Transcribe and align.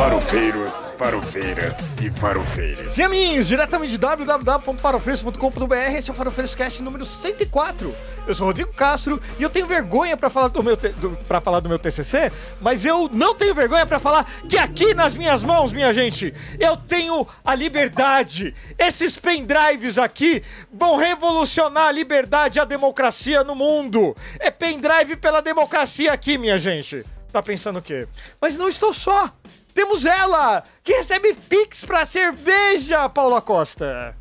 Farofeiros, 0.00 0.72
farofeiras 0.96 1.74
e 2.00 2.10
farofeiras. 2.10 2.90
Sim, 2.90 3.38
diretamente 3.42 3.92
de 3.92 3.98
www.farofeiros.com.br, 3.98 5.74
esse 5.94 6.08
é 6.08 6.12
o 6.14 6.16
Farofeiros 6.16 6.54
Cast 6.54 6.82
número 6.82 7.04
104. 7.04 7.94
Eu 8.26 8.34
sou 8.34 8.46
Rodrigo 8.46 8.72
Castro 8.72 9.20
e 9.38 9.42
eu 9.42 9.50
tenho 9.50 9.66
vergonha 9.66 10.16
pra 10.16 10.30
falar 10.30 10.48
do 10.48 10.62
meu 10.62 10.74
do, 10.74 11.10
pra 11.28 11.38
falar 11.38 11.60
do 11.60 11.68
meu 11.68 11.78
TCC, 11.78 12.32
mas 12.62 12.86
eu 12.86 13.10
não 13.12 13.34
tenho 13.34 13.54
vergonha 13.54 13.84
pra 13.84 14.00
falar 14.00 14.24
que 14.48 14.56
aqui 14.56 14.94
nas 14.94 15.14
minhas 15.14 15.42
mãos, 15.42 15.70
minha 15.70 15.92
gente, 15.92 16.32
eu 16.58 16.78
tenho 16.78 17.28
a 17.44 17.54
liberdade. 17.54 18.54
Esses 18.78 19.18
pendrives 19.18 19.98
aqui 19.98 20.42
vão 20.72 20.96
revolucionar 20.96 21.88
a 21.88 21.92
liberdade 21.92 22.58
e 22.58 22.60
a 22.62 22.64
democracia 22.64 23.44
no 23.44 23.54
mundo. 23.54 24.16
É 24.38 24.50
pendrive 24.50 25.16
pela 25.16 25.42
democracia 25.42 26.10
aqui, 26.10 26.38
minha 26.38 26.56
gente. 26.56 27.04
Tá 27.30 27.42
pensando 27.42 27.78
o 27.78 27.82
quê? 27.82 28.08
Mas 28.40 28.56
não 28.56 28.68
estou 28.68 28.94
só. 28.94 29.30
Temos 29.74 30.04
ela, 30.04 30.62
que 30.82 30.92
recebe 30.92 31.34
Pix 31.34 31.84
pra 31.84 32.04
cerveja, 32.04 33.08
Paula 33.08 33.40
Costa. 33.40 34.16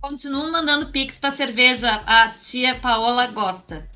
Continuam 0.00 0.52
mandando 0.52 0.86
pix 0.92 1.18
pra 1.18 1.32
cerveja. 1.32 2.00
A 2.06 2.28
tia 2.28 2.76
Paola 2.78 3.26
gosta. 3.28 3.86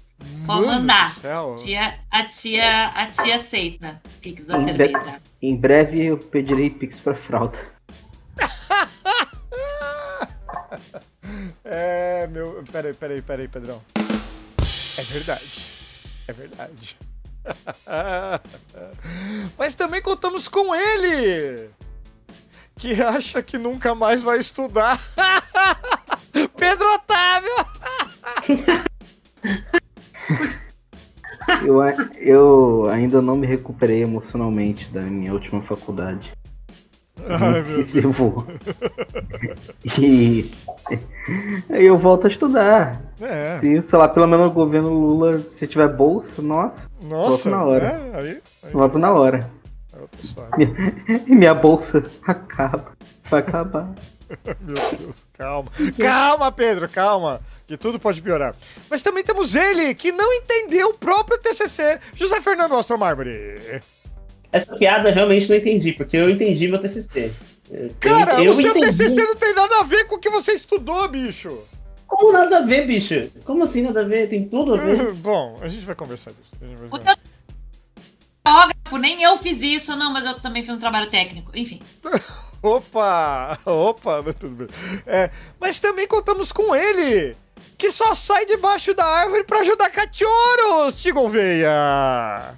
Pode 0.44 0.66
Mano 0.66 0.80
mandar. 0.80 1.14
Tia, 1.56 2.00
a, 2.10 2.24
tia, 2.24 2.88
a 2.88 3.06
tia 3.06 3.36
aceita 3.36 4.02
pix 4.20 4.44
da 4.44 4.58
Em, 4.58 4.64
cerveja. 4.64 5.22
em 5.40 5.56
breve 5.56 6.04
eu 6.06 6.18
pedirei 6.18 6.68
Pix 6.68 6.98
pra 7.00 7.14
fralda. 7.16 7.58
É, 11.64 12.26
meu. 12.28 12.62
Peraí, 12.72 12.94
peraí, 12.94 13.22
peraí, 13.22 13.48
Pedrão. 13.48 13.80
É 14.98 15.02
verdade. 15.02 15.62
É 16.26 16.32
verdade. 16.32 16.96
Mas 19.58 19.74
também 19.74 20.02
contamos 20.02 20.48
com 20.48 20.74
ele! 20.74 21.70
Que 22.76 23.02
acha 23.02 23.42
que 23.42 23.58
nunca 23.58 23.94
mais 23.94 24.22
vai 24.22 24.38
estudar. 24.38 24.98
Pedro 26.56 26.94
Otávio! 26.94 27.50
Eu, 31.64 31.80
eu 32.18 32.90
ainda 32.90 33.20
não 33.20 33.36
me 33.36 33.46
recuperei 33.46 34.02
emocionalmente 34.02 34.90
da 34.92 35.00
minha 35.00 35.32
última 35.32 35.62
faculdade. 35.62 36.32
Ai, 37.28 38.00
vou. 38.02 38.46
E 39.96 40.50
aí 41.70 41.86
eu 41.86 41.96
volto 41.96 42.26
a 42.26 42.30
estudar. 42.30 43.00
É. 43.20 43.58
Se, 43.60 43.82
sei 43.82 43.98
lá, 43.98 44.08
pelo 44.08 44.26
menos 44.26 44.46
o 44.46 44.50
governo 44.50 44.88
Lula, 44.90 45.38
se 45.38 45.66
tiver 45.66 45.88
bolsa, 45.88 46.40
nossa, 46.42 46.88
Nossa, 47.02 47.30
Volto 47.30 47.50
na 47.50 47.64
hora. 47.64 47.86
é, 47.86 48.18
aí, 48.18 48.42
aí 48.64 48.72
volto 48.72 48.98
na 48.98 49.12
hora. 49.12 49.50
é 50.58 51.18
minha 51.32 51.54
bolsa 51.54 52.02
acaba. 52.26 52.92
Vai 53.24 53.40
acabar. 53.40 53.88
Meu 54.60 54.74
Deus, 54.74 55.16
calma. 55.36 55.70
Calma, 55.98 56.52
Pedro, 56.52 56.88
calma. 56.88 57.40
Que 57.66 57.76
tudo 57.76 58.00
pode 58.00 58.20
piorar. 58.22 58.54
Mas 58.88 59.02
também 59.02 59.22
temos 59.22 59.54
ele, 59.54 59.94
que 59.94 60.10
não 60.10 60.32
entendeu 60.32 60.88
o 60.88 60.94
próprio 60.94 61.38
TCC, 61.38 62.00
José 62.14 62.40
Fernando 62.40 62.74
Astro 62.74 62.98
Mármore. 62.98 63.80
Essa 64.52 64.74
piada 64.76 65.08
eu 65.10 65.14
realmente 65.14 65.48
não 65.48 65.56
entendi, 65.56 65.92
porque 65.92 66.16
eu 66.16 66.28
entendi 66.30 66.68
meu 66.68 66.78
TCC. 66.80 67.32
Eu- 67.70 67.90
Cara, 68.00 68.42
eu 68.42 68.50
o 68.50 68.54
seu 68.54 68.70
entendi. 68.70 68.86
TCC 68.86 69.14
não 69.24 69.36
tem 69.36 69.54
nada 69.54 69.80
a 69.80 69.82
ver 69.84 70.04
com 70.04 70.16
o 70.16 70.18
que 70.18 70.28
você 70.30 70.52
estudou, 70.52 71.06
bicho. 71.08 71.56
Como 72.06 72.32
nada 72.32 72.58
a 72.58 72.60
ver, 72.62 72.86
bicho? 72.86 73.30
Como 73.44 73.62
assim 73.62 73.82
nada 73.82 74.00
a 74.00 74.04
ver? 74.04 74.28
Tem 74.28 74.44
tudo 74.48 74.74
a 74.74 74.76
ver. 74.78 75.12
Bom, 75.22 75.56
a 75.62 75.68
gente 75.68 75.86
vai 75.86 75.94
conversar 75.94 76.30
disso. 76.32 76.50
Vai 76.60 76.88
O 76.88 76.98
teu 76.98 77.14
fotógrafo, 78.44 78.98
nem 78.98 79.22
eu 79.22 79.38
fiz 79.38 79.60
isso, 79.62 79.94
não, 79.94 80.12
mas 80.12 80.24
eu 80.24 80.34
também 80.40 80.62
fiz 80.64 80.74
um 80.74 80.78
trabalho 80.78 81.08
técnico. 81.08 81.52
Enfim. 81.54 81.80
Opa! 82.62 83.56
Opa, 83.64 84.20
mas 84.26 84.34
tudo 84.34 84.54
bem. 84.56 84.66
É, 85.06 85.30
mas 85.60 85.78
também 85.80 86.06
contamos 86.08 86.50
com 86.52 86.74
ele, 86.74 87.34
que 87.78 87.90
só 87.92 88.14
sai 88.14 88.44
debaixo 88.44 88.92
da 88.92 89.04
árvore 89.06 89.44
pra 89.44 89.60
ajudar 89.60 89.88
cachorros, 89.90 90.96
Tigon 90.96 91.28
Veia. 91.30 92.54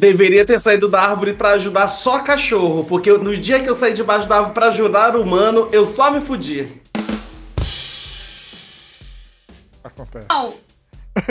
Deveria 0.00 0.46
ter 0.46 0.58
saído 0.58 0.88
da 0.88 0.98
árvore 0.98 1.34
pra 1.34 1.50
ajudar 1.50 1.86
só 1.88 2.20
cachorro, 2.20 2.84
porque 2.84 3.12
no 3.12 3.36
dia 3.36 3.62
que 3.62 3.68
eu 3.68 3.74
saí 3.74 3.92
debaixo 3.92 4.26
da 4.26 4.36
árvore 4.36 4.54
pra 4.54 4.68
ajudar 4.68 5.14
o 5.14 5.20
humano, 5.20 5.68
eu 5.72 5.84
só 5.84 6.10
me 6.10 6.22
fudi. 6.22 6.80
Acontece. 9.84 10.24
Au, 10.30 10.54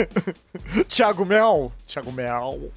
Thiago 0.88 1.26
Mel. 1.26 1.72
Thiago 1.84 2.12
Mel. 2.12 2.70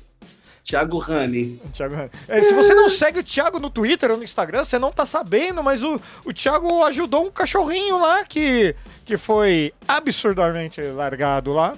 Thiago 0.63 0.97
Rani. 0.97 1.61
Thiago, 1.71 2.09
é, 2.27 2.41
se 2.41 2.55
você 2.55 2.73
não 2.73 2.89
segue 2.89 3.19
o 3.19 3.23
Thiago 3.23 3.59
no 3.59 3.69
Twitter 3.69 4.09
ou 4.09 4.17
no 4.17 4.23
Instagram, 4.23 4.63
você 4.63 4.79
não 4.79 4.91
tá 4.91 5.05
sabendo, 5.05 5.61
mas 5.61 5.83
o, 5.83 6.01
o 6.25 6.33
Thiago 6.33 6.83
ajudou 6.85 7.27
um 7.27 7.29
cachorrinho 7.29 8.01
lá 8.01 8.25
que, 8.25 8.75
que 9.05 9.15
foi 9.15 9.71
absurdamente 9.87 10.81
largado 10.81 11.53
lá. 11.53 11.75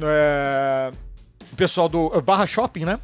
É, 0.00 0.90
o 1.52 1.56
pessoal 1.56 1.86
do 1.86 2.10
eh, 2.14 2.20
Barra 2.22 2.46
Shopping, 2.46 2.86
né? 2.86 2.98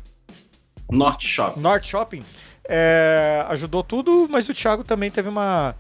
Norte 0.95 1.27
Shop. 1.27 1.59
North 1.59 1.85
Shopping. 1.85 2.23
é, 2.69 3.45
ajudou 3.49 3.83
tudo, 3.83 4.27
mas 4.31 4.49
o 4.49 4.55
Thiago 4.55 4.83
também 4.85 5.11
teve 5.11 5.29
uma, 5.29 5.75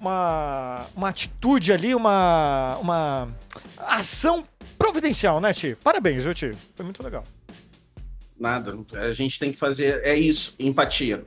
uma, 0.00 0.86
uma 0.96 1.08
atitude 1.08 1.72
ali, 1.72 1.94
uma, 1.94 2.76
uma 2.80 3.28
ação 3.78 4.44
providencial, 4.78 5.40
né, 5.40 5.52
Ti? 5.52 5.76
Parabéns, 5.82 6.24
viu, 6.24 6.32
Ti? 6.34 6.50
Foi 6.74 6.84
muito 6.84 7.02
legal. 7.02 7.22
Nada. 8.38 8.74
A 8.94 9.12
gente 9.12 9.38
tem 9.38 9.52
que 9.52 9.58
fazer. 9.58 10.00
É 10.02 10.14
isso. 10.16 10.54
Empatia. 10.58 11.24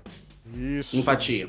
Isso. 0.52 0.98
Empatia. 0.98 1.48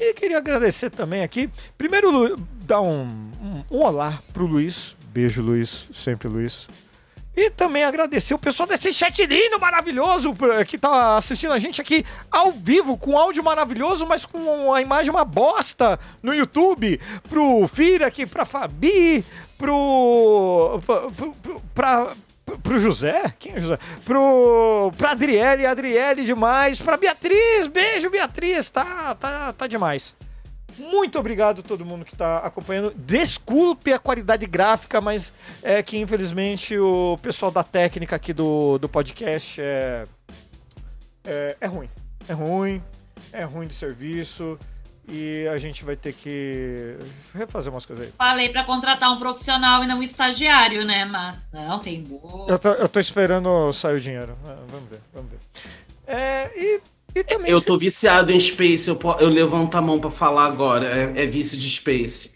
E 0.00 0.14
queria 0.14 0.38
agradecer 0.38 0.88
também 0.90 1.22
aqui. 1.22 1.50
Primeiro, 1.76 2.34
dar 2.62 2.80
um, 2.80 3.02
um, 3.06 3.64
um 3.70 3.82
olá 3.82 4.18
pro 4.32 4.46
Luiz. 4.46 4.96
Beijo, 5.08 5.42
Luiz. 5.42 5.88
Sempre, 5.92 6.28
Luiz. 6.28 6.66
E 7.36 7.50
também 7.50 7.84
agradecer 7.84 8.32
o 8.32 8.38
pessoal 8.38 8.66
desse 8.66 8.94
chat 8.94 9.26
lindo, 9.26 9.60
maravilhoso, 9.60 10.34
pra- 10.34 10.64
que 10.64 10.78
tá 10.78 11.18
assistindo 11.18 11.52
a 11.52 11.58
gente 11.58 11.80
aqui 11.82 12.04
ao 12.30 12.50
vivo, 12.50 12.96
com 12.96 13.18
áudio 13.18 13.44
maravilhoso, 13.44 14.06
mas 14.06 14.24
com 14.24 14.72
a 14.72 14.80
imagem 14.80 15.10
uma 15.10 15.24
bosta 15.24 16.00
no 16.22 16.34
YouTube. 16.34 16.98
Pro 17.28 17.68
Fira 17.68 18.06
aqui, 18.06 18.24
pra 18.26 18.46
Fabi, 18.46 19.22
pro- 19.58 20.80
pra, 21.74 22.08
pro 22.62 22.78
José? 22.78 23.34
Quem 23.38 23.52
é 23.52 23.56
o 23.56 23.60
José? 23.60 23.78
Pro, 24.04 24.90
pra 24.96 25.10
Adriele, 25.10 25.66
Adriele 25.66 26.24
demais. 26.24 26.80
Pra 26.80 26.96
Beatriz, 26.96 27.66
beijo, 27.66 28.08
Beatriz, 28.08 28.70
tá, 28.70 29.14
tá, 29.14 29.52
tá 29.52 29.66
demais. 29.66 30.14
Muito 30.78 31.18
obrigado 31.18 31.60
a 31.60 31.62
todo 31.62 31.84
mundo 31.84 32.04
que 32.04 32.12
está 32.14 32.38
acompanhando. 32.38 32.92
Desculpe 32.96 33.92
a 33.92 33.98
qualidade 33.98 34.46
gráfica, 34.46 35.00
mas 35.00 35.32
é 35.62 35.82
que 35.82 35.98
infelizmente 35.98 36.78
o 36.78 37.18
pessoal 37.22 37.50
da 37.50 37.62
técnica 37.62 38.16
aqui 38.16 38.32
do, 38.32 38.78
do 38.78 38.88
podcast 38.88 39.60
é, 39.60 40.04
é, 41.24 41.56
é 41.60 41.66
ruim. 41.66 41.88
É 42.28 42.32
ruim, 42.32 42.82
é 43.32 43.44
ruim 43.44 43.66
de 43.66 43.74
serviço 43.74 44.58
e 45.08 45.46
a 45.46 45.56
gente 45.56 45.84
vai 45.84 45.94
ter 45.94 46.12
que 46.12 46.96
refazer 47.32 47.72
umas 47.72 47.86
coisas 47.86 48.06
aí. 48.06 48.12
falei 48.18 48.48
pra 48.48 48.64
contratar 48.64 49.12
um 49.12 49.18
profissional 49.18 49.84
e 49.84 49.86
não 49.86 49.98
um 49.98 50.02
estagiário, 50.02 50.84
né? 50.84 51.04
Mas 51.04 51.46
não, 51.52 51.78
tem 51.78 52.02
boa. 52.02 52.50
Eu 52.50 52.58
tô, 52.58 52.70
eu 52.70 52.88
tô 52.88 52.98
esperando 52.98 53.72
sair 53.72 53.94
o 53.94 54.00
dinheiro. 54.00 54.36
É, 54.44 54.54
vamos 54.68 54.90
ver, 54.90 55.00
vamos 55.14 55.30
ver. 55.30 55.38
É, 56.06 56.50
e. 56.56 56.80
Eu 57.46 57.60
tô 57.60 57.78
viciado 57.78 58.32
em 58.32 58.40
Space, 58.40 58.88
eu, 58.88 58.98
eu 59.20 59.28
levanto 59.28 59.74
a 59.76 59.80
mão 59.82 59.98
pra 59.98 60.10
falar 60.10 60.46
agora. 60.46 60.86
É, 61.16 61.22
é 61.22 61.26
vício 61.26 61.56
de 61.56 61.68
Space. 61.68 62.32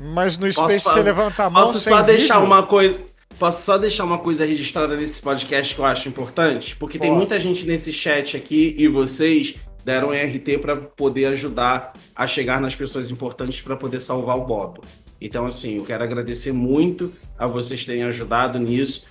Mas 0.00 0.38
no 0.38 0.46
Posso 0.46 0.62
Space 0.62 0.80
você 0.80 0.88
fazer- 0.88 1.02
levanta 1.02 1.44
a 1.44 1.50
mão. 1.50 1.62
Posso 1.62 1.78
sem 1.80 1.92
só 1.92 2.02
deixar 2.02 2.34
vídeo? 2.34 2.46
uma 2.46 2.62
coisa. 2.62 3.02
Posso 3.38 3.62
só 3.64 3.78
deixar 3.78 4.04
uma 4.04 4.18
coisa 4.18 4.44
registrada 4.44 4.96
nesse 4.96 5.20
podcast 5.20 5.74
que 5.74 5.80
eu 5.80 5.84
acho 5.84 6.08
importante? 6.08 6.76
Porque 6.76 6.98
tem 6.98 7.10
muita 7.10 7.38
gente 7.40 7.64
nesse 7.66 7.92
chat 7.92 8.36
aqui 8.36 8.74
e 8.78 8.86
vocês 8.88 9.54
deram 9.84 10.10
RT 10.10 10.58
para 10.60 10.76
poder 10.76 11.26
ajudar 11.26 11.92
a 12.14 12.26
chegar 12.26 12.60
nas 12.60 12.74
pessoas 12.74 13.10
importantes 13.10 13.62
para 13.62 13.76
poder 13.76 14.00
salvar 14.00 14.36
o 14.36 14.44
Bob. 14.44 14.80
Então, 15.20 15.46
assim, 15.46 15.76
eu 15.76 15.84
quero 15.84 16.02
agradecer 16.02 16.52
muito 16.52 17.12
a 17.38 17.46
vocês 17.46 17.84
terem 17.84 18.02
ajudado 18.04 18.58
nisso. 18.58 19.04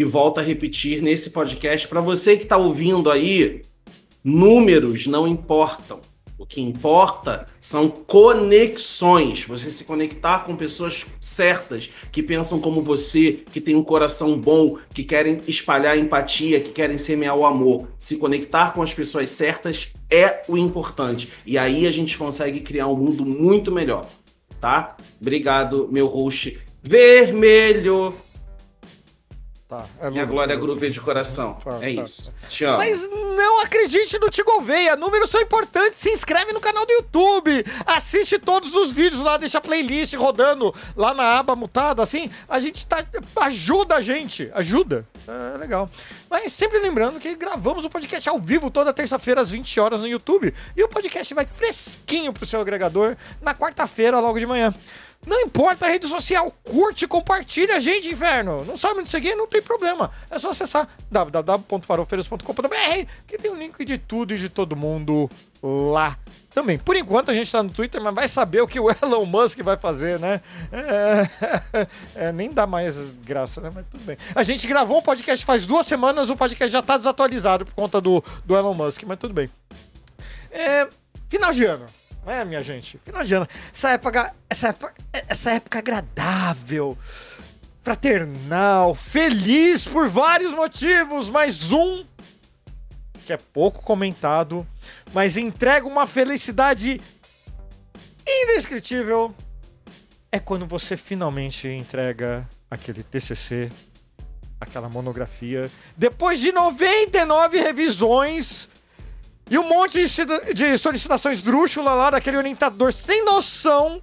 E 0.00 0.04
volto 0.04 0.38
a 0.38 0.42
repetir 0.42 1.02
nesse 1.02 1.28
podcast, 1.28 1.86
para 1.86 2.00
você 2.00 2.34
que 2.34 2.44
está 2.44 2.56
ouvindo 2.56 3.10
aí, 3.10 3.60
números 4.24 5.06
não 5.06 5.28
importam. 5.28 6.00
O 6.38 6.46
que 6.46 6.62
importa 6.62 7.44
são 7.60 7.90
conexões. 7.90 9.44
Você 9.44 9.70
se 9.70 9.84
conectar 9.84 10.38
com 10.46 10.56
pessoas 10.56 11.04
certas, 11.20 11.90
que 12.10 12.22
pensam 12.22 12.58
como 12.58 12.80
você, 12.80 13.44
que 13.52 13.60
têm 13.60 13.76
um 13.76 13.84
coração 13.84 14.38
bom, 14.38 14.78
que 14.94 15.04
querem 15.04 15.36
espalhar 15.46 15.98
empatia, 15.98 16.62
que 16.62 16.70
querem 16.70 16.96
semear 16.96 17.36
o 17.36 17.44
amor. 17.44 17.86
Se 17.98 18.16
conectar 18.16 18.72
com 18.72 18.80
as 18.80 18.94
pessoas 18.94 19.28
certas 19.28 19.88
é 20.10 20.40
o 20.48 20.56
importante. 20.56 21.30
E 21.44 21.58
aí 21.58 21.86
a 21.86 21.90
gente 21.90 22.16
consegue 22.16 22.60
criar 22.60 22.86
um 22.86 22.96
mundo 22.96 23.26
muito 23.26 23.70
melhor. 23.70 24.08
Tá? 24.58 24.96
Obrigado, 25.20 25.90
meu 25.92 26.06
host 26.06 26.58
vermelho. 26.82 28.14
Tá, 29.70 29.86
é 30.00 30.10
Minha. 30.10 30.24
Glória 30.24 30.56
Groove 30.56 30.90
de 30.90 31.00
coração. 31.00 31.54
Tá, 31.62 31.76
é 31.76 31.94
tá, 31.94 32.02
isso. 32.02 32.34
Te 32.48 32.64
amo. 32.64 32.78
Mas 32.78 33.08
não 33.08 33.60
acredite 33.60 34.18
no 34.18 34.28
Tigo 34.28 34.60
Veia, 34.62 34.96
números 34.96 35.30
são 35.30 35.40
importantes. 35.40 36.00
Se 36.00 36.10
inscreve 36.10 36.52
no 36.52 36.58
canal 36.58 36.84
do 36.84 36.92
YouTube, 36.92 37.64
assiste 37.86 38.36
todos 38.36 38.74
os 38.74 38.90
vídeos 38.90 39.22
lá, 39.22 39.36
deixa 39.36 39.58
a 39.58 39.60
playlist 39.60 40.12
rodando 40.14 40.74
lá 40.96 41.14
na 41.14 41.38
aba 41.38 41.54
mutada, 41.54 42.02
assim. 42.02 42.28
A 42.48 42.58
gente 42.58 42.84
tá. 42.84 43.04
Ajuda 43.42 43.94
a 43.94 44.00
gente, 44.00 44.50
ajuda. 44.54 45.06
É 45.28 45.56
legal. 45.58 45.88
Mas 46.28 46.52
sempre 46.52 46.80
lembrando 46.80 47.20
que 47.20 47.36
gravamos 47.36 47.84
o 47.84 47.90
podcast 47.90 48.28
ao 48.28 48.40
vivo 48.40 48.72
toda 48.72 48.92
terça-feira 48.92 49.40
às 49.40 49.50
20 49.50 49.78
horas 49.78 50.00
no 50.00 50.08
YouTube. 50.08 50.52
E 50.76 50.82
o 50.82 50.88
podcast 50.88 51.32
vai 51.32 51.46
fresquinho 51.46 52.32
pro 52.32 52.44
seu 52.44 52.60
agregador 52.60 53.16
na 53.40 53.54
quarta-feira, 53.54 54.18
logo 54.18 54.38
de 54.40 54.46
manhã. 54.46 54.74
Não 55.26 55.42
importa 55.42 55.84
a 55.84 55.88
rede 55.88 56.06
social, 56.06 56.50
curte, 56.64 57.06
compartilha 57.06 57.78
gente, 57.78 58.08
inferno. 58.08 58.64
Não 58.64 58.76
sabe 58.76 59.00
onde 59.00 59.10
seguir? 59.10 59.34
Não 59.34 59.46
tem 59.46 59.60
problema. 59.60 60.10
É 60.30 60.38
só 60.38 60.50
acessar 60.50 60.88
www.farofeiros.com.br 61.10 63.06
que 63.26 63.36
tem 63.36 63.50
o 63.50 63.54
link 63.54 63.84
de 63.84 63.98
tudo 63.98 64.32
e 64.32 64.38
de 64.38 64.48
todo 64.48 64.74
mundo 64.74 65.28
lá. 65.62 66.16
Também, 66.54 66.78
por 66.78 66.96
enquanto 66.96 67.30
a 67.30 67.34
gente 67.34 67.52
tá 67.52 67.62
no 67.62 67.70
Twitter, 67.70 68.00
mas 68.00 68.14
vai 68.14 68.26
saber 68.28 68.62
o 68.62 68.66
que 68.66 68.80
o 68.80 68.88
Elon 69.02 69.26
Musk 69.26 69.60
vai 69.60 69.76
fazer, 69.76 70.18
né? 70.18 70.40
É, 70.72 71.86
é, 72.28 72.32
nem 72.32 72.50
dá 72.50 72.66
mais 72.66 72.96
graça, 73.24 73.60
né? 73.60 73.70
Mas 73.72 73.84
tudo 73.90 74.02
bem. 74.04 74.16
A 74.34 74.42
gente 74.42 74.66
gravou 74.66 74.98
um 74.98 75.02
podcast 75.02 75.44
faz 75.44 75.66
duas 75.66 75.86
semanas, 75.86 76.30
o 76.30 76.36
podcast 76.36 76.72
já 76.72 76.82
tá 76.82 76.96
desatualizado 76.96 77.66
por 77.66 77.74
conta 77.74 78.00
do, 78.00 78.24
do 78.44 78.56
Elon 78.56 78.74
Musk, 78.74 79.02
mas 79.06 79.18
tudo 79.18 79.34
bem. 79.34 79.50
É, 80.50 80.88
final 81.28 81.52
de 81.52 81.64
ano, 81.66 81.84
né, 82.24 82.44
minha 82.44 82.62
gente? 82.62 82.98
Final 83.04 83.24
de 83.24 83.34
ano. 83.34 83.48
Essa 83.72 83.90
época, 83.90 84.34
essa 84.48 84.68
época, 84.68 84.94
essa 85.12 85.50
época 85.52 85.78
agradável, 85.78 86.96
fraternal, 87.82 88.94
feliz 88.94 89.84
por 89.84 90.08
vários 90.08 90.52
motivos, 90.52 91.28
mas 91.28 91.72
um 91.72 92.04
que 93.26 93.32
é 93.32 93.36
pouco 93.36 93.80
comentado, 93.82 94.66
mas 95.12 95.36
entrega 95.36 95.86
uma 95.86 96.06
felicidade 96.06 97.00
indescritível. 98.26 99.34
É 100.32 100.38
quando 100.38 100.66
você 100.66 100.96
finalmente 100.96 101.68
entrega 101.68 102.48
aquele 102.70 103.02
TCC, 103.02 103.70
aquela 104.60 104.88
monografia, 104.88 105.70
depois 105.96 106.40
de 106.40 106.52
99 106.52 107.60
revisões 107.60 108.68
e 109.50 109.58
um 109.58 109.68
monte 109.68 110.06
de, 110.06 110.54
de 110.54 110.78
solicitações 110.78 111.42
drúxula 111.42 111.92
lá 111.92 112.10
daquele 112.10 112.36
orientador 112.36 112.92
sem 112.92 113.24
noção 113.24 114.00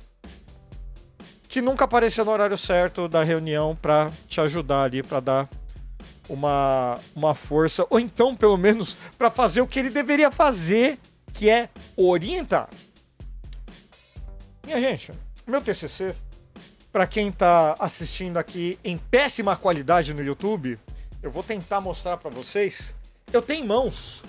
que 1.47 1.61
nunca 1.61 1.85
apareceu 1.85 2.25
no 2.25 2.31
horário 2.31 2.57
certo 2.57 3.07
da 3.07 3.23
reunião 3.23 3.73
pra 3.81 4.11
te 4.27 4.41
ajudar 4.41 4.83
ali, 4.83 5.01
pra 5.01 5.21
dar 5.21 5.49
uma, 6.27 6.99
uma 7.15 7.33
força, 7.33 7.87
ou 7.89 7.97
então, 7.97 8.35
pelo 8.35 8.57
menos, 8.57 8.97
pra 9.17 9.31
fazer 9.31 9.61
o 9.61 9.67
que 9.67 9.79
ele 9.79 9.89
deveria 9.89 10.29
fazer, 10.29 10.99
que 11.33 11.49
é 11.49 11.69
orientar. 11.95 12.69
Minha 14.65 14.81
gente, 14.81 15.13
meu 15.47 15.61
TCC, 15.61 16.13
pra 16.91 17.07
quem 17.07 17.31
tá 17.31 17.75
assistindo 17.79 18.35
aqui 18.35 18.77
em 18.83 18.97
péssima 18.97 19.55
qualidade 19.55 20.13
no 20.13 20.21
YouTube, 20.21 20.77
eu 21.23 21.31
vou 21.31 21.41
tentar 21.41 21.79
mostrar 21.79 22.17
pra 22.17 22.29
vocês. 22.29 22.93
Eu 23.31 23.41
tenho 23.41 23.65
mãos 23.65 24.21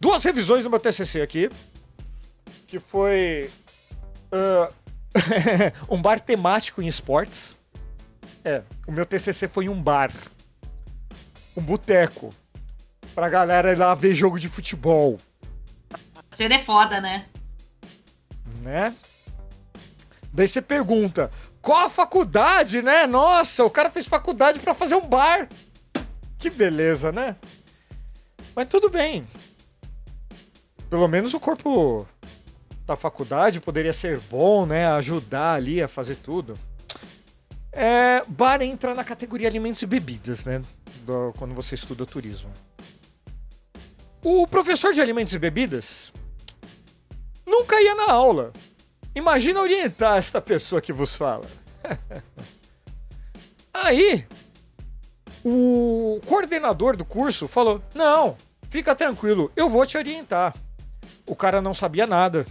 duas 0.00 0.22
revisões 0.24 0.62
do 0.62 0.70
meu 0.70 0.80
TCC 0.80 1.20
aqui, 1.20 1.50
que 2.66 2.78
foi 2.78 3.50
ah, 4.32 4.70
um 5.88 6.00
bar 6.00 6.20
temático 6.20 6.82
em 6.82 6.86
esportes. 6.86 7.56
É, 8.44 8.62
o 8.86 8.92
meu 8.92 9.04
TCC 9.04 9.48
foi 9.48 9.68
um 9.68 9.82
bar, 9.82 10.12
um 11.56 11.62
boteco, 11.62 12.32
pra 13.14 13.28
galera 13.28 13.72
ir 13.72 13.78
lá 13.78 13.94
ver 13.94 14.14
jogo 14.14 14.38
de 14.38 14.48
futebol, 14.48 15.18
Ser 16.36 16.52
é 16.52 16.58
foda, 16.58 17.00
né? 17.00 17.24
né? 18.60 18.94
Daí 20.30 20.46
você 20.46 20.60
pergunta, 20.60 21.30
qual 21.62 21.86
a 21.86 21.88
faculdade, 21.88 22.82
né? 22.82 23.06
Nossa, 23.06 23.64
o 23.64 23.70
cara 23.70 23.88
fez 23.88 24.06
faculdade 24.06 24.58
pra 24.58 24.74
fazer 24.74 24.96
um 24.96 25.06
bar. 25.06 25.48
Que 26.38 26.50
beleza, 26.50 27.10
né? 27.10 27.36
Mas 28.54 28.68
tudo 28.68 28.90
bem. 28.90 29.26
Pelo 30.96 31.08
menos 31.08 31.34
o 31.34 31.38
corpo 31.38 32.08
da 32.86 32.96
faculdade 32.96 33.60
poderia 33.60 33.92
ser 33.92 34.18
bom, 34.18 34.64
né? 34.64 34.86
Ajudar 34.92 35.52
ali 35.52 35.82
a 35.82 35.86
fazer 35.86 36.16
tudo. 36.16 36.58
É, 37.70 38.22
bar 38.26 38.62
entra 38.62 38.94
na 38.94 39.04
categoria 39.04 39.46
alimentos 39.46 39.82
e 39.82 39.86
bebidas, 39.86 40.46
né? 40.46 40.62
do- 41.02 41.34
quando 41.36 41.54
você 41.54 41.74
estuda 41.74 42.06
turismo. 42.06 42.50
O 44.24 44.46
professor 44.46 44.94
de 44.94 45.02
alimentos 45.02 45.34
e 45.34 45.38
bebidas 45.38 46.10
nunca 47.44 47.78
ia 47.78 47.94
na 47.94 48.10
aula. 48.10 48.50
Imagina 49.14 49.60
orientar 49.60 50.16
esta 50.16 50.40
pessoa 50.40 50.80
que 50.80 50.94
vos 50.94 51.14
fala. 51.14 51.44
Aí, 53.74 54.26
o 55.44 56.22
coordenador 56.24 56.96
do 56.96 57.04
curso 57.04 57.46
falou: 57.46 57.82
Não, 57.94 58.34
fica 58.70 58.94
tranquilo, 58.94 59.52
eu 59.54 59.68
vou 59.68 59.84
te 59.84 59.98
orientar. 59.98 60.54
O 61.26 61.34
cara 61.34 61.60
não 61.60 61.74
sabia 61.74 62.06
nada 62.06 62.46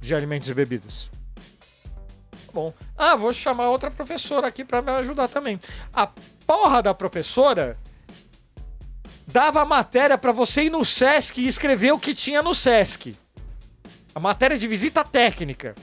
de 0.00 0.14
alimentos 0.14 0.48
e 0.48 0.54
bebidas. 0.54 1.10
Tá 1.34 2.52
Bom, 2.52 2.72
ah, 2.96 3.16
vou 3.16 3.32
chamar 3.32 3.68
outra 3.68 3.90
professora 3.90 4.46
aqui 4.46 4.64
para 4.64 4.80
me 4.80 4.90
ajudar 4.92 5.28
também. 5.28 5.60
A 5.92 6.06
porra 6.46 6.82
da 6.82 6.94
professora 6.94 7.76
dava 9.26 9.60
a 9.60 9.66
matéria 9.66 10.16
para 10.16 10.32
você 10.32 10.64
ir 10.64 10.70
no 10.70 10.84
SESC 10.84 11.40
e 11.40 11.46
escrever 11.46 11.92
o 11.92 11.98
que 11.98 12.14
tinha 12.14 12.42
no 12.42 12.54
SESC. 12.54 13.16
A 14.14 14.20
matéria 14.20 14.56
de 14.56 14.66
visita 14.66 15.04
técnica. 15.04 15.74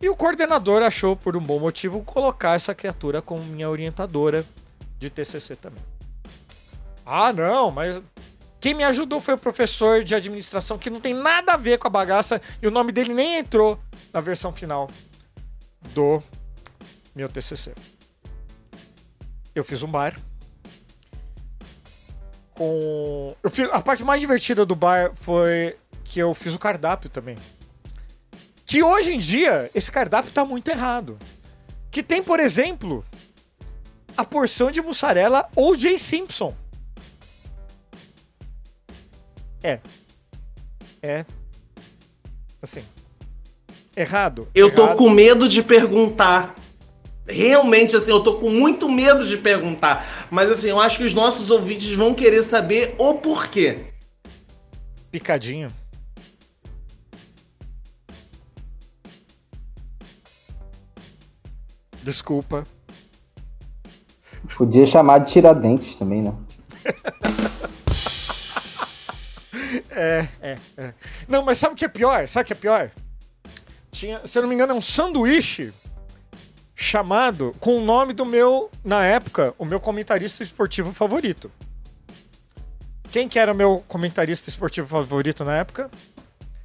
E 0.00 0.08
o 0.08 0.16
coordenador 0.16 0.82
achou, 0.82 1.14
por 1.14 1.36
um 1.36 1.42
bom 1.42 1.58
motivo, 1.58 2.02
colocar 2.02 2.54
essa 2.54 2.74
criatura 2.74 3.20
como 3.20 3.42
minha 3.42 3.68
orientadora 3.68 4.46
de 4.98 5.10
TCC 5.10 5.56
também. 5.56 5.82
Ah, 7.04 7.32
não, 7.32 7.70
mas 7.70 8.00
quem 8.60 8.74
me 8.74 8.84
ajudou 8.84 9.20
foi 9.20 9.34
o 9.34 9.38
professor 9.38 10.04
de 10.04 10.14
administração, 10.14 10.78
que 10.78 10.90
não 10.90 11.00
tem 11.00 11.14
nada 11.14 11.54
a 11.54 11.56
ver 11.56 11.78
com 11.78 11.86
a 11.86 11.90
bagaça, 11.90 12.40
e 12.60 12.66
o 12.66 12.70
nome 12.70 12.92
dele 12.92 13.14
nem 13.14 13.38
entrou 13.38 13.80
na 14.12 14.20
versão 14.20 14.52
final 14.52 14.88
do 15.94 16.22
meu 17.14 17.28
TCC. 17.28 17.72
Eu 19.54 19.64
fiz 19.64 19.82
um 19.82 19.90
bar 19.90 20.14
com. 22.54 23.34
Eu 23.42 23.50
fiz... 23.50 23.68
A 23.72 23.80
parte 23.80 24.04
mais 24.04 24.20
divertida 24.20 24.66
do 24.66 24.76
bar 24.76 25.12
foi 25.14 25.76
que 26.04 26.20
eu 26.20 26.34
fiz 26.34 26.54
o 26.54 26.58
cardápio 26.58 27.08
também. 27.08 27.36
Que 28.66 28.82
hoje 28.82 29.14
em 29.14 29.18
dia, 29.18 29.70
esse 29.74 29.90
cardápio 29.90 30.30
tá 30.30 30.44
muito 30.44 30.68
errado. 30.68 31.18
Que 31.90 32.02
tem, 32.02 32.22
por 32.22 32.38
exemplo, 32.38 33.04
a 34.16 34.24
porção 34.24 34.70
de 34.70 34.82
mussarela 34.82 35.48
O.J. 35.56 35.98
Simpson. 35.98 36.54
É. 39.62 39.78
É. 41.02 41.24
Assim. 42.62 42.82
Errado. 43.96 44.48
Eu 44.54 44.74
tô 44.74 44.84
errado. 44.84 44.96
com 44.96 45.10
medo 45.10 45.48
de 45.48 45.62
perguntar. 45.62 46.54
Realmente, 47.26 47.94
assim, 47.94 48.10
eu 48.10 48.22
tô 48.22 48.38
com 48.38 48.50
muito 48.50 48.88
medo 48.88 49.26
de 49.26 49.36
perguntar. 49.36 50.28
Mas, 50.30 50.50
assim, 50.50 50.68
eu 50.68 50.80
acho 50.80 50.98
que 50.98 51.04
os 51.04 51.14
nossos 51.14 51.50
ouvintes 51.50 51.94
vão 51.94 52.14
querer 52.14 52.42
saber 52.42 52.94
o 52.98 53.14
porquê. 53.14 53.84
Picadinho. 55.10 55.68
Desculpa. 62.02 62.64
Podia 64.56 64.84
chamar 64.84 65.18
de 65.18 65.32
Tiradentes 65.32 65.94
também, 65.96 66.22
né? 66.22 66.34
É, 69.90 70.28
é, 70.42 70.58
é. 70.76 70.94
Não, 71.28 71.42
mas 71.44 71.58
sabe 71.58 71.74
o 71.74 71.76
que 71.76 71.84
é 71.84 71.88
pior? 71.88 72.26
Sabe 72.28 72.44
o 72.44 72.46
que 72.46 72.52
é 72.52 72.56
pior? 72.56 72.90
Tinha, 73.92 74.26
se 74.26 74.36
eu 74.38 74.42
não 74.42 74.48
me 74.48 74.54
engano, 74.54 74.72
é 74.72 74.76
um 74.76 74.82
sanduíche 74.82 75.72
chamado 76.74 77.54
com 77.60 77.76
o 77.76 77.84
nome 77.84 78.12
do 78.12 78.24
meu, 78.24 78.70
na 78.84 79.04
época, 79.04 79.54
o 79.58 79.64
meu 79.64 79.78
comentarista 79.80 80.42
esportivo 80.42 80.92
favorito. 80.92 81.50
Quem 83.12 83.28
que 83.28 83.38
era 83.38 83.52
o 83.52 83.56
meu 83.56 83.84
comentarista 83.88 84.48
esportivo 84.48 84.86
favorito 84.86 85.44
na 85.44 85.56
época? 85.56 85.90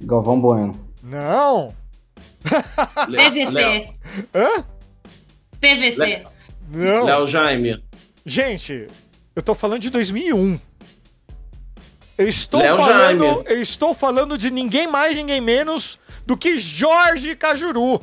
Galvão 0.00 0.40
Bueno. 0.40 0.78
Não! 1.02 1.74
Léo- 3.08 3.30
PVC. 3.32 3.94
Hã? 4.34 4.64
PVC. 5.60 5.96
Léo- 5.96 6.28
Não! 6.70 7.04
Léo 7.04 7.26
Jaime. 7.26 7.84
Gente, 8.24 8.86
eu 9.34 9.42
tô 9.42 9.54
falando 9.54 9.80
de 9.82 9.90
2001. 9.90 10.58
Eu 12.18 12.28
estou 12.28 12.60
Léo 12.60 12.76
falando, 12.76 13.44
Jaime. 13.44 13.60
estou 13.62 13.94
falando 13.94 14.38
de 14.38 14.50
ninguém 14.50 14.86
mais, 14.86 15.16
ninguém 15.16 15.40
menos 15.40 15.98
do 16.24 16.36
que 16.36 16.58
Jorge 16.58 17.36
Cajuru. 17.36 18.00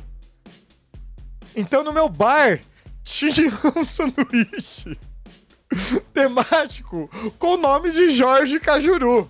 Então 1.55 1.83
no 1.83 1.91
meu 1.91 2.07
bar 2.07 2.59
tinha 3.03 3.31
um 3.75 3.83
sanduíche 3.83 4.97
temático 6.13 7.09
com 7.39 7.53
o 7.53 7.57
nome 7.57 7.91
de 7.91 8.11
Jorge 8.11 8.59
Cajuru. 8.59 9.29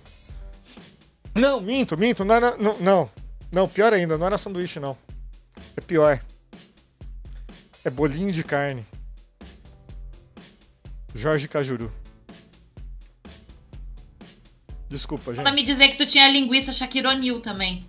Não, 1.34 1.60
minto, 1.60 1.98
minto, 1.98 2.24
não 2.24 2.34
era. 2.34 2.56
Não, 2.56 2.78
não, 2.78 3.10
não, 3.50 3.68
pior 3.68 3.92
ainda, 3.92 4.16
não 4.16 4.26
era 4.26 4.38
sanduíche, 4.38 4.78
não. 4.78 4.96
É 5.76 5.80
pior. 5.80 6.20
É 7.84 7.90
bolinho 7.90 8.32
de 8.32 8.44
carne. 8.44 8.86
Jorge 11.14 11.48
Cajuru. 11.48 11.92
Desculpa, 14.94 15.32
Pra 15.32 15.42
gente. 15.42 15.54
me 15.54 15.62
dizer 15.64 15.88
que 15.88 15.96
tu 15.96 16.06
tinha 16.06 16.28
linguiça 16.30 16.72
Shaquille 16.72 17.08
O'Neal 17.08 17.40
também. 17.40 17.80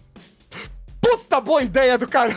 Puta 1.00 1.40
boa 1.40 1.62
ideia 1.62 2.00
do 2.00 2.08
cara. 2.08 2.36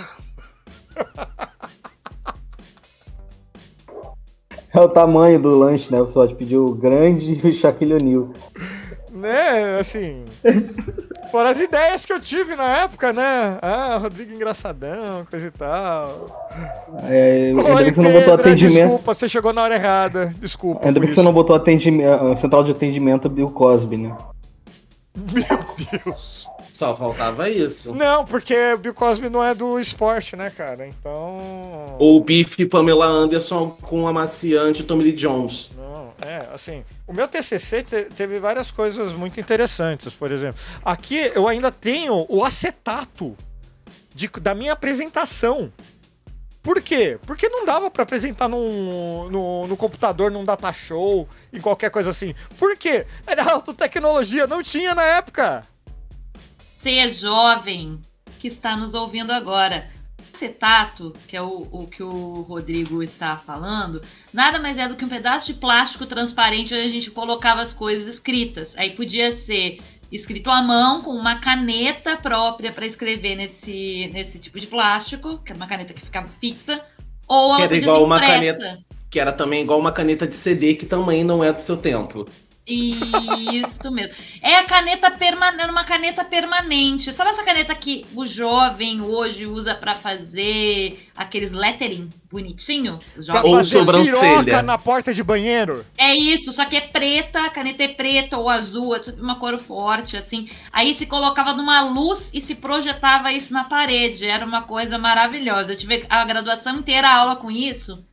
É 4.74 4.78
o 4.80 4.88
tamanho 4.90 5.38
do 5.38 5.58
lanche, 5.58 5.90
né? 5.90 5.98
Você 6.00 6.12
pode 6.12 6.34
pedir 6.34 6.58
o 6.58 6.74
grande 6.74 7.40
e 7.42 7.48
o 7.48 7.54
Shaquille 7.54 7.94
O'Neal. 7.94 8.28
Né, 9.10 9.78
assim. 9.80 10.22
Foram 11.32 11.48
as 11.48 11.58
ideias 11.60 12.04
que 12.04 12.12
eu 12.12 12.20
tive 12.20 12.54
na 12.54 12.82
época, 12.82 13.10
né? 13.12 13.58
Ah, 13.62 13.96
Rodrigo 14.00 14.34
engraçadão, 14.34 15.26
coisa 15.30 15.46
e 15.46 15.50
tal. 15.50 16.26
É, 17.08 17.46
ainda 17.48 17.62
Oi, 17.62 17.84
bem 17.84 17.92
que 17.92 17.96
você 17.96 18.02
não 18.02 18.12
botou 18.12 18.36
Pedro, 18.36 18.40
atendimento. 18.50 18.80
desculpa, 18.82 19.14
você 19.14 19.28
chegou 19.28 19.52
na 19.54 19.62
hora 19.62 19.74
errada. 19.74 20.34
Desculpa. 20.38 20.86
Ainda 20.86 21.00
bem 21.00 21.08
que 21.08 21.14
você 21.14 21.22
não 21.22 21.32
botou 21.32 21.56
atendimento, 21.56 22.36
central 22.38 22.62
de 22.62 22.72
atendimento 22.72 23.28
Bill 23.30 23.50
Cosby, 23.50 23.96
né? 23.96 24.14
Meu 25.32 26.04
Deus. 26.04 26.46
Só 26.72 26.96
faltava 26.96 27.50
isso. 27.50 27.92
Não, 27.94 28.24
porque 28.24 28.54
o 28.74 28.78
Bill 28.78 28.94
Cosby 28.94 29.28
não 29.28 29.42
é 29.42 29.52
do 29.54 29.80
esporte, 29.80 30.36
né, 30.36 30.48
cara? 30.50 30.86
Então. 30.86 31.36
Ou 31.98 32.16
o 32.18 32.20
Biff 32.20 32.64
Pamela 32.66 33.06
Anderson 33.06 33.70
com 33.82 34.06
amaciante 34.06 34.84
Tommy 34.84 35.02
Lee 35.04 35.12
Jones. 35.12 35.70
Não, 35.76 36.12
é, 36.20 36.46
assim, 36.54 36.84
o 37.06 37.12
meu 37.12 37.26
TCC 37.26 37.82
te- 37.82 38.04
teve 38.16 38.38
várias 38.38 38.70
coisas 38.70 39.12
muito 39.12 39.40
interessantes, 39.40 40.12
por 40.12 40.30
exemplo. 40.30 40.60
Aqui 40.84 41.32
eu 41.34 41.48
ainda 41.48 41.72
tenho 41.72 42.24
o 42.28 42.44
acetato 42.44 43.34
de- 44.14 44.28
da 44.40 44.54
minha 44.54 44.72
apresentação. 44.74 45.72
Por 46.62 46.82
quê? 46.82 47.18
Porque 47.26 47.48
não 47.48 47.64
dava 47.64 47.90
pra 47.90 48.02
apresentar 48.02 48.48
num, 48.48 49.28
no, 49.30 49.66
no 49.66 49.76
computador, 49.76 50.30
num 50.30 50.44
data 50.44 50.72
show, 50.72 51.28
em 51.52 51.60
qualquer 51.60 51.90
coisa 51.90 52.10
assim. 52.10 52.34
Por 52.58 52.76
quê? 52.76 53.06
Era 53.26 53.52
alta 53.52 53.72
tecnologia, 53.72 54.46
não 54.46 54.62
tinha 54.62 54.94
na 54.94 55.02
época. 55.02 55.62
Você 56.80 56.96
é 56.96 57.08
jovem 57.08 58.00
que 58.38 58.48
está 58.48 58.76
nos 58.76 58.94
ouvindo 58.94 59.32
agora. 59.32 59.88
Acetato, 60.32 61.12
que 61.26 61.36
é 61.36 61.42
o, 61.42 61.66
o 61.72 61.86
que 61.88 62.00
o 62.00 62.42
Rodrigo 62.42 63.02
está 63.02 63.36
falando, 63.36 64.00
nada 64.32 64.60
mais 64.60 64.78
é 64.78 64.86
do 64.86 64.94
que 64.94 65.04
um 65.04 65.08
pedaço 65.08 65.52
de 65.52 65.54
plástico 65.54 66.06
transparente 66.06 66.72
onde 66.72 66.84
a 66.84 66.88
gente 66.88 67.10
colocava 67.10 67.60
as 67.60 67.74
coisas 67.74 68.06
escritas. 68.06 68.76
Aí 68.76 68.90
podia 68.90 69.32
ser 69.32 69.78
escrito 70.10 70.50
à 70.50 70.62
mão 70.62 71.02
com 71.02 71.10
uma 71.10 71.36
caneta 71.36 72.16
própria 72.16 72.72
para 72.72 72.86
escrever 72.86 73.36
nesse, 73.36 74.10
nesse 74.12 74.38
tipo 74.38 74.58
de 74.58 74.66
plástico, 74.66 75.38
que 75.38 75.52
era 75.52 75.56
uma 75.56 75.66
caneta 75.66 75.92
que 75.92 76.00
ficava 76.00 76.28
fixa, 76.28 76.80
ou 77.26 77.56
Que 77.56 77.62
ela 77.62 77.64
era 77.64 77.68
podia 77.68 77.82
igual 77.82 78.04
uma 78.04 78.16
impressa. 78.16 78.78
Que 79.10 79.20
era 79.20 79.32
também 79.32 79.62
igual 79.62 79.78
uma 79.78 79.92
caneta 79.92 80.26
de 80.26 80.36
CD, 80.36 80.74
que 80.74 80.86
também 80.86 81.24
não 81.24 81.42
é 81.42 81.52
do 81.52 81.60
seu 81.60 81.76
tempo. 81.76 82.26
Isso 82.68 83.90
mesmo. 83.90 84.12
É 84.42 84.56
a 84.56 84.64
caneta 84.64 85.10
permanente, 85.10 85.70
uma 85.70 85.84
caneta 85.84 86.22
permanente. 86.22 87.12
Sabe 87.12 87.30
essa 87.30 87.42
caneta 87.42 87.74
que 87.74 88.04
o 88.14 88.26
jovem 88.26 89.00
hoje 89.00 89.46
usa 89.46 89.74
pra 89.74 89.94
fazer 89.94 90.98
aqueles 91.16 91.52
lettering 91.52 92.10
bonitinho? 92.30 93.00
Ou 93.42 93.64
sobrancelha. 93.64 94.62
na 94.62 94.76
porta 94.76 95.14
de 95.14 95.24
banheiro. 95.24 95.84
É 95.96 96.14
isso, 96.14 96.52
só 96.52 96.66
que 96.66 96.76
é 96.76 96.82
preta, 96.82 97.42
a 97.42 97.50
caneta 97.50 97.84
é 97.84 97.88
preta 97.88 98.36
ou 98.36 98.50
azul, 98.50 98.94
é 98.94 99.00
uma 99.18 99.36
cor 99.36 99.56
forte, 99.58 100.16
assim. 100.16 100.48
Aí 100.70 100.96
se 100.96 101.06
colocava 101.06 101.54
numa 101.54 101.80
luz 101.88 102.30
e 102.34 102.40
se 102.40 102.54
projetava 102.54 103.32
isso 103.32 103.52
na 103.52 103.64
parede. 103.64 104.26
Era 104.26 104.44
uma 104.44 104.62
coisa 104.62 104.98
maravilhosa. 104.98 105.72
Eu 105.72 105.76
tive 105.76 106.04
a 106.10 106.24
graduação 106.24 106.76
inteira 106.76 107.08
a 107.08 107.16
aula 107.16 107.36
com 107.36 107.50
isso. 107.50 108.06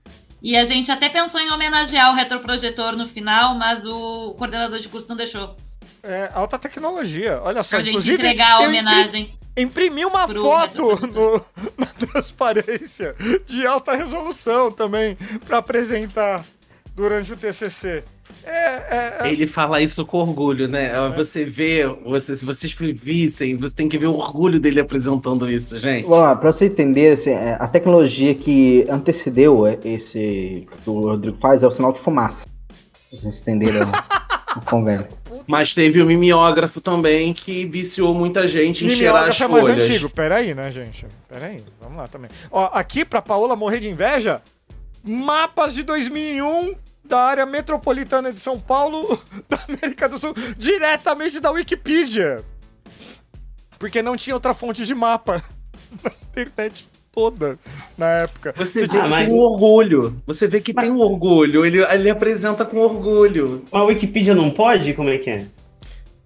E 0.46 0.56
a 0.56 0.64
gente 0.64 0.92
até 0.92 1.10
pensou 1.10 1.42
em 1.42 1.50
homenagear 1.50 2.12
o 2.12 2.14
retroprojetor 2.16 2.96
no 2.96 3.08
final, 3.08 3.56
mas 3.56 3.84
o 3.84 4.36
coordenador 4.38 4.78
de 4.80 4.88
curso 4.88 5.10
não 5.10 5.16
deixou. 5.16 5.56
É, 6.04 6.30
alta 6.36 6.60
tecnologia. 6.60 7.42
Olha 7.42 7.64
só, 7.64 7.78
Pra 7.78 7.84
gente 7.84 8.12
entregar 8.12 8.52
a 8.52 8.60
homenagem. 8.60 9.34
Imprimi 9.58 10.06
uma 10.06 10.28
Pro 10.28 10.44
foto 10.44 11.08
no- 11.08 11.44
na 11.76 11.88
transparência 11.88 13.16
de 13.48 13.66
alta 13.66 13.96
resolução 13.96 14.72
também 14.72 15.18
para 15.48 15.58
apresentar 15.58 16.46
durante 16.96 17.34
o 17.34 17.38
TCC. 17.38 18.04
É, 18.44 18.50
é, 18.50 19.18
é- 19.22 19.32
Ele 19.32 19.46
fala 19.46 19.82
isso 19.82 20.06
com 20.06 20.18
orgulho, 20.20 20.68
né? 20.68 20.92
Você 21.16 21.46
vê, 21.46 21.86
você, 22.06 22.36
se 22.36 22.46
vocês 22.46 22.74
vissem, 22.74 23.56
você 23.56 23.74
tem 23.76 23.90
que 23.90 23.98
ver 23.98 24.08
o 24.08 24.16
orgulho 24.18 24.60
dele 24.60 24.80
apresentando 24.80 25.50
isso, 25.50 25.78
gente. 25.80 26.04
Vamos 26.08 26.20
lá, 26.24 26.36
pra 26.36 26.52
você 26.52 26.66
entender, 26.66 27.14
assim, 27.14 27.32
é, 27.32 27.58
a 27.60 27.68
tecnologia 27.68 28.34
que 28.34 28.86
antecedeu 28.90 29.68
é, 29.68 29.78
esse 29.84 30.68
que 30.84 30.90
o 30.90 31.00
Rodrigo 31.02 31.38
faz 31.40 31.62
é 31.64 31.68
o 31.68 31.72
sinal 31.72 31.92
de 31.92 32.00
fumaça. 32.00 32.46
Pra 33.10 33.20
vocês 33.20 33.42
entenderam 33.42 33.88
o 34.56 34.62
convênio. 34.66 35.08
Mas 35.48 35.74
teve 35.74 36.02
o 36.02 36.06
mimeógrafo 36.06 36.82
também 36.82 37.32
que 37.34 37.66
viciou 37.66 38.16
muita 38.16 38.48
gente 38.48 38.86
em 38.86 38.90
cheirar 38.90 39.30
as 39.30 39.38
mimeógrafo 39.40 39.44
é 39.44 39.48
mais 39.48 39.66
folhas. 39.66 39.90
antigo. 39.90 40.10
Peraí, 40.10 40.54
né, 40.56 40.72
gente? 40.72 41.06
Peraí, 41.30 41.64
vamos 41.80 41.98
lá 41.98 42.08
também. 42.08 42.32
Ó, 42.50 42.70
aqui 42.74 43.06
pra 43.06 43.22
Paola 43.22 43.56
morrer 43.56 43.80
de 43.80 43.88
inveja, 43.90 44.42
mapas 45.04 45.76
de 45.76 45.84
2001 45.84 46.74
da 47.08 47.20
área 47.20 47.46
metropolitana 47.46 48.32
de 48.32 48.40
São 48.40 48.60
Paulo, 48.60 49.20
da 49.50 49.60
América 49.68 50.10
do 50.10 50.18
Sul, 50.20 50.34
diretamente 50.58 51.40
da 51.40 51.52
Wikipedia. 51.52 52.44
Porque 53.78 54.02
não 54.02 54.16
tinha 54.16 54.34
outra 54.34 54.54
fonte 54.54 54.86
de 54.86 54.96
mapa 54.96 55.44
na 56.04 56.12
internet 56.30 56.88
toda 57.12 57.58
na 57.98 58.08
época. 58.10 58.54
Você 58.58 58.86
Você 58.86 59.02
vê 59.02 59.08
mas- 59.08 59.26
tem 59.28 59.34
um 59.34 59.40
orgulho. 59.40 60.22
Você 60.26 60.48
vê 60.48 60.60
que 60.60 60.74
tem 60.74 60.92
um 60.92 61.00
orgulho. 61.00 61.66
Ele, 61.66 61.82
ele 61.84 62.10
apresenta 62.10 62.66
com 62.66 62.78
orgulho. 62.78 63.64
Mas 63.72 63.82
a 63.82 63.86
Wikipedia 63.86 64.34
não 64.36 64.50
pode? 64.50 64.94
Como 64.94 65.10
é 65.10 65.18
que 65.18 65.30
é? 65.30 65.46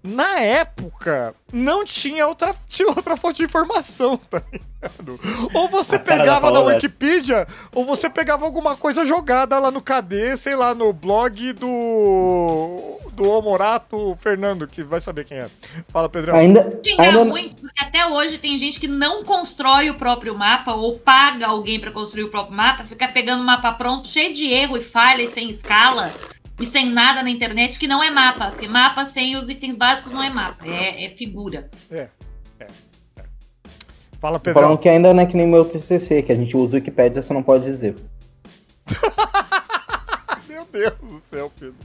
Na 0.02 0.40
época, 0.40 1.34
não 1.52 1.84
tinha 1.84 2.26
outra, 2.26 2.54
tinha 2.66 2.88
outra 2.88 3.18
fonte 3.18 3.38
de 3.38 3.44
informação, 3.44 4.16
tá 4.16 4.42
ligado? 4.50 5.20
Ou 5.52 5.68
você 5.68 5.98
pegava 5.98 6.46
da 6.46 6.54
Paola. 6.54 6.74
Wikipedia, 6.74 7.46
ou 7.74 7.84
você 7.84 8.08
pegava 8.08 8.46
alguma 8.46 8.74
coisa 8.76 9.04
jogada 9.04 9.58
lá 9.58 9.70
no 9.70 9.82
KD, 9.82 10.38
sei 10.38 10.56
lá, 10.56 10.74
no 10.74 10.90
blog 10.90 11.52
do. 11.52 12.98
do 13.12 13.28
Homorato 13.28 14.16
Fernando, 14.20 14.66
que 14.66 14.82
vai 14.82 15.02
saber 15.02 15.26
quem 15.26 15.36
é. 15.36 15.50
Fala, 15.88 16.08
Pedrão. 16.08 16.34
Ainda, 16.34 16.80
Xingar 16.82 17.04
ainda 17.04 17.24
muito, 17.26 17.60
porque 17.60 17.84
até 17.84 18.06
hoje 18.06 18.38
tem 18.38 18.56
gente 18.56 18.80
que 18.80 18.88
não 18.88 19.22
constrói 19.22 19.90
o 19.90 19.94
próprio 19.94 20.34
mapa 20.34 20.72
ou 20.72 20.98
paga 20.98 21.48
alguém 21.48 21.78
pra 21.78 21.90
construir 21.90 22.24
o 22.24 22.30
próprio 22.30 22.56
mapa, 22.56 22.84
fica 22.84 23.06
pegando 23.08 23.42
um 23.42 23.46
mapa 23.46 23.70
pronto, 23.72 24.08
cheio 24.08 24.32
de 24.32 24.46
erro 24.46 24.78
e 24.78 24.82
falha 24.82 25.22
e 25.22 25.30
sem 25.30 25.50
escala 25.50 26.10
e 26.60 26.66
sem 26.66 26.90
nada 26.90 27.22
na 27.22 27.30
internet, 27.30 27.78
que 27.78 27.86
não 27.86 28.02
é 28.02 28.10
mapa. 28.10 28.50
Porque 28.50 28.68
mapa 28.68 29.04
sem 29.06 29.36
os 29.36 29.48
itens 29.48 29.76
básicos 29.76 30.12
não 30.12 30.22
é 30.22 30.30
mapa, 30.30 30.66
é, 30.66 31.06
é 31.06 31.08
figura. 31.08 31.70
Fala, 34.20 34.38
Pedrão. 34.38 34.62
falando 34.62 34.78
que 34.78 34.88
ainda 34.88 35.14
não 35.14 35.22
é 35.22 35.26
que 35.26 35.36
nem 35.36 35.46
meu 35.46 35.64
TCC, 35.64 36.22
que 36.22 36.30
a 36.30 36.36
gente 36.36 36.54
usa 36.54 36.76
o 36.76 36.78
Wikipedia, 36.78 37.22
você 37.22 37.32
não 37.32 37.42
pode 37.42 37.64
dizer. 37.64 37.94
Meu 40.46 40.66
Deus 40.70 40.94
do 41.00 41.20
céu, 41.20 41.50
Pedro. 41.58 41.76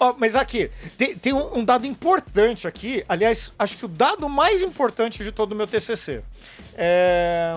Ó, 0.00 0.14
mas 0.18 0.34
aqui, 0.34 0.70
tem, 0.96 1.14
tem 1.14 1.32
um, 1.32 1.58
um 1.58 1.64
dado 1.64 1.86
importante 1.86 2.66
aqui. 2.66 3.04
Aliás, 3.08 3.52
acho 3.58 3.76
que 3.76 3.84
o 3.84 3.88
dado 3.88 4.28
mais 4.28 4.62
importante 4.62 5.22
de 5.22 5.30
todo 5.30 5.52
o 5.52 5.54
meu 5.54 5.66
TCC. 5.66 6.22
É, 6.74 7.54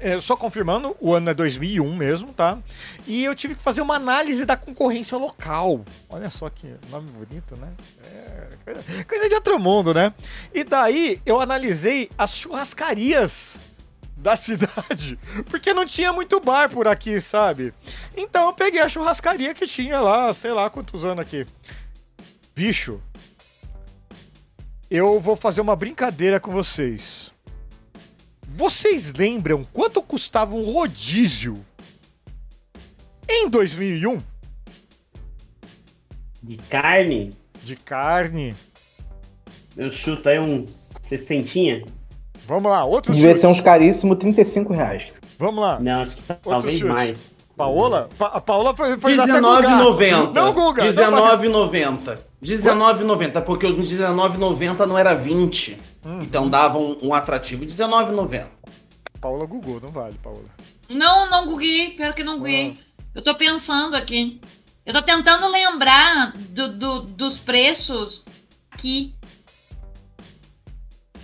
é, 0.00 0.20
só 0.20 0.36
confirmando, 0.36 0.96
o 1.00 1.14
ano 1.14 1.30
é 1.30 1.34
2001 1.34 1.96
mesmo, 1.96 2.32
tá? 2.32 2.58
E 3.06 3.24
eu 3.24 3.34
tive 3.34 3.54
que 3.54 3.62
fazer 3.62 3.80
uma 3.80 3.96
análise 3.96 4.44
da 4.44 4.56
concorrência 4.56 5.16
local. 5.18 5.84
Olha 6.08 6.30
só 6.30 6.48
que 6.48 6.74
nome 6.90 7.08
bonito, 7.10 7.56
né? 7.56 7.72
É, 8.04 8.48
coisa, 8.64 9.04
coisa 9.04 9.28
de 9.28 9.34
outro 9.34 9.58
mundo, 9.58 9.94
né? 9.94 10.12
E 10.54 10.64
daí 10.64 11.20
eu 11.24 11.40
analisei 11.40 12.10
as 12.16 12.36
churrascarias 12.36 13.58
da 14.16 14.34
cidade, 14.36 15.18
porque 15.50 15.72
não 15.72 15.86
tinha 15.86 16.12
muito 16.12 16.40
bar 16.40 16.68
por 16.68 16.88
aqui, 16.88 17.20
sabe? 17.20 17.72
Então 18.16 18.46
eu 18.46 18.52
peguei 18.52 18.80
a 18.80 18.88
churrascaria 18.88 19.54
que 19.54 19.66
tinha 19.66 20.00
lá, 20.00 20.32
sei 20.32 20.52
lá 20.52 20.68
quantos 20.68 21.04
anos 21.04 21.20
aqui. 21.20 21.46
Bicho, 22.54 23.00
eu 24.90 25.20
vou 25.20 25.36
fazer 25.36 25.60
uma 25.60 25.76
brincadeira 25.76 26.40
com 26.40 26.50
vocês. 26.50 27.30
Vocês 28.48 29.12
lembram 29.12 29.62
quanto 29.72 30.02
custava 30.02 30.54
um 30.54 30.72
rodízio 30.72 31.64
em 33.28 33.48
2001 33.48 34.18
De 36.42 36.56
carne? 36.56 37.30
de 37.62 37.76
carne? 37.76 38.54
Eu 39.76 39.92
chuto 39.92 40.28
aí 40.28 40.38
uns 40.38 40.90
60. 41.02 41.86
Vamos 42.46 42.70
lá, 42.70 42.84
outro 42.84 43.12
Devia 43.12 43.30
chute. 43.30 43.40
ser 43.42 43.46
uns 43.48 43.60
caríssimos 43.60 44.16
35 44.18 44.72
reais. 44.72 45.12
Vamos 45.38 45.60
lá. 45.60 45.78
Não, 45.78 46.00
acho 46.00 46.16
que 46.16 46.22
talvez 46.22 46.78
chute. 46.78 46.90
mais. 46.90 47.18
Paola? 47.58 48.08
Pa 48.16 48.26
a 48.26 48.40
Paola 48.40 48.74
foi, 48.74 48.98
foi 48.98 49.18
até 49.18 49.40
Gugar. 49.40 49.62
19,90. 49.62 50.32
Não, 50.32 50.52
Guga. 50.54 50.84
não, 50.84 50.90
19,90. 50.92 52.18
19,90, 52.42 53.42
porque 53.44 53.66
o 53.66 53.76
19,90 53.76 54.86
não 54.86 54.96
era 54.96 55.14
20. 55.14 55.76
Hum. 56.06 56.22
Então 56.22 56.48
dava 56.48 56.78
um, 56.78 56.96
um 57.02 57.12
atrativo. 57.12 57.64
19,90. 57.66 58.46
Paola 59.20 59.44
Gugou, 59.44 59.80
não 59.80 59.88
vale, 59.88 60.16
Paola. 60.22 60.44
Não, 60.88 61.28
não 61.28 61.46
googlei, 61.48 61.90
pior 61.90 62.14
que 62.14 62.22
não 62.22 62.34
googlei. 62.36 62.78
Eu 63.14 63.20
tô 63.22 63.34
pensando 63.34 63.96
aqui. 63.96 64.40
Eu 64.86 64.94
tô 64.94 65.02
tentando 65.02 65.48
lembrar 65.50 66.32
do, 66.50 66.78
do- 66.78 67.02
dos 67.02 67.36
preços 67.38 68.24
aqui. 68.70 69.14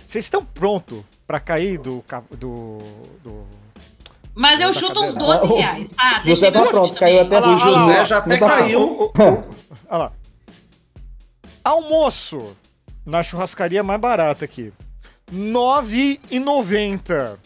Vocês 0.05 0.25
estão 0.25 0.43
prontos 0.45 0.99
pra 1.25 1.39
cair 1.39 1.77
do... 1.79 2.03
do, 2.37 2.77
do... 3.23 3.47
Mas 4.35 4.59
eu 4.59 4.73
chuto 4.73 5.01
uns 5.01 5.13
cadeira. 5.13 5.37
12 5.39 5.45
Ah, 5.45 5.53
o- 5.53 5.57
reais, 5.57 5.89
tá? 5.93 6.17
Você 6.19 6.23
Deixa 6.25 6.47
eu 6.47 6.51
tá 6.51 6.61
ver 6.63 6.69
pronto, 6.69 6.95
caiu 6.95 7.21
até 7.21 7.39
lá, 7.39 7.55
O 7.55 7.57
José 7.57 7.97
lá, 7.99 8.05
já 8.05 8.17
até 8.17 8.37
tá- 8.37 8.47
caiu. 8.47 9.11
Olha 9.17 9.43
lá. 9.97 10.11
Almoço 11.63 12.55
na 13.05 13.23
churrascaria 13.23 13.83
mais 13.83 13.99
barata 13.99 14.45
aqui. 14.45 14.71
R$ 15.31 15.37
9,90. 15.37 17.37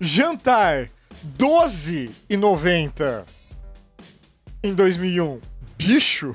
Jantar, 0.00 0.84
R$ 0.84 0.90
12,90. 1.38 3.24
Em 4.62 4.74
2001. 4.74 5.40
Bicho. 5.78 6.34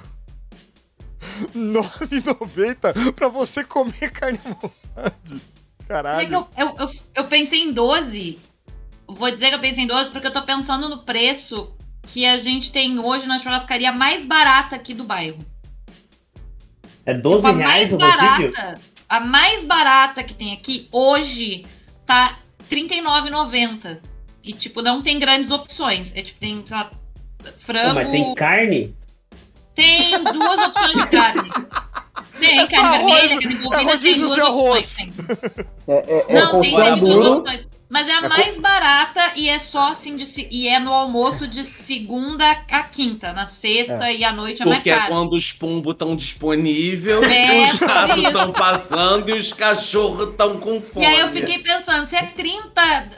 R$ 1.54 1.60
9,90 1.60 3.12
pra 3.14 3.28
você 3.28 3.64
comer 3.64 4.12
carne 4.12 4.40
à 4.46 4.50
vontade. 4.50 5.36
É 5.36 5.40
que 5.40 5.86
Caralho. 5.88 6.34
Eu, 6.34 6.48
eu, 6.58 6.74
eu, 6.80 6.90
eu 7.16 7.26
pensei 7.26 7.62
em 7.64 7.72
12. 7.74 8.40
Vou 9.10 9.32
dizer 9.32 9.50
que 9.50 9.56
eu 9.56 9.60
pensei 9.60 9.84
em 9.84 9.88
12 9.88 10.12
porque 10.12 10.28
eu 10.28 10.34
tô 10.34 10.42
pensando 10.44 10.88
no 10.90 11.00
preço 11.00 11.72
que 12.08 12.26
a 12.26 12.38
gente 12.38 12.72
tem 12.72 13.00
hoje 13.00 13.28
na 13.28 13.38
churrascaria 13.40 13.92
mais 13.92 14.26
barata 14.26 14.76
aqui 14.76 14.94
do 14.94 15.04
bairro. 15.04 15.38
É 17.06 17.14
12 17.14 17.38
Tipo, 17.46 17.48
a 17.48 17.58
reais 17.58 17.92
mais 17.92 17.94
o 17.94 17.98
rodízio? 17.98 18.52
barata, 18.54 18.82
a 19.08 19.20
mais 19.20 19.64
barata 19.64 20.24
que 20.24 20.34
tem 20.34 20.54
aqui 20.54 20.88
hoje 20.92 21.66
tá 22.06 22.36
R$ 22.70 22.76
39,90. 22.88 24.00
E 24.44 24.54
tipo, 24.54 24.82
não 24.82 25.02
tem 25.02 25.20
grandes 25.20 25.52
opções. 25.52 26.16
É 26.16 26.22
tipo, 26.22 26.40
tem 26.40 26.64
sei 26.66 26.78
lá, 26.78 26.90
frango. 27.60 27.96
mas 27.96 28.10
tem 28.12 28.34
carne? 28.36 28.96
Tem 29.76 30.24
duas 30.24 30.60
opções 30.62 30.98
de 30.98 31.08
carne. 31.08 31.50
Tem 32.40 32.58
É 32.58 32.68
carne 32.68 32.96
arroz, 32.96 33.28
vermelha, 33.28 33.40
carne 33.40 33.54
é 33.54 33.58
bovina, 33.58 33.78
tem 33.78 33.86
rodízio 33.86 34.28
duas 34.28 34.38
opções. 34.40 34.96
Tem. 34.96 35.14
É, 35.88 35.94
é, 35.94 36.26
é 36.30 36.34
Não, 36.42 36.62
tem, 36.62 36.74
tem 36.76 37.00
duas 37.00 37.28
opções. 37.28 37.68
Mas 37.90 38.08
é 38.08 38.12
a 38.14 38.18
É 38.18 38.22
co- 38.22 38.28
mais 38.30 38.56
barata 38.58 39.34
e 39.36 39.50
é 39.50 39.58
só 39.58 39.90
assim 39.90 40.16
de 40.16 40.24
se- 40.24 40.48
e 40.52 40.68
é 40.68 40.80
no 40.80 40.94
almoço 40.94 41.48
de 41.48 41.64
segunda 41.64 42.48
a 42.70 42.84
quinta. 42.84 43.34
Na 43.34 43.48
sexta 43.48 44.12
e 44.12 44.24
à 44.24 44.32
noite 44.32 44.62
é 44.62 44.66
mais 44.66 44.78
Porque 44.78 44.92
é 44.92 45.08
quando 45.08 45.34
os 45.34 45.52
pombos 45.52 45.94
estão 45.94 46.16
disponíveis, 46.16 47.24
É, 47.24 47.64
os 47.66 47.80
ratos 47.80 48.18
estão 48.24 48.52
passando 48.54 49.30
e 49.30 49.34
os 49.34 49.52
cachorros 49.52 50.30
estão 50.30 50.60
com 50.60 50.80
fome. 50.80 51.04
E 51.04 51.08
aí 51.08 51.20
eu 51.20 51.30
fiquei 51.30 51.58
pensando, 51.64 52.06
se 52.08 52.16
é 52.16 52.28
30, 52.28 52.72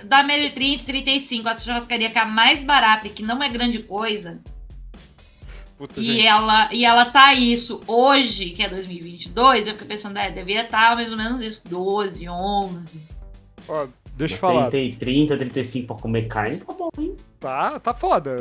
dá 0.06 0.24
média 0.24 0.48
de 0.48 0.56
30, 0.56 0.86
35, 0.86 1.50
a 1.50 1.56
churrascaria 1.56 2.10
que 2.10 2.18
é 2.18 2.22
a 2.22 2.25
mais 2.25 2.63
barata 2.63 3.08
e 3.08 3.10
que 3.10 3.24
não 3.24 3.44
é 3.44 3.50
grande 3.50 3.80
coisa, 3.80 4.40
Puta, 5.78 6.00
e 6.00 6.04
gente. 6.06 6.25
ela, 6.28 6.70
e 6.72 6.86
ela 6.86 7.06
tá 7.08 7.34
isso 7.34 7.82
hoje, 7.86 8.51
que 8.51 8.63
é 8.63 8.70
2022, 8.70 9.68
eu 9.68 9.74
fiquei 9.74 9.88
pensando, 9.90 10.16
é, 10.18 10.32
devia 10.32 10.62
estar 10.62 10.96
mais 10.96 11.12
ou 11.12 11.18
menos 11.18 11.42
isso, 11.42 11.63
12, 11.68 12.30
11. 12.30 13.01
Ó, 13.68 13.86
deixa 14.15 14.36
eu 14.36 14.39
falar. 14.39 14.70
Tem 14.70 14.91
30, 14.94 15.38
35 15.38 15.88
pra 15.88 16.01
comer 16.01 16.27
carne, 16.27 16.58
tá 16.58 16.74
bom, 16.74 16.89
hein? 16.98 17.15
Tá, 17.39 17.79
tá 17.79 17.94
foda. 17.94 18.35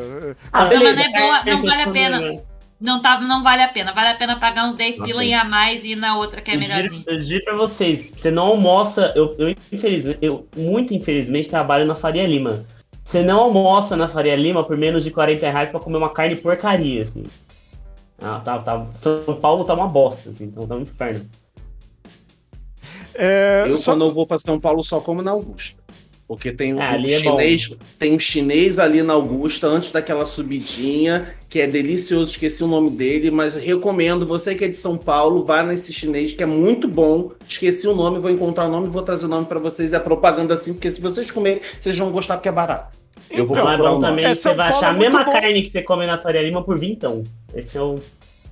Ah, 0.52 0.68
Não, 0.68 0.82
mas 0.82 0.98
é 0.98 1.08
boa, 1.08 1.44
não 1.44 1.62
vale 1.62 1.82
a 1.82 1.90
pena. 1.90 2.42
Não, 2.80 3.02
tá, 3.02 3.20
não 3.20 3.42
vale 3.42 3.62
a 3.62 3.68
pena. 3.68 3.92
Vale 3.92 4.08
a 4.08 4.14
pena 4.14 4.40
pagar 4.40 4.66
uns 4.66 4.74
10 4.74 4.98
Nossa, 4.98 5.10
pila 5.10 5.24
e 5.24 5.34
a 5.34 5.44
mais 5.44 5.84
e 5.84 5.92
ir 5.92 5.96
na 5.96 6.16
outra 6.16 6.40
que 6.40 6.50
é 6.50 6.56
melhorzinho. 6.56 7.04
Eu 7.06 7.16
digo 7.16 7.44
pra 7.44 7.54
vocês, 7.54 8.12
você 8.14 8.30
não 8.30 8.46
almoça, 8.46 9.12
eu, 9.14 9.34
eu 9.38 9.50
infelizmente, 9.50 10.18
eu 10.22 10.48
muito 10.56 10.94
infelizmente 10.94 11.50
trabalho 11.50 11.84
na 11.84 11.94
Faria 11.94 12.26
Lima. 12.26 12.64
Você 13.04 13.22
não 13.22 13.40
almoça 13.40 13.96
na 13.96 14.08
Faria 14.08 14.36
Lima 14.36 14.64
por 14.64 14.76
menos 14.76 15.04
de 15.04 15.10
40 15.10 15.50
reais 15.50 15.68
pra 15.68 15.80
comer 15.80 15.98
uma 15.98 16.10
carne 16.10 16.36
porcaria, 16.36 17.02
assim. 17.02 17.24
Ah, 18.22 18.40
tá, 18.40 18.58
tá, 18.58 18.86
São 19.00 19.36
Paulo 19.36 19.64
tá 19.64 19.74
uma 19.74 19.88
bosta, 19.88 20.30
assim, 20.30 20.44
então 20.44 20.66
tá 20.66 20.74
um 20.74 20.82
inferno. 20.82 21.28
É, 23.14 23.64
Eu, 23.66 23.76
só- 23.78 23.92
quando 23.92 24.04
eu 24.04 24.12
vou 24.12 24.26
pra 24.26 24.38
São 24.38 24.58
Paulo, 24.60 24.82
só 24.84 25.00
como 25.00 25.22
na 25.22 25.30
Augusta. 25.32 25.78
Porque 26.28 26.52
tem 26.52 26.72
um 26.74 26.80
Ah, 26.80 26.90
ali 26.90 27.12
é 27.12 27.18
chinês, 27.18 27.70
tem 27.98 28.14
um 28.14 28.18
chinês 28.18 28.78
ali 28.78 29.02
na 29.02 29.14
Augusta, 29.14 29.66
antes 29.66 29.90
daquela 29.90 30.24
subidinha, 30.24 31.34
que 31.48 31.58
é 31.60 31.66
delicioso, 31.66 32.30
esqueci 32.30 32.62
o 32.62 32.68
nome 32.68 32.88
dele, 32.90 33.32
mas 33.32 33.56
recomendo, 33.56 34.24
você 34.24 34.54
que 34.54 34.64
é 34.64 34.68
de 34.68 34.76
São 34.76 34.96
Paulo, 34.96 35.44
vá 35.44 35.64
nesse 35.64 35.92
chinês, 35.92 36.32
que 36.32 36.40
é 36.42 36.46
muito 36.46 36.86
bom. 36.86 37.32
Esqueci 37.48 37.88
o 37.88 37.96
nome, 37.96 38.20
vou 38.20 38.30
encontrar 38.30 38.66
o 38.66 38.70
nome 38.70 38.86
e 38.86 38.90
vou 38.90 39.02
trazer 39.02 39.26
o 39.26 39.28
nome 39.28 39.46
pra 39.46 39.58
vocês. 39.58 39.92
É 39.92 39.98
propaganda 39.98 40.54
assim, 40.54 40.72
porque 40.72 40.90
se 40.92 41.00
vocês 41.00 41.28
comerem, 41.28 41.60
vocês 41.80 41.98
vão 41.98 42.12
gostar 42.12 42.36
porque 42.36 42.48
é 42.48 42.52
barato. 42.52 42.96
Eu 43.28 43.44
vou 43.46 43.56
Então, 43.56 43.76
nome. 43.78 44.06
também 44.06 44.24
É, 44.24 44.32
você 44.34 44.54
vai 44.54 44.70
Paulo 44.70 44.84
achar 44.86 44.92
a 44.92 44.94
é 44.94 44.98
muito 44.98 45.10
mesma 45.10 45.24
bom. 45.24 45.32
carne 45.32 45.62
que 45.62 45.70
você 45.70 45.82
come 45.82 46.06
na 46.06 46.16
Faria 46.18 46.42
Lima 46.42 46.62
por 46.62 46.78
vintão. 46.78 47.24
Esse 47.54 47.76
é 47.76 47.82
o. 47.82 47.96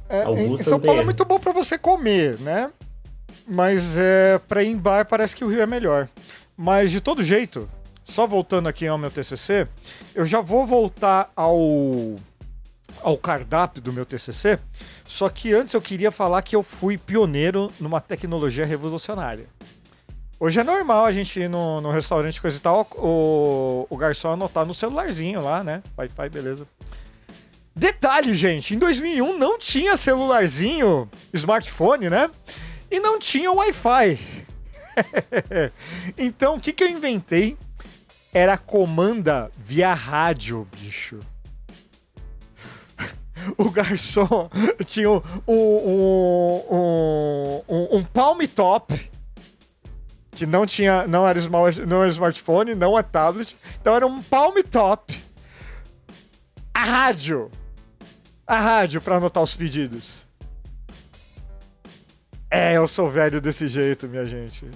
É, 0.09 0.23
Augusta 0.23 0.65
São 0.71 0.81
Paulo 0.81 1.01
é 1.01 1.05
muito 1.05 1.25
bom 1.25 1.39
pra 1.39 1.53
você 1.53 1.79
comer, 1.79 2.39
né? 2.41 2.71
Mas 3.49 3.97
é, 3.97 4.39
pra 4.47 4.63
ir 4.63 4.69
em 4.69 4.77
bar 4.77 5.07
parece 5.07 5.35
que 5.35 5.45
o 5.45 5.49
Rio 5.49 5.63
é 5.63 5.67
melhor. 5.67 6.09
Mas 6.57 6.91
de 6.91 7.01
todo 7.01 7.23
jeito, 7.23 7.69
só 8.05 8.27
voltando 8.27 8.69
aqui 8.69 8.87
ao 8.87 8.99
meu 8.99 9.11
TCC, 9.11 9.67
eu 10.15 10.27
já 10.27 10.41
vou 10.41 10.67
voltar 10.67 11.31
ao 11.35 12.17
ao 13.01 13.17
cardápio 13.17 13.81
do 13.81 13.93
meu 13.93 14.05
TCC. 14.05 14.59
Só 15.05 15.29
que 15.29 15.53
antes 15.55 15.73
eu 15.73 15.81
queria 15.81 16.11
falar 16.11 16.43
que 16.43 16.57
eu 16.57 16.63
fui 16.63 16.99
pioneiro 16.99 17.71
numa 17.81 18.01
tecnologia 18.01 18.67
revolucionária. 18.67 19.47
Hoje 20.41 20.61
é 20.61 20.65
normal 20.65 21.05
a 21.05 21.13
gente 21.13 21.41
ir 21.41 21.49
no, 21.49 21.81
no 21.81 21.91
restaurante 21.91 22.41
coisa 22.41 22.57
e 22.57 22.61
tal, 22.61 22.87
o, 22.97 23.87
o 23.91 23.97
garçom 23.97 24.33
anotar 24.33 24.65
no 24.65 24.75
celularzinho 24.75 25.41
lá, 25.43 25.65
né? 25.65 25.83
Wi-Fi, 25.97 26.29
beleza. 26.29 26.67
Detalhe, 27.75 28.35
gente, 28.35 28.75
em 28.75 28.79
2001 28.79 29.39
não 29.39 29.59
tinha 29.59 29.97
celularzinho, 29.97 31.09
smartphone, 31.33 32.09
né? 32.09 32.31
E 32.91 33.01
não 33.01 33.19
tinha 33.19 33.53
Wi-Fi. 33.53 34.19
então, 36.17 36.57
o 36.57 36.61
que, 36.61 36.73
que 36.73 36.85
eu 36.85 36.89
inventei? 36.89 37.57
Era 38.33 38.57
comanda 38.57 39.51
via 39.57 39.93
rádio, 39.95 40.67
bicho. 40.77 41.19
O 43.57 43.71
garçom 43.71 44.51
tinha 44.85 45.09
um, 45.11 45.23
um, 45.47 46.63
um, 47.69 47.99
um, 47.99 48.05
palm 48.05 48.41
top 48.53 49.11
que 50.33 50.45
não 50.45 50.67
tinha, 50.67 51.07
não 51.07 51.27
era, 51.27 51.39
smart, 51.39 51.81
não 51.87 52.01
era 52.03 52.11
smartphone, 52.11 52.75
não 52.75 52.99
é 52.99 53.03
tablet, 53.03 53.57
então 53.81 53.95
era 53.95 54.07
um 54.07 54.23
palm 54.23 54.55
top. 54.71 55.21
A 56.75 56.85
rádio, 56.85 57.51
a 58.47 58.61
rádio 58.61 59.01
para 59.01 59.17
anotar 59.17 59.43
os 59.43 59.55
pedidos. 59.55 60.28
É, 62.51 62.77
eu 62.77 62.87
sou 62.89 63.11
velho 63.11 63.41
desse 63.41 63.69
jeito, 63.69 64.09
minha 64.09 64.25
gente. 64.25 64.67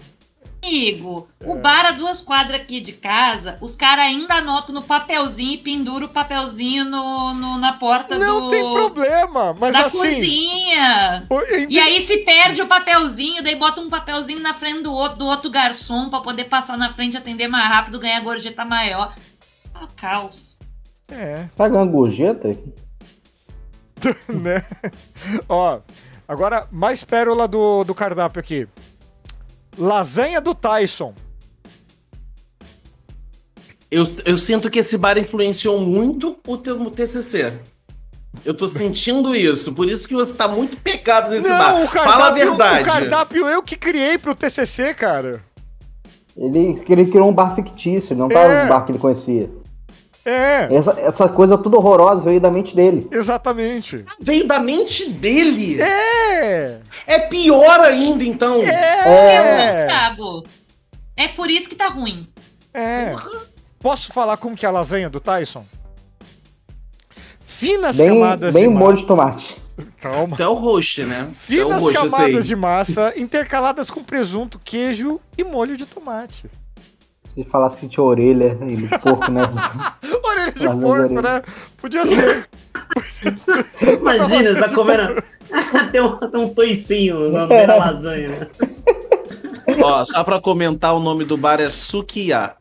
Amigo, 0.64 1.28
É. 1.40 1.48
o 1.48 1.56
bar 1.56 1.86
a 1.86 1.90
duas 1.90 2.20
quadras 2.22 2.60
aqui 2.60 2.80
de 2.80 2.92
casa, 2.92 3.58
os 3.60 3.74
caras 3.74 4.04
ainda 4.04 4.34
anotam 4.34 4.72
no 4.72 4.82
papelzinho 4.82 5.54
e 5.54 5.58
penduram 5.58 6.06
o 6.06 6.10
papelzinho 6.10 6.84
no, 6.84 7.34
no- 7.34 7.58
na 7.58 7.72
porta 7.72 8.16
Não 8.16 8.42
do, 8.42 8.48
tem 8.48 8.62
problema, 8.72 9.56
mas 9.58 9.72
da 9.72 9.86
assim. 9.86 9.98
cozinha. 9.98 11.24
E 11.68 11.80
aí 11.80 12.00
se 12.02 12.18
perde 12.18 12.62
o 12.62 12.68
papelzinho, 12.68 13.42
daí 13.42 13.56
bota 13.56 13.80
um 13.80 13.90
papelzinho 13.90 14.38
na 14.40 14.54
frente 14.54 14.82
do 14.84 14.92
outro, 14.92 15.18
do 15.18 15.26
outro 15.26 15.50
garçom 15.50 16.08
pra 16.08 16.20
poder 16.20 16.44
passar 16.44 16.78
na 16.78 16.92
frente, 16.92 17.16
atender 17.16 17.48
mais 17.48 17.68
rápido, 17.68 17.98
ganhar 17.98 18.20
gorjeta 18.20 18.64
maior. 18.64 19.16
Ah, 19.74 19.88
caos. 19.96 20.60
É, 21.10 21.48
Pagando 21.56 21.90
gorjeta? 21.90 22.48
né? 24.32 24.64
Ó, 25.48 25.80
agora, 26.32 26.66
mais 26.70 27.04
pérola 27.04 27.46
do, 27.46 27.84
do 27.84 27.94
cardápio 27.94 28.40
aqui. 28.40 28.66
Lasanha 29.78 30.40
do 30.40 30.54
Tyson. 30.54 31.14
Eu, 33.90 34.08
eu 34.24 34.36
sinto 34.36 34.70
que 34.70 34.78
esse 34.78 34.96
bar 34.96 35.18
influenciou 35.18 35.78
muito 35.78 36.38
o 36.46 36.56
teu 36.56 36.90
TCC. 36.90 37.52
Eu 38.44 38.54
tô 38.54 38.66
sentindo 38.66 39.36
isso, 39.36 39.74
por 39.74 39.86
isso 39.88 40.08
que 40.08 40.14
você 40.14 40.34
tá 40.34 40.48
muito 40.48 40.76
pecado 40.78 41.30
nesse 41.30 41.46
bar. 41.48 41.74
Não, 41.74 41.84
o 41.84 41.88
cardápio, 41.88 42.12
Fala 42.12 42.26
a 42.28 42.30
verdade. 42.30 42.82
o 42.82 42.86
cardápio 42.86 43.46
eu 43.48 43.62
que 43.62 43.76
criei 43.76 44.16
pro 44.16 44.34
TCC, 44.34 44.94
cara. 44.94 45.44
Ele, 46.34 46.82
ele 46.88 47.04
criou 47.04 47.28
um 47.28 47.34
bar 47.34 47.54
fictício, 47.54 48.16
não 48.16 48.28
tava 48.30 48.50
É. 48.50 48.62
no 48.62 48.68
bar 48.70 48.80
que 48.86 48.92
ele 48.92 48.98
conhecia. 48.98 49.50
É, 50.24 50.68
Essa, 50.74 50.92
essa 51.00 51.28
coisa 51.28 51.58
tudo 51.58 51.76
horrorosa 51.78 52.22
veio 52.24 52.40
da 52.40 52.50
mente 52.50 52.76
dele. 52.76 53.08
exatamente. 53.10 54.04
Veio 54.20 54.46
da 54.46 54.60
mente 54.60 55.10
dele. 55.10 55.80
É, 55.82 56.78
É 57.06 57.18
pior 57.18 57.80
ainda, 57.80 58.22
então. 58.24 58.62
é, 58.62 59.86
Thiago, 59.86 60.44
é 61.16 61.28
por 61.28 61.50
isso 61.50 61.68
que 61.68 61.74
tá 61.74 61.88
ruim. 61.88 62.26
é. 62.72 63.14
Posso 63.80 64.12
falar 64.12 64.36
como 64.36 64.54
que 64.54 64.64
é 64.64 64.68
a 64.68 64.72
lasanha 64.72 65.10
do 65.10 65.18
Tyson? 65.18 65.64
finas 67.44 67.96
Bem, 67.96 68.08
camadas 68.08 68.54
bem 68.54 68.68
de 68.68 68.68
molho 68.68 68.96
de 68.96 69.06
tomate. 69.06 69.56
Calma. 70.00 70.34
Até 70.34 70.46
o 70.46 70.54
host, 70.54 71.02
né? 71.04 71.28
Finas 71.36 71.82
sei. 71.82 71.92
camadas 71.92 72.46
de 72.46 72.54
massa 72.56 73.12
intercaladas 73.16 73.90
com 73.90 74.02
presunto, 74.04 74.60
queijo 74.64 75.20
e 75.36 75.42
molho 75.44 75.76
de 75.76 75.86
tomate. 75.86 76.44
Se 77.34 77.44
falasse 77.44 77.78
que 77.78 77.88
tinha 77.88 78.04
orelha 78.04 78.58
aí 78.60 78.76
de 78.76 78.88
porco, 78.98 79.30
né? 79.30 79.40
Orelha 80.24 80.52
de 80.52 80.66
porco, 80.66 80.86
orelhas. 80.88 81.24
né? 81.24 81.42
Podia 81.78 82.04
ser. 82.04 82.48
Imagina, 84.00 84.52
você 84.54 84.60
tá 84.60 84.68
comendo. 84.68 85.22
tem, 85.90 86.00
um, 86.00 86.16
tem 86.18 86.40
um 86.40 86.48
toicinho 86.54 87.30
no 87.30 87.46
meio 87.46 87.66
da 87.66 87.76
lasanha. 87.76 88.28
né? 88.28 88.48
Ó, 89.82 90.04
só 90.04 90.22
pra 90.24 90.40
comentar, 90.40 90.94
o 90.94 91.00
nome 91.00 91.24
do 91.24 91.36
bar 91.36 91.60
é 91.60 91.70
Sukiá. 91.70 92.54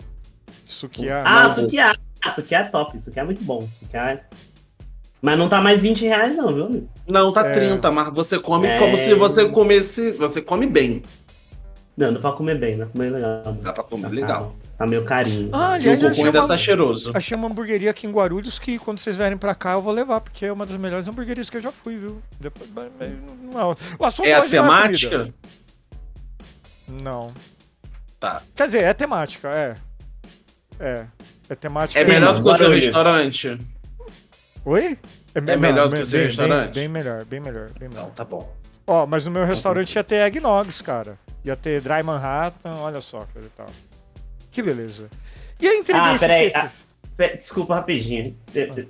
Sukiá. 0.66 1.24
Ah, 1.26 1.44
Não. 1.50 1.56
sukiá. 1.56 1.94
Ah, 2.24 2.32
sukiá 2.32 2.60
é 2.60 2.64
top. 2.66 2.98
Sukiá 3.00 3.24
é 3.24 3.26
muito 3.26 3.44
bom. 3.44 3.68
Sukiá 3.80 4.12
é... 4.12 4.24
Mas 5.22 5.38
não 5.38 5.50
tá 5.50 5.62
mais 5.62 5.82
20 5.82 6.06
reais, 6.06 6.36
não, 6.36 6.48
viu, 6.48 6.66
amigo? 6.66 6.90
Não, 7.08 7.32
tá 7.32 7.46
É. 7.48 7.54
30, 7.54 7.92
mas 7.92 8.10
você 8.14 8.40
come 8.40 8.68
É. 8.68 8.78
como 8.78 8.98
se 8.98 9.14
você 9.14 9.48
comesse. 9.50 10.12
Você 10.14 10.42
come 10.42 10.66
bem. 10.66 11.02
Não, 11.98 12.14
dá 12.14 12.20
pra 12.20 12.32
comer 12.32 12.58
bem, 12.58 12.78
dá 12.78 12.86
pra 12.86 12.94
comer 12.94 13.10
legal. 13.12 13.42
Dá 13.62 13.74
pra 13.74 13.84
comer 13.84 14.10
legal. 14.10 14.56
Tá 14.82 14.88
meio 14.88 15.06
carinho. 15.06 15.52
Ah, 15.54 15.58
E 15.58 15.86
o 15.88 15.92
aliás, 15.92 16.02
eu 16.02 16.10
cocô 16.10 16.12
achei 16.22 16.26
ainda 16.26 16.42
uma, 16.42 16.48
tá 16.48 16.58
cheiroso. 16.58 17.12
achei 17.14 17.38
uma 17.38 17.48
hamburgueria 17.48 17.92
aqui 17.92 18.08
em 18.08 18.12
Guarulhos 18.12 18.58
que 18.58 18.80
quando 18.80 18.98
vocês 18.98 19.16
vierem 19.16 19.38
pra 19.38 19.54
cá 19.54 19.74
eu 19.74 19.82
vou 19.82 19.94
levar, 19.94 20.22
porque 20.22 20.44
é 20.48 20.52
uma 20.52 20.66
das 20.66 20.76
melhores 20.78 21.08
hamburguerias 21.08 21.52
que 21.52 21.58
eu 21.58 21.62
já 21.62 21.72
fui, 21.72 21.98
viu? 22.00 22.20
Depois, 22.40 22.68
não 22.74 23.72
é- 23.72 23.76
o 24.00 24.06
assunto 24.06 24.26
É 24.26 24.34
a 24.34 24.38
não 24.40 24.46
comida. 24.46 24.62
temática? 24.64 25.34
Não. 26.88 27.32
Tá. 28.20 28.42
Quer 28.56 28.66
dizer, 28.66 28.84
é 28.86 28.94
temática, 28.94 29.50
é. 29.50 29.76
É. 30.80 31.06
É 31.48 31.54
temática. 31.56 32.00
É 32.00 32.04
melhor 32.04 32.38
do 32.40 32.44
que 32.44 32.50
o 32.50 32.58
seu 32.58 32.70
restaurante? 32.72 33.58
Oi? 34.66 34.98
me- 35.36 35.52
É 35.52 35.56
melhor 35.58 35.90
do 35.90 35.96
que 35.96 36.02
o 36.02 36.06
seu 36.08 36.18
bem- 36.20 36.28
restaurante? 36.28 36.74
Bem, 36.74 36.74
bem 36.74 36.88
melhor, 36.88 37.24
bem 37.26 37.40
melhor, 37.40 37.70
bem 37.80 37.88
melhor. 37.88 38.06
Não, 38.06 38.10
tá 38.10 38.26
bom. 38.26 38.52
Ó, 38.88 39.06
mas 39.06 39.26
no 39.26 39.30
meu 39.32 39.46
restaurante 39.46 39.94
ia 39.96 40.04
ter 40.04 40.26
eggnogs, 40.26 40.82
cara. 40.82 41.20
Ia 41.46 41.56
ter 41.56 41.82
Dry 41.82 42.02
Manhattan, 42.04 42.74
olha 42.80 43.00
só, 43.00 43.20
cara 43.20 43.46
e 43.46 43.50
tal. 43.50 43.68
Que 44.52 44.62
beleza. 44.62 45.10
E 45.60 45.66
eu 45.66 45.74
entreguei 45.76 46.02
Ah, 46.02 46.14
esse 46.14 46.20
peraí, 46.28 46.44
desses- 46.52 46.92
Pe- 47.18 47.38
Desculpa 47.38 47.76
rapidinho. 47.76 48.36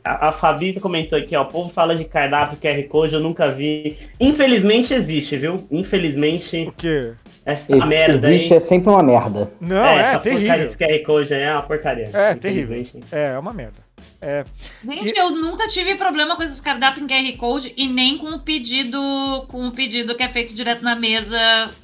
A, 0.04 0.30
a 0.30 0.32
Fabi 0.32 0.80
comentou 0.80 1.18
aqui, 1.20 1.36
ó. 1.36 1.42
O 1.42 1.46
povo 1.48 1.70
fala 1.70 1.96
de 1.96 2.06
cardápio 2.06 2.58
QR 2.58 2.82
Code, 2.88 3.16
eu 3.16 3.20
nunca 3.20 3.50
vi. 3.50 3.98
Infelizmente 4.20 4.94
existe, 4.94 5.36
viu? 5.38 5.56
Infelizmente, 5.72 6.68
O 6.68 6.72
quê? 6.72 7.14
essa 7.46 7.76
Esse 7.76 7.86
merda 7.86 8.32
existe 8.32 8.54
aí. 8.54 8.58
é 8.58 8.62
sempre 8.62 8.90
uma 8.90 9.04
merda. 9.04 9.52
Não, 9.60 9.76
é, 9.86 10.00
essa 10.00 10.20
porcaria 10.20 10.40
terrível. 10.48 10.66
desse 10.68 10.78
QR 10.78 11.04
Code 11.06 11.34
aí 11.34 11.42
é 11.42 11.52
uma 11.52 11.64
porcaria. 11.64 12.10
É, 12.14 12.36
terrível. 12.36 12.86
É, 13.12 13.24
é 13.34 13.40
uma 13.40 13.54
merda. 13.54 13.80
É, 14.22 14.46
Gente, 14.86 15.18
eu 15.18 15.32
nunca 15.32 15.68
tive 15.68 15.96
problema 15.96 16.36
com 16.36 16.44
esses 16.44 16.62
cardápios 16.62 17.04
em 17.04 17.08
QR 17.08 17.38
Code 17.38 17.74
e 17.76 17.88
nem 17.88 18.18
com 18.20 18.28
o 18.28 18.40
pedido 18.40 19.46
com 19.50 19.68
o 19.68 19.72
pedido 19.72 20.16
que 20.16 20.24
é 20.24 20.30
feito 20.30 20.54
direto 20.54 20.84
na 20.84 20.96
mesa 20.96 21.38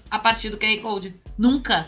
a 0.09 0.19
partir 0.19 0.49
do 0.49 0.57
QR 0.57 0.79
Code. 0.81 1.15
Nunca. 1.37 1.85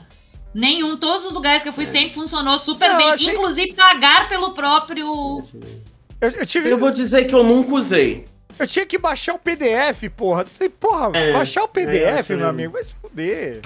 Nenhum. 0.53 0.97
Todos 0.97 1.27
os 1.27 1.33
lugares 1.33 1.61
que 1.63 1.69
eu 1.69 1.73
fui 1.73 1.85
sempre 1.85 2.13
funcionou 2.13 2.57
super 2.57 2.89
Não, 2.89 2.97
bem. 2.97 3.09
achei- 3.11 3.33
Inclusive 3.33 3.73
pagar 3.73 4.27
pelo 4.27 4.53
próprio. 4.53 5.43
eu, 6.21 6.29
eu 6.31 6.45
tive, 6.45 6.69
Eu 6.69 6.77
vou 6.77 6.91
dizer 6.91 7.25
que 7.25 7.35
eu 7.35 7.43
nunca 7.43 7.71
usei. 7.73 8.25
eu 8.57 8.65
tinha 8.67 8.85
que 8.85 8.97
baixar 8.97 9.33
o 9.35 9.39
PDF, 9.39 10.09
porra. 10.15 10.41
Eu 10.41 10.47
Falei, 10.47 10.69
porra, 10.69 11.11
É, 11.17 11.33
baixar 11.33 11.61
o 11.61 11.65
é, 11.65 11.67
PDF, 11.67 12.29
eu 12.31 12.37
meu 12.37 12.49
amigo, 12.49 12.73
vai 12.73 12.83
se 12.83 12.93
fuder. 12.95 13.61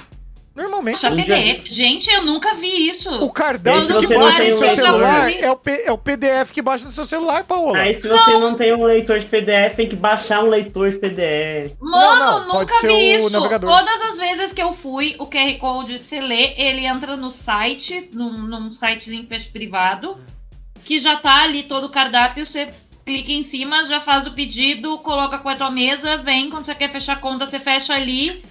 Normalmente, 0.55 0.99
PDF. 0.99 1.65
Gente, 1.67 2.07
eu 2.11 2.21
nunca 2.21 2.53
vi 2.53 2.87
isso. 2.87 3.09
o 3.09 3.31
cardápio 3.31 3.99
que 3.99 4.05
você 4.07 4.13
não 4.15 4.21
baixa 4.23 4.43
no 4.43 4.55
um 4.55 4.59
seu 4.59 4.75
celular 4.75 5.31
é 5.31 5.51
o, 5.51 5.55
P- 5.55 5.83
é 5.85 5.91
o 5.91 5.97
PDF 5.97 6.51
que 6.51 6.61
baixa 6.61 6.85
no 6.85 6.91
seu 6.91 7.05
celular, 7.05 7.43
Paola. 7.43 7.79
Aí 7.79 7.95
se 7.95 8.07
você 8.07 8.31
não. 8.31 8.53
tem 8.53 8.71
um 8.71 8.83
leitor 8.83 9.19
de 9.19 9.25
PDF, 9.25 9.75
tem 9.75 9.89
que 9.89 9.95
baixar 9.95 10.43
um 10.43 10.49
leitor 10.49 10.91
de 10.91 10.97
PDF. 10.99 11.73
Mano, 11.81 12.19
Não, 12.19 12.47
não, 12.49 12.59
nunca 12.59 12.81
vi 12.81 13.13
isso. 13.15 13.29
navegador. 13.31 13.67
Todas 13.67 14.01
as 14.03 14.17
vezes 14.17 14.53
que 14.53 14.61
eu 14.61 14.73
fui, 14.73 15.15
o 15.17 15.25
QR 15.25 15.57
Code 15.57 15.97
se 15.97 16.19
lê, 16.19 16.53
ele 16.55 16.85
entra 16.85 17.17
no 17.17 17.31
site, 17.31 18.09
num, 18.13 18.33
num 18.43 18.69
sitezinho 18.69 19.25
fecho 19.25 19.49
privado, 19.51 20.19
que 20.85 20.99
já 20.99 21.15
tá 21.17 21.41
ali 21.43 21.63
todo 21.63 21.85
o 21.85 21.89
cardápio, 21.89 22.45
você 22.45 22.67
clica 23.03 23.31
em 23.31 23.41
cima, 23.43 23.83
já 23.85 23.99
faz 23.99 24.27
o 24.27 24.31
pedido, 24.31 24.99
coloca 24.99 25.39
com 25.39 25.49
a 25.49 25.55
tua 25.55 25.71
mesa, 25.71 26.17
vem, 26.17 26.49
quando 26.51 26.63
você 26.63 26.75
quer 26.75 26.91
fechar 26.91 27.13
a 27.13 27.19
conta, 27.19 27.45
você 27.45 27.59
fecha 27.59 27.93
ali. 27.95 28.43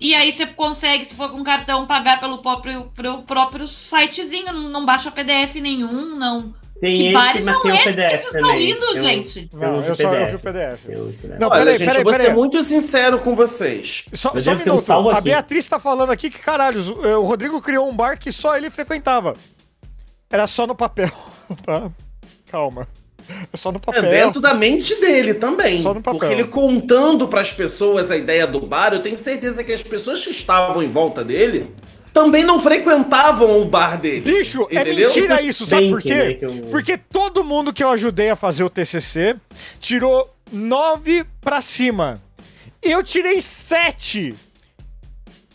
E 0.00 0.14
aí 0.14 0.30
você 0.30 0.46
consegue, 0.46 1.04
se 1.04 1.14
for 1.14 1.30
com 1.30 1.42
cartão, 1.42 1.86
pagar 1.86 2.20
pelo 2.20 2.38
próprio, 2.38 2.84
pelo 2.94 3.22
próprio 3.22 3.66
sitezinho, 3.66 4.52
não, 4.52 4.68
não 4.70 4.86
baixa 4.86 5.10
PDF 5.10 5.56
nenhum, 5.56 6.14
não. 6.16 6.54
Tem 6.80 6.94
que 6.96 7.04
esse, 7.06 7.12
bares 7.12 7.44
mas 7.44 7.54
são 7.54 7.62
tem 7.62 7.72
o 7.72 7.74
esses 7.74 7.94
que 7.94 8.00
vocês 8.00 8.24
estão 8.24 8.60
indo, 8.60 8.80
Tem 8.80 8.90
um- 8.90 8.94
gente? 9.02 9.50
Não, 9.52 9.80
eu 9.84 9.94
só 9.96 10.02
eu 10.14 10.28
vi 10.30 10.36
o 10.36 10.38
PDF. 10.38 10.84
um 10.88 11.12
PDF. 11.12 11.38
Não, 11.40 11.48
Olha, 11.48 11.58
peraí, 11.58 11.78
gente, 11.78 11.86
peraí, 11.88 12.00
eu 12.00 12.04
vou 12.04 12.12
peraí. 12.12 12.26
ser 12.28 12.34
muito 12.34 12.62
sincero 12.62 13.18
com 13.18 13.34
vocês. 13.34 14.04
Só, 14.12 14.30
Eu 14.32 14.40
só 14.40 14.52
um 14.52 14.54
um 14.54 14.58
minuto. 14.58 14.84
salvo 14.84 15.08
a 15.10 15.14
aqui. 15.14 15.22
Beatriz 15.22 15.68
tá 15.68 15.80
falando 15.80 16.12
aqui 16.12 16.30
que, 16.30 16.38
caralho, 16.38 16.78
o 17.18 17.22
Rodrigo 17.24 17.60
criou 17.60 17.88
um 17.88 17.94
bar 17.96 18.16
que 18.16 18.30
só 18.30 18.56
ele 18.56 18.70
frequentava. 18.70 19.34
Era 20.30 20.46
só 20.46 20.68
no 20.68 20.74
papel, 20.76 21.10
tá? 21.66 21.90
Calma. 22.48 22.86
É 23.52 23.56
só 23.56 23.70
no 23.70 23.76
É 23.78 23.80
papel. 23.80 24.02
dentro 24.02 24.40
da 24.40 24.54
mente 24.54 24.94
dele 25.00 25.34
também. 25.34 25.80
Só 25.82 25.92
no 25.94 26.02
papel. 26.02 26.18
Porque 26.20 26.32
ele 26.34 26.44
contando 26.44 27.28
pras 27.28 27.52
pessoas 27.52 28.10
a 28.10 28.16
ideia 28.16 28.46
do 28.46 28.60
bar, 28.60 28.94
eu 28.94 29.00
tenho 29.02 29.18
certeza 29.18 29.62
que 29.62 29.72
as 29.72 29.82
pessoas 29.82 30.22
que 30.24 30.30
estavam 30.30 30.82
em 30.82 30.88
volta 30.88 31.22
dele 31.24 31.70
também 32.12 32.42
não 32.42 32.60
frequentavam 32.60 33.60
o 33.60 33.64
bar 33.66 34.00
dele. 34.00 34.20
Bicho, 34.22 34.66
é 34.70 34.80
Entendeu? 34.80 35.08
mentira 35.08 35.42
isso, 35.42 35.66
sabe 35.66 35.88
por 35.90 36.02
né, 36.04 36.34
quê? 36.34 36.38
eu- 36.40 36.50
Porque 36.70 36.96
todo 36.96 37.44
mundo 37.44 37.72
que 37.72 37.84
eu 37.84 37.90
ajudei 37.90 38.30
a 38.30 38.36
fazer 38.36 38.64
o 38.64 38.70
TCC 38.70 39.36
tirou 39.78 40.34
nove 40.50 41.24
pra 41.40 41.60
cima. 41.60 42.20
Eu 42.82 43.02
tirei 43.02 43.40
sete. 43.42 44.34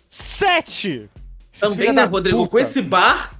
Sete. 0.09 1.09
Esses 1.51 1.59
Também, 1.59 1.77
filha 1.77 1.93
né, 1.93 2.03
Rodrigo? 2.03 2.38
puta. 2.39 2.49
Com 2.51 2.59
esse 2.59 2.81
bar, 2.81 3.33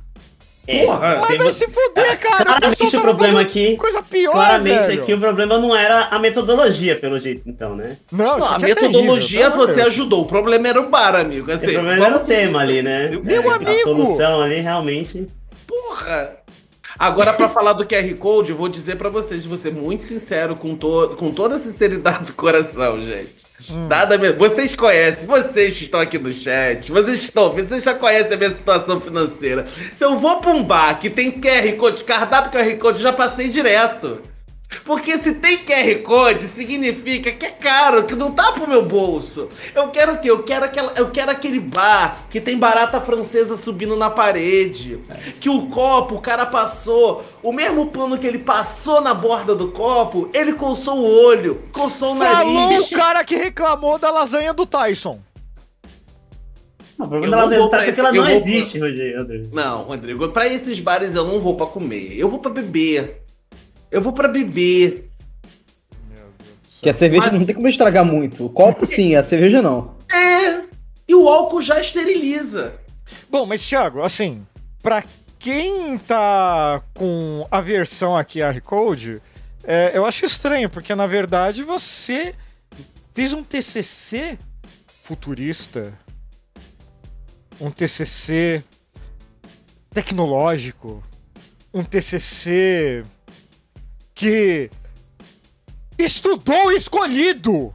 É, 0.66 0.86
Porra! 0.86 1.18
Mas 1.20 1.28
tem- 1.28 1.38
vai 1.40 1.52
se 1.52 1.68
fuder, 1.68 2.20
cara. 2.20 2.46
Claramente 2.46 2.96
o 2.98 3.02
problema 3.02 3.42
aqui- 3.42 3.76
Coisa 3.76 4.02
pior, 4.02 4.32
Claramente 4.32 4.88
velho. 4.88 5.02
aqui 5.02 5.14
o 5.14 5.20
problema 5.20 5.58
não 5.58 5.76
era 5.76 6.06
a 6.06 6.18
metodologia, 6.20 6.96
pelo 6.96 7.20
jeito, 7.20 7.42
então, 7.46 7.76
né? 7.76 7.98
Não, 8.12 8.40
Não, 8.40 8.50
a 8.54 8.56
é 8.56 8.60
metodologia 8.60 9.40
terrível, 9.50 9.66
pelo 9.66 9.74
você 9.74 9.82
ajudou. 9.82 10.22
O 10.22 10.26
problema 10.26 10.68
era 10.70 10.80
o 10.82 10.90
bar, 10.90 11.16
amigo. 11.16 11.52
Assim, 11.52 11.72
o 11.72 11.74
problema 11.74 12.06
era 12.06 12.16
o 12.16 12.20
tema 12.20 12.60
ser- 12.60 12.64
ali, 12.66 12.82
né? 12.82 13.10
Meu 13.24 13.52
É, 13.52 13.56
amigo! 13.56 13.72
A 13.72 13.84
solução 13.84 14.42
ali 14.42 14.60
realmente. 14.62 15.28
Porra! 15.68 16.38
Agora, 16.98 17.34
pra 17.34 17.50
falar 17.50 17.74
do 17.74 17.86
QR 17.86 18.14
Code, 18.18 18.52
eu 18.52 18.58
vou 18.58 18.70
dizer 18.70 18.98
pra 18.98 19.10
vocês, 19.10 19.46
vou 19.46 19.58
ser 19.58 19.74
muito 19.74 20.04
sincero 20.04 20.56
com, 20.56 20.76
to 20.76 21.16
com 21.18 21.32
toda 21.32 21.56
a 21.56 21.60
sinceridade 21.60 22.26
do 22.26 22.34
coração, 22.34 23.02
gente. 23.02 23.46
Hum. 23.72 23.88
Nada 23.88 24.18
mesmo. 24.18 24.38
Vocês 24.38 24.76
conhecem, 24.76 25.26
vocês 25.26 25.78
que 25.78 25.84
estão 25.84 26.00
aqui 26.00 26.18
no 26.20 26.32
chat, 26.32 26.92
vocês 26.92 27.20
que 27.20 27.26
estão 27.26 27.44
ouvindo, 27.44 27.68
vocês 27.68 27.84
já 27.84 27.94
conhecem 27.94 28.34
a 28.34 28.38
minha 28.38 28.50
situação 28.50 29.00
financeira. 29.00 29.66
Se 29.94 30.04
eu 30.04 30.18
vou 30.18 30.38
pra 30.38 30.52
um 30.52 30.64
bar 30.64 31.00
que 31.00 31.10
tem 31.10 31.32
QR 31.32 31.72
Code, 31.78 32.04
cardápio 32.04 32.52
QR 32.52 32.78
Code, 32.78 32.98
eu 32.98 33.04
já 33.04 33.14
passei 33.14 33.50
direto. 33.50 34.33
Porque 34.86 35.18
se 35.18 35.34
tem 35.36 35.58
QR 35.60 36.02
Code, 36.04 36.44
significa 36.44 37.32
que 37.32 37.46
é 37.46 37.50
caro, 37.50 38.04
que 38.06 38.16
não 38.16 38.32
tá 38.32 38.52
pro 38.52 38.68
meu 38.68 38.84
bolso. 38.86 39.48
Eu 39.74 39.90
quero 39.90 40.14
o 40.14 40.18
quê? 40.20 40.30
Eu 40.30 40.44
quero, 40.44 40.66
aquela, 40.66 40.92
eu 40.94 41.12
quero 41.12 41.32
aquele 41.32 41.60
bar 41.60 42.26
que 42.30 42.42
tem 42.42 42.58
barata 42.58 43.00
francesa 43.00 43.56
subindo 43.56 43.96
na 43.96 44.10
parede. 44.10 45.00
Que 45.40 45.50
o 45.50 45.68
copo, 45.68 46.16
o 46.16 46.22
cara 46.22 46.46
passou, 46.46 47.24
o 47.42 47.52
mesmo 47.52 47.88
pano 47.88 48.18
que 48.18 48.28
ele 48.28 48.40
passou 48.40 49.00
na 49.02 49.14
borda 49.14 49.56
do 49.56 49.72
copo, 49.72 50.30
ele 50.34 50.54
coçou 50.54 50.98
o 51.00 51.26
olho, 51.26 51.62
coçou 51.72 52.14
o 52.14 52.16
Falou 52.18 52.54
nariz. 52.72 52.92
o 52.92 52.96
cara 52.96 53.24
que 53.24 53.36
reclamou 53.36 53.98
da 54.00 54.12
lasanha 54.12 54.54
do 54.54 54.66
Tyson. 54.66 55.20
Não, 56.98 57.08
o 57.08 57.16
Eu 57.16 57.20
problema 57.22 57.46
não 57.48 57.58
vou 57.58 57.70
pra 57.70 57.84
que 57.84 57.90
esse- 57.90 58.00
ela 58.00 58.10
eu 58.10 58.16
não 58.16 58.24
vou 58.24 58.32
existe, 58.38 58.78
Rodrigo. 58.80 59.50
Não, 59.52 59.84
Rodrigo, 59.84 60.30
pra 60.30 60.48
esses 60.48 60.80
bares 60.80 61.16
eu 61.16 61.26
não 61.26 61.40
vou 61.40 61.56
pra 61.56 61.66
comer. 61.66 62.14
Eu 62.18 62.30
vou 62.30 62.40
pra 62.40 62.52
beber. 62.52 63.23
Eu 63.94 64.02
vou 64.02 64.12
pra 64.12 64.28
beber. 64.28 65.08
Que 66.82 66.90
a 66.90 66.94
cerveja 66.94 67.28
Mas- 67.28 67.34
não 67.40 67.46
tem 67.46 67.54
como 67.54 67.68
estragar 67.68 68.04
muito. 68.04 68.44
O 68.46 68.50
copo 68.50 68.88
sim, 68.88 69.16
a 69.16 69.24
cerveja 69.24 69.62
não. 69.62 69.96
É. 70.12 70.64
E 71.08 71.14
o 71.14 71.30
álcool 71.30 71.62
já 71.62 71.80
esteriliza. 71.80 72.74
Bom, 73.30 73.46
mas 73.46 73.64
Thiago, 73.64 74.02
assim, 74.02 74.46
pra 74.82 75.04
quem 75.38 75.98
tá 76.00 76.82
com 76.96 77.48
aversão 77.52 78.18
a 78.18 78.26
QR 78.26 78.60
Code, 78.62 79.22
é, 79.64 79.92
eu 79.94 80.06
acho 80.06 80.26
estranho, 80.26 80.70
porque 80.70 80.96
na 80.96 81.06
verdade 81.06 81.64
você 81.64 82.34
fez 83.14 83.32
um 83.32 83.44
TCC 83.44 84.40
futurista, 85.04 85.94
um 87.62 87.70
TCC 87.70 88.64
tecnológico, 89.92 91.04
um 91.74 91.84
TCC 91.84 93.04
que 94.14 94.70
estudou 95.98 96.68
o 96.68 96.72
escolhido. 96.72 97.74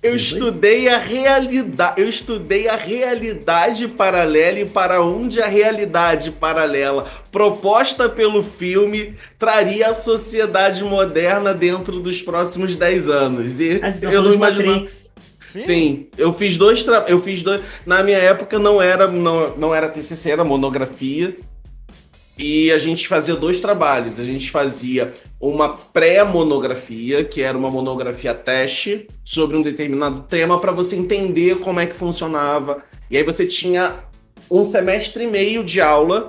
Eu 0.00 0.14
estudei 0.14 0.88
a 0.88 0.96
realidade, 0.96 2.00
eu 2.00 2.08
estudei 2.08 2.68
a 2.68 2.76
realidade 2.76 3.88
paralela 3.88 4.60
e 4.60 4.64
para 4.64 5.02
onde 5.02 5.42
a 5.42 5.48
realidade 5.48 6.30
paralela 6.30 7.10
proposta 7.32 8.08
pelo 8.08 8.40
filme 8.40 9.16
traria 9.36 9.90
a 9.90 9.94
sociedade 9.96 10.84
moderna 10.84 11.52
dentro 11.52 11.98
dos 11.98 12.22
próximos 12.22 12.76
10 12.76 13.08
anos. 13.08 13.60
E 13.60 13.80
eu 14.00 14.22
não 14.22 14.32
imaginava. 14.32 14.80
Matrix. 14.80 15.08
Sim. 15.48 16.08
eu 16.18 16.32
fiz 16.32 16.58
dois 16.58 16.82
tra... 16.82 17.06
eu 17.08 17.22
fiz 17.22 17.42
dois 17.42 17.62
na 17.86 18.02
minha 18.02 18.18
época 18.18 18.58
não 18.58 18.82
era 18.82 19.08
não, 19.08 19.56
não 19.56 19.74
era 19.74 19.88
TCC, 19.88 20.30
era 20.30 20.44
monografia. 20.44 21.36
E 22.38 22.70
a 22.70 22.78
gente 22.78 23.08
fazia 23.08 23.34
dois 23.34 23.58
trabalhos. 23.58 24.20
A 24.20 24.24
gente 24.24 24.50
fazia 24.50 25.12
uma 25.40 25.70
pré-monografia, 25.70 27.24
que 27.24 27.42
era 27.42 27.58
uma 27.58 27.70
monografia 27.70 28.32
teste 28.32 29.06
sobre 29.24 29.56
um 29.56 29.62
determinado 29.62 30.22
tema 30.22 30.60
para 30.60 30.70
você 30.70 30.94
entender 30.94 31.58
como 31.58 31.80
é 31.80 31.86
que 31.86 31.94
funcionava. 31.94 32.84
E 33.10 33.16
aí 33.16 33.24
você 33.24 33.44
tinha 33.44 34.04
um 34.48 34.62
semestre 34.62 35.24
e 35.24 35.26
meio 35.26 35.64
de 35.64 35.80
aula 35.80 36.28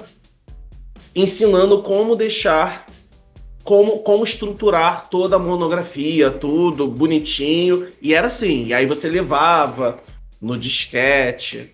ensinando 1.15 1.81
como 1.83 2.15
deixar 2.15 2.85
como, 3.69 3.99
como 3.99 4.23
estruturar 4.23 5.09
toda 5.09 5.35
a 5.35 5.39
monografia, 5.39 6.31
tudo 6.31 6.87
bonitinho. 6.87 7.87
E 8.01 8.15
era 8.15 8.25
assim. 8.25 8.65
E 8.65 8.73
aí 8.73 8.87
você 8.87 9.07
levava 9.07 9.97
no 10.41 10.57
disquete, 10.57 11.71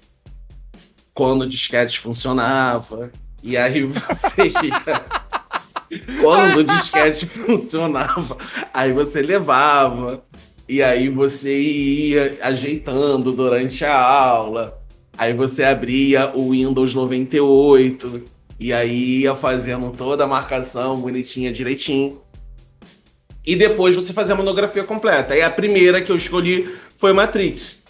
quando 1.13 1.43
o 1.43 1.49
disquete 1.49 1.97
funcionava. 1.97 3.11
E 3.45 3.55
aí 3.55 3.83
você 3.83 4.47
ia. 4.47 5.05
quando 6.19 6.57
o 6.57 6.63
disquete 6.63 7.27
funcionava, 7.27 8.37
aí 8.73 8.91
você 8.91 9.21
levava. 9.21 10.23
E 10.67 10.81
aí 10.81 11.09
você 11.09 11.55
ia 11.55 12.39
ajeitando 12.41 13.31
durante 13.31 13.85
a 13.85 13.95
aula. 13.95 14.81
Aí 15.15 15.31
você 15.31 15.63
abria 15.63 16.31
o 16.35 16.49
Windows 16.49 16.95
98 16.95 18.23
e 18.59 18.73
aí 18.73 19.21
ia 19.21 19.35
fazendo 19.35 19.91
toda 19.91 20.23
a 20.23 20.27
marcação 20.27 20.99
bonitinha, 20.99 21.53
direitinho. 21.53 22.19
E 23.45 23.55
depois 23.55 23.95
você 23.95 24.11
fazia 24.11 24.33
a 24.33 24.37
monografia 24.37 24.83
completa. 24.83 25.35
E 25.35 25.43
a 25.43 25.51
primeira 25.51 26.01
que 26.01 26.11
eu 26.11 26.15
escolhi 26.15 26.67
foi 26.97 27.13
Matrix. 27.13 27.84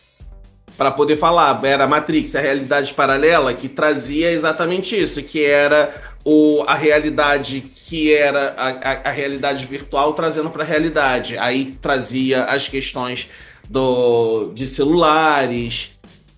Para 0.77 0.91
poder 0.91 1.15
falar, 1.15 1.59
era 1.63 1.87
Matrix, 1.87 2.35
a 2.35 2.41
realidade 2.41 2.93
paralela, 2.93 3.53
que 3.53 3.69
trazia 3.69 4.31
exatamente 4.31 4.99
isso, 4.99 5.23
que 5.23 5.43
era 5.43 5.93
o, 6.23 6.63
a 6.67 6.75
realidade 6.75 7.61
que 7.61 8.11
era 8.11 8.55
a, 8.57 8.69
a, 8.69 9.09
a 9.09 9.11
realidade 9.11 9.65
virtual 9.65 10.13
trazendo 10.13 10.49
para 10.49 10.63
a 10.63 10.65
realidade. 10.65 11.37
Aí 11.37 11.77
trazia 11.79 12.43
as 12.45 12.67
questões 12.67 13.29
do, 13.69 14.51
de 14.53 14.67
celulares 14.67 15.91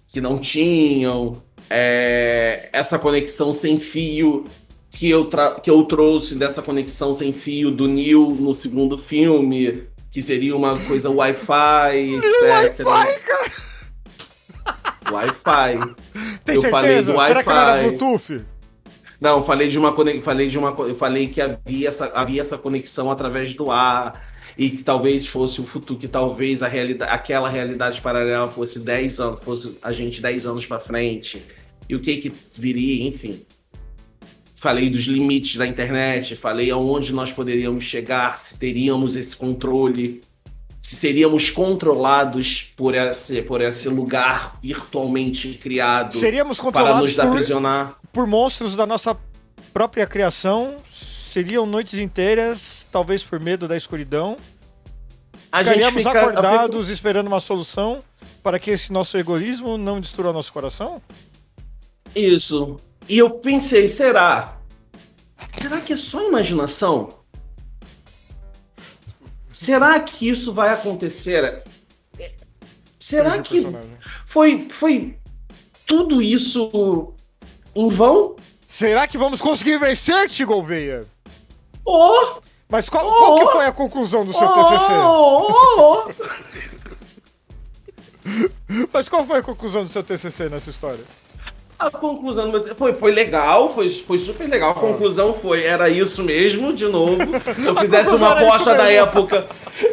que 0.10 0.21
não 0.21 0.38
tinham, 0.38 1.41
é, 1.69 2.69
essa 2.71 3.00
conexão 3.00 3.52
sem 3.54 3.80
fio 3.80 4.45
que 4.91 5.10
eu, 5.10 5.30
que 5.62 5.69
eu 5.69 5.84
trouxe 5.84 6.36
dessa 6.36 6.62
conexão 6.62 7.13
sem 7.13 7.32
fio 7.32 7.71
do 7.71 7.88
Neil 7.88 8.36
no 8.39 8.54
segundo 8.54 8.97
filme, 8.97 9.84
que 10.12 10.21
seria 10.21 10.56
uma 10.56 10.78
coisa 10.80 11.10
Wi-Fi, 11.10 12.15
etc. 12.15 12.86
Wi-Fi, 12.86 13.19
cara! 13.19 13.52
Wi-Fi. 15.12 15.96
Tem 16.43 16.56
Eu 16.56 16.62
certeza? 16.62 16.70
falei 16.70 17.02
do 17.02 17.12
Será 17.12 17.43
que 17.43 17.50
não 17.50 17.58
era 17.58 17.72
Wi-Fi. 17.74 17.98
Bluetooth? 17.98 18.46
Não, 19.20 19.43
falei 19.43 19.67
de 19.67 19.80
uma 19.80 19.93
falei 20.22 20.48
de 20.48 20.58
uma 20.60 20.76
eu 20.80 20.96
falei 20.96 21.28
que 21.28 21.41
havia 21.41 21.88
essa, 21.88 22.06
havia 22.13 22.41
essa 22.41 22.58
conexão 22.58 23.10
através 23.10 23.54
do 23.54 23.72
ar 23.72 24.22
e 24.58 24.70
que 24.70 24.84
talvez 24.84 25.26
fosse 25.26 25.60
o 25.60 25.63
futuro, 25.63 26.00
que 26.00 26.08
talvez 26.08 26.63
a 26.63 26.67
realidade, 26.67 27.12
aquela 27.12 27.50
realidade 27.50 28.02
paralela 28.02 28.48
fosse 28.48 28.80
10 28.80 29.20
anos, 29.20 29.39
fosse 29.39 29.78
a 29.82 29.91
gente 29.93 30.22
10 30.22 30.46
anos 30.48 30.65
para 30.65 30.80
frente. 30.80 31.41
E 31.88 31.96
o 31.96 32.00
que 32.00 32.17
que 32.17 32.34
viria, 32.58 33.08
enfim. 33.08 33.46
Falei 34.60 34.89
dos 34.89 35.04
limites 35.04 35.56
da 35.56 35.67
internet, 35.67 36.36
falei 36.36 36.72
aonde 36.72 37.13
nós 37.13 37.32
poderíamos 37.32 37.84
chegar, 37.84 38.39
se 38.39 38.58
teríamos 38.58 39.15
esse 39.15 39.36
controle, 39.36 40.22
se 40.82 40.96
seríamos 40.96 41.50
controlados 41.50 42.72
por 42.78 42.96
esse, 42.96 43.42
por 43.42 43.62
esse 43.62 43.90
lugar 43.90 44.58
virtualmente 44.62 45.54
criado 45.56 46.18
Seríamos 46.18 46.58
para 46.58 46.66
controlados 46.66 47.02
nos 47.02 47.13
por, 47.16 47.26
aprisionar. 47.28 47.96
por 48.13 48.26
monstros 48.28 48.76
da 48.76 48.86
nossa 48.86 49.18
própria 49.74 50.08
criação. 50.08 50.76
Seriam 50.92 51.66
noites 51.66 51.96
inteiras, 52.00 52.88
talvez 52.92 53.22
por 53.24 53.40
medo 53.40 53.68
da 53.68 53.76
escuridão. 53.76 54.38
A 55.52 55.62
gente 55.63 55.74
Ficaríamos 55.76 56.04
fica- 56.04 56.22
acordados 56.22 56.90
esperando 56.90 57.28
uma 57.28 57.40
solução 57.40 58.04
para 58.42 58.58
que 58.60 58.72
esse 58.72 58.92
nosso 58.94 59.18
egoísmo 59.18 59.78
não 59.78 60.00
destrua 60.00 60.32
nosso 60.34 60.52
coração? 60.54 61.02
Isso. 62.16 62.78
E 63.10 63.18
eu 63.18 63.30
pensei, 63.32 63.88
será? 63.88 64.58
Será 65.58 65.80
que 65.82 65.94
é 65.94 65.98
só 65.98 66.28
imaginação? 66.28 67.10
Será 69.58 70.00
que 70.00 70.30
isso 70.30 70.54
vai 70.54 70.72
acontecer? 70.72 71.63
Será 73.00 73.41
que 73.41 73.62
personagem. 73.62 73.98
foi, 74.28 74.70
foi 74.70 75.17
tudo 75.86 76.22
isso 76.22 77.13
em 77.74 77.89
vão? 77.89 78.36
Será 78.67 79.08
que 79.08 79.17
vamos 79.17 79.41
conseguir 79.41 79.80
vencer, 79.80 80.30
Tigolveia? 80.30 81.06
Oh, 81.84 82.39
Mas 82.70 82.88
qual, 82.88 83.08
Oh! 83.08 83.12
qual 83.17 83.39
que 83.39 83.52
foi 83.54 83.65
a 83.65 83.72
conclusão 83.72 84.24
do 84.26 84.32
seu 84.34 84.48
TCC? 84.48 84.91
oh, 84.93 85.48
oh, 85.50 86.04
oh. 86.08 86.12
Mas 88.93 89.10
qual 89.10 89.26
foi 89.26 89.39
a 89.39 89.43
conclusão 89.43 89.84
do 89.86 89.89
seu 89.89 90.04
TCC 90.04 90.50
nessa 90.50 90.70
história? 90.70 91.04
A 91.80 91.92
conclusão 91.92 92.52
foi, 92.76 92.96
foi 92.96 93.12
legal, 93.12 93.72
foi, 93.72 93.88
foi 93.90 94.18
super 94.18 94.50
legal. 94.50 94.72
A 94.72 94.74
conclusão 94.74 95.34
foi, 95.34 95.63
era 95.63 95.88
isso 95.90 96.24
mesmo, 96.24 96.74
de 96.74 96.88
novo. 96.88 97.18
Se 97.56 97.68
eu 97.68 97.76
fizesse 97.76 98.10
uma 98.10 98.32
aposta 98.32 98.74
da 98.74 98.92
época. 98.92 99.46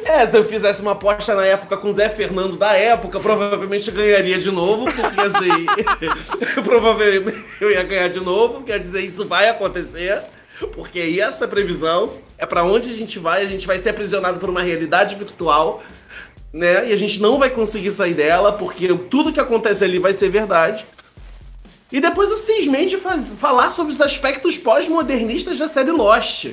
É, 0.03 0.27
se 0.27 0.38
eu 0.38 0.44
fizesse 0.44 0.81
uma 0.81 0.92
aposta 0.92 1.35
na 1.35 1.44
época 1.44 1.77
com 1.77 1.88
o 1.88 1.92
Zé 1.92 2.09
Fernando 2.09 2.57
da 2.57 2.73
época, 2.73 3.20
provavelmente 3.20 3.90
ganharia 3.90 4.38
de 4.38 4.51
novo, 4.51 4.87
porque 4.87 5.20
assim. 5.20 5.66
provavelmente 6.64 7.44
eu 7.61 7.70
ia 7.70 7.83
ganhar 7.83 8.09
de 8.09 8.20
novo, 8.20 8.62
quer 8.62 8.79
dizer, 8.79 9.01
isso 9.01 9.27
vai 9.27 9.49
acontecer. 9.51 10.23
Porque 10.73 11.01
aí 11.01 11.20
essa 11.20 11.47
previsão 11.47 12.11
é 12.38 12.47
pra 12.47 12.64
onde 12.64 12.88
a 12.88 12.94
gente 12.94 13.18
vai, 13.18 13.42
a 13.42 13.47
gente 13.47 13.66
vai 13.66 13.79
ser 13.79 13.90
aprisionado 13.90 14.38
por 14.38 14.49
uma 14.49 14.62
realidade 14.62 15.14
virtual, 15.16 15.83
né? 16.51 16.88
E 16.88 16.92
a 16.92 16.97
gente 16.97 17.20
não 17.20 17.38
vai 17.38 17.51
conseguir 17.51 17.90
sair 17.90 18.14
dela, 18.14 18.53
porque 18.53 18.88
tudo 19.11 19.33
que 19.33 19.40
acontece 19.40 19.85
ali 19.85 19.99
vai 19.99 20.14
ser 20.14 20.31
verdade. 20.31 20.87
E 21.94 22.00
depois 22.00 22.28
eu 22.28 22.37
cismei 22.37 22.87
de 22.87 22.98
faz- 22.98 23.35
falar 23.38 23.70
sobre 23.70 23.92
os 23.92 24.00
aspectos 24.00 24.59
pós-modernistas 24.59 25.59
da 25.59 25.68
série 25.68 25.92
Lost. 25.92 26.46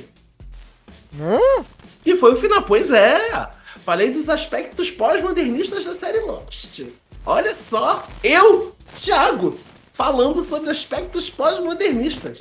Hã? 1.20 1.64
E 2.06 2.16
foi 2.16 2.36
o 2.36 2.38
final. 2.38 2.62
Pois 2.62 2.92
é, 2.92 3.50
falei 3.84 4.12
dos 4.12 4.30
aspectos 4.30 4.92
pós-modernistas 4.92 5.84
da 5.84 5.96
série 5.96 6.20
Lost. 6.20 6.82
Olha 7.26 7.56
só, 7.56 8.08
eu, 8.24 8.76
Thiago, 8.94 9.58
falando 9.92 10.44
sobre 10.44 10.70
aspectos 10.70 11.28
pós-modernistas. 11.28 12.38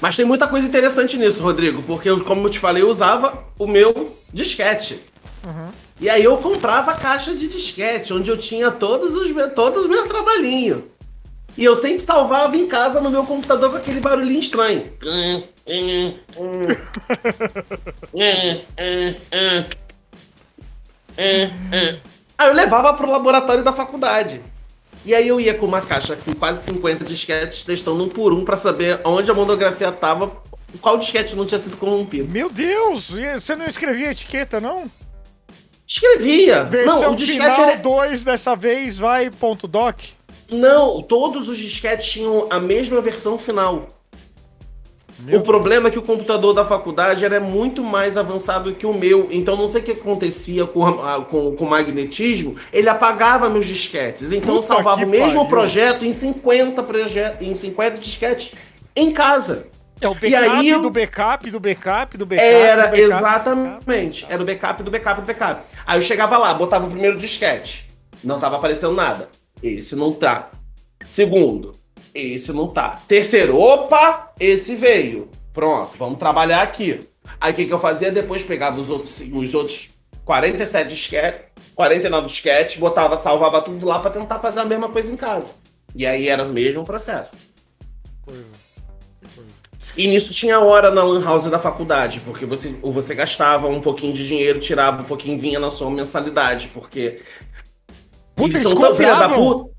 Mas 0.00 0.16
tem 0.16 0.24
muita 0.24 0.48
coisa 0.48 0.66
interessante 0.66 1.16
nisso, 1.16 1.40
Rodrigo, 1.40 1.84
porque, 1.84 2.10
eu, 2.10 2.24
como 2.24 2.48
eu 2.48 2.50
te 2.50 2.58
falei, 2.58 2.82
eu 2.82 2.90
usava 2.90 3.44
o 3.60 3.68
meu 3.68 4.12
disquete. 4.34 5.00
E 6.00 6.10
aí 6.10 6.24
eu 6.24 6.36
comprava 6.38 6.90
a 6.90 6.94
caixa 6.96 7.32
de 7.32 7.46
disquete, 7.46 8.12
onde 8.12 8.28
eu 8.28 8.36
tinha 8.36 8.72
todos 8.72 9.14
os, 9.14 9.30
todos 9.54 9.84
os 9.84 9.88
meus 9.88 10.08
trabalhinhos. 10.08 10.80
E 11.56 11.64
eu 11.64 11.74
sempre 11.74 12.00
salvava 12.00 12.56
em 12.56 12.66
casa 12.66 13.00
no 13.00 13.10
meu 13.10 13.24
computador 13.24 13.70
com 13.70 13.76
aquele 13.76 14.00
barulhinho 14.00 14.38
estranho. 14.38 14.92
Aí 22.38 22.48
eu 22.48 22.52
levava 22.52 22.92
pro 22.94 23.10
laboratório 23.10 23.64
da 23.64 23.72
faculdade. 23.72 24.42
E 25.04 25.14
aí 25.14 25.26
eu 25.28 25.40
ia 25.40 25.54
com 25.54 25.64
uma 25.64 25.80
caixa 25.80 26.14
com 26.16 26.34
quase 26.34 26.64
50 26.64 27.04
disquetes, 27.04 27.62
testando 27.62 28.04
um 28.04 28.08
por 28.08 28.32
um 28.32 28.44
pra 28.44 28.56
saber 28.56 29.00
onde 29.04 29.30
a 29.30 29.34
monografia 29.34 29.92
tava, 29.92 30.32
qual 30.80 30.98
disquete 30.98 31.36
não 31.36 31.46
tinha 31.46 31.60
sido 31.60 31.76
corrompido. 31.76 32.28
Meu 32.28 32.50
Deus! 32.50 33.10
Você 33.10 33.54
não 33.56 33.66
escrevia 33.66 34.10
etiqueta, 34.10 34.60
não? 34.60 34.90
Escrevia. 35.86 36.64
Versão 36.64 37.00
não, 37.00 37.12
o 37.12 37.16
disquete 37.16 37.54
final 37.54 37.70
era... 37.70 37.78
2 37.78 38.24
dessa 38.24 38.56
vez 38.56 38.98
vai 38.98 39.30
ponto 39.30 39.68
.doc? 39.68 40.00
Não, 40.50 41.02
todos 41.02 41.48
os 41.48 41.58
disquetes 41.58 42.06
tinham 42.10 42.46
a 42.50 42.60
mesma 42.60 43.00
versão 43.00 43.38
final. 43.38 43.86
Meu 45.20 45.40
o 45.40 45.42
problema 45.42 45.88
é 45.88 45.90
que 45.90 45.98
o 45.98 46.02
computador 46.02 46.52
da 46.52 46.62
faculdade 46.64 47.24
era 47.24 47.40
muito 47.40 47.82
mais 47.82 48.18
avançado 48.18 48.74
que 48.74 48.84
o 48.84 48.92
meu, 48.92 49.28
então 49.30 49.56
não 49.56 49.66
sei 49.66 49.80
o 49.80 49.84
que 49.84 49.92
acontecia 49.92 50.66
com, 50.66 50.84
a- 50.86 51.24
com, 51.24 51.56
com 51.56 51.64
o 51.64 51.70
magnetismo, 51.70 52.54
ele 52.70 52.86
apagava 52.88 53.48
meus 53.48 53.64
disquetes. 53.66 54.30
Então 54.30 54.50
eu 54.56 54.60
Puta 54.60 54.74
salvava 54.74 54.98
que 54.98 55.04
o 55.04 55.08
mesmo 55.08 55.32
pariu. 55.36 55.46
projeto 55.46 56.04
em 56.04 56.12
50, 56.12 56.82
proje 56.82 57.18
em 57.40 57.54
50 57.54 57.96
disquetes 57.96 58.52
em 58.94 59.10
casa. 59.10 59.66
É 60.02 60.06
o 60.06 60.12
E 60.12 60.14
backup 60.30 60.50
aí 60.50 60.68
eu- 60.68 60.82
do 60.82 60.90
backup, 60.90 61.50
do 61.50 61.60
backup, 61.60 62.18
do 62.18 62.26
backup. 62.26 62.46
Era, 62.46 62.82
do 62.82 62.90
backup, 62.90 63.00
exatamente. 63.02 64.26
Era 64.28 64.42
o 64.42 64.44
backup 64.44 64.82
do 64.82 64.90
backup 64.90 65.20
do 65.22 65.26
backup. 65.26 65.62
Aí 65.86 65.96
eu 65.98 66.02
chegava 66.02 66.36
lá, 66.36 66.52
botava 66.52 66.86
o 66.86 66.90
primeiro 66.90 67.18
disquete. 67.18 67.86
Não 68.22 68.38
tava 68.38 68.56
aparecendo 68.56 68.92
nada. 68.92 69.30
Esse 69.62 69.96
não 69.96 70.12
tá. 70.12 70.50
Segundo, 71.06 71.74
esse 72.14 72.52
não 72.52 72.68
tá. 72.68 73.00
Terceiro, 73.08 73.58
opa, 73.58 74.32
esse 74.38 74.74
veio. 74.74 75.28
Pronto, 75.52 75.96
vamos 75.98 76.18
trabalhar 76.18 76.62
aqui. 76.62 77.00
Aí 77.40 77.52
o 77.52 77.56
que, 77.56 77.66
que 77.66 77.72
eu 77.72 77.78
fazia? 77.78 78.10
Depois 78.10 78.42
pegava 78.42 78.78
os 78.78 78.90
outros, 78.90 79.20
os 79.32 79.54
outros 79.54 79.90
47 80.24 80.88
disquetes, 80.88 81.40
49 81.74 82.26
disquetes, 82.26 82.78
botava, 82.78 83.16
salvava 83.16 83.62
tudo 83.62 83.86
lá 83.86 84.00
pra 84.00 84.10
tentar 84.10 84.38
fazer 84.38 84.60
a 84.60 84.64
mesma 84.64 84.88
coisa 84.88 85.12
em 85.12 85.16
casa. 85.16 85.52
E 85.94 86.06
aí 86.06 86.28
era 86.28 86.42
o 86.44 86.48
mesmo 86.48 86.84
processo. 86.84 87.36
E 89.96 90.06
nisso 90.08 90.34
tinha 90.34 90.60
hora 90.60 90.90
na 90.90 91.02
Lan 91.02 91.24
House 91.24 91.44
da 91.44 91.58
faculdade, 91.58 92.20
porque 92.20 92.44
você, 92.44 92.74
ou 92.82 92.92
você 92.92 93.14
gastava 93.14 93.66
um 93.66 93.80
pouquinho 93.80 94.12
de 94.12 94.26
dinheiro, 94.26 94.58
tirava 94.58 95.00
um 95.00 95.04
pouquinho, 95.04 95.38
vinha 95.38 95.58
na 95.58 95.70
sua 95.70 95.90
mensalidade, 95.90 96.68
porque. 96.74 97.22
Puta, 98.36 98.50
eles 98.50 98.64
eles 98.64 98.68
são 98.68 98.74
tão 98.88 98.94
filha 98.94 99.14
da 99.16 99.28
puta. 99.30 99.70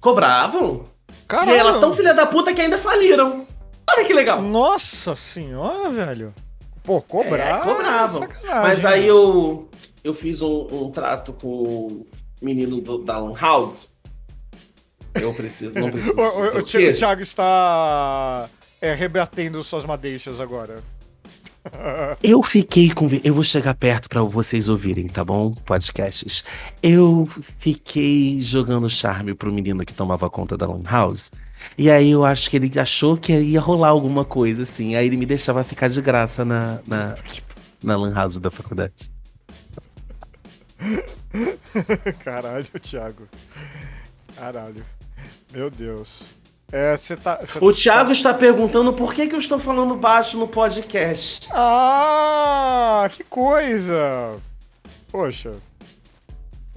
Cobravam? 0.00 0.84
Caralho. 1.26 1.50
E 1.52 1.58
ela 1.58 1.80
tão 1.80 1.92
filha 1.92 2.12
da 2.14 2.26
puta 2.26 2.52
que 2.52 2.60
ainda 2.60 2.78
faliram. 2.78 3.46
Olha 3.90 4.06
que 4.06 4.12
legal. 4.12 4.40
Nossa 4.42 5.16
senhora, 5.16 5.88
velho. 5.90 6.32
Pô, 6.84 7.00
cobrar. 7.00 7.60
É, 7.60 7.64
cobravam. 7.64 8.20
Mas 8.62 8.84
aí 8.84 9.06
eu, 9.06 9.68
eu 10.04 10.12
fiz 10.12 10.42
um, 10.42 10.66
um 10.70 10.90
trato 10.90 11.32
com 11.32 11.46
o 11.48 12.06
menino 12.40 12.80
do- 12.80 12.98
da 13.02 13.18
Lan 13.18 13.34
House. 13.38 13.90
Eu 15.14 15.32
preciso, 15.34 15.78
não 15.78 15.90
preciso. 15.92 16.20
O, 16.20 16.22
o- 16.24 16.54
o 16.56 16.58
o 16.58 16.62
Thiago 16.94 17.22
está 17.22 18.48
é, 18.80 18.92
rebatendo 18.94 19.62
suas 19.62 19.84
madeixas 19.84 20.40
agora. 20.40 20.82
Eu 22.22 22.42
fiquei 22.42 22.90
com. 22.90 23.08
Eu 23.22 23.34
vou 23.34 23.44
chegar 23.44 23.74
perto 23.74 24.08
pra 24.08 24.22
vocês 24.22 24.68
ouvirem, 24.68 25.08
tá 25.08 25.24
bom? 25.24 25.52
Podcasts. 25.52 26.44
Eu 26.82 27.28
fiquei 27.58 28.40
jogando 28.40 28.88
charme 28.90 29.34
pro 29.34 29.52
menino 29.52 29.84
que 29.84 29.94
tomava 29.94 30.28
conta 30.28 30.56
da 30.56 30.66
Lan 30.66 30.82
House. 30.84 31.30
E 31.78 31.90
aí 31.90 32.10
eu 32.10 32.24
acho 32.24 32.50
que 32.50 32.56
ele 32.56 32.78
achou 32.78 33.16
que 33.16 33.32
ia 33.32 33.60
rolar 33.60 33.88
alguma 33.88 34.24
coisa, 34.24 34.64
assim. 34.64 34.96
Aí 34.96 35.06
ele 35.06 35.16
me 35.16 35.26
deixava 35.26 35.62
ficar 35.62 35.88
de 35.88 36.02
graça 36.02 36.44
na, 36.44 36.80
na, 36.86 37.14
na 37.82 37.96
Lan 37.96 38.12
House 38.12 38.36
da 38.38 38.50
faculdade. 38.50 39.10
Caralho, 42.24 42.80
Thiago. 42.80 43.28
Caralho. 44.36 44.84
Meu 45.52 45.70
Deus. 45.70 46.41
É, 46.72 46.96
você 46.96 47.14
tá. 47.16 47.38
cê 47.44 47.58
O 47.60 47.70
Thiago 47.70 48.10
está 48.12 48.32
perguntando 48.32 48.94
por 48.94 49.12
que, 49.12 49.28
que 49.28 49.34
eu 49.34 49.38
estou 49.38 49.58
falando 49.58 49.94
baixo 49.94 50.38
no 50.38 50.48
podcast. 50.48 51.48
Ah, 51.52 53.06
que 53.12 53.22
coisa! 53.24 54.36
Poxa. 55.10 55.52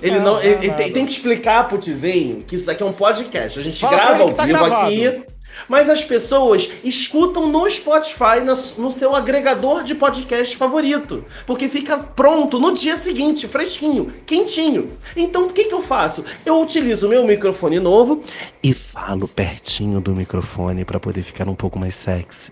Ele 0.02 0.20
Não, 0.20 0.34
não. 0.34 0.42
ele, 0.42 0.56
não, 0.56 0.64
ele 0.64 0.74
tem, 0.74 0.92
tem 0.92 1.06
que 1.06 1.14
explicar 1.14 1.68
pro 1.70 1.78
Tizinho 1.78 2.42
que 2.44 2.58
isso 2.58 2.66
daqui 2.66 2.84
é 2.84 2.86
um 2.86 2.92
podcast. 2.92 3.58
A 3.58 3.64
gente 3.64 3.80
Fala 3.80 3.96
grava 3.96 4.24
ao 4.24 4.34
tá 4.34 4.46
vivo 4.46 4.60
gravado. 4.60 4.86
aqui. 4.88 5.24
Mas 5.68 5.90
as 5.90 6.04
pessoas 6.04 6.70
escutam 6.84 7.48
no 7.48 7.70
Spotify, 7.70 8.42
no 8.78 8.92
seu 8.92 9.16
agregador 9.16 9.84
de 9.84 9.96
podcast 9.96 10.56
favorito. 10.56 11.24
Porque 11.46 11.68
fica 11.68 11.98
pronto 11.98 12.60
no 12.60 12.74
dia 12.74 12.96
seguinte, 12.96 13.48
fresquinho, 13.48 14.14
quentinho. 14.26 14.98
Então 15.16 15.48
o 15.48 15.54
que, 15.54 15.66
que 15.66 15.74
eu 15.74 15.82
faço? 15.82 16.24
Eu 16.46 16.62
utilizo 16.62 17.08
o 17.08 17.10
meu 17.10 17.26
microfone 17.26 17.80
novo 17.80 18.22
e 18.62 18.74
falo 18.74 19.28
pertinho 19.28 20.00
do 20.02 20.16
microfone 20.16 20.86
para 20.86 21.00
poder 21.00 21.22
ficar 21.22 21.48
um 21.48 21.56
pouco 21.56 21.78
mais 21.80 21.96
sexy. 21.96 22.52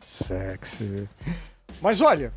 Sexy. 0.00 1.08
Mas 1.80 2.00
olha. 2.00 2.32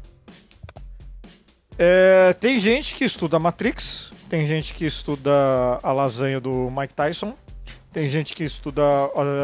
é, 1.78 2.34
tem 2.40 2.60
gente 2.60 2.96
que 2.96 3.04
estuda 3.04 3.40
Matrix, 3.40 4.12
tem 4.30 4.46
gente 4.46 4.74
que 4.74 4.86
estuda 4.86 5.32
a 5.82 5.92
lasanha 5.92 6.40
do 6.40 6.70
Mike 6.70 6.94
Tyson, 6.94 7.34
tem 7.92 8.08
gente 8.08 8.34
que 8.34 8.44
estuda 8.44 8.82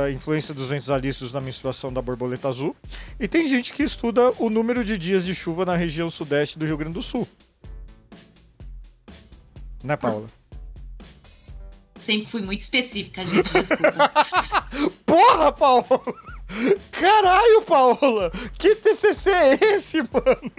a 0.03 0.12
influência 0.12 0.53
dos 0.53 0.69
ventos 0.69 0.89
alícios 0.89 1.33
na 1.33 1.39
menstruação 1.39 1.91
da 1.91 2.01
borboleta 2.01 2.47
azul, 2.47 2.75
e 3.19 3.27
tem 3.27 3.47
gente 3.47 3.73
que 3.73 3.83
estuda 3.83 4.31
o 4.39 4.49
número 4.49 4.83
de 4.83 4.97
dias 4.97 5.25
de 5.25 5.36
chuva 5.36 5.65
na 5.65 5.75
região 5.75 6.10
sudeste 6.10 6.57
do 6.57 6.65
Rio 6.65 6.77
Grande 6.77 6.95
do 6.95 7.01
Sul. 7.01 7.27
Né, 9.83 9.95
Paula? 9.95 10.27
Sempre 11.97 12.27
fui 12.27 12.41
muito 12.41 12.62
específica, 12.62 13.25
gente, 13.25 13.51
desculpa. 13.51 14.12
Porra, 15.05 15.51
Paula! 15.51 16.01
Caralho, 16.91 17.62
Paula! 17.63 18.31
Que 18.57 18.75
TCC 18.75 19.29
é 19.29 19.53
esse, 19.75 19.97
mano? 19.97 20.51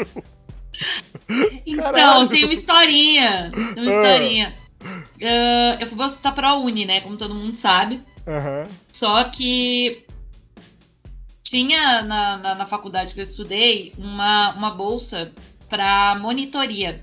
Então, 1.67 1.93
Caralho. 1.93 2.29
tem 2.29 2.45
uma 2.45 2.55
historinha. 2.55 3.51
Tem 3.53 3.83
uma 3.83 3.91
historinha. 3.91 4.55
Ah, 4.57 4.68
eu 5.81 5.87
fui 5.87 5.97
bolsista 5.97 6.31
pra 6.33 6.55
Uni, 6.55 6.85
né? 6.85 7.01
Como 7.01 7.17
todo 7.17 7.35
mundo 7.35 7.57
sabe. 7.57 8.03
Aham. 8.27 8.65
Só 8.93 9.25
que 9.25 10.05
tinha 11.43 12.03
na, 12.03 12.37
na, 12.37 12.55
na 12.55 12.67
faculdade 12.67 13.15
que 13.15 13.21
eu 13.21 13.25
estudei 13.25 13.93
uma, 13.97 14.53
uma 14.53 14.71
bolsa 14.71 15.33
pra 15.69 16.17
monitoria. 16.21 17.03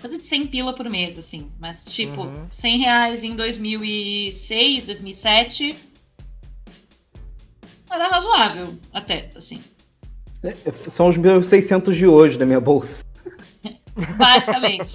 Coisa 0.00 0.16
de 0.16 0.24
100 0.24 0.46
pila 0.46 0.72
por 0.72 0.88
mês, 0.88 1.18
assim. 1.18 1.50
Mas, 1.58 1.82
tipo, 1.84 2.22
Uhum. 2.22 2.46
100 2.52 2.78
reais 2.78 3.24
em 3.24 3.34
2006, 3.34 4.86
2007. 4.86 5.76
Era 7.90 8.06
razoável, 8.06 8.78
até, 8.92 9.28
assim. 9.34 9.60
São 10.88 11.08
os 11.08 11.16
meus 11.16 11.46
600 11.46 11.96
de 11.96 12.06
hoje 12.06 12.38
da 12.38 12.46
minha 12.46 12.60
bolsa. 12.60 13.02
Basicamente. 14.16 14.92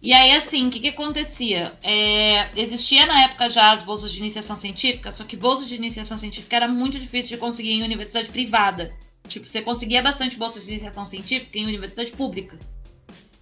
e 0.00 0.12
aí, 0.12 0.32
assim, 0.32 0.66
o 0.66 0.70
que, 0.70 0.80
que 0.80 0.88
acontecia? 0.88 1.72
É, 1.82 2.48
existia 2.56 3.04
na 3.04 3.24
época 3.24 3.48
já 3.48 3.72
as 3.72 3.82
bolsas 3.82 4.10
de 4.10 4.18
iniciação 4.18 4.56
científica, 4.56 5.12
só 5.12 5.24
que 5.24 5.36
bolsa 5.36 5.66
de 5.66 5.74
iniciação 5.74 6.16
científica 6.16 6.56
era 6.56 6.68
muito 6.68 6.98
difícil 6.98 7.36
de 7.36 7.36
conseguir 7.36 7.72
em 7.72 7.82
universidade 7.82 8.30
privada. 8.30 8.92
Tipo, 9.28 9.46
você 9.46 9.60
conseguia 9.62 10.02
bastante 10.02 10.36
bolsa 10.36 10.60
de 10.60 10.68
iniciação 10.68 11.04
científica 11.04 11.58
em 11.58 11.66
universidade 11.66 12.12
pública. 12.12 12.58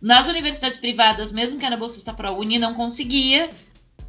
Nas 0.00 0.26
universidades 0.26 0.79
privadas, 0.79 1.31
mesmo 1.31 1.59
que 1.59 1.64
era 1.64 1.76
bolsista 1.76 2.12
para 2.12 2.33
Uni, 2.33 2.59
não 2.59 2.74
conseguia, 2.74 3.50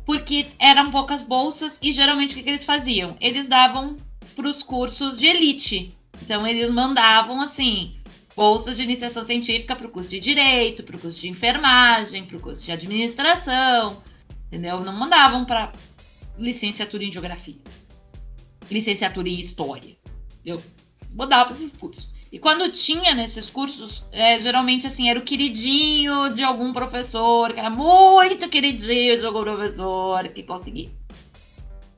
porque 0.05 0.47
eram 0.57 0.89
poucas 0.89 1.21
bolsas 1.21 1.77
e 1.81 1.93
geralmente 1.93 2.33
o 2.33 2.37
que, 2.37 2.43
que 2.43 2.49
eles 2.49 2.63
faziam? 2.63 3.15
Eles 3.21 3.47
davam 3.47 3.95
para 4.35 4.47
os 4.47 4.63
cursos 4.63 5.19
de 5.19 5.27
elite. 5.27 5.93
Então, 6.23 6.45
eles 6.45 6.69
mandavam 6.69 7.41
assim 7.41 8.00
bolsas 8.35 8.77
de 8.77 8.83
iniciação 8.83 9.23
científica 9.23 9.75
para 9.75 9.87
o 9.87 9.89
curso 9.89 10.09
de 10.09 10.19
direito, 10.19 10.83
para 10.83 10.95
o 10.95 10.99
curso 10.99 11.19
de 11.19 11.27
enfermagem, 11.27 12.25
para 12.25 12.37
o 12.37 12.41
curso 12.41 12.63
de 12.63 12.71
administração, 12.71 14.01
entendeu? 14.47 14.79
Não 14.79 14.93
mandavam 14.93 15.45
para 15.45 15.71
licenciatura 16.37 17.03
em 17.03 17.11
geografia, 17.11 17.59
licenciatura 18.69 19.29
em 19.29 19.39
história, 19.39 19.97
entendeu? 20.39 20.61
Mandavam 21.13 21.47
para 21.47 21.55
esses 21.55 21.77
cursos. 21.77 22.09
E 22.31 22.39
quando 22.39 22.71
tinha 22.71 23.13
nesses 23.13 23.45
cursos, 23.45 24.05
é, 24.09 24.39
geralmente 24.39 24.87
assim 24.87 25.09
era 25.09 25.19
o 25.19 25.23
queridinho 25.23 26.33
de 26.33 26.41
algum 26.41 26.71
professor, 26.71 27.51
que 27.51 27.59
era 27.59 27.69
muito 27.69 28.47
queridinho 28.47 29.17
de 29.17 29.25
algum 29.25 29.41
professor 29.41 30.25
que 30.29 30.41
conseguia. 30.43 30.89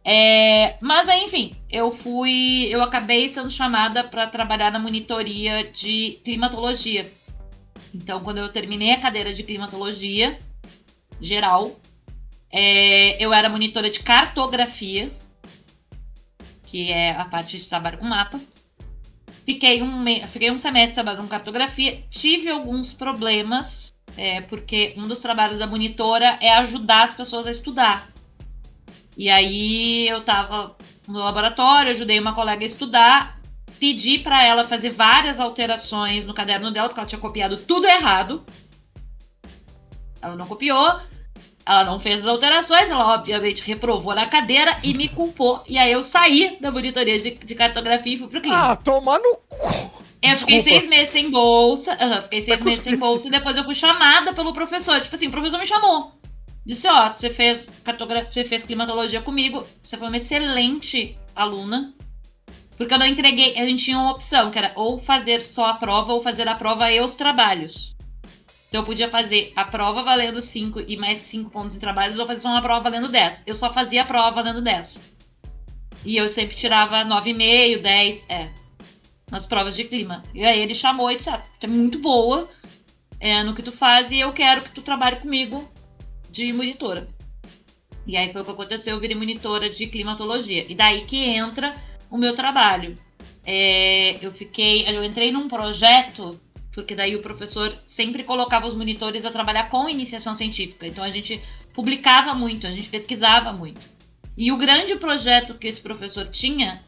É, 0.06 0.78
mas 0.82 1.08
enfim, 1.08 1.56
eu 1.70 1.92
fui. 1.92 2.68
Eu 2.70 2.84
acabei 2.84 3.30
sendo 3.30 3.50
chamada 3.50 4.04
para 4.04 4.28
trabalhar 4.28 4.72
na 4.72 4.80
monitoria 4.80 5.64
de 5.72 6.20
climatologia. 6.24 7.10
Então, 7.94 8.22
quando 8.22 8.40
eu 8.40 8.50
terminei 8.50 8.92
a 8.92 9.00
cadeira 9.00 9.34
de 9.34 9.44
climatologia 9.44 10.38
geral, 11.22 11.80
é, 12.52 13.24
eu 13.24 13.34
era 13.34 13.50
monitora 13.50 13.90
de 13.90 14.02
cartografia, 14.02 15.12
que 16.66 16.92
é 16.92 17.12
a 17.12 17.26
parte 17.26 17.58
de 17.58 17.70
trabalho 17.70 17.98
com 17.98 18.06
mapa. 18.06 18.40
Fiquei 19.46 19.82
um, 19.82 20.06
fiquei 20.28 20.52
um 20.52 20.58
semestre 20.58 20.96
trabalhando 20.96 21.24
com 21.24 21.28
cartografia. 21.28 22.04
Tive 22.10 22.50
alguns 22.50 22.94
problemas, 22.94 23.94
é, 24.18 24.42
porque 24.42 24.94
um 24.98 25.08
dos 25.08 25.20
trabalhos 25.20 25.60
da 25.60 25.68
monitora 25.68 26.38
é 26.42 26.52
ajudar 26.54 27.04
as 27.04 27.14
pessoas 27.14 27.48
a 27.48 27.52
estudar. 27.52 28.13
E 29.18 29.30
aí 29.30 30.08
eu 30.08 30.22
tava 30.22 30.76
no 31.08 31.20
laboratório, 31.20 31.92
ajudei 31.92 32.20
uma 32.20 32.34
colega 32.34 32.64
a 32.64 32.66
estudar, 32.66 33.40
pedi 33.80 34.20
pra 34.20 34.44
ela 34.44 34.64
fazer 34.64 34.90
várias 34.90 35.40
alterações 35.40 36.26
no 36.26 36.34
caderno 36.34 36.72
dela, 36.72 36.88
porque 36.88 37.00
ela 37.00 37.08
tinha 37.08 37.22
copiado 37.22 37.58
tudo 37.58 37.86
errado. 37.86 38.44
Ela 40.22 40.36
não 40.36 40.48
copiou, 40.48 41.00
ela 41.66 41.84
não 41.84 42.00
fez 42.00 42.20
as 42.20 42.26
alterações, 42.26 42.90
ela 42.90 43.14
obviamente 43.14 43.62
reprovou 43.64 44.16
na 44.16 44.26
cadeira 44.26 44.78
e 44.84 44.94
me 44.94 45.10
culpou. 45.10 45.64
E 45.68 45.78
aí 45.78 45.92
eu 45.92 46.04
saí 46.04 46.58
da 46.60 46.72
monitoria 46.72 47.20
de, 47.20 47.32
de 47.32 47.56
cartografia 47.56 48.16
e 48.16 48.18
fui 48.18 48.28
pro 48.28 48.42
clima. 48.42 48.72
Ah, 48.72 48.76
tomar 48.76 49.20
no 49.20 49.36
cu! 49.36 50.04
Eu 50.22 50.38
fiquei 50.38 50.62
Desculpa. 50.62 50.80
seis 50.80 50.88
meses 50.88 51.10
sem 51.10 51.30
bolsa. 51.30 51.98
aham, 52.00 52.22
fiquei 52.22 52.42
seis 52.42 52.62
meses 52.62 52.84
sem 52.84 52.96
bolsa 52.96 53.28
e 53.28 53.32
depois 53.32 53.58
eu 53.58 53.66
fui 53.66 53.76
chamada 53.76 54.34
pelo 54.34 54.54
professor. 54.54 55.02
Tipo 55.02 55.16
assim, 55.16 55.28
o 55.28 55.32
professor 55.32 55.60
me 55.60 55.68
chamou. 55.68 56.14
Disse, 56.66 56.88
ó, 56.88 57.12
você 57.12 57.30
fez 57.30 57.70
cartografia, 57.84 58.32
você 58.32 58.44
fez 58.46 58.64
climatologia 58.64 59.22
comigo, 59.22 59.66
você 59.82 59.98
foi 59.98 60.08
uma 60.08 60.18
excelente 60.18 61.18
aluna. 61.36 61.94
Porque 62.78 62.94
eu 62.94 63.00
não 63.00 63.06
entreguei, 63.06 63.58
a 63.58 63.66
gente 63.66 63.84
tinha 63.84 64.00
uma 64.00 64.12
opção, 64.12 64.50
que 64.50 64.58
era 64.58 64.72
ou 64.76 64.98
fazer 64.98 65.42
só 65.42 65.66
a 65.66 65.74
prova 65.74 66.14
ou 66.14 66.22
fazer 66.22 66.48
a 66.48 66.56
prova 66.56 66.90
e 66.92 67.02
os 67.02 67.16
trabalhos. 67.16 67.94
Então 68.70 68.82
eu 68.82 68.86
podia 68.86 69.10
fazer 69.10 69.52
a 69.56 69.66
prova 69.66 70.02
valendo 70.02 70.42
5 70.42 70.86
e 70.88 70.98
mais 70.98 71.20
5 71.20 71.52
pontos 71.52 71.76
em 71.76 71.80
trabalhos, 71.80 72.18
ou 72.18 72.26
fazer 72.26 72.40
só 72.40 72.50
uma 72.50 72.62
prova 72.62 72.90
valendo 72.90 73.10
10. 73.10 73.44
Eu 73.46 73.54
só 73.54 73.72
fazia 73.72 74.02
a 74.02 74.06
prova 74.06 74.32
valendo 74.32 74.64
10. 74.64 75.14
E 76.06 76.18
eu 76.18 76.28
sempre 76.28 76.56
tirava 76.56 77.04
9,5, 77.06 77.82
10, 77.82 78.26
é. 78.30 78.50
Nas 79.30 79.46
provas 79.46 79.76
de 79.76 79.84
clima. 79.84 80.24
E 80.34 80.44
aí 80.44 80.60
ele 80.60 80.74
chamou 80.74 81.12
e 81.12 81.18
disse: 81.18 81.30
ah, 81.30 81.42
tu 81.60 81.66
é 81.66 81.68
muito 81.68 82.00
boa 82.00 82.50
é, 83.20 83.44
no 83.44 83.54
que 83.54 83.62
tu 83.62 83.72
faz 83.72 84.12
e 84.12 84.20
eu 84.20 84.34
quero 84.34 84.62
que 84.62 84.72
tu 84.72 84.82
trabalhe 84.82 85.18
comigo 85.18 85.72
de 86.34 86.52
monitora. 86.52 87.08
E 88.08 88.18
aí 88.18 88.34
foi 88.34 88.42
o 88.42 88.46
que 88.46 88.52
aconteceu, 88.52 88.96
eu 88.96 89.00
virei 89.00 89.16
monitora 89.16 89.70
de 89.70 89.86
climatologia. 89.88 90.66
E 90.68 90.74
daí 90.74 91.06
que 91.06 91.24
entra 91.24 91.74
o 92.10 92.18
meu 92.18 92.36
trabalho. 92.36 92.96
É, 93.46 94.18
eu 94.20 94.32
fiquei. 94.34 94.86
Eu 94.88 95.04
entrei 95.04 95.32
num 95.32 95.48
projeto, 95.48 96.38
porque 96.74 96.96
daí 96.96 97.16
o 97.16 97.22
professor 97.22 97.74
sempre 97.86 98.24
colocava 98.24 98.66
os 98.66 98.74
monitores 98.74 99.26
a 99.26 99.32
trabalhar 99.32 99.70
com 99.70 99.88
iniciação 99.88 100.34
científica. 100.34 100.88
Então 100.88 101.04
a 101.04 101.12
gente 101.12 101.40
publicava 101.74 102.34
muito, 102.34 102.66
a 102.66 102.72
gente 102.72 102.90
pesquisava 102.90 103.54
muito. 103.54 103.80
E 104.36 104.52
o 104.52 104.58
grande 104.58 104.96
projeto 104.96 105.54
que 105.54 105.68
esse 105.68 105.80
professor 105.80 106.28
tinha 106.28 106.84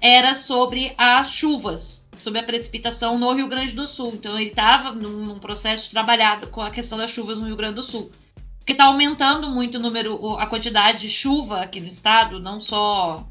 era 0.00 0.34
sobre 0.34 0.94
as 0.96 1.30
chuvas, 1.32 2.08
sobre 2.16 2.38
a 2.38 2.44
precipitação 2.44 3.18
no 3.18 3.32
Rio 3.32 3.48
Grande 3.48 3.72
do 3.72 3.86
Sul. 3.86 4.12
Então 4.14 4.38
ele 4.38 4.50
estava 4.50 4.92
num, 4.92 5.38
processo 5.40 5.84
de 5.84 5.90
trabalhado 5.90 6.46
com 6.48 6.60
a 6.60 6.70
questão 6.70 6.96
das 6.96 7.10
chuvas 7.10 7.38
no 7.38 7.46
Rio 7.46 7.56
Grande 7.56 7.74
do 7.74 7.82
Sul 7.82 8.10
porque 8.64 8.72
está 8.72 8.86
aumentando 8.86 9.50
muito 9.50 9.76
o 9.76 9.80
número, 9.80 10.38
a 10.38 10.46
quantidade 10.46 11.00
de 11.00 11.10
chuva 11.10 11.60
aqui 11.60 11.80
no 11.80 11.86
estado, 11.86 12.40
não 12.40 12.58
só 12.58 13.28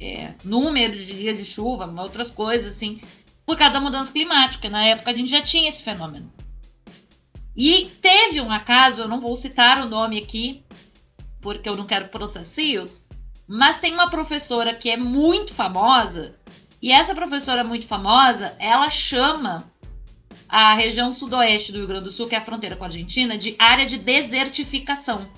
é, 0.00 0.34
número 0.42 0.96
de 0.96 1.06
dias 1.06 1.38
de 1.38 1.44
chuva, 1.44 1.86
mas 1.86 2.04
outras 2.04 2.28
coisas 2.28 2.74
assim, 2.74 3.00
por 3.46 3.56
causa 3.56 3.74
da 3.74 3.80
mudança 3.80 4.12
climática. 4.12 4.68
Na 4.68 4.84
época 4.84 5.12
a 5.12 5.14
gente 5.14 5.30
já 5.30 5.40
tinha 5.40 5.68
esse 5.68 5.84
fenômeno. 5.84 6.32
E 7.56 7.92
teve 8.02 8.40
um 8.40 8.50
acaso, 8.50 9.02
eu 9.02 9.08
não 9.08 9.20
vou 9.20 9.36
citar 9.36 9.80
o 9.80 9.88
nome 9.88 10.18
aqui, 10.18 10.64
porque 11.40 11.68
eu 11.68 11.76
não 11.76 11.86
quero 11.86 12.08
processos, 12.08 13.06
mas 13.46 13.78
tem 13.78 13.94
uma 13.94 14.10
professora 14.10 14.74
que 14.74 14.90
é 14.90 14.96
muito 14.96 15.54
famosa, 15.54 16.34
e 16.82 16.90
essa 16.90 17.14
professora 17.14 17.62
muito 17.62 17.86
famosa, 17.86 18.56
ela 18.58 18.90
chama 18.90 19.64
a 20.48 20.74
região 20.74 21.12
sudoeste 21.12 21.72
do 21.72 21.78
Rio 21.78 21.86
Grande 21.86 22.04
do 22.04 22.10
Sul, 22.10 22.26
que 22.26 22.34
é 22.34 22.38
a 22.38 22.44
fronteira 22.44 22.74
com 22.76 22.84
a 22.84 22.86
Argentina, 22.86 23.36
de 23.36 23.54
área 23.58 23.84
de 23.84 23.98
desertificação. 23.98 25.28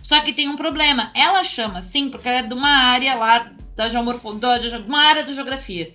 Só 0.00 0.20
que 0.20 0.32
tem 0.32 0.48
um 0.48 0.56
problema. 0.56 1.12
Ela 1.14 1.44
chama 1.44 1.80
assim 1.80 2.08
porque 2.08 2.28
ela 2.28 2.38
é 2.38 2.42
de 2.42 2.54
uma 2.54 2.70
área 2.70 3.14
lá 3.14 3.52
da 3.76 3.88
geomorfologia, 3.88 4.78
uma 4.78 5.02
área 5.02 5.22
da 5.22 5.32
geografia. 5.32 5.94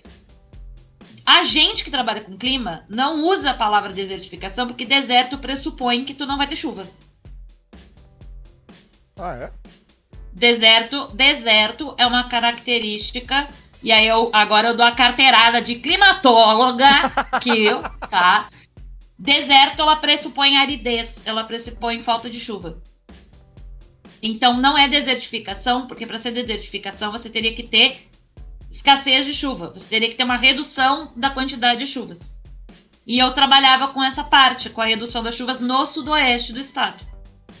A 1.26 1.42
gente 1.42 1.82
que 1.82 1.90
trabalha 1.90 2.22
com 2.22 2.36
clima 2.36 2.84
não 2.88 3.24
usa 3.24 3.50
a 3.50 3.54
palavra 3.54 3.92
desertificação 3.92 4.66
porque 4.66 4.84
deserto 4.84 5.38
pressupõe 5.38 6.04
que 6.04 6.14
tu 6.14 6.26
não 6.26 6.36
vai 6.36 6.46
ter 6.46 6.56
chuva. 6.56 6.86
Ah, 9.18 9.34
é? 9.34 9.52
Deserto, 10.32 11.08
deserto 11.14 11.94
é 11.96 12.06
uma 12.06 12.28
característica 12.28 13.48
e 13.84 13.92
aí 13.92 14.06
eu 14.06 14.30
agora 14.32 14.68
eu 14.68 14.76
dou 14.76 14.86
a 14.86 14.92
carteirada 14.92 15.60
de 15.60 15.74
climatóloga 15.74 16.86
que 17.42 17.66
eu, 17.66 17.82
tá? 18.08 18.48
Deserto 19.18 19.82
ela 19.82 19.96
pressupõe 19.96 20.56
aridez, 20.56 21.20
ela 21.26 21.44
pressupõe 21.44 22.00
falta 22.00 22.30
de 22.30 22.40
chuva. 22.40 22.80
Então 24.22 24.56
não 24.56 24.76
é 24.76 24.88
desertificação, 24.88 25.86
porque 25.86 26.06
para 26.06 26.18
ser 26.18 26.30
desertificação 26.30 27.12
você 27.12 27.28
teria 27.28 27.52
que 27.52 27.62
ter 27.62 28.08
escassez 28.72 29.26
de 29.26 29.34
chuva, 29.34 29.70
você 29.70 29.86
teria 29.86 30.08
que 30.08 30.16
ter 30.16 30.24
uma 30.24 30.38
redução 30.38 31.12
da 31.14 31.28
quantidade 31.28 31.80
de 31.80 31.86
chuvas. 31.86 32.34
E 33.06 33.18
eu 33.18 33.32
trabalhava 33.32 33.88
com 33.88 34.02
essa 34.02 34.24
parte, 34.24 34.70
com 34.70 34.80
a 34.80 34.86
redução 34.86 35.22
das 35.22 35.34
chuvas 35.34 35.60
no 35.60 35.84
sudoeste 35.84 36.54
do 36.54 36.58
estado. 36.58 37.06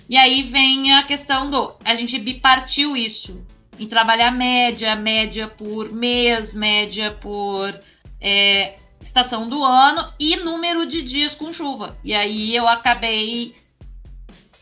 E 0.08 0.16
aí 0.16 0.42
vem 0.42 0.94
a 0.94 1.02
questão 1.02 1.50
do. 1.50 1.74
A 1.84 1.94
gente 1.94 2.18
bipartiu 2.18 2.96
isso 2.96 3.44
em 3.78 3.86
trabalhar 3.86 4.30
média, 4.30 4.94
média 4.96 5.48
por 5.48 5.90
mês, 5.92 6.54
média 6.54 7.10
por 7.12 7.78
é, 8.20 8.76
estação 9.00 9.48
do 9.48 9.62
ano 9.64 10.12
e 10.18 10.36
número 10.36 10.86
de 10.86 11.02
dias 11.02 11.34
com 11.34 11.52
chuva. 11.52 11.96
E 12.02 12.14
aí 12.14 12.54
eu 12.54 12.66
acabei 12.66 13.54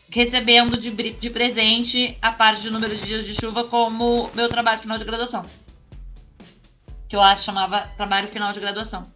recebendo 0.09 0.77
de, 0.77 0.91
de 0.91 1.29
presente 1.29 2.17
a 2.21 2.31
parte 2.31 2.61
de 2.61 2.69
número 2.69 2.95
de 2.95 3.05
dias 3.05 3.25
de 3.25 3.33
chuva 3.33 3.63
como 3.63 4.29
meu 4.35 4.47
trabalho 4.47 4.79
final 4.79 4.97
de 4.97 5.05
graduação. 5.05 5.45
Que 7.07 7.15
eu 7.15 7.21
acho 7.21 7.43
chamava 7.43 7.81
trabalho 7.97 8.27
final 8.27 8.51
de 8.53 8.59
graduação. 8.59 9.11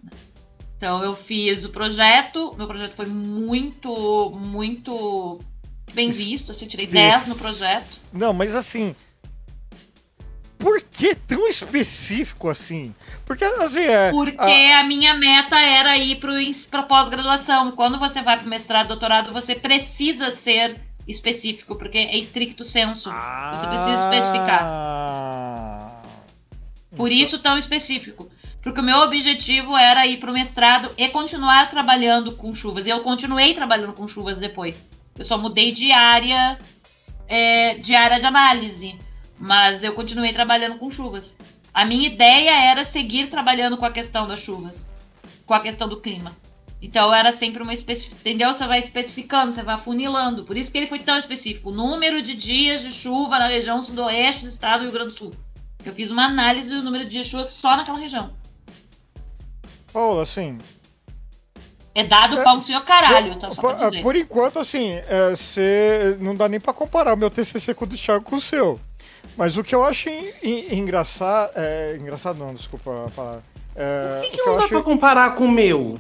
Então 0.78 1.04
eu 1.04 1.16
fiz 1.16 1.66
o 1.66 1.70
projeto, 1.70 2.54
meu 2.56 2.68
projeto 2.68 2.94
foi 2.94 3.08
muito, 3.08 4.30
muito 4.32 5.40
bem 5.94 6.10
visto, 6.10 6.52
assim, 6.52 6.68
tirei 6.68 6.86
10 6.86 7.28
no 7.28 7.36
projeto. 7.36 8.06
Não, 8.14 8.32
mas 8.32 8.56
assim, 8.56 8.96
por 10.58 10.82
que 10.82 11.16
tão 11.16 11.48
específico 11.48 12.50
assim? 12.50 12.94
Porque 13.26 13.44
assim 13.44 13.82
é. 13.82 14.12
Porque 14.12 14.40
a... 14.40 14.80
a 14.80 14.84
minha 14.84 15.14
meta 15.14 15.60
era 15.60 15.98
ir 15.98 16.20
para 16.70 16.84
pós-graduação. 16.84 17.72
Quando 17.72 18.00
você 18.00 18.22
vai 18.22 18.38
para 18.38 18.48
mestrado, 18.48 18.88
doutorado, 18.88 19.32
você 19.32 19.56
precisa 19.56 20.32
ser 20.32 20.80
específico, 21.08 21.76
porque 21.76 21.98
é 21.98 22.18
estricto 22.18 22.64
senso. 22.64 23.10
Ah... 23.12 23.54
Você 23.56 23.68
precisa 23.68 23.94
especificar. 23.94 26.02
Por 26.96 27.12
isso 27.12 27.40
tão 27.40 27.58
específico. 27.58 28.30
Porque 28.62 28.82
o 28.82 28.84
meu 28.84 28.98
objetivo 28.98 29.78
era 29.78 30.06
ir 30.06 30.18
para 30.18 30.32
o 30.32 30.34
mestrado 30.34 30.90
e 30.98 31.08
continuar 31.10 31.70
trabalhando 31.70 32.36
com 32.36 32.54
chuvas. 32.54 32.86
E 32.86 32.90
eu 32.90 33.00
continuei 33.02 33.54
trabalhando 33.54 33.94
com 33.94 34.08
chuvas 34.08 34.40
depois. 34.40 34.88
Eu 35.18 35.24
só 35.24 35.38
mudei 35.38 35.72
de 35.72 35.92
área, 35.92 36.58
é, 37.28 37.76
de 37.76 37.96
área 37.96 38.20
de 38.20 38.26
análise. 38.26 38.98
Mas 39.40 39.84
eu 39.84 39.94
continuei 39.94 40.34
trabalhando 40.34 40.78
com 40.78 40.90
chuvas. 40.90 41.36
A 41.74 41.86
minha 41.86 42.08
ideia 42.08 42.52
era 42.72 42.84
seguir 42.84 43.30
trabalhando 43.30 43.78
com 43.78 43.86
a 43.86 43.92
questão 43.92 44.28
das 44.28 44.40
chuvas, 44.40 44.88
com 45.46 45.54
a 45.54 45.60
questão 45.60 45.88
do 45.88 46.02
clima. 46.02 46.36
Então 46.82 47.14
era 47.14 47.32
sempre 47.32 47.62
uma 47.64 47.74
especificação, 47.74 48.20
entendeu? 48.20 48.54
Você 48.54 48.66
vai 48.68 48.80
especificando, 48.80 49.52
você 49.52 49.64
vai 49.64 49.76
afunilando. 49.76 50.44
Por 50.44 50.58
isso 50.58 50.72
que 50.72 50.78
ele 50.78 50.88
foi 50.88 51.00
tão 51.00 51.18
específico. 51.18 51.72
Número 51.72 52.22
de 52.22 52.36
dias 52.36 52.82
de 52.82 52.92
chuva 52.92 53.40
na 53.40 53.48
região 53.48 53.82
sudoeste 53.82 54.44
do 54.44 54.50
estado 54.50 54.80
do 54.80 54.84
Rio 54.84 54.94
Grande 54.94 55.12
do 55.12 55.18
Sul. 55.18 55.32
Eu 55.84 55.94
fiz 55.94 56.12
uma 56.12 56.26
análise 56.26 56.70
do 56.70 56.84
número 56.84 57.04
de 57.04 57.12
dias 57.12 57.26
de 57.26 57.32
chuva 57.32 57.46
só 57.46 57.76
naquela 57.76 57.98
região. 57.98 58.32
Paulo, 59.92 60.22
assim. 60.22 60.58
É 61.96 62.04
dado 62.04 62.38
é, 62.38 62.44
para 62.44 62.54
o 62.54 62.62
senhor 62.62 62.84
caralho, 62.84 63.36
tá 63.40 63.50
só 63.50 63.60
pra 63.60 63.74
dizer. 63.74 64.04
Por 64.04 64.16
enquanto, 64.16 64.60
assim, 64.60 64.92
é, 65.08 65.32
você 65.32 66.16
não 66.20 66.36
dá 66.36 66.48
nem 66.48 66.60
para 66.60 66.72
comparar 66.74 67.14
o 67.16 67.18
meu 67.18 67.30
TCC 67.32 67.74
com 67.74 67.86
o 67.86 67.88
do 67.88 67.98
Thiago 67.98 68.24
com 68.24 68.36
o 68.36 68.42
seu. 68.42 68.80
Mas 69.38 69.56
o 69.56 69.64
que 69.64 69.76
eu 69.76 69.84
acho 69.84 70.10
engraçado. 70.42 71.52
É, 71.56 71.96
engraçado 72.00 72.40
não, 72.40 72.54
desculpa 72.54 73.06
a 73.06 73.10
palavra. 73.12 73.44
É, 73.76 74.18
o 74.18 74.22
que, 74.24 74.32
que, 74.32 74.38
que 74.38 74.44
não 74.44 74.58
dá 74.58 74.64
acho... 74.64 74.70
pra 74.70 74.82
comparar 74.82 75.36
com 75.36 75.46
o 75.46 75.52
meu? 75.52 75.98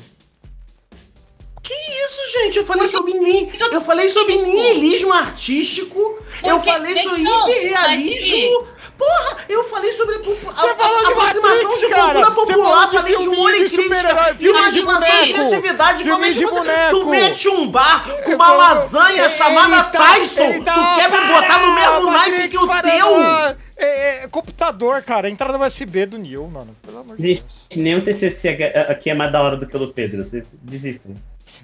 Que 1.62 1.74
isso, 1.74 2.40
gente? 2.40 2.58
Eu 2.58 2.66
falei 2.66 2.88
sobre 2.88 3.14
ni... 3.14 3.52
eu 3.72 3.82
falei 3.82 4.10
sobre 4.10 4.38
nihilismo 4.38 5.14
artístico. 5.14 6.18
eu 6.44 6.60
falei 6.62 6.98
sobre 6.98 7.22
hiperrealismo. 7.22 8.68
Porra, 8.98 9.38
eu 9.48 9.64
falei 9.66 9.94
sobre 9.94 10.16
a, 10.16 10.20
Você 10.20 10.48
a, 10.48 10.76
falou 10.76 11.00
de 11.00 11.12
aproximação 11.12 11.42
Matrix, 11.42 11.80
de 11.80 11.88
cultura 11.88 12.32
popular, 12.32 12.92
falei 12.92 13.18
de 13.18 13.28
humor 13.28 13.54
e 13.54 13.70
crítica, 13.70 14.34
de 14.34 14.82
boneco, 14.82 15.34
criatividade, 15.34 16.04
filme 16.04 16.34
de 16.34 16.46
boneco. 16.46 16.90
Tu 16.90 17.06
mete 17.08 17.50
um 17.50 17.70
bar 17.70 18.08
com 18.24 18.34
uma 18.34 18.52
lasanha 18.52 19.30
chamada 19.30 19.84
tá, 19.84 20.14
Tyson, 20.14 20.64
tá, 20.64 20.74
tu 20.74 21.00
quer 21.00 21.12
me 21.12 21.28
botar 21.28 21.60
no 21.60 21.76
mesmo 21.76 22.12
naipe 22.12 22.48
que 22.50 22.58
o 22.58 22.68
teu? 22.68 23.58
É, 23.80 24.24
é, 24.24 24.28
computador, 24.28 25.04
cara, 25.04 25.30
entrada 25.30 25.64
USB 25.64 26.08
do 26.08 26.18
Neil, 26.18 26.48
mano. 26.48 26.76
Pelo 26.82 27.00
amor 27.00 27.16
de 27.16 27.22
Deus. 27.22 27.68
Nem 27.76 27.96
o 27.96 28.02
TCC 28.02 28.50
aqui 28.90 29.12
é 29.12 29.14
mais 29.14 29.32
da 29.32 29.42
hora 29.42 29.56
do 29.56 29.68
que 29.68 29.76
o 29.76 29.80
do 29.80 29.94
Pedro, 29.94 30.26
vocês 30.26 30.46
desistem. 30.64 31.14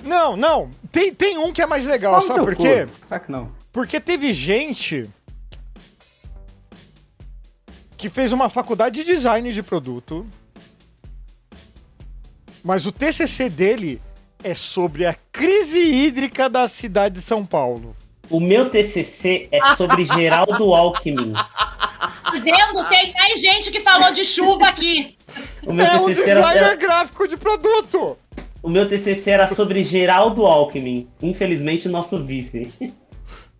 Não, 0.03 0.37
não. 0.37 0.69
Tem, 0.91 1.11
tem 1.13 1.37
um 1.39 1.51
que 1.51 1.61
é 1.61 1.65
mais 1.65 1.87
legal, 1.87 2.13
Qual 2.13 2.21
sabe 2.21 2.41
por 2.41 2.55
quê? 2.55 2.87
Claro 3.07 3.23
que 3.23 3.31
não. 3.31 3.51
Porque 3.71 3.99
teve 3.99 4.31
gente 4.31 5.09
que 8.03 8.09
fez 8.09 8.33
uma 8.33 8.49
faculdade 8.49 9.01
de 9.01 9.05
design 9.05 9.49
de 9.53 9.63
produto, 9.63 10.27
mas 12.61 12.85
o 12.85 12.91
TCC 12.91 13.49
dele 13.49 14.01
é 14.43 14.53
sobre 14.53 15.05
a 15.05 15.15
crise 15.31 15.79
hídrica 15.79 16.49
da 16.49 16.67
cidade 16.67 17.15
de 17.15 17.21
São 17.21 17.45
Paulo. 17.45 17.95
O 18.29 18.41
meu 18.41 18.69
TCC 18.69 19.47
é 19.49 19.75
sobre 19.77 20.03
Geraldo 20.03 20.73
Alckmin. 20.73 21.31
Tá 21.31 22.31
vendo? 22.31 22.89
Tem 22.89 23.13
mais 23.13 23.39
gente 23.39 23.71
que 23.71 23.79
falou 23.79 24.11
de 24.11 24.25
chuva 24.25 24.67
aqui. 24.67 25.15
O 25.65 25.71
meu 25.71 25.85
é 25.85 25.89
TCC 25.91 26.03
um 26.03 26.07
designer 26.07 26.57
era... 26.57 26.75
gráfico 26.75 27.25
de 27.25 27.37
produto. 27.37 28.17
O 28.61 28.67
meu 28.67 28.85
TCC 28.89 29.31
era 29.31 29.47
sobre 29.47 29.81
Geraldo 29.81 30.45
Alckmin. 30.45 31.07
Infelizmente, 31.21 31.87
nosso 31.87 32.21
vice. 32.21 32.69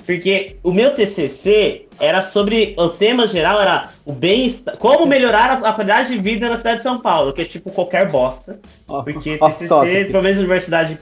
Porque 0.06 0.58
o 0.64 0.72
meu 0.72 0.94
TCC 0.94 1.88
era 2.00 2.22
sobre. 2.22 2.76
O 2.78 2.90
tema 2.90 3.26
geral 3.26 3.62
era 3.62 3.90
o 4.06 4.12
bem-estar. 4.12 4.78
Como 4.78 5.06
melhorar 5.06 5.64
a, 5.64 5.70
a 5.70 5.74
qualidade 5.74 6.10
de 6.10 6.18
vida 6.18 6.50
na 6.50 6.58
cidade 6.58 6.78
de 6.78 6.84
São 6.84 7.00
Paulo, 7.00 7.32
que 7.32 7.42
é 7.42 7.46
tipo 7.46 7.72
qualquer 7.72 8.10
bosta. 8.10 8.60
Porque 8.86 9.38
TCC, 9.38 10.06
pelo 10.12 10.24
menos 10.24 10.40
universidade 10.40 10.98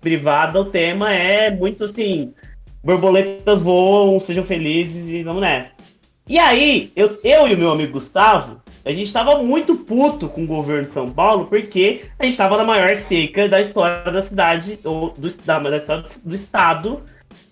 privada, 0.00 0.60
o 0.60 0.66
tema 0.66 1.12
é 1.12 1.50
muito 1.50 1.84
assim: 1.84 2.32
borboletas 2.82 3.60
voam, 3.60 4.20
sejam 4.20 4.44
felizes 4.44 5.08
e 5.08 5.22
vamos 5.22 5.40
nessa. 5.40 5.72
E 6.28 6.38
aí, 6.38 6.90
eu, 6.96 7.18
eu 7.22 7.46
e 7.46 7.54
o 7.54 7.58
meu 7.58 7.70
amigo 7.70 7.92
Gustavo, 7.92 8.62
a 8.82 8.90
gente 8.90 9.12
tava 9.12 9.42
muito 9.42 9.76
puto 9.76 10.26
com 10.26 10.44
o 10.44 10.46
governo 10.46 10.88
de 10.88 10.94
São 10.94 11.10
Paulo, 11.10 11.46
porque 11.46 12.02
a 12.18 12.24
gente 12.24 12.36
tava 12.36 12.56
na 12.56 12.64
maior 12.64 12.96
seca 12.96 13.46
da 13.46 13.60
história 13.60 14.10
da 14.10 14.22
cidade, 14.22 14.78
ou 14.84 15.10
do, 15.10 15.28
da, 15.44 15.58
da 15.58 15.76
história 15.76 16.04
do 16.24 16.34
estado. 16.34 17.02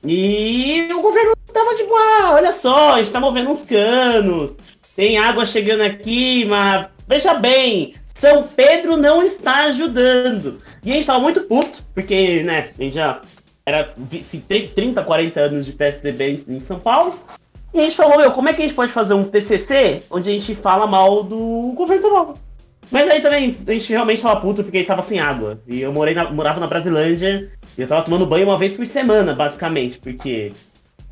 E 0.05 0.89
o 0.93 1.01
governo 1.01 1.35
tava 1.53 1.75
tipo, 1.75 1.95
ah, 1.95 2.33
olha 2.35 2.53
só, 2.53 2.95
a 2.95 2.99
gente 2.99 3.13
tá 3.13 3.21
movendo 3.21 3.51
uns 3.51 3.65
canos, 3.65 4.57
tem 4.97 5.19
água 5.19 5.47
chegando 5.47 5.83
aqui, 5.83 6.45
mas 6.45 6.87
veja 7.07 7.35
bem, 7.35 7.95
São 8.15 8.45
Pedro 8.45 8.97
não 8.97 9.23
está 9.23 9.65
ajudando. 9.65 10.59
E 10.85 10.91
a 10.91 10.95
gente 10.95 11.07
tava 11.07 11.21
muito 11.21 11.43
puto, 11.43 11.83
porque, 11.95 12.43
né, 12.43 12.71
a 12.79 12.83
gente 12.83 12.95
já 12.95 13.21
era 13.65 13.93
30, 14.75 15.03
40 15.03 15.41
anos 15.41 15.67
de 15.67 15.73
PSDB 15.73 16.45
em 16.49 16.61
São 16.61 16.79
Paulo. 16.79 17.15
E 17.73 17.81
a 17.81 17.85
gente 17.85 17.97
falou, 17.97 18.19
meu, 18.19 18.33
como 18.33 18.49
é 18.49 18.53
que 18.53 18.63
a 18.63 18.67
gente 18.67 18.75
pode 18.75 18.93
fazer 18.93 19.15
um 19.15 19.25
TCC 19.25 20.03
onde 20.11 20.29
a 20.29 20.33
gente 20.33 20.55
fala 20.55 20.87
mal 20.87 21.23
do 21.23 21.73
governo 21.75 22.03
de 22.03 22.09
São 22.09 22.11
Paulo? 22.11 22.39
Mas 22.91 23.09
aí 23.09 23.23
também 23.23 23.57
a 23.67 23.73
gente 23.73 23.91
realmente 23.91 24.21
tava 24.21 24.41
puto 24.41 24.63
porque 24.63 24.85
tava 24.85 25.03
sem 25.03 25.19
água. 25.19 25.59
E 25.67 25.81
eu 25.81 25.91
morei 25.93 26.15
na, 26.15 26.31
morava 26.31 26.61
na 26.61 26.67
Brasilândia 26.67 27.51
eu 27.77 27.89
tava 27.89 28.05
tomando 28.05 28.27
banho 28.27 28.47
uma 28.47 28.59
vez 28.59 28.75
por 28.75 28.87
semana, 28.87 29.35
basicamente, 29.35 29.99
porque 29.99 30.53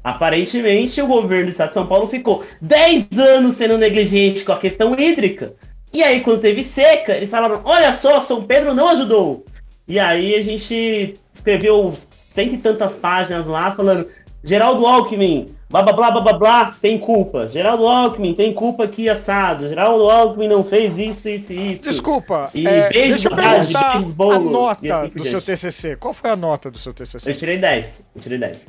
aparentemente 0.03 1.01
o 1.01 1.07
governo 1.07 1.47
do 1.47 1.51
estado 1.51 1.69
de 1.69 1.75
São 1.75 1.87
Paulo 1.87 2.07
ficou 2.07 2.45
10 2.61 3.19
anos 3.19 3.57
sendo 3.57 3.79
negligente 3.79 4.45
com 4.45 4.53
a 4.53 4.59
questão 4.59 4.99
hídrica. 4.99 5.55
E 5.93 6.03
aí, 6.03 6.21
quando 6.21 6.41
teve 6.41 6.63
seca, 6.63 7.17
eles 7.17 7.31
falaram: 7.31 7.63
olha 7.65 7.93
só, 7.95 8.21
São 8.21 8.45
Pedro 8.45 8.75
não 8.75 8.89
ajudou. 8.89 9.45
E 9.89 9.99
aí 9.99 10.35
a 10.37 10.43
gente 10.43 11.15
escreveu 11.35 11.95
cento 12.29 12.55
e 12.55 12.59
tantas 12.59 12.95
páginas 12.95 13.47
lá 13.47 13.73
falando: 13.73 14.09
Geraldo 14.45 14.87
Alckmin, 14.87 15.55
blá 15.71 15.83
blá 15.83 15.93
blá 15.93 16.11
blá 16.11 16.21
blá, 16.21 16.33
blá 16.35 16.77
tem 16.83 16.99
culpa. 16.99 17.49
Geraldo 17.49 17.87
Alckmin 17.87 18.35
tem 18.35 18.53
culpa 18.53 18.85
aqui 18.85 19.09
assado. 19.09 19.69
Geraldo 19.69 20.11
Alckmin 20.11 20.49
não 20.49 20.65
fez 20.65 20.99
isso, 20.99 21.29
isso 21.29 21.53
e 21.53 21.75
isso. 21.75 21.85
Desculpa, 21.85 22.51
E 22.53 22.67
é, 22.67 22.89
beijo, 22.91 23.09
deixa 23.11 23.29
eu 23.29 23.37
perguntar 23.37 23.97
a 23.97 24.01
e 24.01 24.39
nota 24.45 25.03
assim 25.05 25.15
do 25.15 25.25
seu. 25.25 25.41
TCC. 25.41 25.97
Qual 25.97 26.13
foi 26.13 26.31
a 26.31 26.37
nota 26.37 26.71
do 26.71 26.79
seu 26.79 26.91
Eu 26.91 26.95
TCC? 26.95 27.35
tirei 27.35 27.59
10. 27.59 28.07
Eu 28.17 28.21
tirei 28.21 28.39
10. 28.39 28.67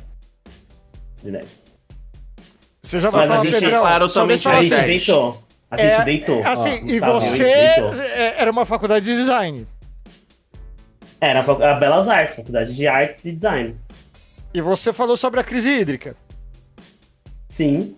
Tirei 1.18 1.32
10. 1.34 1.62
Você 2.84 2.99
já 2.99 3.10
vai 3.10 3.22
Mas 3.22 3.32
a 3.32 3.34
falar, 3.38 3.45
gente, 3.45 3.60
Pedrão, 3.60 3.82
claro, 3.82 4.10
só 4.10 4.22
também 4.22 4.36
deixa 4.38 4.49
eu 4.49 4.52
A 4.52 4.56
falar 4.56 4.64
gente 4.64 4.70
tirei 4.70 4.84
assim, 4.84 4.88
10. 4.91 5.06
deitou. 5.06 5.43
A 5.72 5.78
gente 5.78 5.91
é, 5.91 6.04
deitou. 6.04 6.43
Assim, 6.45 6.70
Ó, 6.70 6.76
e 6.76 6.99
Gustavo, 6.99 7.22
você 7.22 7.43
deitou. 7.43 7.93
é, 8.04 8.41
era 8.41 8.52
uma 8.52 8.66
faculdade 8.66 9.06
de 9.06 9.16
design. 9.16 9.68
Era 11.22 11.39
a 11.41 11.74
Belas 11.76 12.10
Artes, 12.10 12.36
Faculdade 12.38 12.74
de 12.76 12.88
Artes 12.88 13.24
e 13.26 13.32
Design. 13.32 13.76
E 14.54 14.60
você 14.60 14.91
falou 14.91 15.16
sobre 15.16 15.39
a 15.39 15.43
crise 15.43 15.70
hídrica. 15.70 16.16
Sim. 17.62 17.95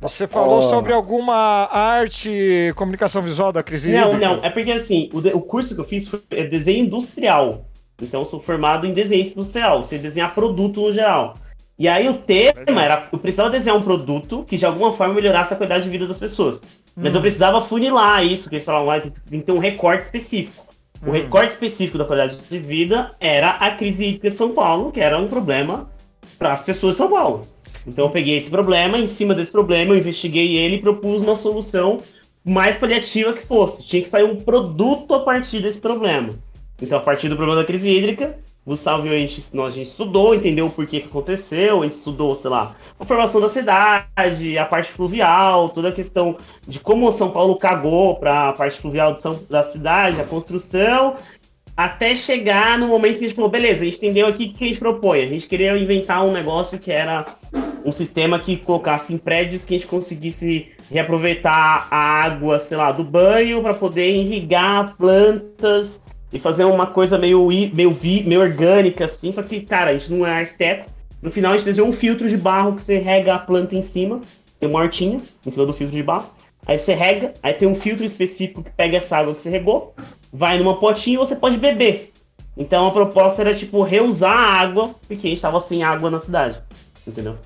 Você 0.00 0.26
falou 0.26 0.58
Oh. 0.58 0.62
sobre 0.62 0.92
alguma 0.92 1.34
arte, 1.70 2.72
comunicação 2.76 3.22
visual 3.22 3.52
da 3.52 3.62
crise 3.62 3.90
Não, 3.92 4.08
hídrica? 4.14 4.26
não. 4.36 4.44
É 4.44 4.50
porque 4.50 4.72
assim, 4.72 5.08
o, 5.12 5.20
de- 5.20 5.32
o 5.32 5.40
curso 5.40 5.74
que 5.74 5.80
eu 5.80 5.84
fiz 5.84 6.08
foi 6.08 6.20
é 6.32 6.44
desenho 6.44 6.84
industrial. 6.86 7.66
Então 8.02 8.20
eu 8.20 8.24
sou 8.26 8.40
formado 8.40 8.84
em 8.86 8.92
desenho 8.92 9.24
industrial, 9.24 9.82
você 9.84 9.96
desenhar 9.96 10.34
produto 10.34 10.80
no 10.82 10.92
geral. 10.92 11.34
E 11.78 11.86
aí 11.88 12.08
o 12.08 12.14
tema 12.14 12.82
era, 12.82 13.08
eu 13.12 13.18
precisava 13.18 13.48
desenhar 13.50 13.76
um 13.78 13.82
produto 13.82 14.44
que 14.48 14.56
de 14.56 14.66
alguma 14.66 14.92
forma 14.92 15.14
melhorasse 15.14 15.54
a 15.54 15.56
qualidade 15.56 15.84
de 15.84 15.90
vida 15.90 16.06
das 16.06 16.18
pessoas. 16.18 16.60
Mas 16.96 17.12
Hum. 17.12 17.16
eu 17.16 17.20
precisava 17.22 17.62
funilar 17.62 18.24
isso, 18.24 18.48
que 18.48 18.56
eles 18.56 18.64
falavam 18.66 18.88
lá, 18.88 19.00
tem 19.00 19.12
tem 19.30 19.40
que 19.40 19.46
ter 19.46 19.52
um 19.52 19.58
recorte 19.58 20.04
específico. 20.04 20.66
O 21.02 21.08
Hum. 21.10 21.12
recorte 21.12 21.52
específico 21.52 21.96
da 21.96 22.04
qualidade 22.04 22.36
de 22.38 22.58
vida 22.58 23.10
era 23.20 23.50
a 23.50 23.70
crise 23.70 24.04
hídrica 24.04 24.30
de 24.30 24.36
São 24.36 24.52
Paulo, 24.52 24.90
que 24.90 25.00
era 25.00 25.16
um 25.18 25.26
problema 25.28 25.88
para 26.38 26.52
as 26.52 26.62
pessoas 26.62 26.92
de 26.92 26.98
São 26.98 27.08
Paulo. 27.10 27.42
Então 27.86 28.06
eu 28.06 28.10
peguei 28.10 28.36
esse 28.36 28.50
problema, 28.50 28.98
em 28.98 29.06
cima 29.08 29.34
desse 29.34 29.52
problema 29.52 29.94
eu 29.94 29.98
investiguei 29.98 30.56
ele 30.56 30.76
e 30.76 30.80
propus 30.80 31.22
uma 31.22 31.36
solução 31.36 31.98
mais 32.44 32.76
paliativa 32.76 33.32
que 33.32 33.46
fosse. 33.46 33.84
Tinha 33.84 34.02
que 34.02 34.08
sair 34.08 34.24
um 34.24 34.36
produto 34.36 35.14
a 35.14 35.20
partir 35.20 35.60
desse 35.60 35.80
problema. 35.80 36.30
Então, 36.80 36.98
a 36.98 37.00
partir 37.00 37.28
do 37.28 37.36
problema 37.36 37.60
da 37.60 37.66
crise 37.66 37.88
hídrica, 37.88 38.38
Gustavo 38.66 39.06
e 39.06 39.10
a 39.10 39.18
gente, 39.18 39.42
nós, 39.54 39.72
a 39.72 39.76
gente 39.76 39.88
estudou, 39.90 40.34
entendeu 40.34 40.66
o 40.66 40.70
porquê 40.70 41.00
que 41.00 41.06
aconteceu, 41.06 41.80
a 41.80 41.84
gente 41.84 41.94
estudou, 41.94 42.34
sei 42.34 42.50
lá, 42.50 42.74
a 42.98 43.04
formação 43.04 43.40
da 43.40 43.48
cidade, 43.48 44.58
a 44.58 44.64
parte 44.64 44.90
fluvial, 44.90 45.68
toda 45.68 45.88
a 45.88 45.92
questão 45.92 46.36
de 46.66 46.80
como 46.80 47.10
São 47.12 47.30
Paulo 47.30 47.56
cagou 47.56 48.16
para 48.16 48.48
a 48.48 48.52
parte 48.52 48.80
fluvial 48.80 49.16
São- 49.18 49.40
da 49.48 49.62
cidade, 49.62 50.20
a 50.20 50.24
construção, 50.24 51.14
até 51.76 52.16
chegar 52.16 52.78
no 52.78 52.88
momento 52.88 53.18
que 53.18 53.24
a 53.24 53.28
gente 53.28 53.36
falou, 53.36 53.50
beleza, 53.50 53.82
a 53.82 53.84
gente 53.84 53.98
entendeu 53.98 54.26
aqui 54.26 54.46
o 54.46 54.52
que 54.52 54.64
a 54.64 54.66
gente 54.66 54.78
propõe. 54.78 55.22
A 55.22 55.26
gente 55.26 55.46
queria 55.46 55.76
inventar 55.78 56.24
um 56.24 56.32
negócio 56.32 56.78
que 56.78 56.90
era 56.90 57.24
um 57.84 57.92
sistema 57.92 58.38
que 58.38 58.56
colocasse 58.56 59.12
em 59.12 59.18
prédios 59.18 59.64
que 59.64 59.74
a 59.74 59.78
gente 59.78 59.88
conseguisse 59.88 60.68
reaproveitar 60.90 61.88
a 61.90 61.96
água, 61.96 62.58
sei 62.58 62.76
lá, 62.76 62.92
do 62.92 63.04
banho 63.04 63.62
para 63.62 63.74
poder 63.74 64.10
irrigar 64.10 64.96
plantas 64.96 66.00
e 66.32 66.38
fazer 66.38 66.64
uma 66.64 66.86
coisa 66.86 67.18
meio, 67.18 67.46
meio, 67.46 67.90
vi, 67.90 68.22
meio 68.24 68.40
orgânica, 68.40 69.04
assim. 69.04 69.30
Só 69.32 69.42
que, 69.42 69.60
cara, 69.60 69.90
a 69.90 69.92
gente 69.94 70.12
não 70.12 70.26
é 70.26 70.40
arquiteto. 70.40 70.90
No 71.22 71.30
final, 71.30 71.52
a 71.52 71.56
gente 71.56 71.66
desenhou 71.66 71.88
um 71.88 71.92
filtro 71.92 72.28
de 72.28 72.36
barro 72.36 72.74
que 72.74 72.82
você 72.82 72.98
rega 72.98 73.34
a 73.34 73.38
planta 73.38 73.74
em 73.74 73.82
cima. 73.82 74.20
Tem 74.58 74.68
uma 74.68 74.80
hortinha 74.80 75.20
em 75.44 75.50
cima 75.50 75.66
do 75.66 75.72
filtro 75.72 75.96
de 75.96 76.02
barro. 76.02 76.30
Aí 76.66 76.78
você 76.78 76.94
rega, 76.94 77.32
aí 77.42 77.54
tem 77.54 77.68
um 77.68 77.76
filtro 77.76 78.04
específico 78.04 78.62
que 78.62 78.70
pega 78.70 78.96
essa 78.96 79.18
água 79.18 79.34
que 79.34 79.40
você 79.40 79.48
regou, 79.48 79.94
vai 80.32 80.58
numa 80.58 80.76
potinha 80.80 81.14
e 81.14 81.18
você 81.18 81.36
pode 81.36 81.56
beber. 81.58 82.12
Então 82.56 82.86
a 82.86 82.90
proposta 82.90 83.42
era, 83.42 83.54
tipo, 83.54 83.82
reusar 83.82 84.32
a 84.32 84.60
água, 84.60 84.90
porque 85.06 85.28
a 85.28 85.30
gente 85.30 85.42
tava 85.42 85.60
sem 85.60 85.84
água 85.84 86.10
na 86.10 86.18
cidade. 86.18 86.60
Entendeu? 87.06 87.36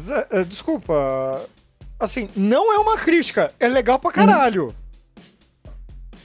Zé, 0.00 0.26
é, 0.30 0.42
desculpa. 0.44 1.40
Assim, 1.98 2.28
não 2.34 2.72
é 2.72 2.78
uma 2.78 2.96
crítica. 2.96 3.52
É 3.60 3.68
legal 3.68 3.98
pra 3.98 4.10
caralho. 4.10 4.74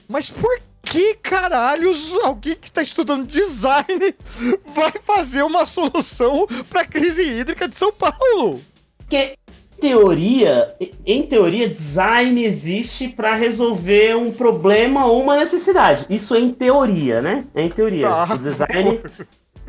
Mas 0.08 0.30
por 0.30 0.58
que 0.84 1.16
caralhos 1.16 2.14
alguém 2.24 2.56
que 2.56 2.72
tá 2.72 2.82
estudando 2.82 3.26
design 3.28 4.16
vai 4.74 4.92
fazer 5.04 5.44
uma 5.44 5.66
solução 5.66 6.48
pra 6.70 6.86
crise 6.86 7.24
hídrica 7.24 7.68
de 7.68 7.76
São 7.76 7.92
Paulo? 7.92 8.62
Porque, 9.00 9.34
em 9.78 9.82
teoria, 9.82 10.74
em 11.06 11.24
teoria, 11.24 11.68
design 11.70 12.44
existe 12.46 13.10
para 13.10 13.36
resolver 13.36 14.16
um 14.16 14.32
problema 14.32 15.06
ou 15.06 15.22
uma 15.22 15.38
necessidade. 15.38 16.06
Isso 16.10 16.34
é 16.36 16.40
em 16.40 16.52
teoria, 16.52 17.22
né? 17.22 17.44
É 17.54 17.64
em 17.64 17.70
teoria. 17.70 18.08
Tá. 18.08 18.26
Design, 18.38 19.02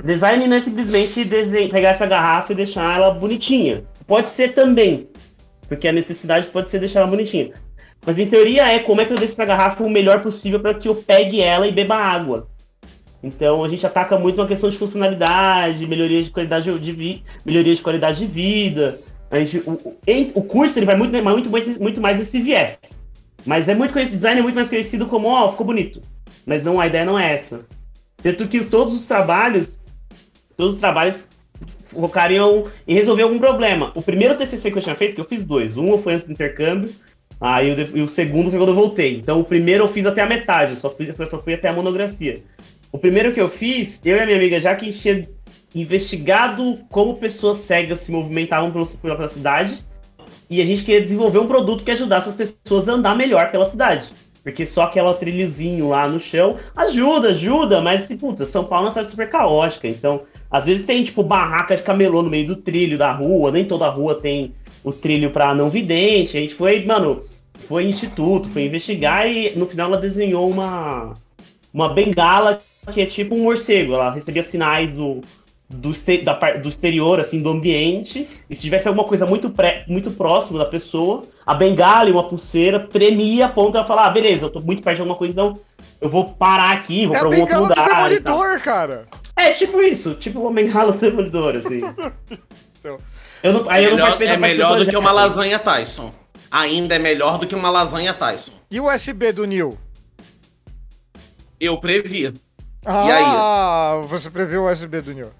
design 0.05 0.47
não 0.47 0.57
é 0.57 0.61
simplesmente 0.61 1.25
desen- 1.25 1.69
pegar 1.71 1.91
essa 1.91 2.07
garrafa 2.07 2.53
e 2.53 2.57
deixar 2.57 2.97
ela 2.97 3.11
bonitinha. 3.11 3.85
Pode 4.07 4.29
ser 4.31 4.55
também, 4.55 5.09
porque 5.69 5.89
a 5.89 5.93
necessidade 5.93 6.47
pode 6.49 6.71
ser 6.71 6.79
deixar 6.79 7.01
ela 7.01 7.11
bonitinha. 7.11 7.53
Mas 8.05 8.19
em 8.19 8.27
teoria 8.27 8.69
é 8.69 8.79
como 8.79 9.01
é 9.01 9.05
que 9.05 9.13
eu 9.13 9.17
deixo 9.17 9.35
essa 9.35 9.45
garrafa 9.45 9.83
o 9.83 9.91
melhor 9.91 10.23
possível 10.23 10.61
para 10.61 10.75
que 10.75 10.87
eu 10.89 10.95
pegue 10.95 11.41
ela 11.41 11.67
e 11.67 11.73
beba 11.73 11.97
água. 11.97 12.49
Então 13.21 13.65
a 13.65 13.69
gente 13.69 13.85
ataca 13.85 14.17
muito 14.17 14.41
uma 14.41 14.47
questão 14.47 14.71
de 14.71 14.79
funcionalidade, 14.79 15.87
melhoria 15.87 16.23
de 16.23 16.31
qualidade 16.31 16.79
de 16.79 16.93
vida, 16.93 17.23
melhoria 17.45 17.75
de 17.75 17.83
qualidade 17.83 18.19
de 18.21 18.27
vida. 18.27 19.01
A 19.29 19.39
gente, 19.41 19.59
o, 19.69 19.77
o, 20.35 20.43
curso 20.45 20.79
ele 20.79 20.87
vai 20.87 20.97
muito, 20.97 21.13
muito, 21.21 21.83
muito 21.83 22.01
mais 22.01 22.19
nesse 22.19 22.41
viés. 22.41 22.79
Mas 23.45 23.69
é 23.69 23.75
muito 23.75 23.93
conhecido, 23.93 24.17
design 24.17 24.39
é 24.39 24.43
muito 24.43 24.55
mais 24.55 24.69
conhecido 24.69 25.07
como, 25.07 25.29
ó, 25.29 25.51
ficou 25.51 25.67
bonito. 25.67 26.01
Mas 26.45 26.63
não, 26.63 26.81
a 26.81 26.87
ideia 26.87 27.05
não 27.05 27.19
é 27.19 27.35
essa. 27.35 27.67
Tanto 28.23 28.47
que 28.47 28.59
os- 28.59 28.69
todos 28.69 28.95
os 28.95 29.05
trabalhos, 29.05 29.81
todos 30.57 30.75
os 30.75 30.81
trabalhos 30.81 31.27
focariam 32.01 32.65
em 32.87 32.95
resolver 32.95 33.23
algum 33.23 33.39
problema. 33.39 33.93
O 33.95 34.03
primeiro 34.03 34.37
TCC 34.37 34.71
que 34.71 34.79
eu 34.79 34.83
tinha 34.83 34.95
feito, 34.95 35.15
que 35.15 35.21
eu 35.21 35.25
fiz 35.25 35.45
dois. 35.45 35.77
Um 35.77 35.99
foi 35.99 36.15
antes 36.15 36.27
do 36.27 36.33
intercâmbio, 36.33 36.91
aí 37.41 37.75
e 37.95 38.03
o 38.03 38.09
segundo 38.09 38.51
foi 38.51 38.59
quando 38.59 38.71
eu 38.71 38.75
voltei. 38.75 39.17
Então 39.17 39.41
o 39.41 39.45
primeiro 39.45 39.85
eu 39.85 39.89
fiz 39.89 40.07
até 40.07 40.23
a 40.23 40.27
metade, 40.27 40.73
eu 40.73 40.77
só, 40.77 40.91
fiz, 40.91 41.19
eu 41.19 41.27
só 41.27 41.39
fui 41.39 41.55
até 41.55 41.69
a 41.69 41.73
monografia. 41.73 42.43
O 42.93 42.99
primeiro 42.99 43.33
que 43.33 43.41
eu 43.41 43.49
fiz, 43.49 44.01
eu 44.05 44.17
e 44.17 44.21
a 44.21 44.25
minha 44.25 44.37
amiga 44.37 44.61
já 44.61 44.75
que 44.75 44.93
tinha 44.93 45.27
investigado 45.75 46.79
como 46.91 47.17
pessoas 47.17 47.59
cegas 47.59 48.01
se 48.01 48.11
movimentavam 48.11 48.73
pela 49.03 49.29
cidade 49.29 49.79
e 50.49 50.63
a 50.63 50.65
gente 50.65 50.85
queria 50.85 51.03
desenvolver 51.03 51.39
um 51.39 51.47
produto 51.47 51.85
que 51.85 51.91
ajudasse 51.91 52.29
as 52.29 52.35
pessoas 52.35 52.89
a 52.89 52.93
andar 52.93 53.17
melhor 53.17 53.51
pela 53.51 53.69
cidade. 53.69 54.09
Porque 54.43 54.65
só 54.65 54.83
aquela 54.83 55.13
trilhozinho 55.13 55.89
lá 55.89 56.09
no 56.09 56.21
chão 56.21 56.57
ajuda, 56.77 57.31
ajuda, 57.31 57.81
mas 57.81 58.05
assim, 58.05 58.17
puta, 58.17 58.47
São 58.47 58.65
Paulo 58.65 58.85
é 58.85 58.87
uma 58.87 58.93
cidade 58.93 59.11
super 59.11 59.29
caótica. 59.29 59.89
Então, 59.89 60.23
às 60.51 60.67
vezes 60.67 60.85
tem, 60.85 61.05
tipo, 61.05 61.23
barraca 61.23 61.77
de 61.77 61.83
camelô 61.83 62.23
no 62.23 62.31
meio 62.31 62.47
do 62.47 62.57
trilho 62.57 62.97
da 62.97 63.13
rua, 63.13 63.51
nem 63.51 63.65
toda 63.65 63.89
rua 63.89 64.15
tem 64.15 64.55
o 64.85 64.93
trilho 64.93 65.31
pra 65.31 65.55
não 65.55 65.69
vidente. 65.69 66.37
A 66.37 66.41
gente 66.41 66.55
foi, 66.55 66.85
mano, 66.85 67.23
foi 67.55 67.85
instituto, 67.85 68.49
foi 68.49 68.65
investigar 68.65 69.27
e 69.27 69.57
no 69.57 69.67
final 69.67 69.89
ela 69.89 70.01
desenhou 70.01 70.49
uma, 70.49 71.13
uma 71.75 71.93
bengala 71.93 72.59
que 72.93 73.01
é 73.01 73.07
tipo 73.07 73.35
um 73.35 73.43
morcego. 73.43 73.95
Ela 73.95 74.13
recebia 74.13 74.43
sinais 74.43 74.93
do, 74.93 75.21
do, 75.69 75.93
da 76.23 76.53
do 76.57 76.69
exterior, 76.69 77.19
assim, 77.19 77.43
do 77.43 77.51
ambiente, 77.51 78.29
e 78.49 78.55
se 78.55 78.63
tivesse 78.63 78.87
alguma 78.89 79.07
coisa 79.07 79.27
muito, 79.27 79.51
pré, 79.51 79.85
muito 79.89 80.11
próximo 80.13 80.59
da 80.59 80.65
pessoa, 80.65 81.23
a 81.47 81.55
bengala 81.55 82.09
e 82.09 82.13
uma 82.13 82.29
pulseira 82.29 82.81
premia 82.81 83.47
a 83.47 83.49
ponto 83.49 83.71
de 83.73 83.79
ela 83.79 83.87
falar, 83.87 84.07
ah, 84.07 84.11
beleza, 84.11 84.47
eu 84.47 84.51
tô 84.51 84.61
muito 84.61 84.83
perto 84.83 84.97
de 84.97 85.03
alguma 85.03 85.17
coisa, 85.17 85.33
então 85.33 85.53
eu 86.01 86.09
vou 86.11 86.33
parar 86.35 86.73
aqui, 86.73 87.07
vou 87.07 87.15
É 87.15 87.19
pra 87.21 87.29
algum 87.29 87.41
outro 87.41 87.57
do 87.57 87.63
lugar. 87.63 87.79
e 87.79 88.21
tal. 88.21 88.35
Demolidor, 88.39 88.61
cara. 88.61 89.07
É, 89.37 89.53
tipo 89.53 89.81
isso, 89.81 90.15
tipo 90.15 90.41
uma 90.41 90.53
bengala 90.53 90.93
do 90.93 90.99
demolidor, 90.99 91.55
assim. 91.57 91.81
Eu 93.43 93.53
não, 93.53 93.71
aí 93.71 93.85
eu 93.85 93.91
não 93.91 93.97
melhor, 93.97 94.07
participei 94.17 94.27
da 94.29 94.33
é 94.35 94.37
melhor 94.37 94.69
do 94.69 94.75
projeto. 94.77 94.91
que 94.91 94.97
uma 94.97 95.13
lasanha 95.13 95.59
Tyson. 95.59 96.13
Ainda 96.51 96.95
é 96.95 96.99
melhor 96.99 97.39
do 97.39 97.47
que 97.47 97.55
uma 97.55 97.69
lasanha 97.69 98.15
Tyson. 98.15 98.53
E 98.71 98.81
o 98.81 98.89
USB 98.93 99.31
do 99.33 99.45
Nil? 99.45 99.77
Eu 101.61 101.77
previ. 101.79 102.33
Ah, 102.85 104.03
você 104.09 104.31
previu 104.31 104.63
o 104.65 104.71
USB 104.73 105.01
do 105.01 105.13
Nil. 105.13 105.31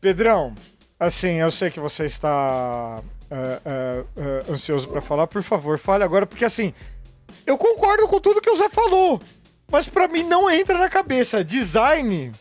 Pedrão, 0.00 0.54
assim, 0.98 1.34
eu 1.40 1.50
sei 1.50 1.70
que 1.70 1.80
você 1.80 2.04
está 2.06 3.00
é, 3.64 4.04
é, 4.16 4.52
ansioso 4.52 4.88
pra 4.88 5.00
falar. 5.00 5.26
Por 5.26 5.42
favor, 5.42 5.78
fale 5.78 6.04
agora, 6.04 6.26
porque 6.26 6.44
assim, 6.44 6.74
eu 7.46 7.56
concordo 7.56 8.06
com 8.06 8.20
tudo 8.20 8.40
que 8.40 8.50
o 8.50 8.56
Zé 8.56 8.68
falou, 8.68 9.20
mas 9.70 9.88
pra 9.88 10.08
mim 10.08 10.22
não 10.22 10.50
entra 10.50 10.78
na 10.78 10.88
cabeça. 10.88 11.42
Design, 11.42 12.32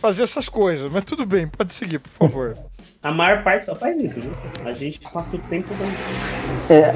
fazer 0.00 0.24
essas 0.24 0.48
coisas. 0.48 0.90
Mas 0.90 1.04
tudo 1.04 1.24
bem, 1.24 1.46
pode 1.46 1.72
seguir, 1.72 1.98
por 1.98 2.10
favor. 2.10 2.58
A 3.00 3.12
maior 3.12 3.44
parte 3.44 3.66
só 3.66 3.76
faz 3.76 4.00
isso, 4.02 4.20
viu? 4.20 4.32
A 4.64 4.72
gente 4.72 4.98
passa 4.98 5.36
o 5.36 5.38
tempo 5.38 5.72
dando. 5.74 5.94
É, 6.68 6.90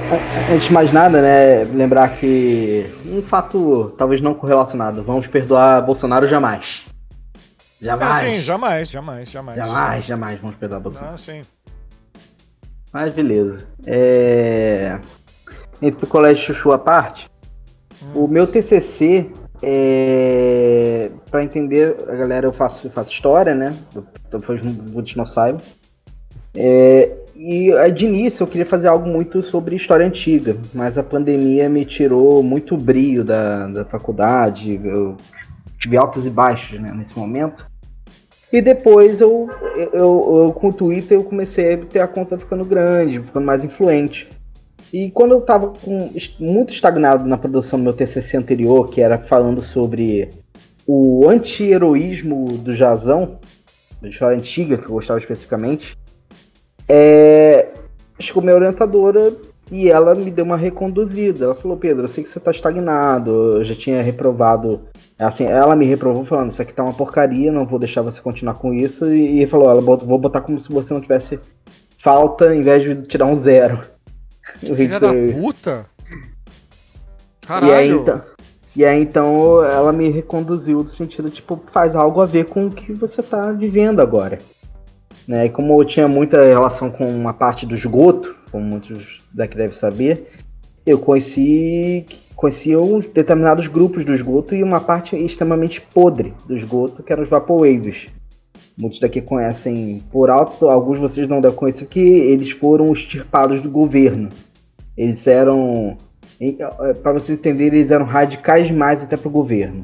antes 0.52 0.66
de 0.66 0.72
mais 0.72 0.92
nada, 0.92 1.22
né, 1.22 1.62
lembrar 1.64 2.16
que 2.16 2.92
um 3.06 3.22
fato 3.22 3.94
talvez 3.96 4.20
não 4.20 4.34
correlacionado, 4.34 5.04
vamos 5.04 5.28
perdoar 5.28 5.80
Bolsonaro 5.80 6.26
jamais. 6.26 6.82
Jamais. 7.80 8.10
Ah, 8.10 8.20
sim, 8.20 8.40
jamais, 8.40 8.90
jamais, 8.90 9.30
jamais. 9.30 9.56
Jamais, 9.56 10.04
jamais 10.04 10.40
vamos 10.40 10.56
perdoar 10.56 10.80
Bolsonaro. 10.80 11.14
Ah, 11.14 11.18
sim. 11.18 11.42
Mas 12.92 13.14
beleza. 13.14 13.66
É... 13.86 14.98
Entre 15.80 16.04
o 16.04 16.08
colégio 16.08 16.54
Chuchu 16.54 16.72
à 16.72 16.78
parte, 16.78 17.28
o 18.14 18.28
meu 18.28 18.46
TCC, 18.46 19.30
é... 19.62 21.10
para 21.30 21.42
entender, 21.42 21.96
a 22.08 22.14
galera, 22.14 22.46
eu 22.46 22.52
faço, 22.52 22.86
eu 22.86 22.90
faço 22.90 23.10
história, 23.10 23.54
né? 23.54 23.74
Depois 24.30 24.62
muitos 24.62 25.16
não 25.16 25.24
saibam. 25.24 25.62
É... 26.54 27.16
E 27.34 27.72
de 27.90 28.04
início 28.04 28.44
eu 28.44 28.46
queria 28.46 28.66
fazer 28.66 28.88
algo 28.88 29.08
muito 29.08 29.42
sobre 29.42 29.74
história 29.74 30.06
antiga, 30.06 30.56
mas 30.72 30.98
a 30.98 31.02
pandemia 31.02 31.68
me 31.68 31.84
tirou 31.84 32.42
muito 32.42 32.76
brilho 32.76 33.24
da, 33.24 33.66
da 33.68 33.84
faculdade, 33.84 34.80
eu 34.84 35.16
tive 35.78 35.96
altos 35.96 36.24
e 36.24 36.30
baixos 36.30 36.78
né, 36.78 36.92
nesse 36.94 37.18
momento. 37.18 37.66
E 38.52 38.60
depois 38.60 39.20
eu, 39.20 39.48
eu, 39.76 40.44
eu, 40.44 40.52
com 40.52 40.68
o 40.68 40.72
Twitter 40.72 41.16
eu 41.16 41.24
comecei 41.24 41.72
a 41.72 41.78
ter 41.78 42.00
a 42.00 42.06
conta 42.06 42.36
ficando 42.36 42.64
grande, 42.64 43.20
ficando 43.20 43.46
mais 43.46 43.64
influente. 43.64 44.28
E 44.92 45.10
quando 45.10 45.32
eu 45.32 45.40
tava 45.40 45.68
com, 45.68 46.10
muito 46.38 46.72
estagnado 46.72 47.26
na 47.26 47.38
produção 47.38 47.78
do 47.78 47.84
meu 47.84 47.94
TCC 47.94 48.36
anterior, 48.36 48.90
que 48.90 49.00
era 49.00 49.18
falando 49.18 49.62
sobre 49.62 50.28
o 50.86 51.26
anti-heroísmo 51.26 52.58
do 52.58 52.76
Jazão, 52.76 53.38
da 54.02 54.10
história 54.10 54.36
antiga, 54.36 54.76
que 54.76 54.84
eu 54.84 54.92
gostava 54.92 55.18
especificamente, 55.18 55.96
é, 56.86 57.68
chegou 58.20 58.42
minha 58.42 58.54
orientadora 58.54 59.34
e 59.70 59.90
ela 59.90 60.14
me 60.14 60.30
deu 60.30 60.44
uma 60.44 60.56
reconduzida. 60.56 61.46
Ela 61.46 61.54
falou, 61.54 61.76
Pedro, 61.76 62.04
eu 62.04 62.08
sei 62.08 62.22
que 62.22 62.30
você 62.30 62.40
tá 62.40 62.50
estagnado, 62.50 63.58
eu 63.58 63.64
já 63.64 63.74
tinha 63.74 64.02
reprovado. 64.02 64.82
Assim, 65.18 65.44
ela 65.44 65.76
me 65.76 65.86
reprovou 65.86 66.24
falando, 66.24 66.50
isso 66.50 66.60
aqui 66.60 66.72
tá 66.72 66.82
uma 66.82 66.92
porcaria, 66.92 67.52
não 67.52 67.66
vou 67.66 67.78
deixar 67.78 68.02
você 68.02 68.20
continuar 68.20 68.54
com 68.54 68.74
isso. 68.74 69.06
E, 69.06 69.42
e 69.42 69.46
falou, 69.46 69.70
ela 69.70 69.80
vou 69.80 70.18
botar 70.18 70.40
como 70.40 70.60
se 70.60 70.70
você 70.70 70.92
não 70.92 71.00
tivesse 71.00 71.38
falta, 71.96 72.54
em 72.54 72.60
vez 72.60 72.82
de 72.82 73.06
tirar 73.06 73.26
um 73.26 73.34
zero. 73.34 73.80
Filha 74.58 75.00
da 75.00 75.08
puta. 75.32 75.86
e 77.48 77.70
aí, 77.70 77.90
Caralho. 77.90 78.00
então, 78.00 78.22
e 78.74 78.84
aí, 78.84 79.02
então, 79.02 79.64
ela 79.64 79.92
me 79.92 80.08
reconduziu 80.08 80.82
no 80.82 80.88
sentido, 80.88 81.30
tipo, 81.30 81.62
faz 81.70 81.94
algo 81.94 82.20
a 82.20 82.26
ver 82.26 82.46
com 82.46 82.66
o 82.66 82.70
que 82.70 82.92
você 82.92 83.22
tá 83.22 83.52
vivendo 83.52 84.00
agora. 84.00 84.38
Né? 85.28 85.46
E 85.46 85.50
como 85.50 85.80
eu 85.80 85.84
tinha 85.84 86.08
muita 86.08 86.44
relação 86.44 86.90
com 86.90 87.06
uma 87.06 87.32
parte 87.32 87.64
do 87.64 87.74
esgoto, 87.74 88.34
como 88.50 88.64
muitos 88.64 89.21
daqui 89.34 89.56
devem 89.56 89.74
saber, 89.74 90.28
eu 90.84 90.98
conheci, 90.98 92.06
conheci 92.34 92.76
uns 92.76 93.06
determinados 93.06 93.66
grupos 93.68 94.04
do 94.04 94.14
esgoto 94.14 94.54
e 94.54 94.62
uma 94.62 94.80
parte 94.80 95.16
extremamente 95.16 95.80
podre 95.80 96.34
do 96.46 96.56
esgoto, 96.56 97.02
que 97.02 97.12
eram 97.12 97.22
os 97.22 97.28
Vaporwaves. 97.28 98.06
Muitos 98.76 98.98
daqui 98.98 99.20
conhecem 99.20 100.02
por 100.10 100.30
alto, 100.30 100.68
alguns 100.68 100.96
de 100.96 101.02
vocês 101.02 101.28
não 101.28 101.40
devem 101.40 101.56
conhecer, 101.56 101.86
que 101.86 102.00
eles 102.00 102.50
foram 102.50 102.92
extirpados 102.92 103.60
do 103.60 103.70
governo. 103.70 104.28
Eles 104.96 105.26
eram 105.26 105.96
para 107.02 107.12
vocês 107.12 107.38
entenderem, 107.38 107.78
eles 107.78 107.90
eram 107.90 108.04
radicais 108.04 108.66
demais 108.66 109.02
até 109.02 109.16
para 109.16 109.28
o 109.28 109.32
governo. 109.32 109.82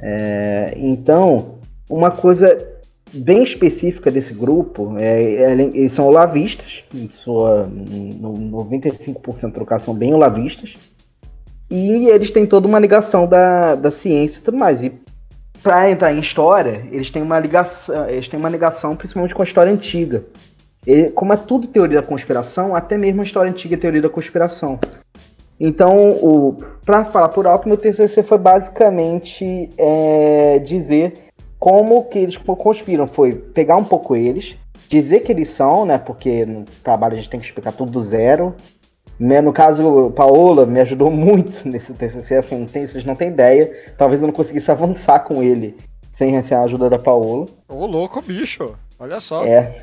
É, 0.00 0.74
então, 0.76 1.58
uma 1.90 2.10
coisa 2.10 2.56
bem 3.12 3.42
específica 3.42 4.10
desse 4.10 4.34
grupo, 4.34 4.94
é, 4.98 5.22
eles 5.52 5.92
são 5.92 6.06
olavistas, 6.06 6.84
em 6.94 7.08
sua, 7.10 7.64
no 7.64 8.32
95% 8.64 9.52
do 9.52 9.66
caso 9.66 9.86
são 9.86 9.94
bem 9.94 10.14
olavistas, 10.14 10.76
e 11.70 12.08
eles 12.08 12.30
têm 12.30 12.46
toda 12.46 12.66
uma 12.66 12.78
ligação 12.78 13.26
da, 13.26 13.74
da 13.74 13.90
ciência 13.90 14.38
e 14.38 14.42
tudo 14.42 14.56
mais. 14.56 14.82
E 14.82 14.92
para 15.62 15.90
entrar 15.90 16.12
em 16.12 16.20
história, 16.20 16.86
eles 16.90 17.10
têm 17.10 17.22
uma 17.22 17.38
ligação, 17.38 18.08
eles 18.08 18.28
têm 18.28 18.38
uma 18.38 18.48
ligação 18.48 18.96
principalmente 18.96 19.34
com 19.34 19.42
a 19.42 19.44
história 19.44 19.72
antiga. 19.72 20.24
E, 20.86 21.10
como 21.10 21.32
é 21.32 21.36
tudo 21.36 21.66
teoria 21.66 22.00
da 22.00 22.06
conspiração, 22.06 22.74
até 22.74 22.96
mesmo 22.96 23.20
a 23.20 23.24
história 23.24 23.50
antiga 23.50 23.74
é 23.74 23.78
teoria 23.78 24.00
da 24.00 24.08
conspiração. 24.08 24.78
Então, 25.60 26.56
para 26.84 27.04
falar 27.04 27.28
por 27.30 27.46
alto, 27.46 27.68
meu 27.68 27.76
TCC 27.76 28.22
foi 28.22 28.38
basicamente 28.38 29.68
é, 29.76 30.60
dizer 30.60 31.27
como 31.58 32.04
que 32.08 32.18
eles 32.18 32.36
conspiram. 32.36 33.06
Foi 33.06 33.34
pegar 33.34 33.76
um 33.76 33.84
pouco 33.84 34.14
eles, 34.16 34.56
dizer 34.88 35.20
que 35.20 35.32
eles 35.32 35.48
são, 35.48 35.84
né? 35.84 35.98
Porque 35.98 36.44
no 36.46 36.64
trabalho 36.82 37.14
a 37.14 37.16
gente 37.16 37.28
tem 37.30 37.40
que 37.40 37.46
explicar 37.46 37.72
tudo 37.72 37.90
do 37.90 38.02
zero. 38.02 38.54
Né, 39.20 39.40
No 39.40 39.52
caso, 39.52 40.12
Paola 40.12 40.64
me 40.64 40.78
ajudou 40.78 41.10
muito 41.10 41.66
nesse 41.68 41.92
TCC, 41.92 42.36
assim, 42.36 42.66
tem, 42.66 42.86
vocês 42.86 43.04
não 43.04 43.16
têm 43.16 43.28
ideia. 43.30 43.92
Talvez 43.98 44.20
eu 44.22 44.28
não 44.28 44.32
conseguisse 44.34 44.70
avançar 44.70 45.20
com 45.24 45.42
ele 45.42 45.76
sem 46.12 46.30
receber 46.30 46.60
a 46.60 46.64
ajuda 46.64 46.88
da 46.90 46.98
Paola. 47.00 47.46
Ô, 47.68 47.84
louco, 47.86 48.22
bicho. 48.22 48.76
Olha 49.00 49.20
só. 49.20 49.44
É. 49.44 49.80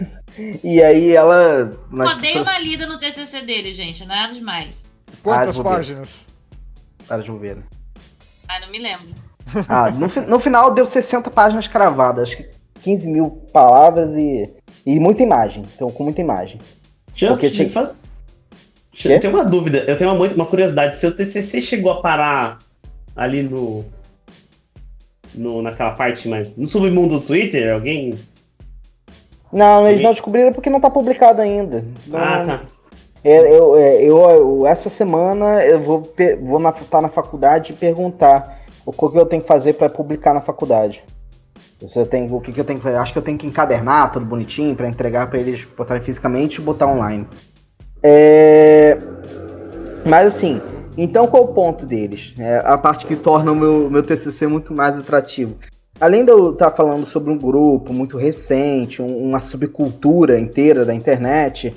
E 0.64 0.82
aí 0.82 1.14
ela... 1.16 1.70
nós- 1.90 2.12
Só 2.14 2.18
dei 2.20 2.38
uma 2.40 2.58
lida 2.60 2.86
no 2.88 2.98
TCC 2.98 3.42
dele, 3.42 3.74
gente. 3.74 4.06
Nada 4.06 4.34
demais. 4.34 4.86
Quantas 5.24 5.60
Ah, 5.60 5.64
páginas? 5.64 6.26
Para 7.08 7.22
de 7.22 7.32
ver. 7.32 7.58
Ah, 8.48 8.60
não 8.62 8.70
me 8.70 8.80
lembro. 8.80 9.08
Ah, 9.70 9.92
no, 9.92 10.08
no 10.28 10.40
final 10.40 10.74
deu 10.74 10.86
60 10.86 11.30
páginas 11.30 11.68
cravadas, 11.68 12.30
acho 12.30 12.38
que 12.38 12.50
15 12.82 13.08
mil 13.10 13.30
palavras 13.54 14.16
e, 14.16 14.52
e 14.86 15.00
muita 15.00 15.24
imagem. 15.24 15.64
Então, 15.76 15.90
com 15.90 16.04
muita 16.04 16.22
imagem. 16.22 16.60
Eu, 17.20 17.30
Porque 17.30 17.46
eu 17.48 17.52
tinha- 17.52 17.70
faz- 17.70 17.96
eu 19.06 19.20
tenho 19.20 19.34
uma 19.34 19.44
dúvida, 19.46 19.80
eu 19.88 19.98
tenho 19.98 20.12
uma, 20.14 20.28
uma 20.28 20.46
curiosidade. 20.46 20.98
Seu 20.98 21.16
TCC 21.16 21.62
chegou 21.62 21.92
a 21.92 22.02
parar 22.02 22.58
ali 23.16 23.44
no, 23.44 23.86
no 25.34 25.62
naquela 25.62 25.92
parte 25.92 26.28
mais 26.28 26.56
no 26.58 26.68
submundo 26.68 27.20
do 27.20 27.26
Twitter? 27.26 27.74
Alguém? 27.74 28.14
Não, 29.52 29.88
eles 29.88 30.02
não 30.02 30.12
descobriram 30.12 30.52
porque 30.54 30.70
não 30.70 30.80
tá 30.82 30.90
publicado 30.90 31.42
ainda. 31.42 31.86
Não- 32.08 32.20
Ah, 32.20 32.46
tá. 32.46 32.62
É, 33.24 33.40
eu, 33.58 33.76
é, 33.76 34.04
eu, 34.04 34.18
eu- 34.30 34.68
essa 34.68 34.90
semana 34.90 35.64
eu 35.66 35.80
vou, 35.80 36.02
pe- 36.02 36.36
vou 36.36 36.60
na, 36.60 36.72
tá 36.72 37.02
na 37.02 37.10
faculdade 37.10 37.74
e 37.74 37.76
perguntar 37.76 38.60
o 38.86 38.92
que 38.92 39.18
eu 39.18 39.26
tenho 39.26 39.42
que 39.42 39.48
fazer 39.48 39.74
para 39.74 39.90
publicar 39.90 40.34
na 40.34 40.42
faculdade. 40.42 41.04
Você 41.82 42.06
tem, 42.06 42.32
o 42.32 42.40
que, 42.40 42.54
que 42.54 42.60
eu 42.60 42.66
tenho 42.66 42.80
que 42.80 42.84
fazer? 42.84 42.98
Acho 42.98 43.12
que 43.14 43.20
eu 43.20 43.24
tenho 43.24 43.38
que 43.38 43.48
encadernar 43.48 44.12
tudo 44.12 44.26
bonitinho 44.26 44.76
para 44.76 44.88
entregar 44.88 45.30
para 45.30 45.40
eles 45.40 45.64
botarem 45.78 46.02
fisicamente 46.04 46.62
e 46.62 46.64
botar 46.64 46.88
online. 46.88 47.28
É, 48.02 48.98
Mas 50.06 50.28
assim, 50.28 50.62
então 50.98 51.28
qual 51.28 51.44
o 51.44 51.48
ponto 51.54 51.86
deles? 51.86 52.34
É 52.40 52.62
a 52.64 52.78
parte 52.78 53.06
que 53.06 53.16
torna 53.16 53.52
o 53.52 53.56
meu, 53.56 53.90
meu 53.90 54.04
TCC 54.04 54.48
muito 54.48 54.74
mais 54.74 54.98
atrativo. 54.98 55.56
Além 56.00 56.24
de 56.26 56.32
eu 56.32 56.52
estar 56.52 56.72
falando 56.72 57.08
sobre 57.08 57.32
um 57.32 57.38
grupo 57.38 57.92
muito 57.94 58.18
recente, 58.18 59.02
um- 59.02 59.30
uma 59.30 59.40
subcultura 59.40 60.40
inteira 60.40 60.86
da 60.86 60.94
internet, 60.94 61.74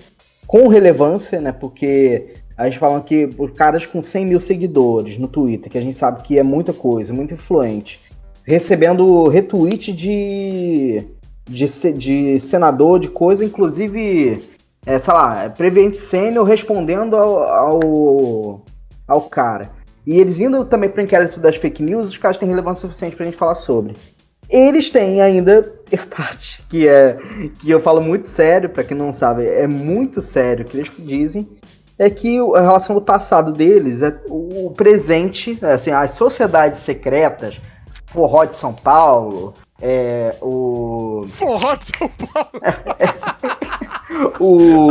com 0.47 0.69
relevância, 0.69 1.41
né? 1.41 1.53
Porque 1.53 2.35
a 2.59 2.65
gente 2.65 2.79
fala 2.79 3.01
que 3.01 3.29
por 3.29 3.53
caras 3.53 3.87
com 3.87 4.03
100 4.03 4.27
mil 4.27 4.41
seguidores 4.41 5.17
no 5.17 5.29
Twitter, 5.29 5.71
que 5.71 5.79
a 5.79 5.81
gente 5.81 5.97
sabe 5.97 6.23
que 6.25 6.37
é 6.39 6.43
muita 6.43 6.73
coisa, 6.73 7.15
muito 7.15 7.33
influente, 7.33 8.01
recebendo 8.45 9.29
retweet 9.29 9.93
de, 9.93 11.05
de, 11.49 11.93
de 11.93 12.41
senador, 12.41 12.99
de 12.99 13.09
coisa, 13.09 13.45
inclusive, 13.45 14.43
é, 14.85 14.99
sei 14.99 15.15
lá, 15.15 15.49
Prevent 15.51 15.95
Sênior 15.95 16.45
respondendo 16.45 17.17
ao, 17.17 17.43
ao, 17.45 18.65
ao 19.07 19.21
cara. 19.23 19.71
E 20.05 20.19
eles 20.19 20.41
indo 20.41 20.65
também 20.65 20.91
para 20.91 21.01
o 21.01 21.05
inquérito 21.05 21.39
das 21.39 21.57
fake 21.57 21.83
news, 21.83 22.09
os 22.09 22.19
caras 22.19 22.39
têm 22.39 22.49
relevância 22.49 22.81
suficiente 22.81 23.15
para 23.15 23.25
a 23.25 23.29
gente 23.29 23.39
falar 23.39 23.55
sobre. 23.55 23.95
eles 24.51 24.91
têm 24.91 25.21
ainda 25.21 25.63
parte 26.11 26.61
que 26.69 26.89
é 26.89 27.17
que 27.61 27.71
eu 27.71 27.79
falo 27.79 28.01
muito 28.01 28.27
sério, 28.27 28.69
para 28.69 28.83
quem 28.83 28.97
não 28.97 29.15
sabe, 29.15 29.47
é 29.47 29.67
muito 29.69 30.21
sério 30.21 30.65
o 30.65 30.69
que 30.69 30.79
eles 30.79 30.91
dizem, 30.99 31.47
é 31.99 32.09
que 32.11 32.39
a 32.55 32.61
relação 32.61 32.95
do 32.95 33.03
passado 33.03 33.53
deles 33.53 34.01
é 34.03 34.17
o 34.29 34.71
presente, 34.77 35.59
assim, 35.65 35.91
as 35.91 36.13
sociedades 36.13 36.81
secretas, 36.83 37.61
Forró 38.07 38.45
de 38.45 38.55
São 38.55 38.73
Paulo, 38.73 39.53
é, 39.83 40.35
o. 40.41 41.27
Forró 41.29 41.75
de 41.75 41.85
São 41.87 42.09
Paulo! 42.09 42.51
o. 44.41 44.89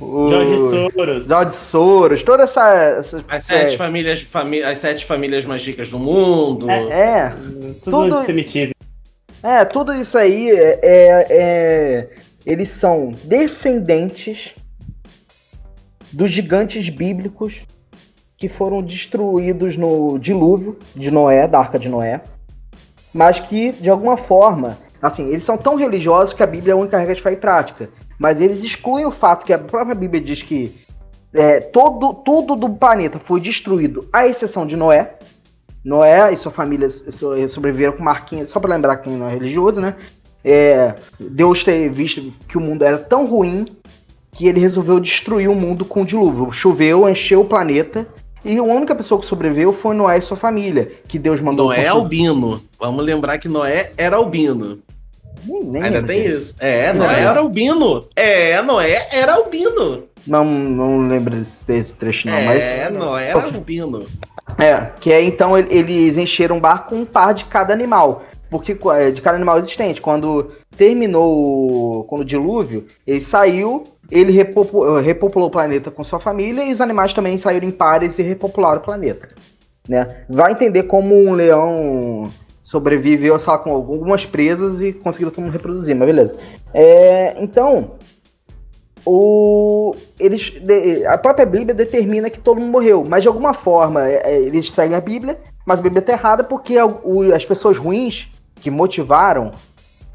o 0.00 0.28
Jorge 0.28 0.58
Soros. 0.92 1.26
Jorge 1.26 1.54
Soros, 1.56 2.22
toda 2.22 2.42
essa. 2.44 2.70
essa 2.98 3.24
As 3.28 3.42
sete, 3.44 3.74
é, 3.74 3.78
famílias, 3.78 4.22
fami- 4.22 4.62
as 4.62 4.78
sete 4.78 5.04
famílias 5.04 5.44
mais 5.44 5.64
ricas 5.64 5.90
do 5.90 5.98
mundo. 5.98 6.70
É. 6.70 6.82
é, 6.90 7.30
Tudo, 7.30 7.74
Tudo- 7.84 8.14
antissemitismo. 8.16 8.74
é, 9.42 9.64
tudo 9.64 9.92
isso 9.94 10.16
aí 10.18 10.50
é, 10.50 10.78
é- 10.82 11.26
é- 11.30 12.08
Eles 12.46 12.68
são 12.68 13.12
descendentes 13.24 14.54
dos 16.14 16.30
gigantes 16.30 16.88
bíblicos 16.88 17.64
que 18.36 18.48
foram 18.48 18.82
destruídos 18.82 19.76
no 19.76 20.18
dilúvio 20.18 20.78
de 20.94 21.10
Noé, 21.10 21.46
da 21.46 21.58
Arca 21.58 21.78
de 21.78 21.88
Noé, 21.88 22.22
mas 23.12 23.38
que, 23.38 23.72
de 23.72 23.88
alguma 23.88 24.16
forma, 24.16 24.78
assim, 25.00 25.28
eles 25.28 25.44
são 25.44 25.56
tão 25.56 25.76
religiosos 25.76 26.34
que 26.34 26.42
a 26.42 26.46
Bíblia 26.46 26.72
é 26.72 26.74
a 26.74 26.78
única 26.78 26.98
regra 26.98 27.14
de 27.14 27.22
fé 27.22 27.32
e 27.32 27.36
prática. 27.36 27.88
Mas 28.18 28.40
eles 28.40 28.62
excluem 28.62 29.06
o 29.06 29.10
fato 29.10 29.44
que 29.44 29.52
a 29.52 29.58
própria 29.58 29.94
Bíblia 29.94 30.20
diz 30.20 30.42
que 30.42 30.74
é, 31.32 31.60
todo, 31.60 32.14
tudo 32.14 32.54
do 32.54 32.70
planeta 32.70 33.18
foi 33.18 33.40
destruído, 33.40 34.08
à 34.12 34.26
exceção 34.26 34.66
de 34.66 34.76
Noé. 34.76 35.16
Noé 35.84 36.32
e 36.32 36.36
sua 36.36 36.52
família 36.52 36.88
so- 36.88 37.48
sobreviveram 37.48 37.92
com 37.94 38.02
marquinhas, 38.02 38.48
só 38.48 38.58
para 38.58 38.74
lembrar 38.74 38.96
quem 38.98 39.16
não 39.16 39.26
é 39.26 39.30
religioso, 39.30 39.80
né? 39.80 39.94
É, 40.44 40.94
Deus 41.18 41.64
ter 41.64 41.90
visto 41.90 42.32
que 42.48 42.56
o 42.56 42.60
mundo 42.60 42.84
era 42.84 42.98
tão 42.98 43.26
ruim 43.26 43.66
que 44.34 44.46
ele 44.48 44.60
resolveu 44.60 45.00
destruir 45.00 45.48
o 45.48 45.54
mundo 45.54 45.84
com 45.84 46.02
o 46.02 46.06
dilúvio. 46.06 46.52
Choveu, 46.52 47.08
encheu 47.08 47.40
o 47.40 47.44
planeta. 47.46 48.06
E 48.44 48.58
a 48.58 48.62
única 48.62 48.94
pessoa 48.94 49.18
que 49.18 49.26
sobreviveu 49.26 49.72
foi 49.72 49.94
Noé 49.94 50.18
e 50.18 50.20
sua 50.20 50.36
família, 50.36 50.92
que 51.08 51.18
Deus 51.18 51.40
mandou 51.40 51.68
Noé 51.68 51.78
é 51.78 51.82
construir- 51.84 52.02
albino. 52.02 52.62
Vamos 52.78 53.02
lembrar 53.04 53.38
que 53.38 53.48
Noé 53.48 53.92
era 53.96 54.16
albino. 54.16 54.80
Nem- 55.46 55.62
nem 55.64 55.82
Ainda 55.82 56.02
tem 56.02 56.22
disso. 56.24 56.36
isso. 56.38 56.54
É, 56.58 56.92
Noé 56.92 57.14
É. 57.14 57.22
era 57.22 57.40
albino. 57.40 58.04
É, 58.14 58.60
Noé 58.62 59.08
era 59.12 59.34
albino. 59.34 60.04
Não, 60.26 60.44
não 60.44 61.06
lembro 61.08 61.34
desse, 61.66 61.96
trecho, 61.96 62.26
não, 62.28 62.42
mas. 62.44 62.64
é, 62.64 62.90
Noé 62.90 63.28
era 63.28 63.44
albino. 63.44 64.06
É, 64.58 64.88
que 65.00 65.12
é 65.12 65.22
então 65.22 65.56
ele- 65.56 65.68
eles 65.74 66.16
encheram 66.18 66.58
o 66.58 66.60
bar 66.60 66.86
com 66.86 66.96
um 66.96 67.04
par 67.06 67.32
de 67.34 67.44
cada 67.46 67.72
animal. 67.72 68.24
Porque 68.50 68.76
é, 68.96 69.10
de 69.10 69.20
cada 69.22 69.36
animal 69.36 69.58
existente. 69.58 70.00
Quando 70.02 70.48
terminou 70.76 72.04
quando 72.04 72.22
o 72.22 72.24
dilúvio, 72.24 72.86
ele 73.06 73.20
saiu, 73.20 73.82
ele 74.10 74.32
repopu- 74.32 74.98
repopulou 75.00 75.48
o 75.48 75.50
planeta 75.50 75.90
com 75.90 76.04
sua 76.04 76.20
família 76.20 76.64
e 76.64 76.72
os 76.72 76.80
animais 76.80 77.12
também 77.12 77.38
saíram 77.38 77.66
em 77.66 77.70
pares 77.70 78.18
e 78.18 78.22
repopularam 78.22 78.80
o 78.80 78.84
planeta. 78.84 79.28
Né? 79.88 80.24
Vai 80.28 80.52
entender 80.52 80.84
como 80.84 81.14
um 81.14 81.32
leão 81.32 82.30
sobreviveu 82.62 83.38
lá, 83.38 83.58
com 83.58 83.72
algumas 83.72 84.24
presas 84.24 84.80
e 84.80 84.92
conseguiu 84.92 85.30
mundo 85.36 85.52
reproduzir, 85.52 85.94
mas 85.94 86.06
beleza. 86.06 86.38
É, 86.72 87.36
então, 87.38 87.92
o, 89.04 89.94
eles, 90.18 90.54
a 91.06 91.18
própria 91.18 91.44
Bíblia 91.44 91.74
determina 91.74 92.30
que 92.30 92.40
todo 92.40 92.60
mundo 92.60 92.72
morreu, 92.72 93.04
mas 93.06 93.22
de 93.22 93.28
alguma 93.28 93.52
forma 93.52 94.08
é, 94.08 94.22
é, 94.24 94.40
eles 94.40 94.70
seguem 94.70 94.96
a 94.96 95.00
Bíblia, 95.00 95.38
mas 95.66 95.78
a 95.78 95.82
Bíblia 95.82 96.00
está 96.00 96.14
errada 96.14 96.42
porque 96.42 96.76
as 97.34 97.44
pessoas 97.44 97.76
ruins 97.76 98.30
que 98.56 98.70
motivaram 98.70 99.50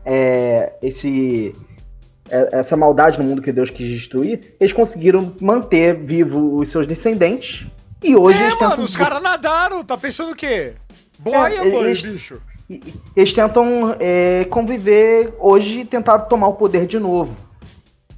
é, 0.03 0.73
esse 0.81 1.53
essa 2.51 2.75
maldade 2.77 3.17
no 3.19 3.25
mundo 3.25 3.41
que 3.41 3.51
Deus 3.51 3.69
quis 3.69 3.87
destruir, 3.87 4.55
eles 4.59 4.73
conseguiram 4.73 5.33
manter 5.41 5.95
vivo 5.95 6.55
os 6.59 6.69
seus 6.69 6.85
descendentes 6.87 7.65
e 8.03 8.15
hoje 8.15 8.37
é, 8.37 8.47
mano, 8.49 8.57
tentam 8.57 8.83
os 8.83 8.95
caras 8.95 9.21
nadaram, 9.21 9.83
tá 9.83 9.97
pensando 9.97 10.31
o 10.31 10.35
quê? 10.35 10.73
Boia, 11.19 11.59
É, 11.61 11.67
eles- 11.67 12.01
bicho. 12.01 12.41
eles 13.15 13.33
tentam 13.33 13.95
é, 13.99 14.45
conviver 14.45 15.33
hoje 15.39 15.79
e 15.79 15.85
tentar 15.85 16.19
tomar 16.19 16.47
o 16.47 16.53
poder 16.53 16.85
de 16.87 16.97
novo. 16.99 17.35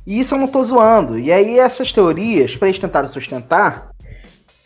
E 0.06 0.20
isso 0.20 0.34
eu 0.36 0.40
não 0.40 0.48
tô 0.48 0.64
zoando. 0.64 1.18
E 1.18 1.32
aí 1.32 1.60
essas 1.60 1.92
teorias, 1.92 2.56
para 2.56 2.68
eles 2.68 2.80
tentarem 2.80 3.08
sustentar, 3.10 3.91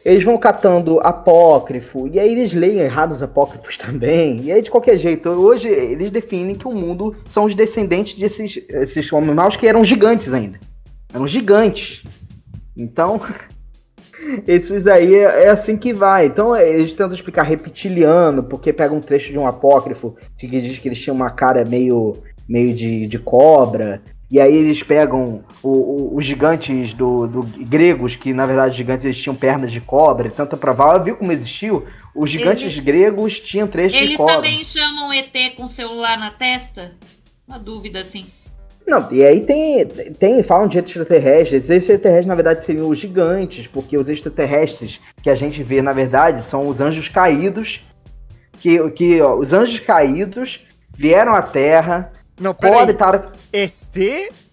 eles 0.06 0.24
vão 0.24 0.38
catando 0.38 1.00
apócrifo, 1.00 2.08
e 2.08 2.20
aí 2.20 2.32
eles 2.32 2.54
leem 2.54 2.78
errados 2.78 3.24
apócrifos 3.24 3.76
também. 3.80 4.40
E 4.44 4.52
aí, 4.52 4.62
de 4.62 4.70
qualquer 4.70 5.00
jeito, 5.00 5.30
hoje 5.30 5.68
eles 5.68 6.12
definem 6.12 6.54
que 6.54 6.68
o 6.68 6.72
mundo 6.72 7.16
são 7.28 7.46
os 7.46 7.56
descendentes 7.56 8.14
desses 8.14 8.64
esses 8.70 9.12
animais 9.12 9.56
que 9.56 9.68
eram 9.68 9.84
gigantes 9.84 10.32
ainda. 10.32 10.60
Eram 11.12 11.28
gigantes. 11.28 12.04
Então, 12.78 13.20
esses 14.48 14.86
aí 14.86 15.16
é, 15.16 15.46
é 15.46 15.50
assim 15.50 15.76
que 15.76 15.92
vai. 15.92 16.28
Então, 16.28 16.56
é, 16.56 16.70
eles 16.70 16.92
tentam 16.92 17.16
explicar 17.16 17.42
reptiliano, 17.42 18.44
porque 18.44 18.72
pega 18.72 18.94
um 18.94 19.02
trecho 19.02 19.32
de 19.32 19.40
um 19.40 19.48
apócrifo 19.48 20.16
que 20.38 20.46
diz 20.48 20.78
que 20.78 20.88
eles 20.88 21.02
tinham 21.02 21.16
uma 21.16 21.32
cara 21.32 21.66
meio, 21.66 22.18
meio 22.48 22.76
de, 22.76 23.08
de 23.08 23.18
cobra. 23.18 24.04
E 24.30 24.40
aí 24.42 24.56
eles 24.56 24.82
pegam 24.82 25.44
o- 25.62 25.70
o- 25.70 26.18
os 26.18 26.26
gigantes 26.26 26.94
do, 26.94 27.28
do 27.28 27.44
gregos, 27.44 28.16
que 28.16 28.34
na 28.34 28.46
verdade 28.46 28.72
os 28.72 28.78
gigantes 28.78 29.06
eles 29.06 29.18
tinham 29.18 29.36
pernas 29.36 29.72
de 29.72 29.80
cobra, 29.80 30.32
tenta 30.32 30.58
provar, 30.58 30.98
viu 30.98 31.16
como 31.16 31.32
existiu? 31.32 31.86
Os 32.16 32.30
gigantes 32.30 32.64
Eles- 32.64 32.80
gregos 32.80 33.40
tinham 33.40 33.68
trechos 33.68 33.94
de 34.00 34.04
Eles 34.04 34.18
cobra. 34.18 34.36
também 34.36 34.64
chamam 34.64 35.14
ET 35.14 35.52
com 35.56 35.68
celular 35.68 36.18
na 36.18 36.32
testa? 36.32 36.94
Uma 37.48 37.60
dúvida, 37.60 38.00
assim. 38.00 38.26
Não, 38.88 39.12
e 39.12 39.24
aí 39.24 39.42
tem, 39.42 39.86
tem, 39.86 40.42
falam 40.44 40.68
de 40.68 40.78
extraterrestres. 40.80 41.64
Esses 41.64 41.70
extraterrestres, 41.70 42.28
na 42.28 42.36
verdade, 42.36 42.64
seriam 42.64 42.88
os 42.88 43.00
gigantes, 43.00 43.68
porque 43.68 43.98
os 43.98 44.08
extraterrestres 44.10 45.00
que 45.24 45.30
a 45.30 45.36
gente 45.36 45.62
vê, 45.64 45.82
na 45.82 45.94
verdade, 45.94 46.44
são 46.44 46.68
os 46.68 46.80
anjos 46.82 47.10
caídos. 47.10 47.82
Que, 48.60 48.90
que 48.92 49.22
ó, 49.22 49.36
os 49.36 49.54
anjos 49.54 49.80
caídos 49.80 50.66
vieram 50.98 51.34
à 51.36 51.42
Terra, 51.42 52.12
Não, 52.40 52.54
peraí. 52.54 52.76
coabitaram. 52.78 53.30
ET 53.54 53.72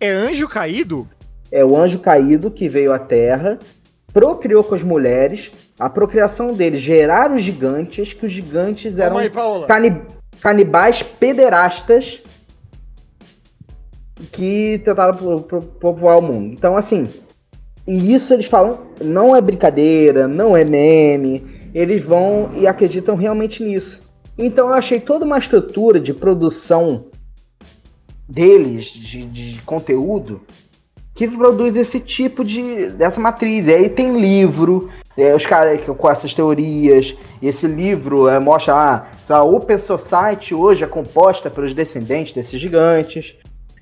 é 0.00 0.08
anjo 0.10 0.48
caído? 0.48 1.08
É 1.50 1.64
o 1.64 1.76
anjo 1.76 1.98
caído 1.98 2.50
que 2.50 2.68
veio 2.68 2.92
à 2.92 2.98
Terra, 2.98 3.58
procriou 4.12 4.62
com 4.64 4.74
as 4.74 4.82
mulheres. 4.82 5.50
A 5.78 5.90
procriação 5.90 6.54
deles 6.54 6.80
geraram 6.80 7.36
os 7.36 7.42
gigantes, 7.42 8.12
que 8.12 8.24
os 8.26 8.32
gigantes 8.32 8.96
eram 8.98 9.18
aí, 9.18 9.30
cani- 9.66 10.02
canibais 10.40 11.02
pederastas 11.02 12.20
que 14.30 14.80
tentaram 14.84 15.14
po- 15.16 15.40
po- 15.42 15.62
povoar 15.62 16.18
o 16.18 16.22
mundo. 16.22 16.52
Então, 16.52 16.76
assim, 16.76 17.08
e 17.86 18.14
isso 18.14 18.32
eles 18.32 18.46
falam, 18.46 18.78
não 19.00 19.34
é 19.34 19.40
brincadeira, 19.40 20.28
não 20.28 20.56
é 20.56 20.64
meme, 20.64 21.70
eles 21.74 22.02
vão 22.02 22.50
e 22.54 22.66
acreditam 22.66 23.16
realmente 23.16 23.62
nisso. 23.62 24.00
Então, 24.38 24.68
eu 24.68 24.74
achei 24.74 25.00
toda 25.00 25.24
uma 25.24 25.38
estrutura 25.38 25.98
de 26.00 26.14
produção 26.14 27.06
deles, 28.32 28.86
de, 28.86 29.24
de 29.26 29.60
conteúdo, 29.62 30.40
que 31.14 31.28
produz 31.28 31.76
esse 31.76 32.00
tipo 32.00 32.42
de 32.44 32.88
dessa 32.90 33.20
matriz. 33.20 33.66
E 33.66 33.74
aí 33.74 33.88
tem 33.88 34.18
livro, 34.18 34.88
é, 35.16 35.34
os 35.34 35.44
caras 35.44 35.80
que- 35.80 35.92
com 35.94 36.10
essas 36.10 36.32
teorias. 36.32 37.14
E 37.40 37.46
esse 37.48 37.66
livro 37.66 38.28
é, 38.28 38.40
mostra 38.40 38.74
ah, 38.74 39.06
a 39.28 39.42
Open 39.44 39.78
Society 39.78 40.54
hoje 40.54 40.82
é 40.82 40.86
composta 40.86 41.50
pelos 41.50 41.74
descendentes 41.74 42.32
desses 42.32 42.58
gigantes. 42.60 43.34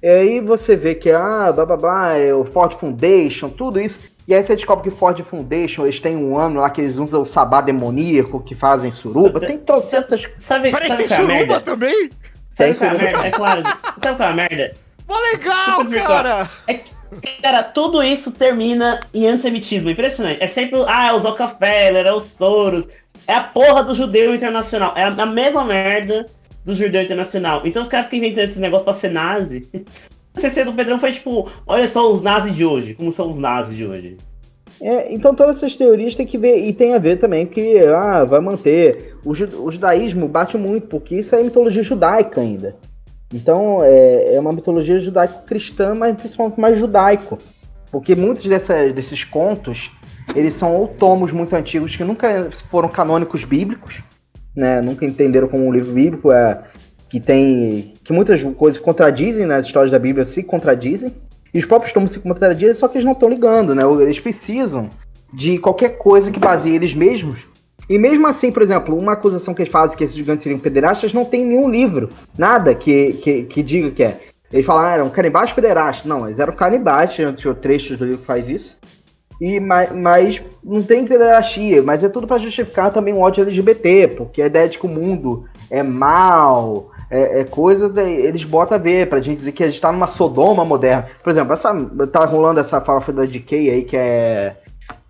E 0.02 0.08
aí 0.08 0.40
você 0.40 0.76
vê 0.76 0.94
que 0.94 1.10
ah, 1.10 1.52
blá 1.52 1.64
blá 1.66 1.76
blá, 1.76 2.12
é 2.16 2.34
o 2.34 2.44
Ford 2.44 2.72
Foundation, 2.74 3.48
tudo 3.50 3.78
isso. 3.80 4.10
E 4.26 4.34
aí 4.34 4.42
você 4.42 4.54
descobre 4.56 4.88
que 4.88 4.96
Ford 4.96 5.20
Foundation, 5.22 5.84
eles 5.84 6.00
têm 6.00 6.16
um 6.16 6.38
ano 6.38 6.60
lá 6.60 6.70
que 6.70 6.80
eles 6.80 6.96
usam 6.98 7.22
o 7.22 7.26
sabá 7.26 7.60
demoníaco, 7.60 8.40
que 8.40 8.54
fazem 8.54 8.92
suruba. 8.92 9.40
Tem 9.40 9.58
trocentas. 9.58 10.22
Sabe, 10.38 10.70
Peraí, 10.70 10.88
sabe 10.88 11.04
tem 11.04 11.16
suruba 11.16 11.32
merda? 11.34 11.60
também? 11.60 12.10
Sabe 12.60 12.74
qual 12.78 12.90
é 12.90 12.94
a 12.94 12.98
merda? 12.98 13.26
É 13.26 13.30
claro. 13.30 13.62
Sabe 14.02 14.16
qual 14.16 14.28
é 14.28 14.32
a 14.32 14.34
merda? 14.34 14.72
Mó 15.08 15.16
legal, 15.32 15.76
Super 15.76 15.88
virtual. 15.88 16.24
cara! 16.24 16.50
Cara, 17.42 17.62
tudo 17.64 18.02
isso 18.02 18.30
termina 18.30 19.00
em 19.12 19.26
antissemitismo. 19.26 19.90
Impressionante. 19.90 20.42
É 20.42 20.46
sempre, 20.46 20.80
ah, 20.86 21.08
é 21.08 21.12
o 21.12 21.18
Rockefeller, 21.18 22.06
é 22.06 22.12
o 22.12 22.20
Soros. 22.20 22.88
É 23.26 23.34
a 23.34 23.42
porra 23.42 23.82
do 23.82 23.94
judeu 23.94 24.34
internacional. 24.34 24.92
É 24.96 25.02
a, 25.04 25.08
a 25.08 25.26
mesma 25.26 25.64
merda 25.64 26.24
do 26.64 26.74
judeu 26.74 27.02
internacional. 27.02 27.62
Então 27.64 27.82
os 27.82 27.88
caras 27.88 28.06
ficam 28.06 28.20
inventando 28.20 28.44
esse 28.44 28.60
negócio 28.60 28.84
pra 28.84 28.94
ser 28.94 29.10
nazi. 29.10 29.68
A 30.32 30.40
CC 30.40 30.62
do 30.62 30.72
Pedrão 30.72 31.00
foi 31.00 31.12
tipo, 31.12 31.50
olha 31.66 31.88
só 31.88 32.08
os 32.12 32.22
nazis 32.22 32.54
de 32.54 32.64
hoje. 32.64 32.94
Como 32.94 33.10
são 33.10 33.32
os 33.32 33.38
nazis 33.38 33.76
de 33.76 33.84
hoje. 33.84 34.16
É, 34.82 35.12
então 35.12 35.34
todas 35.34 35.56
essas 35.56 35.76
teorias 35.76 36.14
tem 36.14 36.26
que 36.26 36.38
ver, 36.38 36.58
e 36.58 36.72
tem 36.72 36.94
a 36.94 36.98
ver 36.98 37.18
também 37.18 37.46
que 37.46 37.78
ah, 37.78 38.24
vai 38.24 38.40
manter. 38.40 39.16
O, 39.24 39.30
o 39.30 39.70
judaísmo 39.70 40.26
bate 40.26 40.56
muito, 40.56 40.86
porque 40.86 41.16
isso 41.16 41.34
é 41.34 41.42
mitologia 41.42 41.82
judaica 41.82 42.40
ainda. 42.40 42.76
Então 43.32 43.82
é, 43.82 44.34
é 44.34 44.40
uma 44.40 44.52
mitologia 44.52 44.98
judaico-cristã, 44.98 45.94
mas 45.94 46.16
principalmente 46.16 46.60
mais 46.60 46.78
judaico. 46.78 47.38
Porque 47.90 48.14
muitos 48.14 48.46
dessa, 48.46 48.90
desses 48.92 49.24
contos, 49.24 49.90
eles 50.34 50.54
são 50.54 50.76
ou 50.76 50.88
tomos 50.88 51.32
muito 51.32 51.54
antigos 51.54 51.94
que 51.94 52.04
nunca 52.04 52.48
foram 52.70 52.88
canônicos 52.88 53.44
bíblicos, 53.44 54.02
né? 54.54 54.80
Nunca 54.80 55.04
entenderam 55.04 55.48
como 55.48 55.66
um 55.66 55.72
livro 55.72 55.92
bíblico. 55.92 56.32
É, 56.32 56.62
que 57.10 57.18
tem. 57.18 57.92
que 58.04 58.12
muitas 58.12 58.40
coisas 58.56 58.80
contradizem 58.80 59.44
nas 59.44 59.66
histórias 59.66 59.90
da 59.90 59.98
Bíblia, 59.98 60.24
se 60.24 60.44
contradizem. 60.44 61.12
E 61.52 61.58
os 61.58 61.64
próprios 61.64 61.92
tomos 61.92 62.12
se 62.12 62.20
contradizem, 62.20 62.74
só 62.74 62.88
que 62.88 62.98
eles 62.98 63.04
não 63.04 63.12
estão 63.12 63.28
ligando, 63.28 63.74
né? 63.74 63.82
Eles 64.02 64.20
precisam 64.20 64.88
de 65.32 65.58
qualquer 65.58 65.98
coisa 65.98 66.30
que 66.30 66.38
baseie 66.38 66.74
eles 66.74 66.94
mesmos. 66.94 67.48
E 67.88 67.98
mesmo 67.98 68.26
assim, 68.26 68.52
por 68.52 68.62
exemplo, 68.62 68.96
uma 68.96 69.12
acusação 69.12 69.52
que 69.52 69.62
eles 69.62 69.72
fazem 69.72 69.96
que 69.96 70.04
esses 70.04 70.16
gigantes 70.16 70.44
seriam 70.44 70.60
pederastas 70.60 71.12
não 71.12 71.24
tem 71.24 71.44
nenhum 71.44 71.68
livro, 71.68 72.08
nada 72.38 72.72
que, 72.74 73.14
que, 73.14 73.42
que 73.44 73.62
diga 73.62 73.90
que 73.90 74.02
é. 74.04 74.20
Eles 74.52 74.66
falaram, 74.66 74.88
ah, 74.88 74.94
eram 74.94 75.10
canibais 75.10 75.52
pederastas. 75.52 76.06
Não, 76.06 76.26
eles 76.26 76.38
eram 76.38 76.52
canibais, 76.52 77.14
tinha 77.14 77.32
trechos 77.32 77.98
do 77.98 78.04
livro 78.04 78.20
que 78.20 78.26
faz 78.26 78.48
isso. 78.48 78.76
E, 79.40 79.58
mas, 79.58 79.90
mas 79.92 80.42
não 80.62 80.82
tem 80.82 81.06
pederastia, 81.06 81.82
mas 81.82 82.04
é 82.04 82.08
tudo 82.08 82.26
para 82.26 82.38
justificar 82.38 82.92
também 82.92 83.14
o 83.14 83.20
ódio 83.20 83.42
LGBT, 83.42 84.08
porque 84.08 84.42
a 84.42 84.46
ideia 84.46 84.68
de 84.68 84.78
que 84.78 84.86
o 84.86 84.88
mundo 84.88 85.46
é 85.70 85.82
mal, 85.82 86.90
é, 87.10 87.40
é 87.40 87.44
coisa, 87.44 87.88
de, 87.88 88.02
eles 88.02 88.44
botam 88.44 88.76
a 88.76 88.80
ver, 88.80 89.08
pra 89.08 89.20
gente 89.20 89.38
dizer 89.38 89.52
que 89.52 89.64
a 89.64 89.68
gente 89.68 89.80
tá 89.80 89.90
numa 89.90 90.08
Sodoma 90.08 90.64
moderna. 90.64 91.06
Por 91.22 91.30
exemplo, 91.30 91.54
essa, 91.54 91.72
tá 92.12 92.24
rolando 92.26 92.60
essa 92.60 92.80
farofa 92.80 93.12
da 93.12 93.24
DK 93.24 93.70
aí, 93.70 93.84
que 93.84 93.96
é 93.96 94.56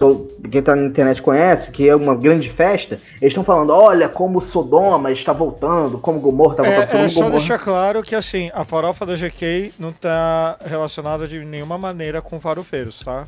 então, 0.00 0.26
quem 0.50 0.62
tá 0.62 0.74
na 0.74 0.86
internet 0.86 1.20
conhece, 1.20 1.70
que 1.70 1.86
é 1.86 1.94
uma 1.94 2.14
grande 2.14 2.48
festa, 2.48 2.94
eles 3.20 3.32
estão 3.32 3.44
falando, 3.44 3.70
olha 3.70 4.08
como 4.08 4.40
Sodoma 4.40 5.12
está 5.12 5.30
voltando, 5.30 5.98
como 5.98 6.18
Gomorra 6.18 6.52
está 6.54 6.62
voltando. 6.62 7.00
É, 7.02 7.04
é 7.04 7.08
só 7.08 7.20
Gomorra. 7.20 7.38
deixar 7.38 7.58
claro 7.58 8.02
que 8.02 8.14
assim, 8.14 8.50
a 8.54 8.64
farofa 8.64 9.04
da 9.04 9.14
GK 9.14 9.74
não 9.78 9.92
tá 9.92 10.56
relacionada 10.64 11.28
de 11.28 11.44
nenhuma 11.44 11.76
maneira 11.76 12.22
com 12.22 12.40
farofeiros, 12.40 13.00
tá? 13.00 13.24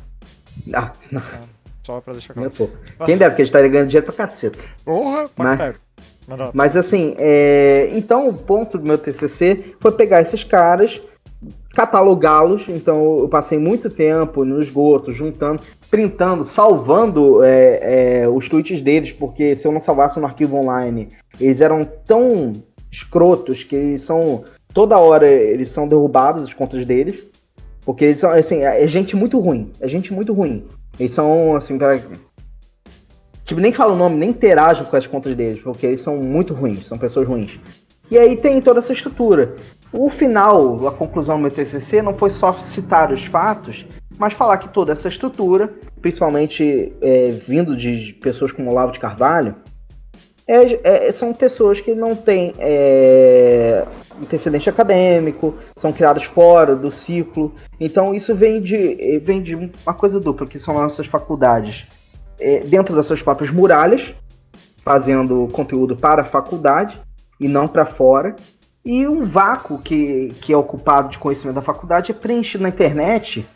Ah, 0.71 0.91
não. 1.11 1.21
Tá, 1.21 1.39
só 1.83 1.99
pra 1.99 2.13
deixar 2.13 2.33
claro. 2.33 2.51
Quem 3.05 3.17
dera, 3.17 3.31
porque 3.31 3.41
eles 3.41 3.49
estariam 3.49 3.71
ganhando 3.71 3.89
dinheiro 3.89 4.05
pra 4.05 4.27
caceta. 4.27 4.57
Porra, 4.85 5.29
mas, 5.35 5.75
mas 6.53 6.77
assim, 6.77 7.15
é... 7.17 7.89
então 7.93 8.29
o 8.29 8.33
ponto 8.33 8.77
do 8.77 8.85
meu 8.85 8.97
TCC 8.97 9.75
foi 9.79 9.91
pegar 9.91 10.21
esses 10.21 10.43
caras 10.43 11.01
catalogá-los. 11.73 12.69
Então 12.69 13.17
eu 13.19 13.27
passei 13.27 13.57
muito 13.57 13.89
tempo 13.89 14.45
no 14.45 14.61
esgoto, 14.61 15.11
juntando, 15.11 15.61
printando, 15.89 16.45
salvando 16.45 17.43
é, 17.43 18.21
é, 18.21 18.29
os 18.29 18.47
tweets 18.47 18.81
deles, 18.81 19.11
porque 19.11 19.55
se 19.55 19.67
eu 19.67 19.71
não 19.71 19.81
salvasse 19.81 20.19
no 20.19 20.25
arquivo 20.25 20.55
online, 20.55 21.09
eles 21.39 21.59
eram 21.61 21.83
tão 21.83 22.53
escrotos 22.91 23.63
que 23.63 23.75
eles 23.75 24.01
são. 24.01 24.43
Toda 24.73 24.97
hora 24.97 25.27
eles 25.27 25.69
são 25.69 25.87
derrubados, 25.87 26.43
as 26.43 26.53
contas 26.53 26.85
deles. 26.85 27.27
Porque 27.85 28.05
eles 28.05 28.17
são, 28.19 28.31
assim, 28.31 28.63
é 28.63 28.87
gente 28.87 29.15
muito 29.15 29.39
ruim. 29.39 29.71
É 29.79 29.87
gente 29.87 30.13
muito 30.13 30.33
ruim. 30.33 30.65
Eles 30.99 31.11
são, 31.11 31.55
assim, 31.55 31.77
para 31.77 31.99
Tipo, 33.45 33.59
nem 33.59 33.73
falo 33.73 33.93
o 33.93 33.97
nome, 33.97 34.15
nem 34.15 34.29
interajo 34.29 34.85
com 34.85 34.95
as 34.95 35.05
contas 35.05 35.35
deles, 35.35 35.61
porque 35.61 35.85
eles 35.85 36.01
são 36.01 36.17
muito 36.17 36.53
ruins, 36.53 36.85
são 36.85 36.97
pessoas 36.97 37.27
ruins. 37.27 37.59
E 38.09 38.17
aí 38.17 38.37
tem 38.37 38.61
toda 38.61 38.79
essa 38.79 38.93
estrutura. 38.93 39.55
O 39.91 40.09
final, 40.09 40.87
a 40.87 40.91
conclusão 40.91 41.35
do 41.35 41.41
meu 41.41 41.51
TCC 41.51 42.01
não 42.01 42.13
foi 42.13 42.29
só 42.29 42.53
citar 42.53 43.11
os 43.11 43.25
fatos, 43.25 43.85
mas 44.17 44.33
falar 44.33 44.57
que 44.57 44.69
toda 44.69 44.93
essa 44.93 45.07
estrutura, 45.07 45.73
principalmente 46.01 46.93
é, 47.01 47.31
vindo 47.31 47.75
de 47.75 48.13
pessoas 48.21 48.51
como 48.51 48.71
Olavo 48.71 48.91
de 48.91 48.99
Carvalho, 48.99 49.55
é, 50.47 51.07
é, 51.07 51.11
são 51.11 51.33
pessoas 51.33 51.79
que 51.79 51.95
não 51.95 52.15
têm 52.15 52.53
é, 52.59 53.85
antecedente 54.21 54.69
acadêmico, 54.69 55.55
são 55.77 55.91
criadas 55.93 56.23
fora 56.23 56.75
do 56.75 56.91
ciclo. 56.91 57.53
Então 57.79 58.13
isso 58.13 58.35
vem 58.35 58.61
de, 58.61 59.19
vem 59.23 59.41
de 59.41 59.55
uma 59.55 59.93
coisa 59.93 60.19
dupla, 60.19 60.45
que 60.45 60.59
são 60.59 60.75
as 60.75 60.83
nossas 60.83 61.07
faculdades 61.07 61.87
é, 62.39 62.59
dentro 62.59 62.95
das 62.95 63.05
suas 63.05 63.21
próprias 63.21 63.51
muralhas, 63.51 64.13
fazendo 64.83 65.47
conteúdo 65.53 65.95
para 65.95 66.21
a 66.21 66.25
faculdade 66.25 66.99
e 67.39 67.47
não 67.47 67.67
para 67.67 67.85
fora. 67.85 68.35
E 68.85 69.07
um 69.07 69.23
vácuo 69.23 69.77
que, 69.77 70.33
que 70.41 70.51
é 70.51 70.57
ocupado 70.57 71.07
de 71.07 71.17
conhecimento 71.17 71.55
da 71.55 71.61
faculdade 71.61 72.11
é 72.11 72.13
preenchido 72.13 72.63
na 72.63 72.69
internet 72.69 73.47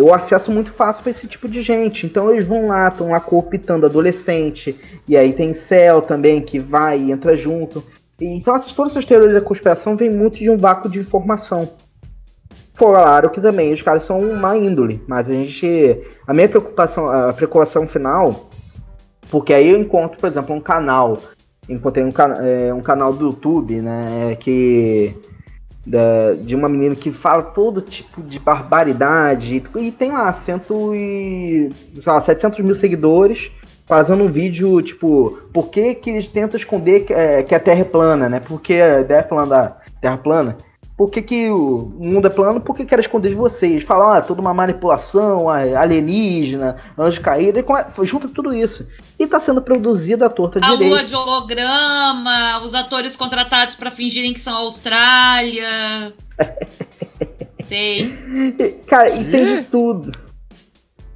o 0.00 0.12
acesso 0.12 0.50
muito 0.50 0.72
fácil 0.72 1.02
para 1.02 1.10
esse 1.10 1.26
tipo 1.26 1.48
de 1.48 1.60
gente. 1.60 2.06
Então 2.06 2.32
eles 2.32 2.46
vão 2.46 2.68
lá, 2.68 2.88
estão 2.88 3.10
lá 3.10 3.20
cooptando 3.20 3.86
adolescente, 3.86 4.78
e 5.08 5.16
aí 5.16 5.32
tem 5.32 5.52
céu 5.52 6.00
também 6.00 6.40
que 6.40 6.58
vai 6.58 6.98
e 6.98 7.12
entra 7.12 7.36
junto. 7.36 7.84
E, 8.20 8.26
então 8.26 8.54
essas, 8.54 8.72
todas 8.72 8.92
essas 8.92 9.04
teorias 9.04 9.34
da 9.34 9.40
conspiração 9.40 9.96
vêm 9.96 10.10
muito 10.10 10.38
de 10.38 10.50
um 10.50 10.56
vácuo 10.56 10.88
de 10.88 10.98
informação. 10.98 11.70
Claro 12.74 13.30
que 13.30 13.40
também 13.40 13.74
os 13.74 13.82
caras 13.82 14.02
são 14.04 14.18
uma 14.18 14.56
índole, 14.56 15.02
mas 15.06 15.28
a 15.28 15.34
gente. 15.34 16.00
A 16.26 16.32
minha 16.32 16.48
preocupação, 16.48 17.06
a 17.08 17.32
preocupação 17.32 17.86
final, 17.86 18.48
porque 19.30 19.52
aí 19.52 19.68
eu 19.68 19.78
encontro, 19.78 20.18
por 20.18 20.26
exemplo, 20.26 20.54
um 20.54 20.60
canal 20.60 21.18
encontrei 21.68 22.04
um, 22.04 22.10
é, 22.44 22.74
um 22.74 22.80
canal 22.80 23.12
do 23.12 23.26
YouTube, 23.26 23.80
né, 23.80 24.36
que 24.38 25.14
da, 25.84 26.34
de 26.34 26.54
uma 26.54 26.68
menina 26.68 26.94
que 26.94 27.12
fala 27.12 27.42
todo 27.42 27.80
tipo 27.80 28.22
de 28.22 28.38
barbaridade 28.38 29.62
e, 29.76 29.90
tem 29.90 30.12
lá 30.12 30.32
cento 30.32 30.94
e, 30.94 31.70
lá, 32.06 32.20
700 32.20 32.60
mil 32.60 32.74
seguidores 32.74 33.50
fazendo 33.84 34.24
um 34.24 34.30
vídeo 34.30 34.80
tipo 34.80 35.42
por 35.52 35.68
que, 35.70 35.94
que 35.94 36.10
eles 36.10 36.28
tentam 36.28 36.56
esconder 36.56 37.00
que, 37.00 37.12
é, 37.12 37.42
que 37.42 37.54
a 37.54 37.60
Terra 37.60 37.80
é 37.80 37.84
plana, 37.84 38.28
né? 38.28 38.40
Porque 38.40 38.74
a 38.74 39.00
ideia 39.00 39.18
é 39.18 39.22
falando 39.22 39.50
da 39.50 39.76
Terra 40.00 40.16
plana 40.16 40.56
por 41.02 41.10
que, 41.10 41.20
que 41.20 41.50
o 41.50 41.92
mundo 41.98 42.28
é 42.28 42.30
plano? 42.30 42.60
Por 42.60 42.76
que 42.76 42.86
quer 42.86 43.00
esconder 43.00 43.30
de 43.30 43.34
vocês? 43.34 43.82
Falam, 43.82 44.12
ah, 44.12 44.20
toda 44.20 44.40
uma 44.40 44.54
manipulação, 44.54 45.48
alienígena, 45.48 46.76
anjo 46.96 47.20
caído, 47.20 47.58
e 47.58 48.06
junta 48.06 48.28
tudo 48.28 48.54
isso. 48.54 48.86
E 49.18 49.24
está 49.24 49.40
sendo 49.40 49.60
produzida 49.60 50.26
a 50.26 50.30
torta 50.30 50.60
a 50.60 50.62
direito. 50.62 50.84
A 50.84 50.86
lua 50.86 51.04
de 51.04 51.16
holograma, 51.16 52.60
os 52.62 52.72
atores 52.72 53.16
contratados 53.16 53.74
para 53.74 53.90
fingirem 53.90 54.32
que 54.32 54.38
são 54.38 54.54
Austrália. 54.54 56.14
Sei. 57.64 58.16
Cara, 58.86 59.10
e 59.10 59.24
tem 59.24 59.56
de 59.56 59.62
tudo. 59.64 60.12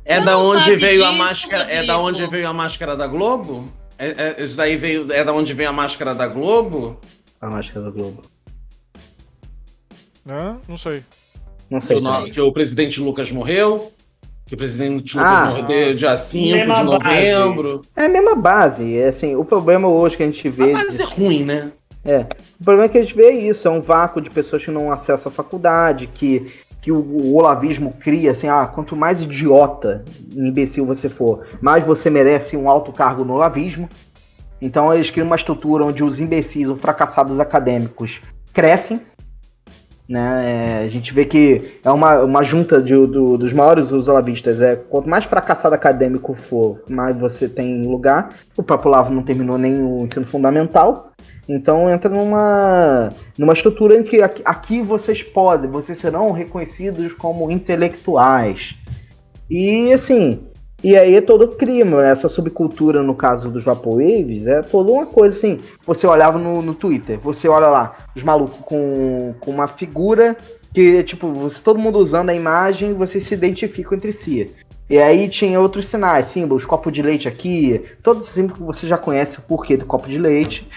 É 0.05 0.21
da 0.21 0.37
onde 0.37 0.75
veio 0.75 0.95
disso, 0.95 1.05
a 1.05 1.13
máscara? 1.13 1.63
Rodrigo. 1.63 1.85
É 1.85 1.87
da 1.87 1.99
onde 2.01 2.27
veio 2.27 2.49
a 2.49 2.53
máscara 2.53 2.97
da 2.97 3.07
Globo? 3.07 3.73
É, 3.97 4.35
é, 4.37 4.43
isso 4.43 4.57
daí 4.57 4.77
veio. 4.77 5.13
É 5.13 5.23
da 5.23 5.33
onde 5.33 5.55
veio 5.55 5.69
a 5.69 5.73
máscara 5.73 6.13
da 6.13 6.27
Globo? 6.27 7.01
A 7.41 7.49
máscara 7.49 7.83
da 7.83 7.91
Globo. 7.93 8.23
Não, 10.27 10.61
não 10.69 10.77
sei. 10.77 11.05
Não 11.71 11.81
sei. 11.81 12.01
Que, 12.01 12.31
que 12.33 12.41
o 12.41 12.53
presidente 12.53 13.01
Lucas 13.01 13.31
morreu. 13.31 13.93
Que 14.45 14.55
o 14.55 14.57
presidente 14.57 15.17
Lucas 15.17 15.33
ah, 15.33 15.51
morreu 15.51 15.95
dia 15.95 16.17
5 16.17 16.59
de 16.59 16.67
novembro. 16.67 17.77
Base. 17.79 17.89
É 17.97 18.05
a 18.05 18.09
mesma 18.09 18.35
base. 18.35 18.97
É 18.99 19.09
assim, 19.09 19.37
o 19.37 19.45
problema 19.45 19.89
hoje 19.89 20.17
que 20.17 20.23
a 20.23 20.27
gente 20.27 20.49
vê. 20.49 20.73
A 20.73 20.85
base 20.85 21.03
é 21.03 21.05
ruim, 21.05 21.45
né? 21.45 21.71
É. 22.05 22.27
O 22.61 22.65
problema 22.65 22.87
é 22.87 22.89
que 22.89 22.99
a 22.99 23.01
gente 23.01 23.15
vê 23.15 23.31
isso, 23.31 23.67
é 23.67 23.71
um 23.71 23.81
vácuo 23.81 24.21
de 24.21 24.31
pessoas 24.31 24.65
que 24.65 24.71
não 24.71 24.93
acessam 24.93 25.31
a 25.31 25.35
faculdade, 25.35 26.07
que, 26.07 26.47
que 26.81 26.93
o, 26.93 26.99
o 26.99 27.35
olavismo 27.35 27.93
cria, 27.93 28.31
assim, 28.31 28.47
ah, 28.47 28.65
quanto 28.67 28.95
mais 28.95 29.21
idiota, 29.21 30.05
imbecil 30.33 30.87
você 30.87 31.09
for, 31.09 31.45
mais 31.61 31.85
você 31.85 32.09
merece 32.09 32.57
um 32.57 32.71
alto 32.71 32.93
cargo 32.93 33.25
no 33.25 33.35
olavismo. 33.35 33.89
Então 34.63 34.95
eles 34.95 35.11
criam 35.11 35.27
uma 35.27 35.37
estrutura 35.37 35.85
onde 35.85 36.05
os 36.05 36.21
imbecis 36.21 36.69
ou 36.69 36.77
fracassados 36.77 37.41
acadêmicos 37.41 38.21
crescem 38.53 39.01
né? 40.09 40.81
É, 40.81 40.85
a 40.85 40.87
gente 40.87 41.13
vê 41.13 41.25
que 41.25 41.79
é 41.85 41.91
uma, 41.91 42.23
uma 42.23 42.43
junta 42.43 42.81
de, 42.81 42.95
do, 42.95 43.37
dos 43.37 43.53
maiores 43.53 43.91
olavistas. 43.91 44.61
É, 44.61 44.77
quanto 44.77 45.09
mais 45.09 45.25
fracassado 45.25 45.75
acadêmico 45.75 46.35
for, 46.35 46.81
mais 46.89 47.17
você 47.17 47.49
tem 47.49 47.85
lugar. 47.85 48.29
O 48.57 48.63
próprio 48.63 48.91
Lavo 48.91 49.13
não 49.13 49.23
terminou 49.23 49.59
nem 49.59 49.83
o 49.83 50.05
ensino 50.05 50.27
fundamental. 50.27 51.13
Então 51.49 51.91
entra 51.91 52.09
numa, 52.09 53.09
numa 53.39 53.53
estrutura 53.53 53.99
em 53.99 54.03
que 54.03 54.23
aqui, 54.23 54.43
aqui 54.45 54.83
vocês 54.83 55.23
podem, 55.23 55.71
vocês 55.71 55.99
serão 55.99 56.31
reconhecidos 56.33 57.13
como 57.13 57.51
intelectuais. 57.51 58.77
E 59.49 59.93
assim, 59.93 60.49
e 60.87 60.97
aí 60.97 61.17
é 61.17 61.21
todo 61.21 61.49
crime, 61.49 61.97
né? 61.97 62.13
essa 62.13 62.29
subcultura, 62.29 63.03
no 63.03 63.13
caso 63.13 63.51
dos 63.51 63.65
Vaporwaves, 63.65 64.47
é 64.47 64.63
toda 64.63 64.93
uma 64.93 65.05
coisa 65.05 65.37
assim. 65.37 65.59
Você 65.85 66.07
olhava 66.07 66.39
no, 66.39 66.63
no 66.63 66.75
Twitter, 66.75 67.19
você 67.19 67.49
olha 67.49 67.67
lá, 67.67 67.97
os 68.15 68.23
malucos 68.23 68.61
com, 68.61 69.35
com 69.41 69.51
uma 69.51 69.67
figura 69.67 70.37
que, 70.73 71.03
tipo, 71.03 71.33
você, 71.33 71.61
todo 71.61 71.77
mundo 71.77 71.99
usando 71.99 72.31
a 72.31 72.35
imagem, 72.37 72.95
você 72.95 73.19
se 73.19 73.35
identifica 73.35 73.97
entre 73.97 74.13
si. 74.13 74.55
E 74.89 74.97
aí 74.97 75.29
tinha 75.29 75.61
outros 75.61 75.89
sinais, 75.89 76.27
símbolos, 76.27 76.65
copo 76.65 76.93
de 76.93 77.03
leite 77.03 77.27
aqui, 77.27 77.83
todos 78.01 78.23
os 78.23 78.29
símbolos 78.33 78.57
que 78.57 78.65
você 78.65 78.87
já 78.87 78.97
conhece 78.97 79.41
o 79.41 79.43
porquê 79.43 79.77
do 79.77 79.87
copo 79.87 80.07
de 80.07 80.19
leite. 80.19 80.69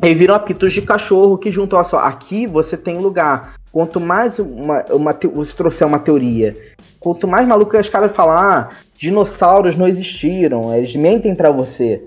E 0.00 0.14
viram 0.14 0.36
apitos 0.36 0.72
de 0.72 0.80
cachorro 0.80 1.36
que 1.36 1.50
juntou, 1.50 1.76
olha 1.76 1.88
só, 1.88 1.98
aqui 1.98 2.46
você 2.46 2.76
tem 2.76 2.98
lugar. 2.98 3.56
Quanto 3.72 3.98
mais 3.98 4.38
uma, 4.38 4.84
uma, 4.90 5.18
você 5.34 5.56
trouxer 5.56 5.86
uma 5.86 5.98
teoria 5.98 6.54
quanto 7.02 7.26
mais 7.26 7.46
maluco 7.46 7.76
os 7.76 7.88
caras 7.88 8.14
falam, 8.14 8.36
ah, 8.38 8.68
dinossauros 8.96 9.76
não 9.76 9.88
existiram, 9.88 10.72
eles 10.74 10.94
mentem 10.94 11.34
para 11.34 11.50
você. 11.50 12.02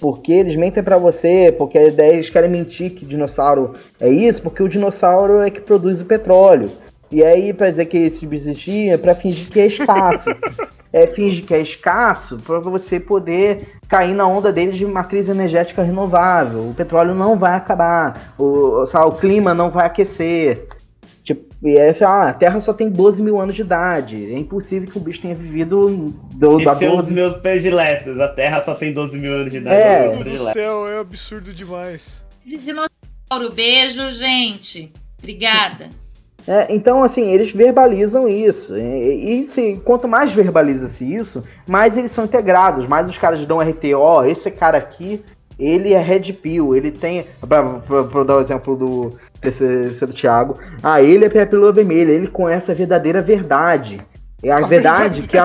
Porque 0.00 0.32
eles 0.32 0.54
mentem 0.54 0.80
para 0.80 0.96
você, 0.96 1.52
porque 1.58 1.76
a 1.76 1.88
ideia 1.88 2.14
eles 2.14 2.30
querem 2.30 2.48
mentir 2.48 2.90
que 2.92 3.04
dinossauro 3.04 3.72
é 4.00 4.08
isso, 4.08 4.40
porque 4.40 4.62
o 4.62 4.68
dinossauro 4.68 5.42
é 5.42 5.50
que 5.50 5.60
produz 5.60 6.00
o 6.00 6.06
petróleo. 6.06 6.70
E 7.10 7.24
aí, 7.24 7.52
pra 7.52 7.68
dizer 7.68 7.86
que 7.86 7.96
esse 7.96 8.24
existia, 8.32 8.94
é 8.94 8.96
pra 8.96 9.14
fingir 9.14 9.50
que 9.50 9.58
é 9.58 9.66
espaço. 9.66 10.30
é, 10.92 11.06
finge 11.06 11.42
que 11.42 11.52
é 11.52 11.60
escasso 11.60 12.36
para 12.38 12.60
você 12.60 13.00
poder 13.00 13.78
cair 13.88 14.14
na 14.14 14.26
onda 14.26 14.52
deles 14.52 14.76
de 14.76 14.86
matriz 14.86 15.28
energética 15.28 15.82
renovável. 15.82 16.68
O 16.68 16.74
petróleo 16.74 17.14
não 17.14 17.36
vai 17.36 17.56
acabar, 17.56 18.34
o, 18.38 18.86
sabe, 18.86 19.06
o 19.08 19.12
clima 19.12 19.52
não 19.52 19.70
vai 19.70 19.86
aquecer. 19.86 20.68
E 21.62 21.76
aí, 21.76 21.94
ah, 22.02 22.28
a 22.28 22.32
Terra 22.32 22.60
só 22.60 22.72
tem 22.72 22.88
12 22.88 23.20
mil 23.20 23.40
anos 23.40 23.54
de 23.54 23.62
idade. 23.62 24.32
É 24.32 24.38
impossível 24.38 24.88
que 24.88 24.96
o 24.96 25.00
bicho 25.00 25.20
tenha 25.20 25.34
vivido 25.34 26.14
do, 26.34 26.62
da 26.62 26.72
Esse 26.72 26.84
é 26.84 26.88
um 26.88 26.96
dos 26.96 27.06
12 27.06 27.14
meus 27.14 27.36
prediletos. 27.36 28.20
A 28.20 28.28
Terra 28.28 28.60
só 28.60 28.74
tem 28.74 28.92
12 28.92 29.18
mil 29.18 29.34
anos 29.34 29.50
de 29.50 29.56
idade. 29.56 29.76
É. 29.76 30.04
É, 30.04 30.08
Meu 30.08 30.24
Deus 30.24 30.38
do 30.38 30.52
céu, 30.52 30.88
é 30.88 30.98
absurdo 31.00 31.52
demais. 31.52 32.22
De 32.46 32.56
dinossauro. 32.56 33.52
Beijo, 33.52 34.10
gente. 34.12 34.92
Obrigada. 35.18 35.90
É, 36.46 36.72
então, 36.72 37.02
assim, 37.02 37.28
eles 37.28 37.52
verbalizam 37.52 38.28
isso. 38.28 38.76
E, 38.76 39.40
e 39.40 39.44
se, 39.44 39.82
quanto 39.84 40.06
mais 40.06 40.32
verbaliza-se 40.32 41.12
isso, 41.12 41.42
mais 41.66 41.96
eles 41.96 42.10
são 42.12 42.24
integrados, 42.24 42.86
mais 42.86 43.08
os 43.08 43.18
caras 43.18 43.44
dão 43.44 43.58
RT. 43.58 43.94
Ó, 43.94 44.24
esse 44.24 44.50
cara 44.50 44.78
aqui, 44.78 45.22
ele 45.58 45.92
é 45.92 46.00
Red 46.00 46.32
Pill, 46.34 46.76
ele 46.76 46.90
tem. 46.90 47.24
Pra, 47.46 47.62
pra- 47.64 48.04
pra 48.04 48.24
dar 48.24 48.36
o 48.36 48.40
exemplo 48.40 48.76
do 48.76 49.10
TCC 49.40 50.06
do 50.06 50.12
Thiago. 50.12 50.58
Ah, 50.82 51.02
ele 51.02 51.24
é 51.24 51.46
pílula 51.46 51.72
vermelha, 51.72 52.12
ele 52.12 52.26
conhece 52.28 52.70
a 52.70 52.74
verdadeira 52.74 53.20
verdade. 53.20 54.00
É 54.42 54.52
a 54.52 54.60
verdade 54.60 55.22
que 55.22 55.36
a, 55.36 55.44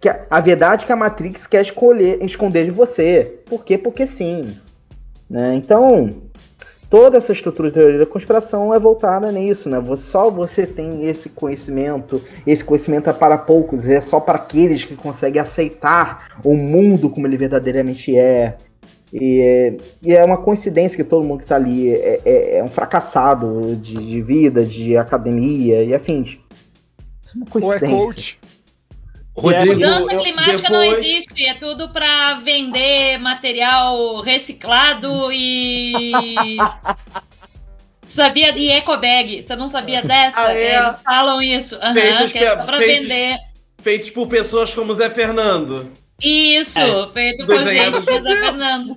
que 0.00 0.08
a, 0.08 0.20
a 0.28 0.40
verdade 0.40 0.84
que 0.84 0.92
a 0.92 0.96
Matrix 0.96 1.46
quer 1.46 1.62
escolher, 1.62 2.18
esconder 2.24 2.64
de 2.64 2.70
você. 2.72 3.38
Por 3.46 3.64
quê? 3.64 3.78
Porque 3.78 4.04
sim. 4.04 4.42
Né? 5.30 5.54
Então, 5.54 6.10
toda 6.90 7.18
essa 7.18 7.32
estrutura 7.32 7.68
de 7.70 7.74
teoria 7.78 7.98
da 8.00 8.06
conspiração 8.06 8.74
é 8.74 8.80
voltada 8.80 9.30
nisso, 9.30 9.68
né? 9.70 9.78
Você- 9.80 10.02
Só 10.02 10.28
você 10.28 10.66
tem 10.66 11.06
esse 11.08 11.28
conhecimento, 11.28 12.20
esse 12.44 12.64
conhecimento 12.64 13.08
é 13.08 13.12
para 13.12 13.38
poucos, 13.38 13.86
é 13.88 14.00
só 14.00 14.18
para 14.18 14.38
aqueles 14.38 14.84
que 14.84 14.96
conseguem 14.96 15.40
aceitar 15.40 16.36
o 16.44 16.56
mundo 16.56 17.08
como 17.08 17.26
ele 17.28 17.36
verdadeiramente 17.36 18.16
é. 18.18 18.56
E 19.12 19.40
é, 19.40 19.76
e 20.02 20.14
é 20.14 20.24
uma 20.24 20.38
coincidência 20.38 20.96
que 20.96 21.04
todo 21.04 21.26
mundo 21.26 21.38
que 21.38 21.44
está 21.44 21.56
ali 21.56 21.90
é, 21.92 22.20
é- 22.24 22.56
é 22.58 22.64
um 22.64 22.68
fracassado 22.68 23.76
de, 23.76 23.94
de 23.94 24.22
vida, 24.22 24.64
de 24.64 24.96
academia 24.96 25.82
e 25.84 25.94
afins. 25.94 26.38
Isso 27.22 27.34
é 27.34 27.36
uma 27.36 27.46
Ou 27.66 27.72
é 27.74 27.78
coincidência. 27.78 28.04
coach. 28.06 28.38
Rodrigo, 29.34 29.74
Mudança 29.74 30.16
climática 30.16 30.70
não 30.70 30.80
depois- 30.80 31.06
existe, 31.06 31.46
é 31.46 31.54
tudo 31.54 31.88
pra 31.90 32.34
vender 32.34 33.18
material 33.18 34.20
reciclado 34.20 35.30
e. 35.32 35.92
Sabia 38.06 38.52
de 38.52 38.68
ecobag, 38.68 39.42
você 39.42 39.56
não 39.56 39.68
sabia 39.68 40.02
dessa? 40.02 40.38
Ah, 40.48 40.52
é? 40.54 40.76
Eles 40.76 40.96
falam 41.02 41.40
isso, 41.40 41.76
aham, 41.76 41.94
Feitos 41.94 42.32
que 42.32 42.38
é 42.38 42.50
só 42.50 42.64
pra 42.64 42.76
feitos- 42.78 43.08
vender. 43.08 43.36
Feitos 43.80 44.10
por 44.10 44.28
pessoas 44.28 44.74
como 44.74 44.92
Zé 44.92 45.08
Fernando. 45.08 45.90
Isso, 46.22 46.78
É. 46.78 47.08
feito 47.08 47.46
por 47.46 47.58
gente, 47.58 48.00
Zé 48.00 48.36
Fernando. 48.36 48.96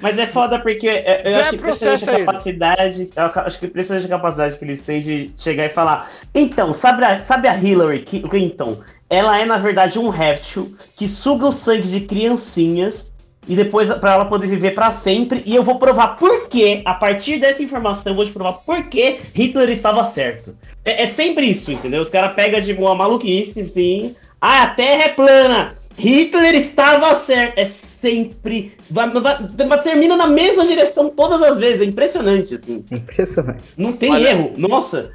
Mas 0.00 0.18
é 0.18 0.26
foda 0.26 0.58
porque 0.58 0.88
é- 0.88 1.22
eu 1.24 1.32
Zé, 1.32 1.40
acho 1.40 1.50
que 1.50 1.58
precisa 1.58 1.96
de 1.96 2.24
capacidade. 2.24 3.10
Eu 3.16 3.42
acho 3.42 3.58
que 3.58 3.66
precisa 3.66 4.00
de 4.00 4.08
capacidade 4.08 4.58
que 4.58 4.64
eles 4.64 4.82
têm 4.82 5.00
de 5.00 5.30
chegar 5.38 5.64
e 5.64 5.70
falar. 5.70 6.10
Então, 6.34 6.74
sabe 6.74 7.02
a, 7.04 7.20
sabe 7.20 7.48
a 7.48 7.56
Hillary 7.56 8.00
Clinton? 8.00 8.78
Ela 9.08 9.38
é, 9.40 9.44
na 9.46 9.56
verdade, 9.56 9.98
um 9.98 10.08
réptil 10.08 10.76
que 10.96 11.08
suga 11.08 11.46
o 11.46 11.52
sangue 11.52 11.88
de 11.88 12.00
criancinhas 12.00 13.14
e 13.48 13.54
depois 13.54 13.88
para 13.88 14.14
ela 14.14 14.24
poder 14.26 14.48
viver 14.48 14.72
pra 14.72 14.90
sempre. 14.90 15.42
E 15.46 15.54
eu 15.54 15.62
vou 15.62 15.78
provar 15.78 16.16
por 16.18 16.48
que, 16.48 16.82
a 16.84 16.92
partir 16.92 17.38
dessa 17.38 17.62
informação, 17.62 18.12
eu 18.12 18.16
vou 18.16 18.26
te 18.26 18.32
provar 18.32 18.54
por 18.54 18.82
que 18.88 19.20
Hitler 19.34 19.70
estava 19.70 20.04
certo. 20.04 20.54
É, 20.84 21.04
é 21.04 21.10
sempre 21.10 21.46
isso, 21.46 21.72
entendeu? 21.72 22.02
Os 22.02 22.10
caras 22.10 22.34
pegam 22.34 22.60
de 22.60 22.72
uma 22.74 22.94
maluquice, 22.94 23.62
assim. 23.62 24.14
Ah, 24.40 24.64
a 24.64 24.66
Terra 24.66 25.04
é 25.04 25.08
plana! 25.08 25.76
Hitler 25.98 26.54
estava 26.54 27.14
certo! 27.16 27.58
É 27.58 27.66
sempre. 27.66 28.76
Vai, 28.90 29.08
vai- 29.10 29.48
vai- 29.68 29.82
termina 29.82 30.16
na 30.16 30.26
mesma 30.26 30.66
direção 30.66 31.08
todas 31.10 31.42
as 31.42 31.58
vezes. 31.58 31.80
É 31.80 31.84
impressionante, 31.84 32.54
assim. 32.54 32.84
Impressionante. 32.90 33.62
Não 33.76 33.92
tem 33.92 34.12
Olha- 34.12 34.28
erro. 34.30 34.52
Nossa. 34.56 35.10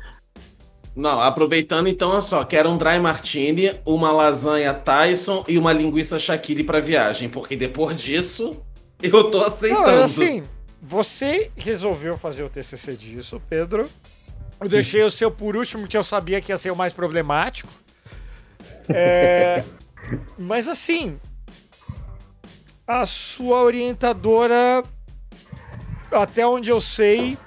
Não, 0.95 1.21
aproveitando 1.21 1.87
então, 1.87 2.09
olha 2.11 2.21
só, 2.21 2.43
quero 2.43 2.69
um 2.69 2.77
dry 2.77 2.99
martini, 2.99 3.71
uma 3.85 4.11
lasanha 4.11 4.73
Tyson 4.73 5.45
e 5.47 5.57
uma 5.57 5.71
linguiça 5.71 6.19
Shaquille 6.19 6.65
pra 6.65 6.81
viagem, 6.81 7.29
porque 7.29 7.55
depois 7.55 7.95
disso 8.01 8.57
eu 9.01 9.31
tô 9.31 9.39
aceitando. 9.39 9.89
Não, 9.89 10.03
assim, 10.03 10.43
você 10.81 11.49
resolveu 11.55 12.17
fazer 12.17 12.43
o 12.43 12.49
TCC 12.49 12.97
disso, 12.97 13.41
Pedro. 13.49 13.87
Eu 14.59 14.67
deixei 14.67 15.01
o 15.03 15.09
seu 15.09 15.31
por 15.31 15.55
último, 15.55 15.87
que 15.87 15.95
eu 15.97 16.03
sabia 16.03 16.41
que 16.41 16.51
ia 16.51 16.57
ser 16.57 16.71
o 16.71 16.75
mais 16.75 16.91
problemático. 16.91 17.69
É, 18.89 19.63
mas 20.37 20.67
assim, 20.67 21.17
a 22.87 23.05
sua 23.05 23.61
orientadora, 23.61 24.83
até 26.11 26.45
onde 26.45 26.69
eu 26.69 26.81
sei, 26.81 27.37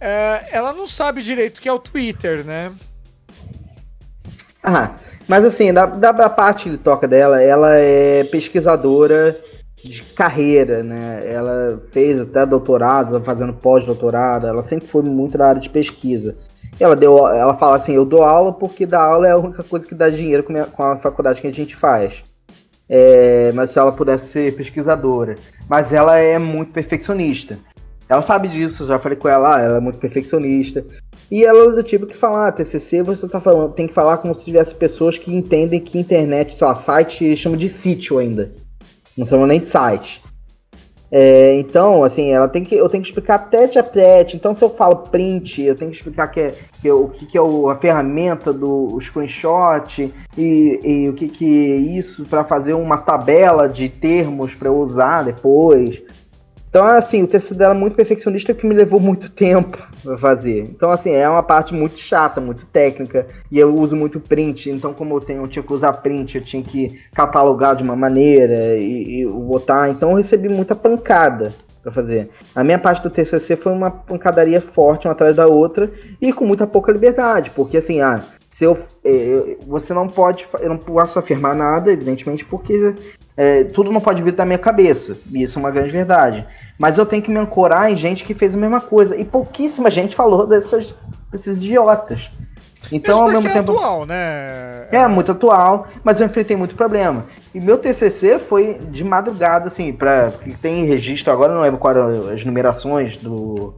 é, 0.00 0.46
ela 0.50 0.72
não 0.72 0.86
sabe 0.86 1.22
direito 1.22 1.58
o 1.58 1.60
que 1.60 1.68
é 1.68 1.72
o 1.72 1.78
Twitter, 1.78 2.44
né? 2.44 2.72
Ah, 4.62 4.94
mas 5.28 5.44
assim, 5.44 5.72
da, 5.72 5.86
da, 5.86 6.12
da 6.12 6.30
parte 6.30 6.70
que 6.70 6.76
toca 6.76 7.06
dela, 7.06 7.42
ela 7.42 7.74
é 7.76 8.24
pesquisadora 8.24 9.38
de 9.82 10.02
carreira, 10.02 10.82
né? 10.82 11.20
Ela 11.24 11.82
fez 11.90 12.20
até 12.20 12.44
doutorado, 12.44 13.20
fazendo 13.22 13.52
pós-doutorado, 13.54 14.46
ela 14.46 14.62
sempre 14.62 14.86
foi 14.86 15.02
muito 15.02 15.38
da 15.38 15.48
área 15.48 15.60
de 15.60 15.70
pesquisa. 15.70 16.36
Ela, 16.78 16.94
deu, 16.94 17.26
ela 17.28 17.54
fala 17.56 17.76
assim, 17.76 17.94
eu 17.94 18.04
dou 18.04 18.22
aula 18.22 18.52
porque 18.52 18.84
dar 18.84 19.00
aula 19.02 19.26
é 19.26 19.30
a 19.30 19.36
única 19.38 19.62
coisa 19.62 19.86
que 19.86 19.94
dá 19.94 20.10
dinheiro 20.10 20.42
com, 20.42 20.52
minha- 20.52 20.66
com 20.66 20.82
a 20.82 20.96
faculdade 20.96 21.40
que 21.40 21.46
a 21.46 21.52
gente 21.52 21.74
faz. 21.74 22.22
É, 22.88 23.50
mas 23.52 23.70
se 23.70 23.78
ela 23.78 23.92
pudesse 23.92 24.26
ser 24.28 24.54
pesquisadora. 24.54 25.34
Mas 25.68 25.92
ela 25.92 26.18
é 26.18 26.38
muito 26.38 26.72
perfeccionista. 26.72 27.58
Ela 28.08 28.22
sabe 28.22 28.46
disso, 28.46 28.86
já 28.86 28.98
falei 28.98 29.16
com 29.16 29.28
ela, 29.28 29.56
ah, 29.56 29.60
ela 29.60 29.76
é 29.78 29.80
muito 29.80 29.98
perfeccionista. 29.98 30.84
E 31.30 31.44
ela 31.44 31.72
é 31.72 31.74
do 31.74 31.82
tipo 31.82 32.06
que 32.06 32.14
fala, 32.16 32.46
ah, 32.48 32.52
TCC 32.52 33.02
você 33.02 33.26
tá 33.28 33.40
falando, 33.40 33.72
tem 33.72 33.88
que 33.88 33.94
falar 33.94 34.18
como 34.18 34.32
se 34.32 34.44
tivesse 34.44 34.74
pessoas 34.74 35.18
que 35.18 35.34
entendem 35.34 35.80
que 35.80 35.98
internet, 35.98 36.54
sei 36.54 36.66
lá, 36.66 36.74
site, 36.76 37.24
eles 37.24 37.38
chamam 37.38 37.58
de 37.58 37.68
sítio 37.68 38.18
ainda. 38.18 38.52
Não 39.18 39.26
chamam 39.26 39.46
nem 39.46 39.58
de 39.58 39.66
site. 39.66 40.22
É, 41.10 41.54
então, 41.60 42.02
assim, 42.02 42.30
ela 42.32 42.48
tem 42.48 42.64
que, 42.64 42.74
eu 42.74 42.88
tenho 42.88 43.02
que 43.02 43.08
explicar 43.08 43.38
tete 43.38 43.78
a 43.78 43.82
tete. 43.82 44.36
Então, 44.36 44.52
se 44.52 44.64
eu 44.64 44.70
falo 44.70 44.96
print, 44.96 45.62
eu 45.62 45.74
tenho 45.76 45.90
que 45.90 45.96
explicar 45.96 46.26
que 46.28 46.40
é, 46.40 46.54
que 46.80 46.88
é 46.88 46.92
o 46.92 47.08
que, 47.08 47.26
que 47.26 47.38
é 47.38 47.40
o- 47.40 47.70
a 47.70 47.76
ferramenta 47.76 48.52
do 48.52 48.98
screenshot 49.00 50.12
e, 50.36 50.80
e 50.84 51.08
o 51.08 51.12
que, 51.14 51.28
que 51.28 51.72
é 51.72 51.76
isso 51.76 52.24
para 52.24 52.44
fazer 52.44 52.74
uma 52.74 52.98
tabela 52.98 53.68
de 53.68 53.88
termos 53.88 54.54
para 54.54 54.68
eu 54.68 54.76
usar 54.76 55.22
depois. 55.22 56.02
Então, 56.76 56.86
assim, 56.88 57.22
o 57.22 57.26
TCC 57.26 57.54
dela 57.54 57.74
é 57.74 57.78
muito 57.78 57.96
perfeccionista 57.96 58.52
que 58.52 58.66
me 58.66 58.74
levou 58.74 59.00
muito 59.00 59.30
tempo 59.30 59.78
pra 60.04 60.18
fazer. 60.18 60.60
Então, 60.60 60.90
assim, 60.90 61.10
é 61.10 61.26
uma 61.26 61.42
parte 61.42 61.72
muito 61.72 61.98
chata, 61.98 62.38
muito 62.38 62.66
técnica. 62.66 63.26
E 63.50 63.58
eu 63.58 63.74
uso 63.74 63.96
muito 63.96 64.20
print. 64.20 64.68
Então, 64.68 64.92
como 64.92 65.14
eu, 65.14 65.20
tenho, 65.22 65.42
eu 65.42 65.48
tinha 65.48 65.62
que 65.62 65.72
usar 65.72 65.94
print, 65.94 66.36
eu 66.36 66.44
tinha 66.44 66.62
que 66.62 67.00
catalogar 67.14 67.76
de 67.76 67.82
uma 67.82 67.96
maneira 67.96 68.76
e, 68.76 69.22
e 69.22 69.26
botar. 69.26 69.88
Então, 69.88 70.10
eu 70.10 70.16
recebi 70.16 70.50
muita 70.50 70.74
pancada 70.74 71.54
pra 71.82 71.90
fazer. 71.90 72.28
A 72.54 72.62
minha 72.62 72.78
parte 72.78 73.02
do 73.02 73.08
TCC 73.08 73.56
foi 73.56 73.72
uma 73.72 73.90
pancadaria 73.90 74.60
forte, 74.60 75.08
uma 75.08 75.12
atrás 75.12 75.34
da 75.34 75.46
outra. 75.46 75.90
E 76.20 76.30
com 76.30 76.44
muita 76.44 76.66
pouca 76.66 76.92
liberdade. 76.92 77.52
Porque, 77.52 77.78
assim, 77.78 78.02
ah, 78.02 78.20
se 78.56 78.64
eu, 78.64 78.74
eh, 79.04 79.58
você 79.66 79.92
não 79.92 80.08
pode, 80.08 80.46
eu 80.60 80.70
não 80.70 80.78
posso 80.78 81.18
afirmar 81.18 81.54
nada, 81.54 81.92
evidentemente, 81.92 82.42
porque 82.42 82.94
é, 83.36 83.64
tudo 83.64 83.92
não 83.92 84.00
pode 84.00 84.22
vir 84.22 84.32
da 84.32 84.46
minha 84.46 84.58
cabeça. 84.58 85.14
E 85.30 85.42
isso 85.42 85.58
é 85.58 85.60
uma 85.60 85.70
grande 85.70 85.90
verdade. 85.90 86.46
Mas 86.78 86.96
eu 86.96 87.04
tenho 87.04 87.22
que 87.22 87.30
me 87.30 87.36
ancorar 87.36 87.92
em 87.92 87.96
gente 87.98 88.24
que 88.24 88.32
fez 88.32 88.54
a 88.54 88.56
mesma 88.56 88.80
coisa. 88.80 89.14
E 89.14 89.26
pouquíssima 89.26 89.90
gente 89.90 90.16
falou 90.16 90.46
dessas, 90.46 90.94
desses 91.30 91.58
idiotas. 91.58 92.30
Então, 92.90 93.24
ao 93.24 93.28
Mesmo 93.28 93.46
é 93.46 93.52
tempo. 93.52 93.72
atual, 93.72 94.06
né? 94.06 94.88
É, 94.90 95.06
muito 95.06 95.32
atual, 95.32 95.88
mas 96.02 96.18
eu 96.18 96.26
enfrentei 96.26 96.56
muito 96.56 96.74
problema. 96.74 97.26
E 97.54 97.60
meu 97.60 97.76
TCC 97.76 98.38
foi 98.38 98.78
de 98.90 99.04
madrugada, 99.04 99.66
assim, 99.66 99.92
pra. 99.92 100.32
Tem 100.62 100.86
registro 100.86 101.30
agora, 101.30 101.52
eu 101.52 101.56
não 101.56 101.62
lembro 101.62 101.78
quais 101.78 101.94
eram 101.94 102.30
as 102.30 102.42
numerações 102.42 103.18
do. 103.18 103.74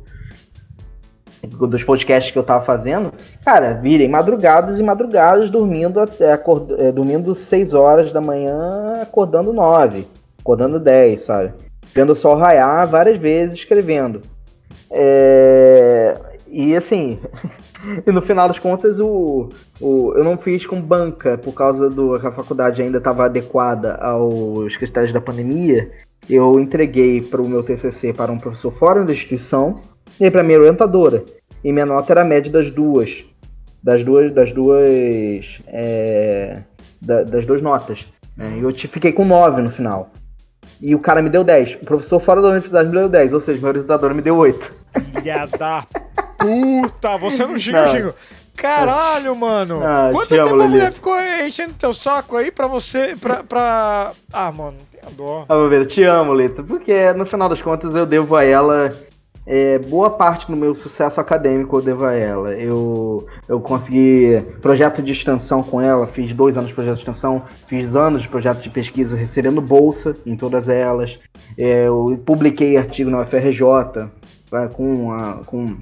Dos 1.47 1.84
podcasts 1.84 2.32
que 2.32 2.39
eu 2.39 2.43
tava 2.43 2.64
fazendo, 2.64 3.12
cara, 3.45 3.74
virem 3.74 4.09
madrugadas 4.09 4.80
e 4.80 4.82
madrugadas 4.82 5.49
dormindo 5.51 6.01
até 6.01 6.32
acord... 6.32 6.72
é, 6.78 6.91
dormindo 6.91 7.34
6 7.34 7.74
horas 7.74 8.12
da 8.12 8.20
manhã, 8.20 9.01
acordando 9.03 9.53
9, 9.53 10.07
acordando 10.41 10.80
10, 10.80 11.20
sabe? 11.20 11.53
Vendo 11.95 12.12
o 12.12 12.16
sol 12.16 12.36
raiar 12.36 12.86
várias 12.89 13.18
vezes, 13.18 13.55
escrevendo. 13.55 14.20
É... 14.91 16.16
E 16.51 16.74
assim, 16.74 17.20
e 18.07 18.11
no 18.11 18.22
final 18.22 18.49
das 18.49 18.59
contas, 18.59 18.99
o, 18.99 19.49
o, 19.80 20.14
eu 20.16 20.24
não 20.24 20.36
fiz 20.36 20.66
com 20.66 20.80
banca 20.80 21.39
por 21.39 21.53
causa 21.53 21.89
do 21.89 22.18
que 22.18 22.26
a 22.26 22.32
faculdade 22.32 22.82
ainda 22.82 22.99
estava 22.99 23.26
adequada 23.26 23.95
aos 23.97 24.76
critérios 24.76 25.12
da 25.12 25.20
pandemia. 25.20 25.91
Eu 26.28 26.59
entreguei 26.59 27.22
para 27.22 27.41
o 27.41 27.49
meu 27.49 27.62
TCC 27.62 28.12
para 28.12 28.32
um 28.32 28.39
professor 28.39 28.70
fora 28.70 29.05
da 29.05 29.12
instituição 29.12 29.80
e 30.20 30.30
para 30.30 30.42
minha 30.42 30.58
orientadora. 30.58 31.24
E 31.64 31.72
minha 31.72 31.86
nota 31.86 32.12
era 32.12 32.22
a 32.22 32.24
média 32.24 32.50
das 32.52 32.70
duas, 32.70 33.24
das 33.82 34.04
duas, 34.04 34.32
das 34.32 34.52
duas, 34.52 35.58
é, 35.66 36.62
da- 37.00 37.22
das 37.24 37.44
duas 37.46 37.60
notas. 37.62 38.06
né? 38.36 38.56
E 38.58 38.62
eu 38.62 38.72
te- 38.72 38.86
fiquei 38.86 39.12
com 39.12 39.24
9 39.24 39.60
no 39.62 39.70
final. 39.70 40.10
E 40.80 40.94
o 40.94 41.00
cara 41.00 41.20
me 41.20 41.28
deu 41.28 41.42
10. 41.42 41.74
O 41.82 41.84
professor 41.86 42.20
fora 42.20 42.40
da 42.40 42.48
universidade 42.48 42.88
me 42.88 42.94
deu 42.96 43.08
10, 43.08 43.32
ou 43.32 43.40
seja, 43.40 43.60
meu 43.60 43.68
orientador 43.70 44.14
me 44.14 44.22
deu 44.22 44.36
8. 44.36 44.70
Filha 45.14 45.46
da 45.58 45.84
puta! 46.38 47.16
Você 47.18 47.44
não 47.46 47.56
xinga, 47.58 47.86
xinga. 47.88 48.14
Caralho, 48.56 49.34
mano! 49.36 49.80
Ah, 49.84 50.10
Quanto 50.12 50.28
te 50.28 50.34
amo, 50.38 50.50
tempo 50.50 50.62
a 50.62 50.68
mulher 50.68 50.92
ficou 50.92 51.16
enchendo 51.44 51.74
teu 51.74 51.92
saco 51.92 52.36
aí 52.36 52.50
pra 52.50 52.66
você. 52.66 53.16
Pra. 53.20 53.42
pra... 53.44 54.12
Ah, 54.32 54.50
mano, 54.52 54.76
não 54.78 55.00
tem 55.00 55.16
dó. 55.16 55.44
Ah, 55.48 55.56
meu 55.68 55.86
te 55.86 56.02
amo, 56.04 56.34
Lito, 56.34 56.62
porque 56.64 57.12
no 57.12 57.24
final 57.26 57.48
das 57.48 57.62
contas 57.62 57.94
eu 57.94 58.06
devo 58.06 58.36
a 58.36 58.44
ela. 58.44 58.92
É, 59.51 59.78
boa 59.78 60.11
parte 60.11 60.46
do 60.46 60.55
meu 60.55 60.74
sucesso 60.74 61.18
acadêmico 61.18 61.78
eu 61.78 61.82
devo 61.82 62.05
a 62.05 62.12
ela. 62.12 62.53
Eu, 62.53 63.26
eu 63.49 63.59
consegui 63.59 64.42
projeto 64.61 65.03
de 65.03 65.12
extensão 65.12 65.62
com 65.62 65.80
ela, 65.80 66.07
fiz 66.07 66.34
dois 66.34 66.59
anos 66.59 66.68
de 66.68 66.74
projeto 66.74 66.96
de 66.96 67.01
extensão, 67.01 67.42
fiz 67.66 67.96
anos 67.96 68.20
de 68.20 68.28
projeto 68.28 68.61
de 68.61 68.68
pesquisa 68.68 69.16
recebendo 69.16 69.62
bolsa 69.62 70.14
em 70.26 70.36
todas 70.36 70.68
elas. 70.68 71.18
É, 71.57 71.86
eu 71.86 72.20
publiquei 72.26 72.76
artigo 72.76 73.11
na 73.11 73.22
UFRJ 73.22 74.11
vai, 74.51 74.68
com, 74.68 75.12
a, 75.12 75.40
com 75.46 75.78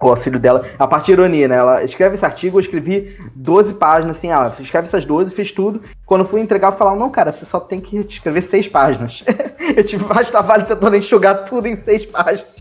o 0.00 0.08
auxílio 0.08 0.38
dela. 0.38 0.64
A 0.78 0.86
parte 0.86 1.06
de 1.06 1.12
ironia, 1.12 1.48
né? 1.48 1.56
Ela 1.56 1.82
escreve 1.82 2.14
esse 2.14 2.24
artigo, 2.24 2.58
eu 2.58 2.60
escrevi 2.60 3.16
12 3.34 3.74
páginas, 3.74 4.18
assim, 4.18 4.30
ah, 4.30 4.52
escreve 4.60 4.86
essas 4.86 5.04
12, 5.04 5.34
fiz 5.34 5.50
tudo. 5.50 5.82
Quando 6.06 6.24
fui 6.24 6.40
entregar, 6.40 6.72
eu 6.72 6.76
falava, 6.76 6.96
não, 6.96 7.10
cara, 7.10 7.32
você 7.32 7.44
só 7.44 7.58
tem 7.58 7.80
que 7.80 7.96
escrever 7.98 8.42
seis 8.42 8.68
páginas. 8.68 9.24
eu 9.76 9.82
tive 9.82 10.04
mais 10.04 10.30
trabalho 10.30 10.66
tentando 10.66 10.96
enxugar 10.96 11.44
tudo 11.44 11.66
em 11.66 11.76
seis 11.76 12.04
páginas. 12.06 12.53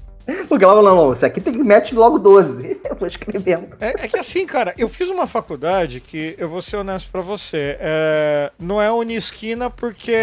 Porque 0.48 0.64
ela 0.64 0.76
falou, 0.76 0.96
não, 0.96 1.14
isso 1.14 1.26
aqui 1.26 1.42
tem 1.42 1.54
que 1.54 1.64
mete 1.64 1.94
logo 1.94 2.18
12. 2.18 2.80
Eu 2.90 2.96
vou 2.96 3.08
escrevendo. 3.08 3.76
É, 3.80 4.06
é 4.06 4.08
que 4.08 4.18
assim, 4.18 4.46
cara, 4.46 4.74
eu 4.78 4.88
fiz 4.88 5.10
uma 5.10 5.28
faculdade 5.28 6.00
que, 6.00 6.36
eu 6.38 6.48
vou 6.50 6.62
ser 6.62 6.78
honesto 6.78 7.10
pra 7.12 7.22
você, 7.22 7.78
é, 7.80 8.52
não 8.60 8.82
é 8.82 8.92
Unisquina 8.92 9.70
porque 9.70 10.14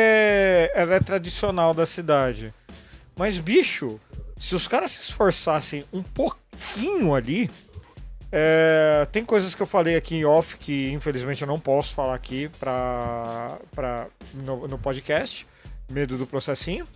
ela 0.74 0.94
é 0.94 1.00
tradicional 1.00 1.74
da 1.74 1.84
cidade. 1.84 2.54
Mas, 3.16 3.38
bicho, 3.38 4.00
se 4.38 4.54
os 4.54 4.66
caras 4.66 4.92
se 4.92 5.02
esforçassem 5.02 5.84
um 5.92 6.02
pouquinho 6.02 7.14
ali. 7.14 7.50
é, 8.32 9.06
tem 9.10 9.24
coisas 9.24 9.54
que 9.54 9.60
eu 9.60 9.66
falei 9.66 9.96
aqui 9.96 10.14
em 10.14 10.24
off 10.24 10.56
que 10.56 10.90
infelizmente 10.92 11.42
eu 11.42 11.48
não 11.48 11.58
posso 11.58 11.94
falar 11.94 12.14
aqui 12.14 12.48
pra, 12.60 13.58
pra, 13.72 14.06
no, 14.44 14.66
no 14.66 14.78
podcast. 14.78 15.46
Medo 15.90 16.16
do 16.16 16.26
processinho. 16.26 16.86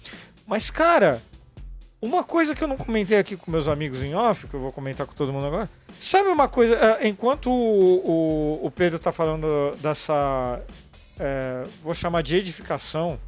Mas, 0.47 0.71
cara, 0.71 1.21
uma 2.07 2.23
coisa 2.25 2.55
que 2.55 2.63
eu 2.63 2.69
não 2.69 2.77
comentei 2.77 3.19
aqui 3.19 3.37
com 3.37 3.51
meus 3.51 3.67
amigos 3.69 4.01
em 4.03 4.15
off, 4.15 4.47
que 4.47 4.55
eu 4.55 4.61
vou 4.61 4.73
comentar 4.73 5.07
com 5.07 5.15
todo 5.15 5.33
mundo 5.33 5.47
agora. 5.47 5.69
Sabe 5.99 6.29
uma 6.29 6.49
coisa? 6.49 6.75
é, 6.75 7.09
Enquanto 7.09 7.51
o, 7.51 8.61
o, 8.63 8.67
o 8.67 8.71
Pedro 8.71 8.99
tá 8.99 9.11
falando 9.13 9.75
dessa. 9.81 10.61
é, 11.19 11.63
vou 11.83 11.95
chamar 11.95 12.23
de 12.23 12.37
edificação 12.37 13.19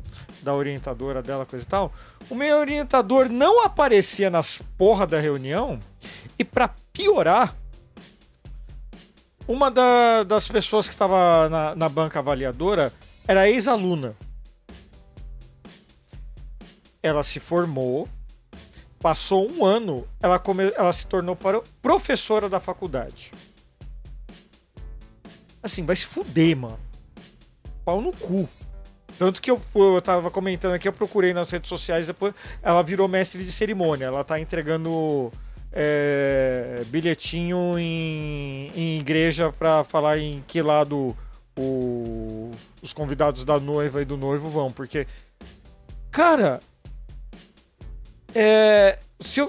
da 0.43 0.55
orientadora 0.55 1.23
dela, 1.23 1.47
coisa 1.47 1.65
e 1.65 1.69
tal. 1.69 1.93
O 2.31 2.35
meu 2.35 2.59
orientador 2.59 3.29
não 3.29 3.65
aparecia 3.65 4.29
nas 4.31 4.59
porra 4.77 5.07
da 5.07 5.19
reunião. 5.19 5.79
E 6.39 6.45
pra 6.45 6.69
piorar, 6.93 7.57
uma 9.49 9.71
da- 9.71 10.23
das 10.25 10.47
pessoas 10.49 10.87
que 10.87 10.95
estava 10.95 11.49
na, 11.49 11.75
na 11.75 11.89
banca 11.89 12.19
avaliadora 12.19 12.93
era 13.27 13.49
ex-aluna. 13.49 14.15
Ela 17.03 17.23
se 17.23 17.39
formou, 17.41 18.09
passou 19.01 19.51
um 19.51 19.65
ano, 19.65 20.07
ela, 20.23 20.39
come- 20.39 20.73
ela 20.77 20.93
se 20.93 21.07
tornou 21.07 21.37
para- 21.37 21.63
professora 21.83 22.49
da 22.49 22.59
faculdade. 22.61 23.31
Assim, 25.63 25.85
vai 25.85 25.97
se 25.97 26.07
fuder, 26.07 26.57
mano. 26.57 26.79
Pau 27.85 28.01
no 28.01 28.13
cu. 28.13 28.49
Tanto 29.19 29.41
que 29.41 29.51
eu, 29.51 29.61
eu 29.75 30.03
tava 30.03 30.31
comentando 30.31 30.75
aqui, 30.75 30.87
eu 30.87 30.93
procurei 30.93 31.33
nas 31.33 31.51
redes 31.51 31.69
sociais, 31.69 32.07
depois 32.07 32.35
ela 32.63 32.83
virou 32.83 33.09
mestre 33.09 33.43
de 33.43 33.51
cerimônia. 33.51 34.07
Ela 34.07 34.23
tá 34.23 34.39
entregando 34.39 35.31
é, 35.73 36.83
bilhetinho 36.87 37.79
em, 37.79 38.71
em 38.75 38.99
igreja 38.99 39.53
pra 39.53 39.85
falar 39.85 40.19
em 40.19 40.43
que 40.47 40.61
lado 40.63 41.17
o- 41.59 42.51
os 42.83 42.93
convidados 42.93 43.45
da 43.45 43.59
noiva 43.59 44.03
e 44.03 44.05
do 44.05 44.17
noivo 44.17 44.49
vão. 44.51 44.71
Porque, 44.71 45.07
cara, 46.11 46.61
é, 48.39 48.99
se 49.19 49.41
eu- 49.41 49.49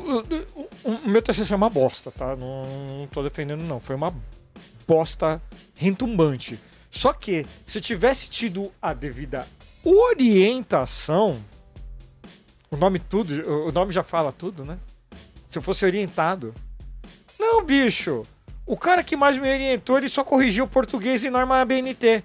o, 0.86 0.90
o 0.90 1.10
meu 1.10 1.22
TCC 1.22 1.54
é 1.54 1.56
uma 1.56 1.70
bosta, 1.70 2.10
tá? 2.12 2.36
Não, 2.36 2.64
não 3.00 3.08
tô 3.08 3.22
defendendo, 3.22 3.64
não. 3.64 3.80
Foi 3.80 3.96
uma 3.96 4.14
bosta 4.88 5.42
retumbante. 5.76 6.60
Só 6.90 7.12
que, 7.14 7.46
se 7.66 7.78
eu 7.78 7.82
tivesse 7.82 8.30
tido 8.30 8.72
a 8.82 8.94
devida 8.94 9.46
orientação, 9.84 11.38
o 12.72 12.78
nome 12.78 13.00
tudo, 13.00 13.34
o 13.68 13.72
nome 13.72 13.92
já 13.92 14.04
fala 14.04 14.32
tudo, 14.32 14.64
né? 14.66 14.78
Se 15.50 15.58
eu 15.58 15.62
fosse 15.62 15.86
orientado. 15.86 16.54
Não, 17.40 17.64
bicho. 17.64 18.24
O 18.66 18.76
cara 18.76 19.04
que 19.04 19.16
mais 19.16 19.38
me 19.38 19.50
orientou, 19.50 19.98
ele 19.98 20.10
só 20.10 20.24
corrigiu 20.24 20.68
português 20.68 21.24
e 21.24 21.30
norma 21.30 21.62
ABNT. 21.62 22.24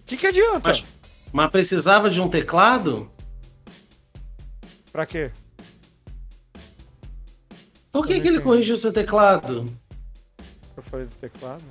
O 0.00 0.06
que, 0.06 0.16
que 0.16 0.26
adianta? 0.26 0.68
Mas, 0.70 0.84
mas 1.32 1.50
precisava 1.50 2.10
de 2.10 2.20
um 2.20 2.28
teclado? 2.28 3.10
Pra 4.94 5.04
quê? 5.04 5.32
Por 7.90 8.06
que, 8.06 8.14
não 8.14 8.22
que 8.22 8.28
ele 8.28 8.40
corrigiu 8.40 8.76
seu 8.76 8.92
teclado? 8.92 9.64
Eu 10.76 10.82
falei 10.84 11.06
do 11.06 11.14
teclado? 11.16 11.64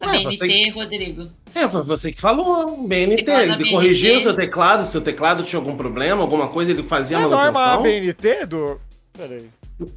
A 0.00 0.06
Ué, 0.08 0.18
BNT, 0.18 0.36
você- 0.36 0.70
Rodrigo. 0.70 1.30
É, 1.54 1.68
foi 1.68 1.82
você 1.84 2.10
que 2.12 2.20
falou, 2.20 2.76
BNT. 2.88 3.30
Ele 3.30 3.54
BNT. 3.54 3.70
corrigiu 3.70 4.20
seu 4.20 4.34
teclado, 4.34 4.84
seu 4.84 5.00
teclado 5.00 5.44
tinha 5.44 5.60
algum 5.60 5.76
problema, 5.76 6.20
alguma 6.22 6.48
coisa, 6.48 6.72
ele 6.72 6.82
fazia 6.88 7.20
Não 7.20 7.26
é 7.26 7.30
norma 7.30 7.52
manutenção? 7.52 7.80
ABNT 7.80 8.46
do. 8.46 8.80
Peraí. 9.12 9.48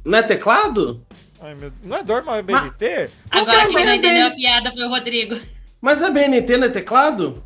Não 0.04 0.18
é 0.18 0.22
teclado? 0.22 1.04
Ai, 1.40 1.56
meu... 1.56 1.72
Não 1.82 1.96
é 1.96 2.04
norma 2.04 2.38
ABNT? 2.38 3.10
Agora 3.32 3.62
Qual 3.62 3.66
quem 3.74 3.84
não 3.84 3.92
é 3.92 3.96
entendeu 3.96 4.28
BNT? 4.30 4.32
a 4.32 4.36
piada 4.36 4.70
foi 4.72 4.84
o 4.84 4.88
Rodrigo. 4.90 5.40
Mas 5.80 6.00
a 6.04 6.08
BNT 6.10 6.56
não 6.56 6.66
é 6.68 6.70
teclado? 6.70 7.42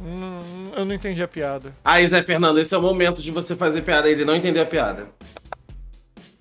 Hum, 0.00 0.70
eu 0.76 0.84
não 0.84 0.94
entendi 0.94 1.22
a 1.22 1.28
piada. 1.28 1.74
Aí, 1.84 2.06
Zé 2.06 2.22
Fernando, 2.22 2.60
esse 2.60 2.74
é 2.74 2.78
o 2.78 2.82
momento 2.82 3.20
de 3.20 3.30
você 3.30 3.56
fazer 3.56 3.82
piada. 3.82 4.08
Ele 4.08 4.24
não 4.24 4.36
entendeu 4.36 4.62
a 4.62 4.66
piada. 4.66 5.08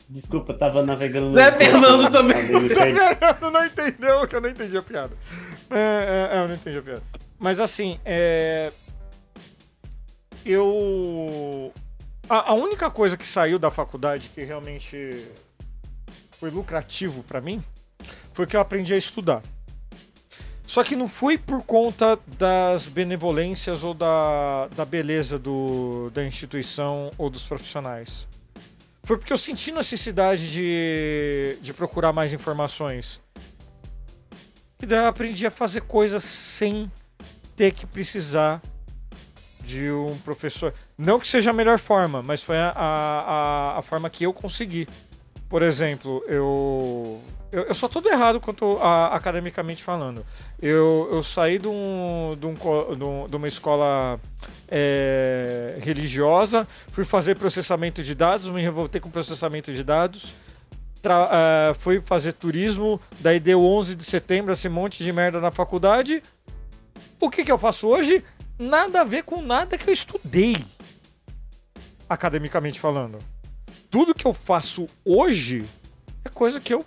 Desculpa, 0.09 0.53
eu 0.53 0.57
tava 0.57 0.83
navegando 0.83 1.27
no. 1.27 1.31
Zé 1.31 1.51
Fernando 1.51 2.11
também. 2.11 2.47
Perdi. 2.47 2.69
Fernando 2.69 3.51
não 3.51 3.65
entendeu 3.65 4.27
que 4.27 4.35
eu 4.35 4.41
não 4.41 4.49
entendi 4.49 4.77
a 4.77 4.81
piada. 4.81 5.13
É, 5.69 6.29
é, 6.33 6.37
é, 6.37 6.43
eu 6.43 6.47
não 6.47 6.55
entendi 6.55 6.77
a 6.77 6.81
piada. 6.81 7.03
Mas 7.37 7.59
assim, 7.59 7.99
é. 8.05 8.71
Eu. 10.45 11.73
A, 12.29 12.51
a 12.51 12.53
única 12.53 12.89
coisa 12.89 13.17
que 13.17 13.25
saiu 13.25 13.57
da 13.57 13.71
faculdade 13.71 14.29
que 14.33 14.43
realmente 14.43 15.27
foi 16.31 16.51
lucrativo 16.51 17.23
pra 17.23 17.41
mim 17.41 17.63
foi 18.33 18.45
que 18.45 18.55
eu 18.55 18.61
aprendi 18.61 18.93
a 18.93 18.97
estudar. 18.97 19.41
Só 20.67 20.83
que 20.83 20.97
não 20.97 21.07
foi 21.07 21.37
por 21.37 21.63
conta 21.63 22.19
das 22.37 22.85
benevolências 22.85 23.85
ou 23.85 23.93
da, 23.93 24.67
da 24.75 24.83
beleza 24.83 25.39
do, 25.39 26.11
da 26.13 26.25
instituição 26.25 27.09
ou 27.17 27.29
dos 27.29 27.45
profissionais. 27.45 28.27
Foi 29.01 29.17
porque 29.17 29.31
eu 29.31 29.37
senti 29.37 29.71
necessidade 29.71 30.51
de, 30.51 31.57
de 31.61 31.73
procurar 31.73 32.11
mais 32.11 32.33
informações. 32.33 33.21
E 34.81 34.85
daí 34.85 34.99
eu 34.99 35.07
aprendi 35.07 35.47
a 35.47 35.51
fazer 35.51 35.81
coisas 35.81 36.21
sem 36.25 36.91
ter 37.55 37.71
que 37.71 37.85
precisar 37.87 38.61
de 39.63 39.89
um 39.89 40.17
professor. 40.17 40.73
Não 40.97 41.17
que 41.17 41.27
seja 41.27 41.51
a 41.51 41.53
melhor 41.53 41.79
forma, 41.79 42.21
mas 42.21 42.43
foi 42.43 42.57
a, 42.57 42.73
a, 42.75 43.79
a 43.79 43.81
forma 43.81 44.09
que 44.09 44.25
eu 44.25 44.33
consegui. 44.33 44.85
Por 45.49 45.61
exemplo, 45.61 46.23
eu. 46.27 47.21
Eu, 47.49 47.63
eu 47.63 47.73
sou 47.73 47.87
todo 47.87 48.09
errado 48.09 48.41
quanto 48.41 48.77
a, 48.81 49.15
academicamente 49.15 49.81
falando. 49.81 50.25
Eu, 50.61 51.07
eu 51.13 51.23
saí 51.23 51.57
de, 51.57 51.67
um, 51.67 52.35
de, 52.37 52.45
um 52.45 52.53
de 52.53 53.03
um- 53.05 53.25
uma 53.37 53.47
escola 53.47 54.19
é, 54.67 55.77
religiosa, 55.81 56.67
fui 56.91 57.05
fazer 57.05 57.37
processamento 57.37 58.03
de 58.03 58.13
dados, 58.13 58.49
me 58.49 58.61
revoltei 58.61 58.99
com 58.99 59.09
processamento 59.09 59.71
de 59.73 59.81
dados, 59.81 60.33
tra- 61.01 61.29
ah, 61.31 61.73
fui 61.79 62.01
fazer 62.01 62.33
turismo, 62.33 62.99
daí 63.21 63.39
deu 63.39 63.63
11 63.65 63.95
de 63.95 64.03
setembro, 64.03 64.51
esse 64.51 64.67
monte 64.67 65.01
de 65.01 65.13
merda 65.13 65.39
na 65.39 65.49
faculdade. 65.49 66.21
O 67.21 67.29
que, 67.29 67.45
que 67.45 67.51
eu 67.51 67.57
faço 67.57 67.87
hoje? 67.87 68.25
Nada 68.59 68.99
a 69.01 69.03
ver 69.05 69.23
com 69.23 69.41
nada 69.41 69.77
que 69.77 69.89
eu 69.89 69.93
estudei, 69.93 70.57
academicamente 72.09 72.77
falando. 72.77 73.17
Tudo 73.89 74.13
que 74.13 74.25
eu 74.25 74.33
faço 74.33 74.85
hoje 75.05 75.65
é 76.23 76.29
coisa 76.29 76.59
que 76.59 76.73
eu 76.73 76.85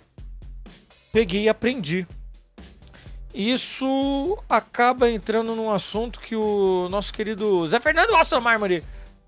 peguei 1.11 1.43
e 1.43 1.49
aprendi. 1.49 2.07
Isso 3.33 4.37
acaba 4.49 5.09
entrando 5.09 5.55
num 5.55 5.71
assunto 5.71 6.19
que 6.19 6.35
o 6.35 6.89
nosso 6.89 7.13
querido 7.13 7.67
Zé 7.67 7.79
Fernando 7.79 8.15
Astro 8.15 8.41
Mármore 8.41 8.83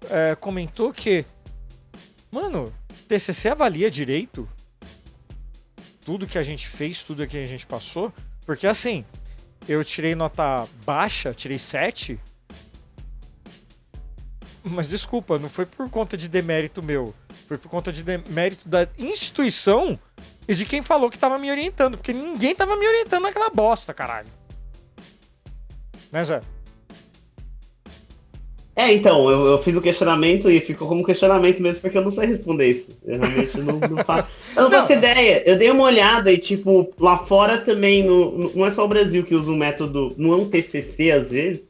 é, 0.09 0.35
comentou 0.35 0.91
que, 0.91 1.25
mano, 2.29 2.73
TCC 3.07 3.49
avalia 3.49 3.89
direito 3.89 4.47
tudo 6.03 6.27
que 6.27 6.37
a 6.37 6.43
gente 6.43 6.67
fez, 6.67 7.01
tudo 7.01 7.25
que 7.25 7.37
a 7.37 7.45
gente 7.45 7.65
passou, 7.65 8.13
porque 8.45 8.67
assim, 8.67 9.05
eu 9.67 9.83
tirei 9.83 10.15
nota 10.15 10.67
baixa, 10.85 11.33
tirei 11.33 11.57
7. 11.57 12.19
Mas 14.65 14.89
desculpa, 14.89 15.37
não 15.37 15.49
foi 15.49 15.65
por 15.65 15.89
conta 15.89 16.17
de 16.17 16.27
demérito 16.27 16.83
meu. 16.83 17.13
Foi 17.53 17.59
por 17.59 17.69
conta 17.69 17.91
de 17.91 18.01
demérito 18.01 18.67
da 18.67 18.87
instituição 18.97 19.99
e 20.47 20.55
de 20.55 20.65
quem 20.65 20.81
falou 20.81 21.07
que 21.07 21.19
tava 21.19 21.37
me 21.37 21.51
orientando. 21.51 21.97
Porque 21.97 22.11
ninguém 22.11 22.55
tava 22.55 22.75
me 22.75 22.87
orientando 22.87 23.21
naquela 23.21 23.51
bosta, 23.51 23.93
caralho. 23.93 24.27
Né, 26.11 26.25
Zé? 26.25 26.41
É, 28.75 28.91
então, 28.91 29.29
eu, 29.29 29.45
eu 29.45 29.59
fiz 29.59 29.75
o 29.75 29.81
questionamento 29.81 30.49
e 30.49 30.59
ficou 30.59 30.87
como 30.87 31.05
questionamento 31.05 31.61
mesmo, 31.61 31.81
porque 31.81 31.95
eu 31.95 32.01
não 32.01 32.09
sei 32.09 32.25
responder 32.25 32.69
isso. 32.69 32.97
Eu 33.05 33.19
realmente 33.19 33.57
não, 33.59 33.79
não 33.79 34.03
faço. 34.03 34.27
Eu 34.55 34.63
não, 34.63 34.69
não 34.71 34.79
faço 34.79 34.93
ideia. 34.93 35.43
Eu 35.45 35.55
dei 35.55 35.69
uma 35.69 35.83
olhada 35.83 36.31
e, 36.31 36.39
tipo, 36.39 36.91
lá 36.99 37.17
fora 37.17 37.59
também, 37.59 38.03
no, 38.03 38.51
não 38.55 38.65
é 38.65 38.71
só 38.71 38.83
o 38.83 38.87
Brasil 38.87 39.23
que 39.23 39.35
usa 39.35 39.51
um 39.51 39.55
método, 39.55 40.11
não 40.17 40.33
é 40.33 40.37
um 40.37 40.49
TCC 40.49 41.11
às 41.11 41.29
vezes, 41.29 41.63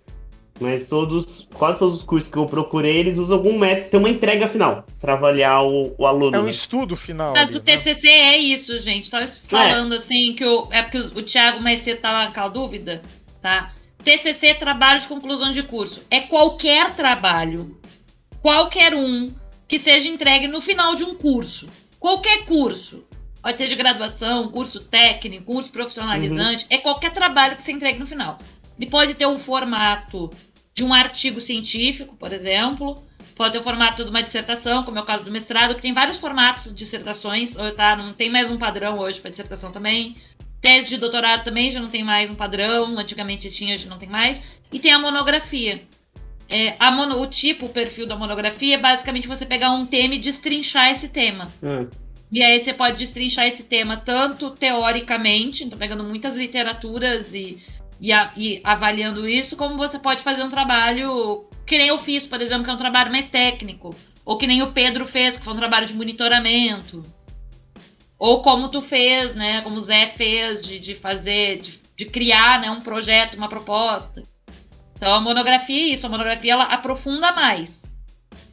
mas 0.63 0.87
todos, 0.87 1.45
quase 1.53 1.79
todos 1.79 1.95
os 1.95 2.03
cursos 2.03 2.31
que 2.31 2.37
eu 2.37 2.45
procurei, 2.45 2.95
eles 2.97 3.17
usam 3.17 3.37
algum 3.37 3.59
método, 3.59 3.89
tem 3.89 3.99
uma 3.99 4.09
entrega 4.09 4.47
final 4.47 4.85
para 5.01 5.13
avaliar 5.13 5.61
o, 5.61 5.93
o, 5.97 6.07
aluno. 6.07 6.35
É 6.35 6.39
um 6.39 6.43
né? 6.43 6.49
estudo 6.49 6.95
final. 6.95 7.33
Mas 7.33 7.49
ali, 7.49 7.57
o 7.57 7.59
TCC 7.59 8.07
né? 8.07 8.13
é 8.13 8.37
isso, 8.37 8.79
gente. 8.79 9.11
Tava 9.11 9.27
falando 9.27 9.93
é. 9.93 9.97
assim 9.97 10.33
que 10.33 10.45
o, 10.45 10.67
é 10.71 10.81
porque 10.81 10.97
o, 10.97 11.19
o 11.19 11.21
Thiago 11.21 11.59
mais 11.59 11.81
cedo 11.81 11.99
tava 11.99 12.23
com 12.23 12.29
aquela 12.29 12.47
dúvida, 12.47 13.01
tá? 13.41 13.73
TCC 14.03 14.47
é 14.47 14.53
trabalho 14.53 15.01
de 15.01 15.07
conclusão 15.07 15.51
de 15.51 15.63
curso. 15.63 16.01
É 16.09 16.21
qualquer 16.21 16.93
trabalho, 16.95 17.77
qualquer 18.41 18.93
um, 18.93 19.33
que 19.67 19.79
seja 19.79 20.07
entregue 20.07 20.47
no 20.47 20.61
final 20.61 20.95
de 20.95 21.03
um 21.03 21.13
curso. 21.15 21.67
Qualquer 21.99 22.45
curso. 22.45 23.03
Pode 23.41 23.57
ser 23.57 23.67
de 23.67 23.75
graduação, 23.75 24.47
curso 24.49 24.79
técnico, 24.85 25.45
curso 25.45 25.69
profissionalizante. 25.69 26.63
Uhum. 26.63 26.77
É 26.77 26.77
qualquer 26.77 27.11
trabalho 27.11 27.57
que 27.57 27.63
você 27.63 27.73
entregue 27.73 27.99
no 27.99 28.07
final. 28.07 28.37
Ele 28.79 28.89
pode 28.89 29.13
ter 29.13 29.27
um 29.27 29.37
formato 29.37 30.29
de 30.73 30.83
um 30.83 30.93
artigo 30.93 31.39
científico, 31.39 32.15
por 32.15 32.33
exemplo. 32.33 33.03
Pode 33.35 33.53
ter 33.53 33.59
o 33.59 33.63
formato 33.63 34.03
de 34.03 34.09
uma 34.09 34.21
dissertação, 34.21 34.83
como 34.83 34.97
é 34.97 35.01
o 35.01 35.05
caso 35.05 35.25
do 35.25 35.31
mestrado, 35.31 35.75
que 35.75 35.81
tem 35.81 35.93
vários 35.93 36.17
formatos 36.17 36.65
de 36.65 36.73
dissertações. 36.73 37.55
Tá? 37.75 37.95
Não 37.95 38.13
tem 38.13 38.29
mais 38.29 38.49
um 38.49 38.57
padrão 38.57 38.99
hoje 38.99 39.19
para 39.19 39.31
dissertação 39.31 39.71
também. 39.71 40.15
Tese 40.61 40.89
de 40.89 40.97
doutorado 40.97 41.43
também 41.43 41.71
já 41.71 41.79
não 41.79 41.89
tem 41.89 42.03
mais 42.03 42.29
um 42.29 42.35
padrão, 42.35 42.97
antigamente 42.97 43.49
tinha, 43.49 43.73
hoje 43.73 43.87
não 43.87 43.97
tem 43.97 44.07
mais. 44.07 44.41
E 44.71 44.79
tem 44.79 44.91
a 44.91 44.99
monografia. 44.99 45.81
É, 46.49 46.75
a 46.79 46.91
mono, 46.91 47.19
o 47.19 47.27
tipo, 47.27 47.65
o 47.65 47.69
perfil 47.69 48.05
da 48.05 48.15
monografia 48.15 48.75
é 48.75 48.77
basicamente 48.77 49.27
você 49.27 49.45
pegar 49.45 49.71
um 49.71 49.85
tema 49.85 50.15
e 50.15 50.19
destrinchar 50.19 50.91
esse 50.91 51.09
tema. 51.09 51.51
Hum. 51.61 51.87
E 52.31 52.41
aí 52.41 52.59
você 52.59 52.73
pode 52.73 52.97
destrinchar 52.97 53.45
esse 53.45 53.63
tema 53.63 53.97
tanto 53.97 54.51
teoricamente, 54.51 55.63
então 55.63 55.77
pegando 55.77 56.03
muitas 56.03 56.35
literaturas 56.35 57.33
e, 57.33 57.61
e, 58.03 58.11
a, 58.11 58.33
e 58.35 58.59
avaliando 58.65 59.29
isso, 59.29 59.55
como 59.55 59.77
você 59.77 59.97
pode 59.97 60.21
fazer 60.21 60.43
um 60.43 60.49
trabalho 60.49 61.45
que 61.65 61.77
nem 61.77 61.87
eu 61.87 61.97
fiz, 61.97 62.25
por 62.25 62.41
exemplo, 62.41 62.65
que 62.65 62.69
é 62.69 62.73
um 62.73 62.77
trabalho 62.77 63.09
mais 63.09 63.29
técnico. 63.29 63.95
Ou 64.25 64.37
que 64.37 64.45
nem 64.45 64.61
o 64.61 64.73
Pedro 64.73 65.05
fez, 65.05 65.37
que 65.37 65.43
foi 65.45 65.53
um 65.53 65.57
trabalho 65.57 65.87
de 65.87 65.93
monitoramento. 65.93 67.01
Ou 68.19 68.41
como 68.41 68.67
tu 68.67 68.81
fez, 68.81 69.35
né? 69.35 69.61
Como 69.61 69.77
o 69.77 69.81
Zé 69.81 70.07
fez 70.07 70.63
de, 70.63 70.79
de 70.81 70.95
fazer, 70.95 71.61
de, 71.61 71.79
de 71.95 72.03
criar 72.03 72.59
né, 72.59 72.69
um 72.69 72.81
projeto, 72.81 73.37
uma 73.37 73.47
proposta. 73.47 74.21
Então 74.97 75.15
a 75.15 75.21
monografia 75.21 75.83
é 75.83 75.93
isso, 75.93 76.05
a 76.05 76.09
monografia 76.09 76.51
ela 76.51 76.65
aprofunda 76.65 77.31
mais. 77.31 77.89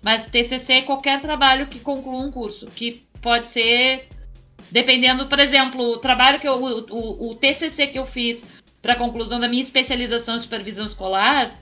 Mas 0.01 0.27
TCC 0.27 0.75
é 0.75 0.83
qualquer 0.83 1.21
trabalho 1.21 1.67
que 1.67 1.81
conclua 1.81 2.21
um 2.21 2.31
curso, 2.31 2.67
que 2.67 3.05
pode 3.21 3.51
ser, 3.51 4.07
dependendo, 4.71 5.27
por 5.27 5.41
exemplo, 5.41 5.83
o 5.83 5.99
trabalho 5.99 6.39
que 6.39 6.47
eu, 6.47 6.55
o, 6.55 6.87
o, 6.89 7.31
o 7.33 7.35
TCC 7.35 7.89
que 7.89 7.99
eu 7.99 8.07
fiz 8.07 8.60
para 8.83 8.97
conclusão 8.97 9.39
da 9.39 9.49
minha 9.49 9.63
especialização 9.63 10.37
em 10.37 10.41
supervisão 10.41 10.87
escolar, 10.87 11.53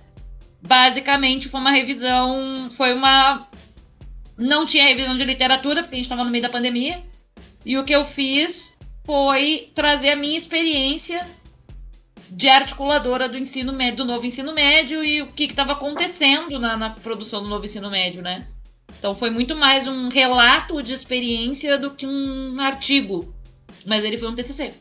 basicamente 0.63 1.49
foi 1.49 1.61
uma 1.61 1.71
revisão, 1.71 2.71
foi 2.73 2.93
uma 2.93 3.49
não 4.37 4.65
tinha 4.65 4.85
revisão 4.85 5.17
de 5.17 5.25
literatura 5.25 5.83
porque 5.83 5.97
a 5.97 5.99
gente 5.99 6.05
estava 6.05 6.25
no 6.25 6.31
meio 6.31 6.43
da 6.43 6.49
pandemia. 6.49 7.03
E 7.67 7.77
o 7.77 7.85
que 7.85 7.93
eu 7.93 8.05
fiz 8.05 8.77
foi 9.05 9.71
trazer 9.75 10.11
a 10.11 10.17
minha 10.17 10.39
experiência 10.39 11.27
de 12.31 12.49
articuladora 12.49 13.29
do 13.29 13.37
ensino 13.37 13.73
médio, 13.73 13.99
do 13.99 14.05
novo 14.05 14.25
ensino 14.25 14.53
médio 14.53 15.03
e 15.03 15.23
o 15.23 15.27
que 15.27 15.45
estava 15.45 15.73
acontecendo 15.73 16.59
na, 16.59 16.77
na, 16.77 16.91
produção 16.91 17.43
do 17.43 17.49
novo 17.49 17.65
ensino 17.65 17.91
médio, 17.91 18.23
né? 18.23 18.47
Então 18.99 19.15
foi 19.15 19.31
muito 19.31 19.57
mais 19.57 19.89
um 19.89 20.09
relato 20.09 20.83
de 20.83 20.93
experiência 20.93 21.79
do 21.79 21.91
que 21.93 22.07
um 22.07 22.61
artigo. 22.61 23.35
Mas 23.87 24.05
ele 24.05 24.19
foi 24.19 24.29
um 24.29 24.35
TCC. 24.35 24.75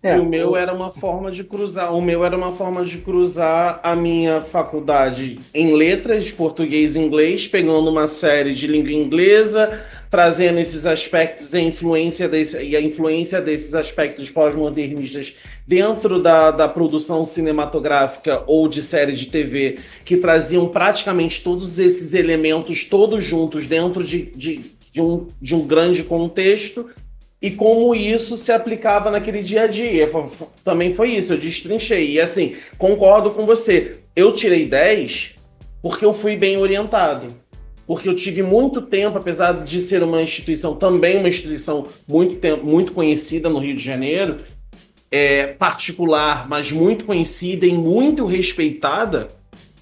É, 0.00 0.16
e 0.16 0.20
o 0.20 0.24
meu 0.24 0.56
era 0.56 0.72
uma 0.72 0.90
forma 0.90 1.28
de 1.28 1.42
cruzar, 1.42 1.92
o 1.92 2.00
meu 2.00 2.24
era 2.24 2.36
uma 2.36 2.52
forma 2.52 2.84
de 2.84 2.98
cruzar 2.98 3.80
a 3.82 3.96
minha 3.96 4.40
faculdade 4.40 5.40
em 5.52 5.74
letras, 5.74 6.30
português 6.30 6.94
e 6.94 7.00
inglês, 7.00 7.48
pegando 7.48 7.90
uma 7.90 8.06
série 8.06 8.54
de 8.54 8.68
língua 8.68 8.92
inglesa, 8.92 9.84
trazendo 10.08 10.60
esses 10.60 10.86
aspectos 10.86 11.52
e 11.52 11.56
a 11.56 11.60
influência, 11.60 12.28
desse, 12.28 12.62
e 12.62 12.76
a 12.76 12.80
influência 12.80 13.40
desses 13.40 13.74
aspectos 13.74 14.30
pós-modernistas 14.30 15.34
dentro 15.66 16.22
da, 16.22 16.52
da 16.52 16.68
produção 16.68 17.24
cinematográfica 17.24 18.44
ou 18.46 18.68
de 18.68 18.84
série 18.84 19.14
de 19.14 19.26
TV, 19.26 19.80
que 20.04 20.16
traziam 20.16 20.68
praticamente 20.68 21.42
todos 21.42 21.80
esses 21.80 22.14
elementos 22.14 22.84
todos 22.84 23.24
juntos 23.24 23.66
dentro 23.66 24.04
de, 24.04 24.26
de, 24.26 24.60
de, 24.92 25.00
um, 25.00 25.26
de 25.42 25.56
um 25.56 25.66
grande 25.66 26.04
contexto 26.04 26.88
e 27.40 27.50
como 27.50 27.94
isso 27.94 28.36
se 28.36 28.50
aplicava 28.50 29.10
naquele 29.10 29.42
dia 29.42 29.62
a 29.62 29.66
dia. 29.66 30.10
Também 30.64 30.92
foi 30.92 31.10
isso, 31.10 31.32
eu 31.32 31.38
destrinchei. 31.38 32.12
E 32.12 32.20
assim, 32.20 32.56
concordo 32.76 33.30
com 33.30 33.46
você. 33.46 34.00
Eu 34.14 34.32
tirei 34.32 34.66
10 34.66 35.36
porque 35.80 36.04
eu 36.04 36.12
fui 36.12 36.36
bem 36.36 36.56
orientado. 36.56 37.28
Porque 37.86 38.08
eu 38.08 38.14
tive 38.14 38.42
muito 38.42 38.82
tempo, 38.82 39.16
apesar 39.16 39.64
de 39.64 39.80
ser 39.80 40.02
uma 40.02 40.20
instituição, 40.20 40.74
também 40.74 41.18
uma 41.18 41.28
instituição 41.28 41.86
muito, 42.06 42.36
tempo, 42.36 42.66
muito 42.66 42.92
conhecida 42.92 43.48
no 43.48 43.58
Rio 43.58 43.74
de 43.74 43.82
Janeiro, 43.82 44.40
é, 45.10 45.46
particular, 45.46 46.46
mas 46.48 46.70
muito 46.70 47.06
conhecida 47.06 47.64
e 47.64 47.72
muito 47.72 48.26
respeitada, 48.26 49.28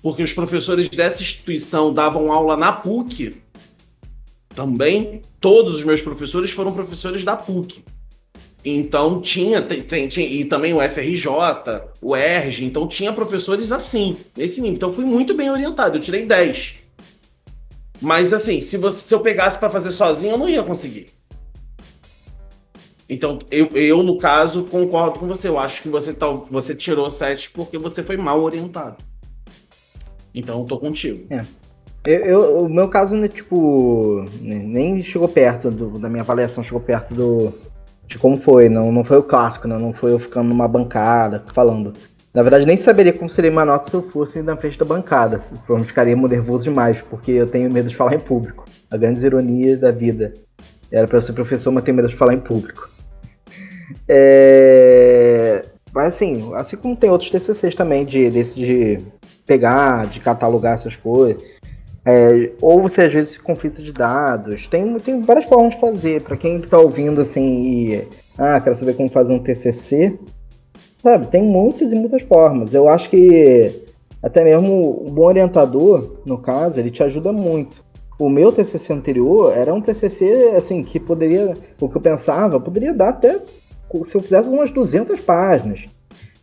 porque 0.01 0.23
os 0.23 0.33
professores 0.33 0.89
dessa 0.89 1.21
instituição 1.21 1.93
davam 1.93 2.31
aula 2.31 2.57
na 2.57 2.71
PUC, 2.71 3.43
também 4.57 5.21
todos 5.39 5.77
os 5.77 5.85
meus 5.85 6.01
professores 6.01 6.51
foram 6.51 6.73
professores 6.73 7.23
da 7.23 7.37
PUC. 7.37 7.85
Então 8.65 9.21
tinha, 9.21 9.63
tem, 9.63 10.09
tinha, 10.09 10.27
e 10.27 10.45
também 10.45 10.73
o 10.73 10.81
FRJ, 10.81 11.29
o 12.03 12.17
ERG, 12.17 12.65
então 12.65 12.89
tinha 12.89 13.13
professores 13.13 13.71
assim, 13.71 14.17
nesse 14.37 14.61
nível. 14.61 14.75
Então 14.75 14.93
fui 14.93 15.05
muito 15.05 15.35
bem 15.35 15.51
orientado, 15.51 15.99
eu 15.99 16.01
tirei 16.01 16.25
10. 16.25 16.75
Mas 18.01 18.33
assim, 18.33 18.61
se, 18.61 18.77
você, 18.77 18.99
se 18.99 19.15
eu 19.15 19.21
pegasse 19.21 19.59
para 19.59 19.71
fazer 19.71 19.93
sozinho, 19.93 20.33
eu 20.33 20.39
não 20.39 20.49
ia 20.49 20.63
conseguir. 20.63 21.07
Então, 23.09 23.39
eu, 23.53 23.69
eu, 23.69 24.03
no 24.03 24.19
caso, 24.19 24.65
concordo 24.65 25.21
com 25.21 25.29
você. 25.29 25.47
Eu 25.47 25.61
acho 25.61 25.81
que 25.81 25.89
você, 25.89 26.13
tá, 26.13 26.29
você 26.29 26.75
tirou 26.75 27.09
7 27.09 27.51
porque 27.51 27.79
você 27.79 28.03
foi 28.03 28.17
mal 28.17 28.43
orientado. 28.43 28.97
Então, 30.35 30.59
eu 30.61 30.65
tô 30.65 30.77
contigo. 30.77 31.25
É. 31.33 31.45
Eu, 32.07 32.25
eu, 32.25 32.59
o 32.59 32.69
meu 32.69 32.89
caso, 32.89 33.17
né, 33.17 33.27
tipo, 33.27 34.25
nem 34.41 35.03
chegou 35.03 35.29
perto 35.29 35.71
do, 35.71 35.99
da 35.99 36.09
minha 36.09 36.23
avaliação, 36.23 36.63
chegou 36.63 36.81
perto 36.81 37.15
do, 37.15 37.53
de 38.07 38.19
como 38.19 38.37
foi. 38.37 38.69
Não, 38.69 38.93
não 38.93 39.05
foi 39.05 39.19
o 39.19 39.23
clássico, 39.23 39.67
né? 39.67 39.77
não 39.79 39.93
foi 39.93 40.13
eu 40.13 40.19
ficando 40.19 40.49
numa 40.49 40.69
bancada 40.69 41.43
falando. 41.53 41.93
Na 42.33 42.43
verdade, 42.43 42.67
nem 42.67 42.77
saberia 42.77 43.13
como 43.13 43.31
seria 43.31 43.51
uma 43.51 43.65
nota 43.65 43.89
se 43.89 43.97
eu 43.97 44.03
fosse 44.11 44.43
na 44.43 44.57
frente 44.57 44.79
da 44.79 44.85
bancada. 44.85 45.39
Provavelmente 45.39 45.89
ficaria 45.89 46.15
nervoso 46.15 46.65
demais, 46.65 47.01
porque 47.01 47.33
eu 47.33 47.47
tenho 47.47 47.73
medo 47.73 47.89
de 47.89 47.97
falar 47.97 48.15
em 48.15 48.21
público. 48.21 48.65
A 48.91 48.97
grande 48.97 49.25
ironia 49.25 49.77
da 49.77 49.91
vida. 49.91 50.33
Era 50.93 51.09
para 51.09 51.21
ser 51.21 51.33
professor, 51.33 51.73
mas 51.73 51.83
tenho 51.83 51.97
medo 51.97 52.09
de 52.09 52.15
falar 52.15 52.35
em 52.35 52.41
público. 52.41 52.91
É... 54.07 55.63
Mas 55.95 56.15
assim, 56.15 56.53
assim 56.55 56.77
como 56.77 56.95
tem 56.95 57.09
outros 57.09 57.31
TCCs 57.31 57.75
também, 57.75 58.05
de, 58.05 58.29
desse 58.29 58.55
de 58.55 58.99
pegar, 59.47 60.07
de 60.07 60.21
catalogar 60.21 60.75
essas 60.75 60.95
coisas. 60.95 61.43
É, 62.09 62.53
ou 62.63 62.81
você 62.81 63.03
às 63.03 63.13
vezes 63.13 63.37
conflito 63.37 63.83
de 63.83 63.93
dados. 63.93 64.69
Tem, 64.69 64.97
tem 65.01 65.21
várias 65.21 65.47
formas 65.47 65.75
de 65.75 65.81
fazer. 65.81 66.23
Para 66.23 66.37
quem 66.37 66.59
está 66.59 66.79
ouvindo 66.79 67.21
assim 67.21 67.43
e. 67.43 68.09
Ah, 68.39 68.61
quero 68.61 68.77
saber 68.77 68.95
como 68.95 69.09
fazer 69.09 69.35
um 69.35 69.41
TCC. 69.41 70.17
Sabe, 70.99 71.27
tem 71.27 71.43
muitas 71.43 71.91
e 71.91 71.97
muitas 71.97 72.23
formas. 72.23 72.73
Eu 72.73 72.89
acho 72.89 73.11
que 73.11 73.85
até 74.23 74.45
mesmo 74.45 75.05
um 75.07 75.11
bom 75.11 75.27
orientador, 75.27 76.21
no 76.25 76.39
caso, 76.39 76.79
ele 76.79 76.91
te 76.91 77.03
ajuda 77.03 77.33
muito. 77.33 77.85
O 78.19 78.31
meu 78.31 78.51
TCC 78.51 78.93
anterior 78.93 79.53
era 79.53 79.75
um 79.75 79.81
TCC 79.81 80.53
assim 80.57 80.83
que 80.83 80.99
poderia, 80.99 81.55
o 81.81 81.89
que 81.89 81.97
eu 81.97 82.01
pensava, 82.01 82.59
poderia 82.59 82.95
dar 82.95 83.11
até 83.11 83.41
se 84.05 84.17
eu 84.17 84.23
fizesse 84.23 84.49
umas 84.49 84.71
200 84.71 85.21
páginas. 85.21 85.87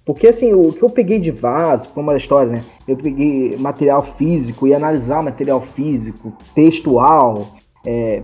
Porque 0.06 0.28
assim, 0.28 0.54
o 0.54 0.74
que 0.74 0.84
eu 0.84 0.90
peguei 0.90 1.18
de 1.18 1.32
vaso, 1.32 1.90
como 1.94 2.10
era 2.10 2.18
a 2.18 2.20
história, 2.20 2.52
né? 2.52 2.64
Eu 2.88 2.98
peguei 2.98 3.56
material 3.58 4.04
físico 4.04 4.68
e 4.68 4.74
analisar 4.74 5.24
material 5.24 5.62
físico, 5.62 6.34
textual, 6.54 7.48
é, 7.86 8.22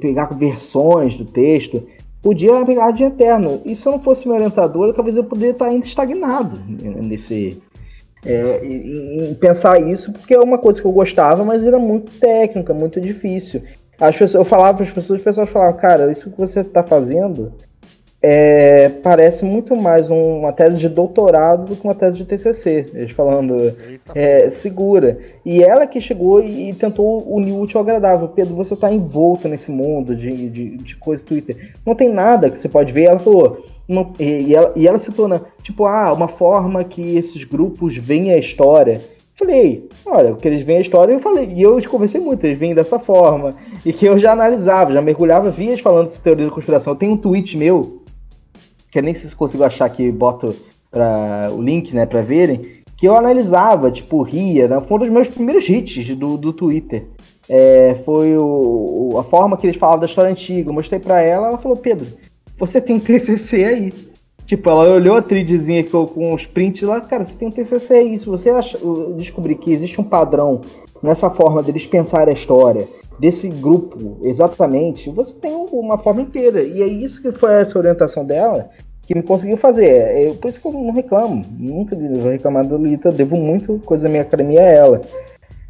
pegar 0.00 0.26
versões 0.34 1.16
do 1.16 1.24
texto. 1.24 1.86
podia 2.20 2.64
pegar 2.64 2.90
de 2.90 3.04
eterno. 3.04 3.62
E 3.64 3.76
se 3.76 3.86
eu 3.86 3.92
não 3.92 4.00
fosse 4.00 4.26
meu 4.26 4.36
orientador, 4.36 4.92
talvez 4.92 5.16
eu 5.16 5.24
poderia 5.24 5.52
estar 5.52 5.66
ainda 5.66 5.86
estagnado 5.86 6.58
nesse. 6.66 7.62
É, 8.22 8.60
em, 8.62 9.30
em 9.30 9.34
pensar 9.34 9.80
isso, 9.80 10.12
porque 10.12 10.34
é 10.34 10.40
uma 10.40 10.58
coisa 10.58 10.78
que 10.78 10.86
eu 10.86 10.92
gostava, 10.92 11.42
mas 11.42 11.64
era 11.64 11.78
muito 11.78 12.12
técnica, 12.18 12.74
muito 12.74 13.00
difícil. 13.00 13.62
As 13.98 14.14
pessoas, 14.14 14.34
eu 14.34 14.44
falava 14.44 14.78
para 14.78 14.86
as 14.86 14.92
pessoas, 14.92 15.18
as 15.20 15.24
pessoas 15.24 15.48
falavam, 15.48 15.80
cara, 15.80 16.10
isso 16.10 16.30
que 16.30 16.38
você 16.38 16.60
está 16.60 16.82
fazendo 16.82 17.52
é, 18.22 18.90
parece 19.02 19.46
muito 19.46 19.74
mais 19.74 20.10
uma 20.10 20.52
tese 20.52 20.76
de 20.76 20.88
doutorado 20.88 21.64
do 21.64 21.76
que 21.76 21.84
uma 21.84 21.94
tese 21.94 22.18
de 22.18 22.24
TCC. 22.24 22.86
Eles 22.92 23.12
falando, 23.12 23.74
é, 24.14 24.50
segura. 24.50 25.18
E 25.44 25.62
ela 25.62 25.86
que 25.86 26.00
chegou 26.00 26.42
e, 26.42 26.74
tentou 26.74 27.26
unir 27.34 27.52
o 27.52 27.60
útil 27.60 27.78
ao 27.78 27.84
agradável. 27.84 28.28
Pedro, 28.28 28.54
você 28.54 28.74
está 28.74 28.92
envolto 28.92 29.48
nesse 29.48 29.70
mundo 29.70 30.14
de, 30.14 30.50
de, 30.50 30.76
de 30.76 30.96
coisa 30.96 31.24
Twitter. 31.24 31.72
Não 31.86 31.94
tem 31.94 32.10
nada 32.10 32.50
que 32.50 32.58
você 32.58 32.68
pode 32.68 32.92
ver. 32.92 33.04
Ela 33.04 33.18
falou, 33.18 33.64
uma, 33.88 34.10
e, 34.20 34.54
ela, 34.54 34.72
e 34.76 34.86
ela 34.86 34.98
citou, 34.98 35.26
né, 35.26 35.40
tipo, 35.62 35.86
ah, 35.86 36.12
uma 36.12 36.28
forma 36.28 36.84
que 36.84 37.16
esses 37.16 37.42
grupos 37.44 37.96
veem 37.96 38.32
a 38.32 38.38
história. 38.38 39.00
Falei, 39.34 39.88
olha, 40.04 40.34
que 40.34 40.46
eles 40.46 40.62
veem 40.62 40.78
a 40.78 40.82
história, 40.82 41.14
eu 41.14 41.18
falei, 41.18 41.46
e 41.46 41.62
eu 41.62 41.80
conversei 41.88 42.20
muito, 42.20 42.44
eles 42.44 42.58
veem 42.58 42.74
dessa 42.74 42.98
forma, 42.98 43.54
e 43.86 43.90
que 43.90 44.04
eu 44.04 44.18
já 44.18 44.32
analisava, 44.32 44.92
já 44.92 45.00
mergulhava, 45.00 45.50
via 45.50 45.78
falando 45.78 46.08
dessa 46.08 46.20
teoria 46.20 46.44
da 46.44 46.52
conspiração. 46.52 46.94
Tem 46.94 47.08
um 47.08 47.16
tweet 47.16 47.56
meu, 47.56 47.99
que 48.90 48.98
eu 48.98 49.02
nem 49.02 49.14
se 49.14 49.34
consigo 49.34 49.64
achar 49.64 49.84
aqui, 49.84 50.10
boto 50.10 50.54
para 50.90 51.50
o 51.52 51.62
link, 51.62 51.94
né, 51.94 52.04
para 52.04 52.22
verem, 52.22 52.60
que 52.96 53.06
eu 53.06 53.16
analisava, 53.16 53.90
tipo, 53.90 54.22
ria, 54.22 54.68
né, 54.68 54.80
foi 54.80 54.96
um 54.96 55.00
dos 55.00 55.08
meus 55.08 55.28
primeiros 55.28 55.68
hits 55.68 56.16
do, 56.16 56.36
do 56.36 56.52
Twitter. 56.52 57.06
É, 57.48 57.96
foi 58.04 58.36
o, 58.36 59.16
a 59.18 59.24
forma 59.24 59.56
que 59.56 59.66
eles 59.66 59.76
falavam 59.76 60.00
da 60.00 60.06
história 60.06 60.30
antiga. 60.30 60.68
Eu 60.68 60.74
mostrei 60.74 61.00
para 61.00 61.20
ela, 61.20 61.48
ela 61.48 61.58
falou, 61.58 61.76
Pedro, 61.76 62.06
você 62.58 62.80
tem 62.80 63.00
TCC 63.00 63.64
aí. 63.64 63.92
Tipo, 64.46 64.68
ela 64.68 64.88
olhou 64.88 65.16
a 65.16 65.22
tridzinha 65.22 65.82
com, 65.84 66.06
com 66.06 66.34
os 66.34 66.44
prints 66.44 66.82
lá, 66.82 67.00
cara, 67.00 67.24
você 67.24 67.34
tem 67.34 67.48
um 67.48 67.50
TCC 67.50 67.94
aí. 67.94 68.18
Se 68.18 68.26
você 68.26 68.50
acha, 68.50 68.78
descobrir 69.16 69.54
que 69.54 69.72
existe 69.72 70.00
um 70.00 70.04
padrão 70.04 70.60
nessa 71.02 71.30
forma 71.30 71.62
deles 71.62 71.86
pensar 71.86 72.28
a 72.28 72.32
história, 72.32 72.86
desse 73.18 73.48
grupo 73.48 74.18
exatamente, 74.22 75.10
você 75.10 75.34
tem 75.34 75.52
uma 75.72 75.98
forma 75.98 76.22
inteira. 76.22 76.62
E 76.62 76.82
é 76.82 76.86
isso 76.86 77.20
que 77.22 77.32
foi 77.32 77.52
essa 77.52 77.78
orientação 77.78 78.24
dela 78.24 78.70
que 79.06 79.14
me 79.14 79.22
conseguiu 79.22 79.56
fazer. 79.56 79.88
É, 79.88 80.32
por 80.40 80.48
isso 80.48 80.60
que 80.60 80.68
eu 80.68 80.72
não 80.72 80.92
reclamo. 80.92 81.44
Nunca 81.58 81.96
vou 81.96 82.30
reclamar 82.30 82.64
do 82.64 82.76
Lita, 82.76 83.10
devo 83.10 83.36
muito 83.36 83.80
coisa 83.84 84.04
da 84.04 84.08
minha 84.08 84.22
academia 84.22 84.60
a 84.60 84.64
ela. 84.64 85.00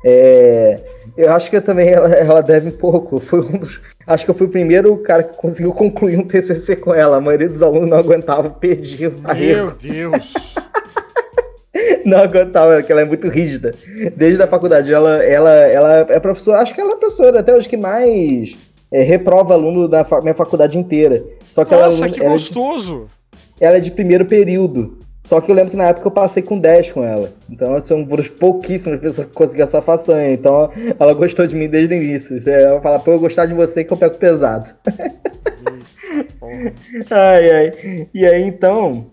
É, 0.04 0.78
eu 1.16 1.32
acho 1.32 1.50
que 1.50 1.60
também 1.60 1.88
ela, 1.88 2.08
ela 2.14 2.40
deve 2.40 2.70
pouco. 2.70 3.18
Foi 3.18 3.40
um 3.40 3.58
dos, 3.58 3.80
acho 4.06 4.24
que 4.24 4.30
eu 4.30 4.34
fui 4.34 4.46
o 4.46 4.50
primeiro 4.50 4.96
cara 4.98 5.22
que 5.22 5.36
conseguiu 5.36 5.72
concluir 5.72 6.18
um 6.18 6.26
TCC 6.26 6.76
com 6.76 6.94
ela. 6.94 7.16
A 7.16 7.20
maioria 7.20 7.48
dos 7.48 7.62
alunos 7.62 7.88
não 7.88 7.98
aguentava, 7.98 8.50
perdia. 8.50 9.12
Meu 9.36 9.72
Deus! 9.72 10.54
não 12.04 12.18
aguentava, 12.18 12.76
porque 12.76 12.92
ela 12.92 13.02
é 13.02 13.04
muito 13.04 13.28
rígida. 13.28 13.72
Desde 14.16 14.42
a 14.42 14.46
faculdade, 14.46 14.92
ela, 14.92 15.22
ela, 15.24 15.50
ela 15.50 16.06
é 16.08 16.20
professora, 16.20 16.60
acho 16.60 16.74
que 16.74 16.80
ela 16.80 16.92
é 16.92 16.96
professora 16.96 17.40
até 17.40 17.54
hoje 17.54 17.68
que 17.68 17.76
mais 17.76 18.56
é, 18.90 19.02
reprova 19.02 19.54
aluno 19.54 19.88
da 19.88 20.04
fa 20.04 20.20
minha 20.20 20.34
faculdade 20.34 20.78
inteira. 20.78 21.22
Só 21.50 21.64
que 21.64 21.74
Nossa, 21.74 22.04
ela, 22.04 22.14
que 22.14 22.20
ela 22.20 22.30
gostoso! 22.30 23.06
É 23.58 23.58
de, 23.58 23.64
ela 23.64 23.76
é 23.76 23.80
de 23.80 23.90
primeiro 23.90 24.24
período. 24.24 24.98
Só 25.22 25.38
que 25.40 25.50
eu 25.50 25.54
lembro 25.54 25.72
que 25.72 25.76
na 25.76 25.88
época 25.88 26.06
eu 26.06 26.10
passei 26.10 26.42
com 26.42 26.58
10 26.58 26.92
com 26.92 27.04
ela. 27.04 27.30
Então 27.48 27.78
sou 27.82 27.98
um 27.98 28.04
dos 28.04 28.28
pouquíssimas 28.28 29.00
pessoas 29.00 29.28
que 29.28 29.34
conseguiu 29.34 29.64
essa 29.64 29.82
façanha. 29.82 30.32
Então 30.32 30.70
ela 30.98 31.12
gostou 31.12 31.46
de 31.46 31.54
mim 31.54 31.68
desde 31.68 31.94
o 31.94 31.96
início. 31.96 32.38
Ela 32.48 32.80
fala, 32.80 32.98
pô, 32.98 33.12
eu 33.12 33.20
gostar 33.20 33.44
de 33.46 33.52
você 33.52 33.84
que 33.84 33.92
eu 33.92 33.98
pego 33.98 34.16
pesado. 34.16 34.74
ai, 37.10 37.50
ai. 37.50 37.72
E 38.14 38.26
aí 38.26 38.42
então, 38.42 39.10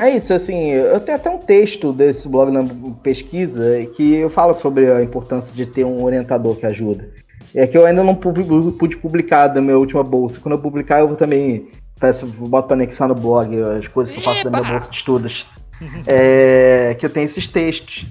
é 0.00 0.16
isso, 0.16 0.32
assim, 0.32 0.70
eu 0.70 1.00
tenho 1.00 1.16
até 1.16 1.30
um 1.30 1.38
texto 1.38 1.92
desse 1.92 2.28
blog 2.28 2.50
na 2.50 2.64
pesquisa 3.02 3.84
que 3.94 4.14
eu 4.14 4.30
falo 4.30 4.54
sobre 4.54 4.90
a 4.90 5.02
importância 5.02 5.54
de 5.54 5.66
ter 5.66 5.84
um 5.84 6.04
orientador 6.04 6.56
que 6.56 6.66
ajuda. 6.66 7.08
É 7.54 7.66
que 7.66 7.76
eu 7.76 7.86
ainda 7.86 8.04
não 8.04 8.14
pude 8.14 8.96
publicar 8.96 9.48
da 9.48 9.60
minha 9.60 9.78
última 9.78 10.02
bolsa. 10.02 10.38
Quando 10.40 10.54
eu 10.54 10.60
publicar, 10.60 11.00
eu 11.00 11.08
vou 11.08 11.16
também 11.16 11.68
peço, 11.98 12.26
boto 12.26 12.68
para 12.68 12.76
anexar 12.76 13.08
no 13.08 13.14
blog 13.14 13.56
as 13.60 13.86
coisas 13.88 14.12
que 14.12 14.20
eu 14.20 14.24
faço 14.24 14.44
da 14.44 14.50
minha 14.50 14.72
bolsa 14.72 14.90
de 14.90 14.96
estudos. 14.96 15.46
é, 16.06 16.96
que 16.98 17.06
eu 17.06 17.10
tenho 17.10 17.24
esses 17.24 17.46
textos. 17.46 18.06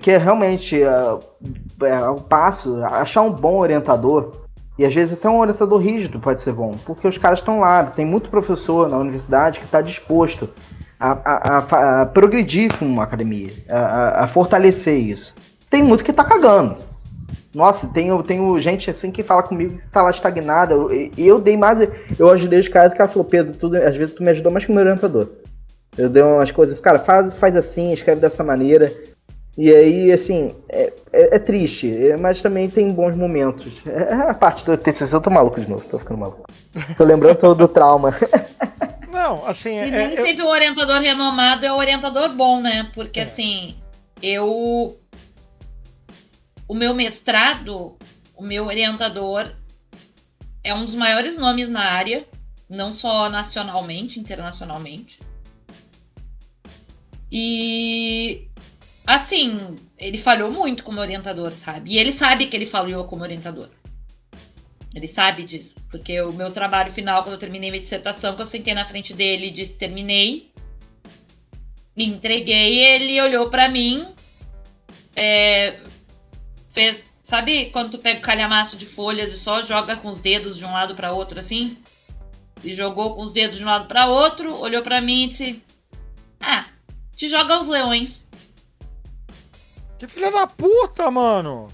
Que 0.00 0.12
é 0.12 0.18
realmente 0.18 0.82
é, 0.82 0.88
é 1.82 2.08
o 2.08 2.16
passo, 2.16 2.82
achar 2.84 3.22
um 3.22 3.30
bom 3.30 3.58
orientador. 3.58 4.46
E 4.78 4.84
às 4.84 4.92
vezes 4.92 5.14
até 5.14 5.28
um 5.28 5.38
orientador 5.38 5.78
rígido 5.78 6.18
pode 6.20 6.40
ser 6.40 6.52
bom, 6.52 6.74
porque 6.84 7.08
os 7.08 7.16
caras 7.16 7.38
estão 7.38 7.60
lá, 7.60 7.84
tem 7.84 8.04
muito 8.04 8.28
professor 8.28 8.90
na 8.90 8.98
universidade 8.98 9.58
que 9.58 9.64
está 9.64 9.80
disposto 9.80 10.50
a, 10.98 11.12
a, 11.12 11.58
a, 11.58 12.02
a 12.02 12.06
progredir 12.06 12.76
com 12.78 12.84
uma 12.84 13.04
academia, 13.04 13.50
a, 13.68 14.26
fortalecer 14.28 14.98
isso. 14.98 15.34
Tem 15.70 15.82
muito 15.82 16.04
que 16.04 16.12
tá 16.12 16.24
cagando. 16.24 16.76
Nossa, 17.54 17.86
tenho, 17.88 18.22
tenho 18.22 18.58
gente 18.60 18.90
assim 18.90 19.10
que 19.10 19.22
fala 19.22 19.42
comigo 19.42 19.78
que 19.78 19.88
tá 19.88 20.02
lá 20.02 20.10
estagnada. 20.10 20.74
Eu, 20.74 20.90
eu 21.16 21.40
dei 21.40 21.56
mais. 21.56 21.88
Eu 22.18 22.30
ajudei 22.30 22.60
os 22.60 22.68
caras 22.68 22.92
que 22.92 23.00
ela 23.00 23.08
falou, 23.08 23.24
Pedro, 23.24 23.56
tudo, 23.56 23.76
às 23.76 23.96
vezes 23.96 24.14
tu 24.14 24.22
me 24.22 24.30
ajudou 24.30 24.52
mais 24.52 24.64
que 24.64 24.70
o 24.70 24.74
meu 24.74 24.84
orientador. 24.84 25.28
Eu 25.96 26.10
dei 26.10 26.22
umas 26.22 26.50
coisas, 26.50 26.78
cara, 26.78 26.98
faz, 26.98 27.32
faz 27.34 27.56
assim, 27.56 27.92
escreve 27.92 28.20
dessa 28.20 28.44
maneira. 28.44 28.92
E 29.56 29.72
aí, 29.72 30.12
assim, 30.12 30.54
é, 30.68 30.92
é, 31.10 31.36
é 31.36 31.38
triste, 31.38 31.90
mas 32.20 32.42
também 32.42 32.68
tem 32.68 32.92
bons 32.92 33.16
momentos. 33.16 33.80
É, 33.86 34.12
a 34.12 34.34
parte 34.34 34.66
do 34.66 34.76
TCC, 34.76 35.14
eu 35.14 35.20
tô 35.20 35.30
maluco 35.30 35.58
de 35.58 35.68
novo, 35.68 35.82
tô 35.88 35.98
ficando 35.98 36.20
maluco. 36.20 36.44
Tô 36.98 37.04
lembrando 37.04 37.38
todo 37.38 37.56
do 37.56 37.68
trauma. 37.68 38.14
Não, 39.16 39.46
assim. 39.46 39.78
E 39.78 39.90
nem 39.90 40.12
é, 40.12 40.16
sempre 40.16 40.42
eu... 40.42 40.46
o 40.46 40.50
orientador 40.50 41.00
renomado 41.00 41.64
é 41.64 41.72
o 41.72 41.76
orientador 41.76 42.28
bom, 42.34 42.60
né? 42.60 42.90
Porque, 42.92 43.20
é. 43.20 43.22
assim, 43.22 43.74
eu. 44.22 45.00
O 46.68 46.74
meu 46.74 46.92
mestrado, 46.94 47.96
o 48.36 48.42
meu 48.42 48.66
orientador 48.66 49.50
é 50.62 50.74
um 50.74 50.84
dos 50.84 50.94
maiores 50.94 51.38
nomes 51.38 51.70
na 51.70 51.80
área, 51.80 52.26
não 52.68 52.94
só 52.94 53.30
nacionalmente, 53.30 54.20
internacionalmente. 54.20 55.18
E. 57.32 58.46
Assim, 59.06 59.76
ele 59.96 60.18
falhou 60.18 60.50
muito 60.50 60.84
como 60.84 61.00
orientador, 61.00 61.52
sabe? 61.52 61.92
E 61.92 61.98
ele 61.98 62.12
sabe 62.12 62.48
que 62.48 62.56
ele 62.56 62.66
falhou 62.66 63.04
como 63.04 63.22
orientador. 63.22 63.70
Ele 64.96 65.06
sabe 65.06 65.44
disso. 65.44 65.74
Porque 65.90 66.18
o 66.22 66.32
meu 66.32 66.50
trabalho 66.50 66.90
final, 66.90 67.22
quando 67.22 67.34
eu 67.34 67.38
terminei 67.38 67.70
minha 67.70 67.82
dissertação, 67.82 68.34
que 68.34 68.40
eu 68.40 68.46
sentei 68.46 68.72
na 68.72 68.86
frente 68.86 69.12
dele 69.12 69.48
e 69.48 69.50
disse 69.50 69.74
terminei. 69.74 70.50
Entreguei, 71.94 72.82
ele 72.82 73.20
olhou 73.20 73.50
para 73.50 73.68
mim, 73.68 74.06
é, 75.14 75.78
fez. 76.72 77.04
Sabe 77.22 77.70
quando 77.70 77.90
tu 77.90 77.98
pega 77.98 78.20
o 78.20 78.22
calhamaço 78.22 78.76
de 78.76 78.86
folhas 78.86 79.34
e 79.34 79.38
só 79.38 79.60
joga 79.60 79.96
com 79.96 80.08
os 80.08 80.20
dedos 80.20 80.56
de 80.56 80.64
um 80.64 80.72
lado 80.72 80.94
para 80.94 81.12
outro 81.12 81.38
assim? 81.38 81.76
E 82.62 82.72
jogou 82.72 83.14
com 83.14 83.22
os 83.22 83.32
dedos 83.32 83.58
de 83.58 83.64
um 83.64 83.66
lado 83.66 83.88
para 83.88 84.06
outro, 84.06 84.54
olhou 84.60 84.82
para 84.82 85.00
mim 85.00 85.24
e 85.24 85.28
disse: 85.28 85.62
Ah, 86.40 86.64
te 87.14 87.28
joga 87.28 87.58
os 87.58 87.66
leões. 87.66 88.24
Que 89.98 90.06
filha 90.06 90.30
da 90.30 90.46
puta, 90.46 91.10
mano! 91.10 91.66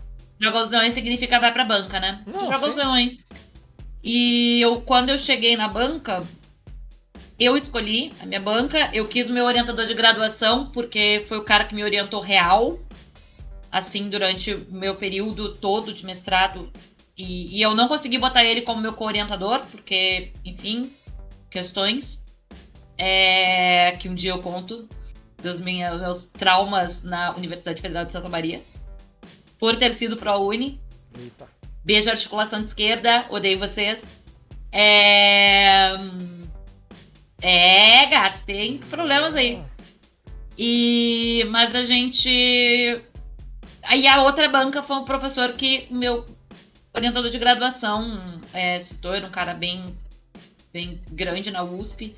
Joga 0.43 0.61
os 0.61 0.71
leões 0.71 0.95
significa 0.95 1.39
vai 1.39 1.53
pra 1.53 1.65
banca, 1.65 2.01
né? 2.01 2.21
Não, 2.27 2.41
Joga 2.41 2.59
sim. 2.59 2.69
os 2.69 2.75
leões. 2.75 3.19
E 4.03 4.61
eu, 4.61 4.81
quando 4.81 5.11
eu 5.11 5.17
cheguei 5.17 5.57
na 5.57 5.69
banca, 5.69 6.21
eu 7.39 7.57
escolhi 7.57 8.13
a 8.21 8.27
minha 8.27 8.41
banca, 8.41 8.91
eu 8.93 9.07
quis 9.07 9.29
o 9.29 9.33
meu 9.33 9.45
orientador 9.45 9.87
de 9.87 9.95
graduação, 9.95 10.67
porque 10.73 11.25
foi 11.29 11.39
o 11.39 11.45
cara 11.45 11.65
que 11.65 11.77
me 11.77 11.85
orientou 11.85 12.21
real, 12.21 12.81
assim, 13.71 14.09
durante 14.09 14.53
o 14.53 14.67
meu 14.69 14.97
período 14.97 15.55
todo 15.55 15.95
de 15.95 16.05
mestrado. 16.05 16.69
E, 17.17 17.59
e 17.59 17.63
eu 17.63 17.77
não 17.77 17.87
consegui 17.87 18.19
botar 18.19 18.43
ele 18.43 18.63
como 18.63 18.81
meu 18.81 18.95
co-orientador, 18.95 19.61
porque, 19.71 20.33
enfim, 20.45 20.93
questões 21.49 22.25
é, 22.99 23.93
que 23.93 24.09
um 24.09 24.15
dia 24.17 24.33
eu 24.33 24.41
conto 24.41 24.89
dos 25.41 25.61
minhas, 25.61 26.01
meus 26.01 26.25
traumas 26.25 27.05
na 27.05 27.33
Universidade 27.37 27.81
Federal 27.81 28.05
de 28.05 28.13
Santa 28.13 28.29
Maria 28.29 28.61
por 29.63 29.77
ter 29.77 29.95
sido 29.95 30.17
ProUni. 30.17 30.81
Eita. 31.17 31.49
Beijo 31.85 32.11
articulação 32.11 32.61
de 32.61 32.67
esquerda, 32.67 33.27
odeio 33.31 33.61
vocês. 33.61 34.03
É. 34.73 35.93
É, 37.41 38.07
gato, 38.07 38.45
tem 38.45 38.79
problemas 38.79 39.37
aí. 39.37 39.63
E. 40.59 41.47
Mas 41.49 41.77
a 41.77 41.85
gente. 41.85 42.29
Aí 43.85 44.05
a 44.09 44.23
outra 44.25 44.49
banca 44.49 44.83
foi 44.83 44.97
um 44.97 45.05
professor 45.05 45.53
que 45.53 45.87
meu 45.93 46.25
orientador 46.93 47.31
de 47.31 47.39
graduação 47.39 48.19
é, 48.53 48.81
citou, 48.81 49.15
era 49.15 49.29
um 49.29 49.31
cara 49.31 49.55
bem, 49.55 49.97
bem 50.73 51.01
grande 51.13 51.53
na 51.53 51.63
USP. 51.63 52.17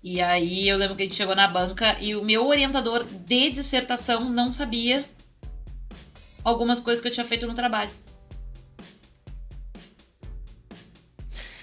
E 0.00 0.20
aí 0.20 0.68
eu 0.68 0.78
lembro 0.78 0.94
que 0.94 1.02
a 1.02 1.04
gente 1.04 1.16
chegou 1.16 1.34
na 1.34 1.48
banca 1.48 1.98
e 1.98 2.14
o 2.14 2.24
meu 2.24 2.46
orientador 2.46 3.04
de 3.04 3.50
dissertação 3.50 4.30
não 4.30 4.52
sabia 4.52 5.04
algumas 6.44 6.80
coisas 6.80 7.00
que 7.00 7.08
eu 7.08 7.12
tinha 7.12 7.24
feito 7.24 7.46
no 7.46 7.54
trabalho. 7.54 7.90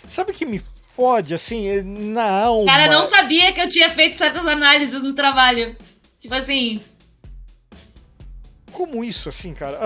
Sabe 0.08 0.34
que 0.34 0.46
me 0.46 0.62
fode, 0.94 1.34
assim, 1.34 1.82
na 1.84 2.30
alma. 2.30 2.64
O 2.64 2.66
cara 2.66 2.92
não 2.92 3.08
sabia 3.08 3.54
que 3.54 3.62
eu 3.62 3.70
tinha 3.70 3.90
feito 3.90 4.18
certas 4.18 4.46
análises 4.46 5.02
no 5.02 5.14
trabalho. 5.14 5.76
Tipo 6.20 6.36
assim, 6.36 6.82
Como 8.72 9.04
isso, 9.04 9.30
assim, 9.30 9.54
cara? 9.54 9.80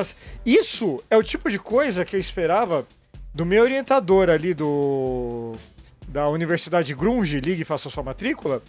Isso 0.46 1.04
é 1.10 1.18
o 1.18 1.24
tipo 1.24 1.50
de 1.50 1.60
coisa 1.60 2.04
que 2.04 2.16
eu 2.16 2.20
esperava 2.20 2.88
do 3.34 3.46
meu 3.46 3.64
orientador 3.64 4.30
ali 4.30 4.54
do 4.54 5.54
da 6.08 6.30
Universidade 6.30 6.94
Grunge, 6.96 7.40
ligue 7.40 7.64
e 7.64 7.66
faça 7.66 7.90
sua 7.90 8.04
matrícula, 8.04 8.64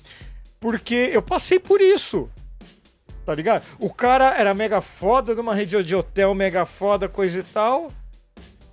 porque 0.59 1.11
eu 1.13 1.23
passei 1.23 1.61
por 1.61 1.81
isso. 1.81 2.29
Tá 3.27 3.35
ligado? 3.35 3.65
O 3.81 3.93
cara 3.93 4.39
era 4.39 4.55
mega 4.55 4.81
foda 4.81 5.35
numa 5.35 5.53
rede 5.53 5.83
de 5.83 5.97
hotel 5.97 6.33
mega 6.33 6.65
foda, 6.65 7.09
coisa 7.09 7.41
e 7.41 7.43
tal. 7.43 7.89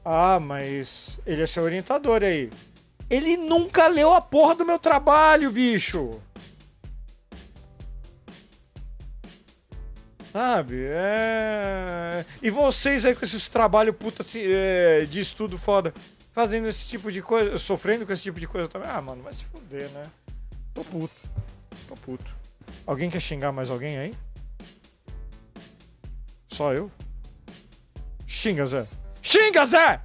Ah, 0.05 0.39
mas 0.39 1.19
ele 1.25 1.41
é 1.41 1.47
seu 1.47 1.63
orientador 1.63 2.21
aí. 2.21 2.51
Ele 3.09 3.35
nunca 3.35 3.87
leu 3.87 4.13
a 4.13 4.21
porra 4.21 4.53
do 4.53 4.63
meu 4.63 4.77
trabalho, 4.77 5.49
bicho. 5.49 6.21
Sabe? 10.31 10.85
É. 10.91 12.23
E 12.39 12.51
vocês 12.51 13.07
aí 13.07 13.15
com 13.15 13.25
esses 13.25 13.47
trabalhos 13.47 13.95
puta 13.95 14.21
assim, 14.21 14.41
é, 14.43 15.05
de 15.09 15.19
estudo 15.19 15.57
foda, 15.57 15.91
fazendo 16.31 16.67
esse 16.67 16.85
tipo 16.85 17.11
de 17.11 17.23
coisa, 17.23 17.57
sofrendo 17.57 18.05
com 18.05 18.13
esse 18.13 18.21
tipo 18.21 18.39
de 18.39 18.47
coisa 18.47 18.67
também. 18.67 18.87
Ah, 18.87 19.01
mano, 19.01 19.23
vai 19.23 19.33
se 19.33 19.45
fuder, 19.45 19.89
né? 19.89 20.03
Tô 20.75 20.83
puto. 20.83 21.15
Tô 21.87 21.95
puto. 21.95 22.35
Alguém 22.85 23.09
quer 23.09 23.19
xingar 23.19 23.51
mais 23.51 23.71
alguém 23.71 23.97
aí? 23.97 24.13
Só 26.53 26.71
eu? 26.71 26.91
Xinga, 28.27 28.67
Zé. 28.67 28.85
Xinga, 29.23 29.65
Zé! 29.65 29.99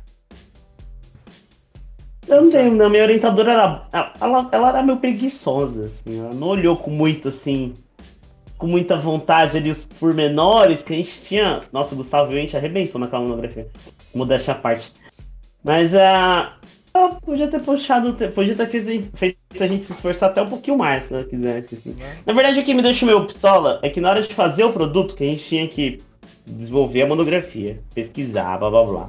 Eu 2.27 2.43
não 2.43 2.51
tenho, 2.51 2.75
não. 2.75 2.89
Minha 2.89 3.03
orientadora 3.03 3.53
era. 3.53 3.87
Ela, 4.19 4.49
ela 4.51 4.69
era 4.70 4.83
meio 4.83 4.99
preguiçosa, 4.99 5.85
assim. 5.85 6.20
Ela 6.20 6.33
não 6.33 6.49
olhou 6.49 6.75
com 6.75 6.91
muito, 6.91 7.29
assim. 7.29 7.75
Com 8.57 8.66
muita 8.66 8.97
vontade 8.97 9.59
ali 9.59 9.70
os 9.70 9.85
pormenores 9.85 10.83
que 10.83 10.95
a 10.95 10.97
gente 10.97 11.23
tinha. 11.23 11.61
Nossa, 11.70 11.95
o 11.95 11.99
Gustavo, 11.99 12.33
a 12.33 12.37
gente 12.37 12.57
arrebentou 12.57 12.99
naquela 12.99 13.25
monografia. 13.25 13.69
Modéstia 14.15 14.55
à 14.55 14.57
parte. 14.57 14.91
Mas 15.62 15.95
a. 15.95 16.57
ela 16.95 17.15
podia 17.16 17.49
ter 17.49 17.61
puxado. 17.61 18.15
Podia 18.35 18.57
ter 18.57 18.69
feito, 18.69 19.15
feito 19.15 19.39
a 19.61 19.66
gente 19.66 19.85
se 19.85 19.93
esforçar 19.93 20.31
até 20.31 20.41
um 20.41 20.49
pouquinho 20.49 20.79
mais, 20.79 21.05
se 21.05 21.15
ela 21.15 21.25
quisesse, 21.25 21.75
assim. 21.75 21.97
Na 22.25 22.33
verdade, 22.33 22.61
o 22.61 22.65
que 22.65 22.73
me 22.73 22.81
deixa 22.81 23.05
meio 23.05 23.27
pistola 23.27 23.81
é 23.83 23.91
que 23.91 24.01
na 24.01 24.09
hora 24.09 24.23
de 24.23 24.33
fazer 24.33 24.65
o 24.65 24.73
produto, 24.73 25.15
que 25.15 25.25
a 25.25 25.27
gente 25.27 25.45
tinha 25.45 25.69
que 25.69 26.07
desenvolver 26.47 27.03
a 27.03 27.07
monografia, 27.07 27.81
pesquisar, 27.95 28.59
blá 28.59 28.71
blá 28.71 28.85
blá. 28.85 29.09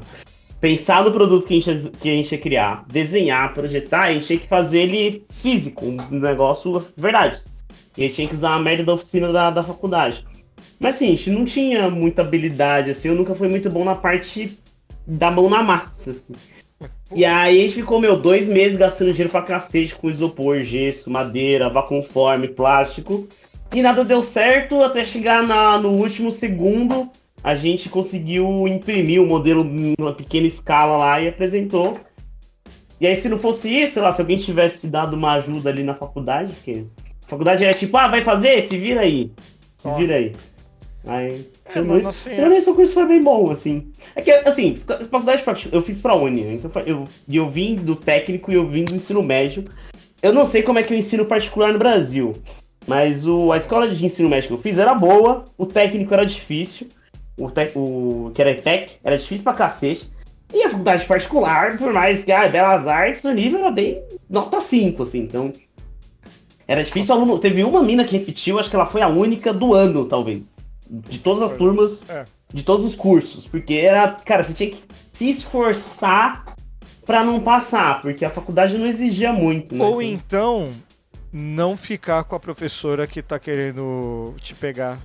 Pensar 0.59 1.03
no 1.05 1.11
produto 1.11 1.47
que 1.47 1.53
a, 1.53 1.61
gente, 1.61 1.69
ia- 1.85 1.91
que 2.01 2.09
a 2.09 2.15
gente 2.15 2.31
ia 2.33 2.37
criar, 2.37 2.85
desenhar, 2.91 3.53
projetar, 3.53 4.03
a 4.05 4.13
gente 4.13 4.27
tinha 4.27 4.39
que 4.39 4.47
fazer 4.47 4.79
ele 4.81 5.23
físico, 5.41 5.85
um 5.85 6.19
negócio 6.19 6.85
verdade. 6.97 7.39
E 7.97 8.03
a 8.03 8.07
gente 8.07 8.15
tinha 8.15 8.27
que 8.27 8.35
usar 8.35 8.55
a 8.55 8.59
merda 8.59 8.83
da 8.83 8.93
oficina 8.93 9.31
da, 9.31 9.49
da 9.49 9.63
faculdade. 9.63 10.25
Mas 10.79 10.95
assim, 10.95 11.07
a 11.07 11.11
gente 11.11 11.29
não 11.29 11.45
tinha 11.45 11.89
muita 11.89 12.21
habilidade, 12.21 12.89
assim, 12.91 13.07
eu 13.07 13.15
nunca 13.15 13.33
fui 13.35 13.47
muito 13.47 13.69
bom 13.69 13.85
na 13.85 13.95
parte 13.95 14.57
da 15.07 15.31
mão 15.31 15.49
na 15.49 15.63
massa, 15.63 16.11
assim. 16.11 16.33
E 17.13 17.25
aí 17.25 17.59
a 17.59 17.63
gente 17.63 17.75
ficou, 17.75 17.99
meu, 17.99 18.15
dois 18.19 18.47
meses 18.47 18.77
gastando 18.77 19.11
dinheiro 19.11 19.31
pra 19.31 19.41
cacete 19.41 19.95
com 19.95 20.09
isopor, 20.09 20.61
gesso, 20.61 21.09
madeira, 21.09 21.69
vacuumforme, 21.69 22.47
plástico. 22.49 23.27
E 23.73 23.81
nada 23.81 24.03
deu 24.03 24.21
certo 24.23 24.81
até 24.81 25.03
chegar 25.05 25.43
na, 25.45 25.77
no 25.77 25.89
último 25.91 26.31
segundo. 26.31 27.09
A 27.43 27.55
gente 27.55 27.87
conseguiu 27.87 28.67
imprimir 28.67 29.21
o 29.21 29.25
modelo 29.27 29.63
em 29.63 29.93
uma 29.99 30.13
pequena 30.13 30.47
escala 30.47 30.97
lá 30.97 31.21
e 31.21 31.27
apresentou. 31.29 31.97
E 32.99 33.07
aí, 33.07 33.15
se 33.15 33.29
não 33.29 33.39
fosse 33.39 33.69
isso, 33.69 33.93
sei 33.93 34.01
lá, 34.01 34.11
se 34.11 34.19
alguém 34.19 34.37
tivesse 34.39 34.87
dado 34.87 35.15
uma 35.15 35.33
ajuda 35.33 35.69
ali 35.69 35.83
na 35.83 35.93
faculdade, 35.93 36.53
porque 36.53 36.83
a 37.25 37.29
faculdade 37.29 37.63
era 37.63 37.73
tipo, 37.73 37.95
ah, 37.95 38.09
vai 38.09 38.23
fazer? 38.23 38.61
Se 38.63 38.77
vira 38.77 39.01
aí. 39.01 39.31
Se 39.77 39.89
vira 39.93 40.15
aí. 40.15 40.33
Aí, 41.07 41.49
É, 41.73 41.79
mano, 41.79 41.99
isso- 41.99 42.09
assim, 42.09 42.55
isso, 42.57 42.71
o 42.71 42.75
curso 42.75 42.93
foi 42.93 43.05
bem 43.05 43.21
bom, 43.23 43.49
assim. 43.51 43.87
É 44.13 44.21
que, 44.21 44.29
assim, 44.31 44.75
faculdade 45.09 45.43
eu 45.71 45.81
fiz 45.81 46.01
pra 46.01 46.13
Uni, 46.13 46.55
então 46.55 46.69
eu, 46.85 47.05
eu 47.31 47.49
vim 47.49 47.75
do 47.75 47.95
técnico 47.95 48.51
e 48.51 48.55
eu 48.55 48.67
vim 48.67 48.83
do 48.83 48.93
ensino 48.95 49.23
médio. 49.23 49.63
Eu 50.21 50.33
não 50.33 50.45
sei 50.45 50.61
como 50.61 50.77
é 50.77 50.83
que 50.83 50.93
é 50.93 50.97
o 50.97 50.99
ensino 50.99 51.23
particular 51.23 51.71
no 51.71 51.79
Brasil, 51.79 52.33
mas 52.89 53.23
o, 53.23 53.51
a 53.51 53.57
escola 53.57 53.87
de 53.87 54.03
ensino 54.03 54.27
médio 54.27 54.47
que 54.47 54.53
eu 54.55 54.61
fiz 54.61 54.79
era 54.79 54.95
boa, 54.95 55.45
o 55.55 55.67
técnico 55.67 56.11
era 56.11 56.25
difícil, 56.25 56.87
o, 57.37 57.49
tec, 57.51 57.71
o 57.75 58.31
que 58.33 58.41
era 58.41 58.49
ETEC 58.49 58.93
era 59.03 59.15
difícil 59.15 59.43
pra 59.43 59.53
cacete. 59.53 60.09
E 60.51 60.63
a 60.63 60.71
faculdade 60.71 61.05
particular, 61.05 61.77
por 61.77 61.93
mais 61.93 62.23
que, 62.23 62.31
ah, 62.31 62.49
Belas 62.49 62.87
Artes, 62.87 63.23
o 63.23 63.31
nível 63.31 63.59
era 63.59 63.69
bem 63.69 64.01
nota 64.27 64.59
5, 64.59 65.03
assim, 65.03 65.19
então... 65.19 65.53
Era 66.67 66.83
difícil 66.83 67.13
o 67.13 67.17
aluno... 67.19 67.37
Teve 67.37 67.63
uma 67.63 67.83
mina 67.83 68.03
que 68.03 68.17
repetiu, 68.17 68.59
acho 68.59 68.69
que 68.71 68.75
ela 68.75 68.87
foi 68.87 69.03
a 69.03 69.07
única 69.07 69.53
do 69.53 69.75
ano, 69.75 70.05
talvez. 70.05 70.71
De 70.89 71.19
todas 71.19 71.43
as 71.43 71.55
turmas, 71.55 72.09
É. 72.09 72.23
de 72.51 72.63
todos 72.63 72.87
os 72.87 72.95
cursos. 72.95 73.47
Porque 73.47 73.75
era... 73.75 74.07
Cara, 74.25 74.43
você 74.43 74.53
tinha 74.53 74.71
que 74.71 74.81
se 75.13 75.29
esforçar 75.29 76.55
pra 77.05 77.23
não 77.23 77.39
passar, 77.39 78.01
porque 78.01 78.25
a 78.25 78.29
faculdade 78.31 78.75
não 78.77 78.87
exigia 78.87 79.31
muito, 79.31 79.75
né? 79.75 79.85
Ou 79.85 80.01
então, 80.01 80.69
não 81.31 81.77
ficar 81.77 82.23
com 82.23 82.35
a 82.35 82.39
professora 82.39 83.05
que 83.07 83.21
tá 83.21 83.37
querendo 83.39 84.35
te 84.41 84.55
pegar, 84.55 84.97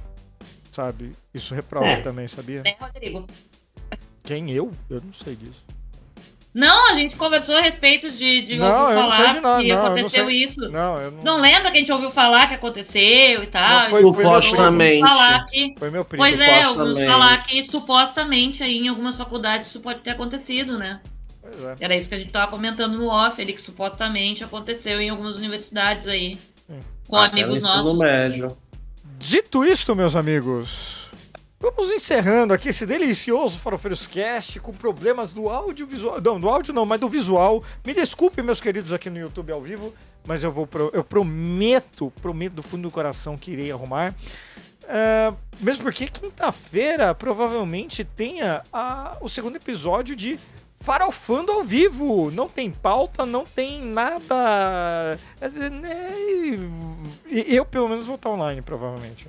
sabe? 0.72 1.12
Isso 1.32 1.54
reprova 1.54 1.86
É. 1.86 2.00
também, 2.00 2.26
sabia? 2.28 2.62
né, 2.62 2.74
Rodrigo? 2.80 3.26
Quem 4.22 4.50
eu? 4.50 4.70
Eu 4.88 5.02
não 5.04 5.12
sei 5.12 5.36
disso. 5.36 5.62
Não, 6.54 6.88
a 6.92 6.94
gente 6.94 7.16
conversou 7.16 7.56
a 7.56 7.60
respeito 7.60 8.12
de, 8.12 8.42
de 8.42 8.56
Não, 8.56 8.82
ouvir 8.82 8.94
não 8.94 9.10
falar 9.10 9.40
nada, 9.40 9.62
que 9.62 9.68
não, 9.68 9.74
eu 9.74 9.76
não 9.76 9.86
aconteceu 9.86 10.30
isso. 10.30 10.60
Não, 10.70 11.00
eu 11.00 11.10
não. 11.10 11.22
Não 11.24 11.40
lembra 11.40 11.68
que 11.72 11.76
a 11.76 11.80
gente 11.80 11.90
ouviu 11.90 12.12
falar 12.12 12.46
que 12.46 12.54
aconteceu 12.54 13.42
e 13.42 13.46
tal? 13.48 13.80
Não, 13.80 13.90
foi- 13.90 14.04
ouviu 14.04 14.22
Supostamente. 14.24 15.00
falar 15.00 15.44
que 15.46 15.74
Foi 15.76 15.90
meu 15.90 16.04
primo. 16.04 16.22
Pois 16.22 16.38
é, 16.38 16.68
ouvimos 16.68 16.96
falar 17.00 17.42
que 17.42 17.60
supostamente 17.64 18.62
aí 18.62 18.78
em 18.78 18.88
algumas 18.88 19.16
faculdades 19.16 19.66
isso 19.66 19.80
pode 19.80 20.00
ter 20.02 20.10
acontecido, 20.10 20.78
né? 20.78 21.00
Pois 21.50 21.64
é. 21.80 21.84
Era 21.84 21.96
isso 21.96 22.08
que 22.08 22.14
a 22.14 22.18
gente 22.18 22.30
tava 22.32 22.50
comentando 22.50 22.96
no 22.98 23.06
off, 23.08 23.40
ali 23.40 23.52
que 23.52 23.60
supostamente 23.62 24.42
aconteceu 24.42 25.00
em 25.00 25.10
algumas 25.10 25.36
universidades 25.36 26.06
aí. 26.06 26.38
Hum. 26.68 26.78
Com 27.06 27.16
Até 27.16 27.36
no 27.36 27.44
amigos 27.44 27.58
ensino 27.64 27.82
nossos. 27.84 27.98
médio. 28.00 28.56
Dito 29.18 29.64
isto, 29.64 29.94
meus 29.94 30.16
amigos, 30.16 31.06
vamos 31.60 31.90
encerrando 31.90 32.52
aqui 32.52 32.70
esse 32.70 32.84
delicioso 32.86 33.58
Farofeiros 33.58 34.06
Cast 34.06 34.58
com 34.60 34.72
problemas 34.72 35.32
do 35.32 35.48
audiovisual. 35.48 36.20
Não, 36.20 36.40
do 36.40 36.48
áudio 36.48 36.72
não, 36.74 36.84
mas 36.86 37.00
do 37.00 37.08
visual. 37.08 37.62
Me 37.84 37.94
desculpe, 37.94 38.42
meus 38.42 38.60
queridos 38.60 38.92
aqui 38.92 39.08
no 39.10 39.18
YouTube 39.18 39.52
ao 39.52 39.60
vivo, 39.62 39.94
mas 40.26 40.42
eu 40.42 40.50
vou 40.50 40.66
pro- 40.66 40.90
eu 40.92 41.04
prometo, 41.04 42.12
prometo 42.22 42.54
do 42.54 42.62
fundo 42.62 42.82
do 42.82 42.90
coração 42.90 43.36
que 43.36 43.50
irei 43.52 43.70
arrumar. 43.70 44.14
É, 44.86 45.32
mesmo 45.60 45.82
porque 45.84 46.06
quinta-feira 46.06 47.14
provavelmente 47.14 48.04
tenha 48.04 48.62
a- 48.72 49.16
o 49.20 49.28
segundo 49.28 49.56
episódio 49.56 50.14
de 50.14 50.38
Farofando 50.84 51.50
ao 51.50 51.64
vivo. 51.64 52.30
Não 52.30 52.48
tem 52.48 52.70
pauta, 52.70 53.24
não 53.24 53.44
tem 53.44 53.82
nada. 53.84 55.18
Né, 55.70 56.12
Eu, 57.46 57.64
pelo 57.64 57.88
menos, 57.88 58.06
vou 58.06 58.16
estar 58.16 58.30
online, 58.30 58.60
provavelmente. 58.62 59.26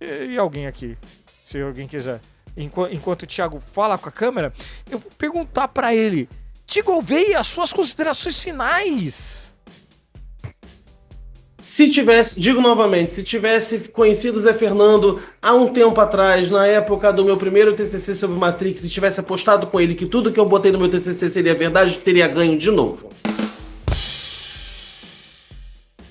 E, 0.00 0.36
alguém 0.36 0.66
aqui, 0.66 0.98
se 1.46 1.60
alguém 1.60 1.86
quiser. 1.88 2.20
Enqu- 2.56 2.88
enquanto 2.90 3.22
o 3.22 3.26
Thiago 3.26 3.62
fala 3.72 3.96
com 3.96 4.08
a 4.08 4.12
câmera, 4.12 4.52
eu 4.90 4.98
vou 4.98 5.10
perguntar 5.16 5.68
pra 5.68 5.94
ele: 5.94 6.28
Tigo 6.66 7.00
as 7.36 7.46
suas 7.46 7.72
considerações 7.72 8.42
finais. 8.42 9.47
Se 11.60 11.88
tivesse, 11.88 12.38
digo 12.38 12.60
novamente, 12.60 13.10
se 13.10 13.24
tivesse 13.24 13.80
conhecido 13.88 14.38
Zé 14.38 14.54
Fernando 14.54 15.20
há 15.42 15.52
um 15.52 15.66
tempo 15.72 16.00
atrás, 16.00 16.50
na 16.50 16.64
época 16.68 17.12
do 17.12 17.24
meu 17.24 17.36
primeiro 17.36 17.74
TCC 17.74 18.14
sobre 18.14 18.38
Matrix, 18.38 18.84
e 18.84 18.88
tivesse 18.88 19.18
apostado 19.18 19.66
com 19.66 19.80
ele 19.80 19.96
que 19.96 20.06
tudo 20.06 20.30
que 20.32 20.38
eu 20.38 20.46
botei 20.46 20.70
no 20.70 20.78
meu 20.78 20.88
TCC 20.88 21.28
seria 21.28 21.56
verdade, 21.56 21.98
teria 21.98 22.28
ganho 22.28 22.56
de 22.56 22.70
novo. 22.70 23.10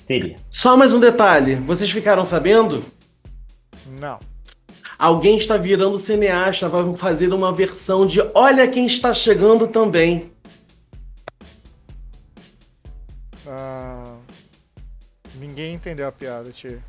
Teria. 0.06 0.36
Só 0.50 0.76
mais 0.76 0.92
um 0.92 1.00
detalhe, 1.00 1.54
vocês 1.54 1.90
ficaram 1.90 2.26
sabendo? 2.26 2.84
Não. 3.98 4.18
Alguém 4.98 5.38
está 5.38 5.56
virando 5.56 5.98
cineasta, 5.98 6.68
vai 6.68 6.94
fazer 6.96 7.32
uma 7.32 7.52
versão 7.52 8.06
de 8.06 8.20
Olha 8.34 8.68
quem 8.68 8.84
está 8.84 9.14
chegando 9.14 9.66
também. 9.66 10.30
Ah, 13.46 13.97
ninguém 15.58 15.74
entendeu 15.74 16.06
a 16.06 16.12
piada, 16.12 16.50
tio. 16.50 16.80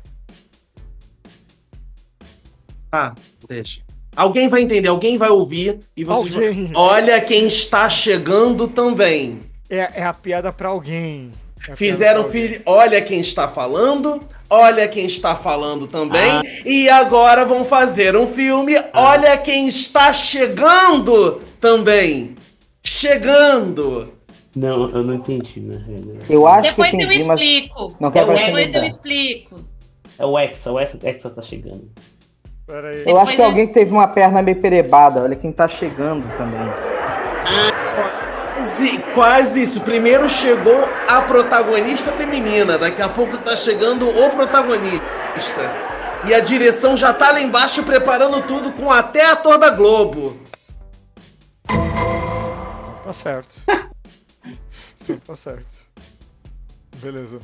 Ah, 2.92 3.14
deixa. 3.48 3.80
Alguém 4.14 4.48
vai 4.48 4.62
entender, 4.62 4.88
alguém 4.88 5.18
vai 5.18 5.28
ouvir 5.28 5.80
e 5.96 6.04
vocês 6.04 6.32
vão... 6.32 6.44
Alguém. 6.44 6.72
Olha 6.74 7.20
quem 7.20 7.46
está 7.46 7.88
chegando 7.88 8.68
também. 8.68 9.40
É, 9.68 10.00
é 10.00 10.04
a 10.04 10.14
piada 10.14 10.52
pra 10.52 10.68
alguém. 10.68 11.32
É 11.68 11.76
Fizeram 11.76 12.28
filho. 12.28 12.62
Olha 12.64 13.00
quem 13.02 13.20
está 13.20 13.48
falando. 13.48 14.20
Olha 14.48 14.88
quem 14.88 15.06
está 15.06 15.36
falando 15.36 15.86
também. 15.86 16.30
Ah. 16.30 16.42
E 16.64 16.88
agora 16.88 17.44
vão 17.44 17.64
fazer 17.64 18.16
um 18.16 18.26
filme. 18.26 18.74
Olha 18.94 19.36
quem 19.36 19.68
está 19.68 20.12
chegando 20.12 21.40
também. 21.60 22.34
Chegando. 22.82 24.12
Não, 24.54 24.90
eu 24.90 25.02
não 25.02 25.14
entendi, 25.14 25.60
na 25.60 25.78
realidade. 25.78 26.24
Eu 26.28 26.46
acho 26.46 26.70
Depois 26.70 26.90
que 26.90 26.96
eu 26.96 27.00
entendi, 27.00 27.24
mas 27.24 27.40
explico. 27.40 27.96
não 28.00 28.10
quero 28.10 28.32
Eu 28.32 28.36
Depois 28.36 28.74
eu 28.74 28.84
explico. 28.84 29.64
É 30.18 30.26
o 30.26 30.38
Hexa, 30.38 30.72
o 30.72 30.80
Hexa, 30.80 30.98
Hexa 31.02 31.30
tá 31.30 31.40
chegando. 31.40 31.88
Pera 32.66 32.88
aí. 32.88 33.04
Eu 33.06 33.16
acho 33.16 33.30
que 33.30 33.36
Depois 33.36 33.38
eu 33.38 33.44
alguém 33.44 33.66
teve 33.68 33.92
uma 33.92 34.08
perna 34.08 34.42
meio 34.42 34.60
perebada. 34.60 35.22
Olha 35.22 35.36
quem 35.36 35.52
tá 35.52 35.68
chegando 35.68 36.26
também. 36.36 36.60
Quase, 38.56 38.98
quase 39.14 39.62
isso. 39.62 39.80
Primeiro 39.82 40.28
chegou 40.28 40.80
a 41.08 41.22
protagonista 41.22 42.10
feminina, 42.12 42.76
daqui 42.76 43.00
a 43.00 43.08
pouco 43.08 43.38
tá 43.38 43.54
chegando 43.54 44.08
o 44.08 44.30
protagonista. 44.30 45.90
E 46.26 46.34
a 46.34 46.40
direção 46.40 46.96
já 46.96 47.14
tá 47.14 47.32
lá 47.32 47.40
embaixo 47.40 47.82
preparando 47.82 48.42
tudo 48.42 48.72
com 48.72 48.90
até 48.90 49.24
ator 49.30 49.58
da 49.58 49.70
Globo. 49.70 50.38
Tá 53.04 53.12
certo. 53.12 53.54
tá 55.18 55.36
certo. 55.36 55.86
Beleza. 56.96 57.38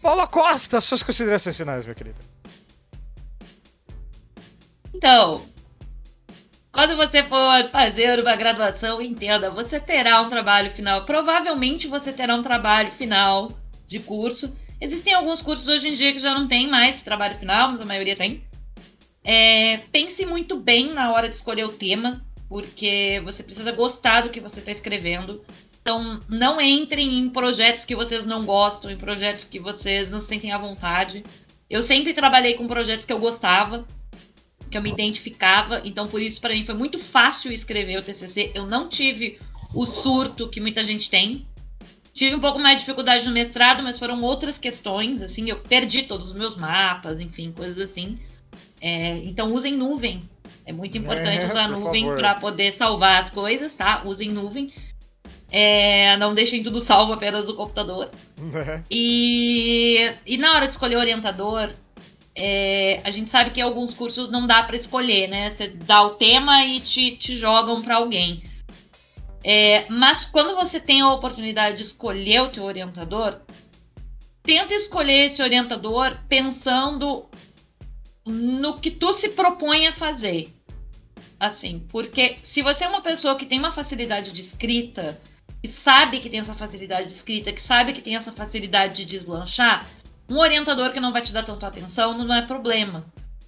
Paula 0.00 0.26
Costa, 0.26 0.80
suas 0.80 1.02
considerações 1.02 1.56
finais, 1.56 1.84
minha 1.84 1.94
querida. 1.94 2.18
Então, 4.94 5.42
quando 6.72 6.96
você 6.96 7.24
for 7.24 7.64
fazer 7.70 8.20
uma 8.20 8.36
graduação, 8.36 9.02
entenda, 9.02 9.50
você 9.50 9.80
terá 9.80 10.20
um 10.20 10.28
trabalho 10.28 10.70
final. 10.70 11.04
Provavelmente 11.04 11.88
você 11.88 12.12
terá 12.12 12.34
um 12.34 12.42
trabalho 12.42 12.92
final 12.92 13.50
de 13.86 13.98
curso. 13.98 14.56
Existem 14.80 15.12
alguns 15.12 15.42
cursos 15.42 15.66
hoje 15.66 15.88
em 15.88 15.94
dia 15.94 16.12
que 16.12 16.18
já 16.20 16.34
não 16.34 16.46
tem 16.46 16.68
mais 16.68 17.02
trabalho 17.02 17.34
final, 17.34 17.70
mas 17.70 17.80
a 17.80 17.84
maioria 17.84 18.14
tem. 18.14 18.44
É, 19.24 19.78
pense 19.90 20.24
muito 20.24 20.56
bem 20.58 20.92
na 20.92 21.12
hora 21.12 21.28
de 21.28 21.34
escolher 21.34 21.64
o 21.64 21.72
tema, 21.72 22.24
porque 22.48 23.20
você 23.24 23.42
precisa 23.42 23.72
gostar 23.72 24.20
do 24.20 24.30
que 24.30 24.40
você 24.40 24.60
está 24.60 24.70
escrevendo. 24.70 25.44
Então, 25.88 26.20
não 26.28 26.60
entrem 26.60 27.18
em 27.18 27.30
projetos 27.30 27.86
que 27.86 27.96
vocês 27.96 28.26
não 28.26 28.44
gostam, 28.44 28.90
em 28.90 28.96
projetos 28.98 29.46
que 29.46 29.58
vocês 29.58 30.12
não 30.12 30.20
se 30.20 30.26
sentem 30.26 30.52
à 30.52 30.58
vontade. 30.58 31.24
Eu 31.70 31.82
sempre 31.82 32.12
trabalhei 32.12 32.52
com 32.52 32.66
projetos 32.66 33.06
que 33.06 33.12
eu 33.12 33.18
gostava, 33.18 33.86
que 34.70 34.76
eu 34.76 34.82
me 34.82 34.90
identificava, 34.90 35.80
então 35.86 36.06
por 36.06 36.20
isso 36.20 36.42
para 36.42 36.52
mim 36.52 36.62
foi 36.62 36.74
muito 36.74 36.98
fácil 36.98 37.50
escrever 37.50 37.98
o 37.98 38.02
TCC. 38.02 38.52
Eu 38.54 38.66
não 38.66 38.86
tive 38.86 39.38
o 39.72 39.86
surto 39.86 40.50
que 40.50 40.60
muita 40.60 40.84
gente 40.84 41.08
tem. 41.08 41.46
Tive 42.12 42.34
um 42.34 42.40
pouco 42.40 42.58
mais 42.58 42.76
de 42.76 42.80
dificuldade 42.80 43.24
no 43.24 43.32
mestrado, 43.32 43.82
mas 43.82 43.98
foram 43.98 44.20
outras 44.20 44.58
questões, 44.58 45.22
assim, 45.22 45.48
eu 45.48 45.60
perdi 45.60 46.02
todos 46.02 46.26
os 46.26 46.32
meus 46.34 46.54
mapas, 46.54 47.18
enfim, 47.18 47.50
coisas 47.50 47.78
assim. 47.78 48.18
É, 48.78 49.16
então 49.24 49.54
usem 49.54 49.74
nuvem. 49.74 50.20
É 50.66 50.72
muito 50.72 50.98
importante 50.98 51.38
É, 51.38 51.46
usar 51.46 51.66
nuvem 51.66 52.04
para 52.14 52.34
poder 52.34 52.72
salvar 52.74 53.20
as 53.20 53.30
coisas, 53.30 53.74
tá? 53.74 54.02
Usem 54.04 54.30
nuvem. 54.30 54.70
É, 55.50 56.16
não 56.18 56.34
deixem 56.34 56.62
tudo 56.62 56.80
salvo 56.80 57.12
apenas 57.12 57.48
no 57.48 57.54
computador. 57.54 58.10
Né? 58.36 58.84
E, 58.90 60.10
e 60.26 60.36
na 60.36 60.52
hora 60.52 60.66
de 60.66 60.72
escolher 60.72 60.96
orientador, 60.96 61.70
é, 62.34 63.00
a 63.02 63.10
gente 63.10 63.30
sabe 63.30 63.50
que 63.50 63.60
alguns 63.60 63.94
cursos 63.94 64.30
não 64.30 64.46
dá 64.46 64.62
para 64.62 64.76
escolher, 64.76 65.26
né? 65.28 65.50
Você 65.50 65.68
dá 65.68 66.02
o 66.02 66.10
tema 66.10 66.64
e 66.64 66.80
te, 66.80 67.16
te 67.16 67.34
jogam 67.34 67.82
para 67.82 67.96
alguém. 67.96 68.42
É, 69.42 69.86
mas 69.90 70.24
quando 70.24 70.54
você 70.54 70.78
tem 70.78 71.00
a 71.00 71.12
oportunidade 71.12 71.78
de 71.78 71.82
escolher 71.82 72.42
o 72.42 72.50
teu 72.50 72.64
orientador, 72.64 73.40
tenta 74.42 74.74
escolher 74.74 75.26
esse 75.26 75.42
orientador 75.42 76.16
pensando 76.28 77.26
no 78.26 78.78
que 78.78 78.90
tu 78.90 79.12
se 79.12 79.30
propõe 79.30 79.86
a 79.86 79.92
fazer. 79.92 80.48
Assim, 81.40 81.86
porque 81.90 82.36
se 82.42 82.62
você 82.62 82.84
é 82.84 82.88
uma 82.88 83.00
pessoa 83.00 83.36
que 83.36 83.46
tem 83.46 83.58
uma 83.58 83.72
facilidade 83.72 84.32
de 84.32 84.40
escrita, 84.40 85.20
que 85.62 85.68
sabe 85.68 86.20
que 86.20 86.30
tem 86.30 86.40
essa 86.40 86.54
facilidade 86.54 87.08
de 87.08 87.14
escrita, 87.14 87.52
que 87.52 87.62
sabe 87.62 87.92
que 87.92 88.02
tem 88.02 88.16
essa 88.16 88.32
facilidade 88.32 88.96
de 88.96 89.04
deslanchar, 89.04 89.86
um 90.28 90.38
orientador 90.38 90.92
que 90.92 91.00
não 91.00 91.12
vai 91.12 91.22
te 91.22 91.32
dar 91.32 91.42
tanta 91.42 91.66
atenção 91.66 92.16
não 92.16 92.34
é 92.34 92.42
problema. 92.42 93.04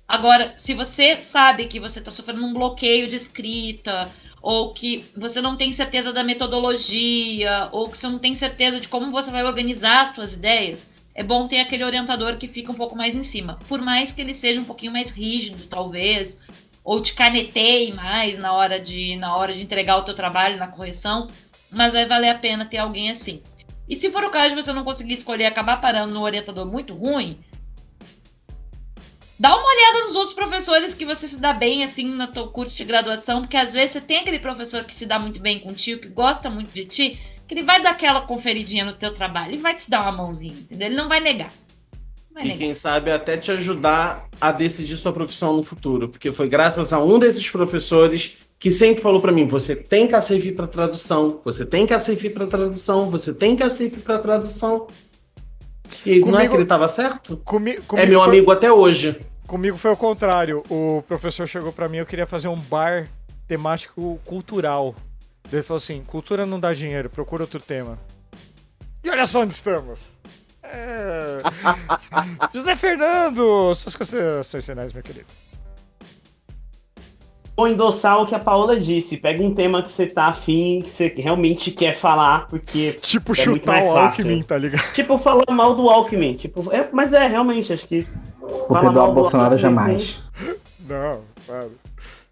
Agora, 0.08 0.54
se 0.56 0.74
você 0.74 1.16
sabe 1.18 1.66
que 1.66 1.78
você 1.78 2.00
está 2.00 2.10
sofrendo 2.10 2.44
um 2.44 2.52
bloqueio 2.52 3.06
de 3.06 3.14
escrita, 3.14 4.10
ou 4.42 4.72
que 4.72 5.04
você 5.16 5.40
não 5.40 5.56
tem 5.56 5.72
certeza 5.72 6.12
da 6.12 6.24
metodologia, 6.24 7.68
ou 7.70 7.88
que 7.88 7.96
você 7.96 8.08
não 8.08 8.18
tem 8.18 8.34
certeza 8.34 8.80
de 8.80 8.88
como 8.88 9.12
você 9.12 9.30
vai 9.30 9.44
organizar 9.44 10.02
as 10.02 10.14
suas 10.14 10.32
ideias, 10.32 10.88
é 11.14 11.22
bom 11.22 11.46
ter 11.46 11.60
aquele 11.60 11.84
orientador 11.84 12.36
que 12.38 12.48
fica 12.48 12.72
um 12.72 12.74
pouco 12.74 12.96
mais 12.96 13.14
em 13.14 13.22
cima. 13.22 13.58
Por 13.68 13.80
mais 13.80 14.10
que 14.10 14.20
ele 14.20 14.34
seja 14.34 14.60
um 14.60 14.64
pouquinho 14.64 14.92
mais 14.92 15.10
rígido, 15.10 15.66
talvez, 15.68 16.40
ou 16.82 17.00
te 17.00 17.12
caneteie 17.12 17.92
mais 17.92 18.38
na 18.38 18.52
hora 18.52 18.80
de, 18.80 19.16
na 19.16 19.36
hora 19.36 19.54
de 19.54 19.62
entregar 19.62 19.98
o 19.98 20.04
teu 20.04 20.14
trabalho, 20.14 20.56
na 20.56 20.68
correção, 20.68 21.28
mas 21.72 21.92
vai 21.92 22.06
valer 22.06 22.30
a 22.30 22.34
pena 22.38 22.64
ter 22.64 22.78
alguém 22.78 23.10
assim. 23.10 23.42
E 23.88 23.96
se 23.96 24.10
for 24.10 24.22
o 24.24 24.30
caso 24.30 24.54
de 24.54 24.62
você 24.62 24.72
não 24.72 24.84
conseguir 24.84 25.14
escolher 25.14 25.46
acabar 25.46 25.80
parando 25.80 26.14
no 26.14 26.22
orientador 26.22 26.64
muito 26.66 26.94
ruim, 26.94 27.38
dá 29.38 29.56
uma 29.56 29.66
olhada 29.68 30.06
nos 30.06 30.16
outros 30.16 30.34
professores 30.34 30.94
que 30.94 31.04
você 31.04 31.26
se 31.26 31.38
dá 31.38 31.52
bem 31.52 31.82
assim 31.82 32.04
no 32.04 32.26
teu 32.28 32.48
curso 32.48 32.74
de 32.76 32.84
graduação, 32.84 33.40
porque 33.42 33.56
às 33.56 33.72
vezes 33.72 33.92
você 33.92 34.00
tem 34.00 34.18
aquele 34.18 34.38
professor 34.38 34.84
que 34.84 34.94
se 34.94 35.06
dá 35.06 35.18
muito 35.18 35.40
bem 35.40 35.58
contigo, 35.58 36.02
que 36.02 36.08
gosta 36.08 36.48
muito 36.50 36.72
de 36.72 36.84
ti, 36.84 37.18
que 37.48 37.54
ele 37.54 37.62
vai 37.64 37.82
dar 37.82 37.90
aquela 37.90 38.20
conferidinha 38.22 38.84
no 38.84 38.92
teu 38.92 39.12
trabalho 39.12 39.54
e 39.54 39.58
vai 39.58 39.74
te 39.74 39.90
dar 39.90 40.02
uma 40.02 40.12
mãozinha, 40.12 40.52
entendeu? 40.54 40.86
Ele 40.86 40.96
não 40.96 41.08
vai 41.08 41.20
negar. 41.20 41.50
Vai 42.32 42.44
E 42.44 42.46
negar. 42.46 42.58
quem 42.58 42.74
sabe 42.74 43.10
até 43.10 43.36
te 43.36 43.50
ajudar 43.50 44.28
a 44.40 44.52
decidir 44.52 44.96
sua 44.96 45.12
profissão 45.12 45.56
no 45.56 45.62
futuro, 45.64 46.08
porque 46.08 46.30
foi 46.30 46.48
graças 46.48 46.92
a 46.92 47.02
um 47.02 47.18
desses 47.18 47.50
professores 47.50 48.36
que 48.60 48.70
sempre 48.70 49.02
falou 49.02 49.20
pra 49.20 49.32
mim: 49.32 49.46
você 49.48 49.74
tem 49.74 50.06
que 50.06 50.20
servir 50.22 50.52
para 50.54 50.68
tradução, 50.68 51.40
você 51.42 51.64
tem 51.66 51.84
que 51.86 51.98
servir 51.98 52.30
para 52.30 52.46
tradução, 52.46 53.10
você 53.10 53.34
tem 53.34 53.56
que 53.56 53.68
servir 53.70 54.02
para 54.02 54.18
tradução. 54.20 54.86
E 56.06 56.20
não 56.20 56.28
é 56.28 56.32
Comigo- 56.32 56.50
que 56.50 56.56
ele 56.58 56.66
tava 56.66 56.88
certo? 56.88 57.36
Comi- 57.38 57.72
É 57.72 57.80
comigo 57.80 58.08
meu 58.08 58.20
foi- 58.20 58.28
amigo 58.28 58.50
até 58.52 58.70
hoje. 58.70 59.18
Comigo 59.46 59.76
foi 59.76 59.90
o 59.90 59.96
contrário. 59.96 60.62
O 60.70 61.02
professor 61.08 61.48
chegou 61.48 61.72
pra 61.72 61.88
mim, 61.88 61.96
eu 61.96 62.06
queria 62.06 62.26
fazer 62.26 62.46
um 62.46 62.54
bar 62.56 63.08
temático 63.48 64.20
cultural. 64.24 64.94
Ele 65.52 65.62
falou 65.64 65.78
assim: 65.78 66.04
cultura 66.06 66.46
não 66.46 66.60
dá 66.60 66.72
dinheiro, 66.72 67.10
procura 67.10 67.42
outro 67.42 67.58
tema. 67.60 67.98
E 69.02 69.10
olha 69.10 69.26
só 69.26 69.40
onde 69.40 69.54
estamos. 69.54 69.98
É... 70.62 71.38
José 72.54 72.76
Fernando, 72.76 73.74
suas 73.74 73.96
considerações 73.96 74.64
finais, 74.64 74.92
meu 74.92 75.02
querido. 75.02 75.26
Vou 77.60 77.68
endossar 77.68 78.22
o 78.22 78.26
que 78.26 78.34
a 78.34 78.38
Paola 78.38 78.74
disse. 78.80 79.18
Pega 79.18 79.42
um 79.42 79.54
tema 79.54 79.82
que 79.82 79.92
você 79.92 80.06
tá 80.06 80.28
afim, 80.28 80.80
que 80.82 80.88
você 80.88 81.12
realmente 81.14 81.70
quer 81.70 81.94
falar, 81.94 82.46
porque. 82.46 82.92
Tipo, 83.02 83.38
É 83.38 83.44
muito 83.44 83.58
chutar 83.60 83.72
mais 83.72 83.84
o 83.84 83.92
fácil. 83.92 84.24
Alckmin, 84.24 84.42
tá 84.42 84.56
ligado? 84.56 84.92
Tipo, 84.94 85.18
falar 85.18 85.44
mal 85.50 85.74
do 85.74 85.90
Alckmin. 85.90 86.32
Tipo, 86.32 86.72
é, 86.72 86.88
mas 86.90 87.12
é, 87.12 87.26
realmente, 87.26 87.70
acho 87.70 87.86
que. 87.86 88.06
Vou 88.40 88.80
perdoar 88.80 89.04
o 89.04 89.08
do 89.08 89.12
Bolsonaro 89.12 89.52
Alckmin, 89.52 89.60
jamais. 89.60 90.18
Não, 90.88 91.20
sabe? 91.46 91.72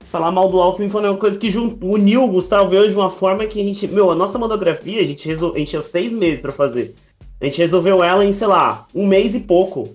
Falar 0.07 0.33
mal 0.33 0.49
do 0.49 0.59
Alckmin 0.59 0.89
foi 0.89 1.05
uma 1.05 1.19
coisa 1.19 1.39
que 1.39 1.55
uniu 1.83 2.25
o 2.25 2.29
Gustavo 2.29 2.73
e 2.73 2.79
eu 2.79 2.89
de 2.89 2.95
uma 2.95 3.11
forma 3.11 3.45
que 3.45 3.61
a 3.61 3.65
gente. 3.65 3.87
Meu, 3.87 4.11
a 4.11 4.15
nossa 4.15 4.39
monografia, 4.39 5.03
a 5.03 5.05
gente, 5.05 5.29
resol... 5.29 5.53
a 5.55 5.59
gente 5.59 5.69
tinha 5.69 5.83
seis 5.83 6.11
meses 6.11 6.41
pra 6.41 6.53
fazer. 6.53 6.95
A 7.39 7.45
gente 7.45 7.59
resolveu 7.59 8.03
ela 8.03 8.25
em, 8.25 8.33
sei 8.33 8.47
lá, 8.47 8.87
um 8.95 9.07
mês 9.07 9.35
e 9.35 9.41
pouco. 9.41 9.95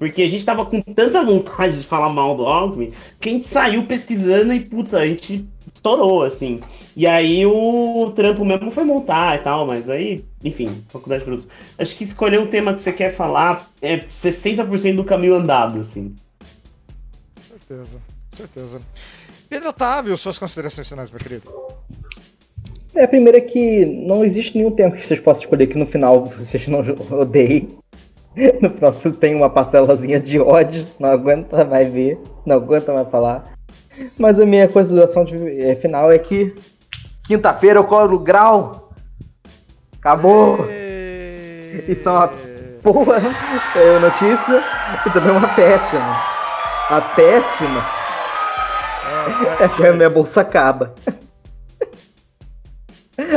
Porque 0.00 0.22
a 0.22 0.26
gente 0.26 0.46
tava 0.46 0.64
com 0.64 0.80
tanta 0.80 1.22
vontade 1.22 1.78
de 1.78 1.86
falar 1.86 2.08
mal 2.08 2.34
do 2.34 2.46
Alckmin 2.46 2.90
que 3.20 3.28
a 3.28 3.32
gente 3.32 3.46
saiu 3.46 3.84
pesquisando 3.84 4.50
e, 4.54 4.60
puta, 4.66 4.96
a 4.96 5.06
gente 5.06 5.46
estourou, 5.74 6.22
assim. 6.22 6.58
E 6.96 7.06
aí 7.06 7.44
o 7.44 8.10
trampo 8.16 8.42
mesmo 8.42 8.70
foi 8.70 8.82
montar 8.82 9.38
e 9.38 9.42
tal, 9.42 9.66
mas 9.66 9.90
aí, 9.90 10.24
enfim, 10.42 10.82
faculdade 10.88 11.20
de 11.20 11.26
produto. 11.26 11.48
Acho 11.76 11.94
que 11.94 12.04
escolher 12.04 12.40
um 12.40 12.46
tema 12.46 12.72
que 12.72 12.80
você 12.80 12.94
quer 12.94 13.14
falar 13.14 13.68
é 13.82 13.98
60% 13.98 14.96
do 14.96 15.04
caminho 15.04 15.34
andado, 15.34 15.80
assim. 15.80 16.14
Certeza, 17.46 17.98
certeza. 18.34 18.80
Pedro 19.50 19.68
Otávio, 19.68 20.16
suas 20.16 20.38
considerações 20.38 20.88
finais, 20.88 21.10
meu 21.10 21.20
querido. 21.20 21.52
É, 22.94 23.04
a 23.04 23.08
primeira 23.08 23.36
é 23.36 23.42
que 23.42 23.84
não 23.84 24.24
existe 24.24 24.56
nenhum 24.56 24.70
tempo 24.70 24.96
que 24.96 25.06
vocês 25.06 25.20
possam 25.20 25.42
escolher 25.42 25.66
que 25.66 25.76
no 25.76 25.84
final 25.84 26.24
vocês 26.24 26.66
não 26.68 26.80
odeiem. 27.20 27.68
No 28.60 28.70
final 28.70 28.92
você 28.92 29.10
tem 29.10 29.34
uma 29.34 29.50
parcelazinha 29.50 30.20
de 30.20 30.38
ódio, 30.40 30.86
não 30.98 31.10
aguenta 31.10 31.64
mais 31.64 31.90
ver, 31.90 32.20
não 32.46 32.56
aguenta 32.56 32.92
mais 32.92 33.08
falar. 33.08 33.44
Mas 34.18 34.38
a 34.38 34.46
minha 34.46 34.68
consideração 34.68 35.24
de, 35.24 35.62
é, 35.62 35.74
final 35.74 36.10
é 36.10 36.18
que 36.18 36.54
quinta-feira 37.26 37.78
eu 37.78 37.84
colo 37.84 38.16
o 38.16 38.18
grau. 38.18 38.92
Acabou! 39.98 40.58
Isso 41.88 42.08
é 42.08 42.12
uma 42.12 42.30
boa 42.82 43.16
é, 43.76 43.98
notícia 43.98 44.62
e 45.06 45.10
também 45.10 45.32
uma 45.32 45.48
péssima. 45.48 46.22
A 46.88 47.00
péssima 47.14 47.84
é 49.60 49.68
que 49.76 49.86
a 49.86 49.92
minha 49.92 50.10
bolsa 50.10 50.40
acaba. 50.40 50.94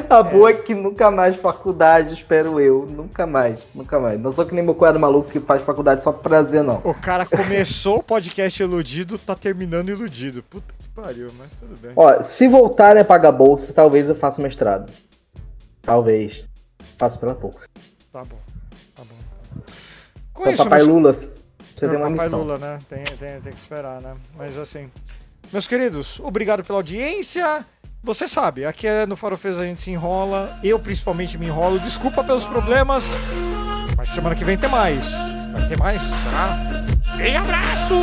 A 0.09 0.23
boa 0.23 0.49
é 0.49 0.53
que 0.53 0.73
nunca 0.73 1.09
mais 1.11 1.35
faculdade, 1.37 2.13
espero 2.13 2.59
eu. 2.59 2.85
Nunca 2.89 3.25
mais, 3.27 3.59
nunca 3.73 3.99
mais. 3.99 4.19
Não 4.19 4.31
sou 4.31 4.45
que 4.45 4.53
nem 4.53 4.63
meu 4.63 4.75
cunhado 4.75 4.99
maluco 4.99 5.29
que 5.29 5.39
faz 5.39 5.61
faculdade 5.63 6.01
só 6.03 6.11
por 6.11 6.21
prazer, 6.21 6.63
não. 6.63 6.81
O 6.83 6.93
cara 6.93 7.25
começou 7.25 7.97
o 7.99 8.03
podcast 8.03 8.61
iludido, 8.61 9.17
tá 9.17 9.35
terminando 9.35 9.89
iludido. 9.89 10.43
Puta 10.43 10.73
que 10.77 10.87
pariu, 10.89 11.29
mas 11.37 11.49
tudo 11.59 11.77
bem. 11.79 11.91
Ó, 11.95 12.21
se 12.21 12.47
voltarem 12.47 13.01
a 13.01 13.05
pagar 13.05 13.31
bolsa, 13.31 13.73
talvez 13.73 14.07
eu 14.09 14.15
faça 14.15 14.41
mestrado. 14.41 14.91
Talvez. 15.81 16.45
Faço 16.97 17.19
pela 17.19 17.35
poucos. 17.35 17.67
Tá 18.11 18.21
bom, 18.21 18.37
tá 18.95 19.03
bom. 19.03 19.61
Com 20.33 20.41
Então, 20.43 20.53
isso, 20.53 20.63
Papai 20.63 20.79
meus- 20.79 20.87
Lula, 20.89 21.13
você 21.13 21.25
É, 21.85 21.87
tem 21.89 21.89
uma 21.97 22.09
Papai 22.09 22.25
missão. 22.25 22.39
Lula, 22.41 22.57
né? 22.57 22.79
Tem, 22.87 23.03
tem, 23.03 23.41
tem 23.41 23.51
que 23.53 23.59
esperar, 23.59 24.01
né? 24.01 24.15
Mas 24.37 24.57
assim. 24.57 24.89
Meus 25.51 25.67
queridos, 25.67 26.19
obrigado 26.21 26.63
pela 26.63 26.79
audiência. 26.79 27.65
Você 28.05 28.27
sabe, 28.27 28.65
aqui 28.65 28.85
é 28.85 29.05
no 29.05 29.15
Farofeza 29.15 29.61
a 29.61 29.65
gente 29.65 29.79
se 29.79 29.89
enrola. 29.89 30.59
Eu 30.61 30.77
principalmente 30.77 31.37
me 31.37 31.47
enrolo. 31.47 31.79
Desculpa 31.79 32.21
pelos 32.21 32.43
problemas. 32.43 33.05
Mas 33.95 34.09
semana 34.09 34.35
que 34.35 34.43
vem 34.43 34.57
tem 34.57 34.69
mais. 34.69 35.01
Vai 35.53 35.67
ter 35.69 35.77
mais? 35.77 36.01
Será? 36.01 37.15
Beijo, 37.15 37.37
abraço! 37.37 37.95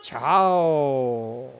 Tchau! 0.00 1.55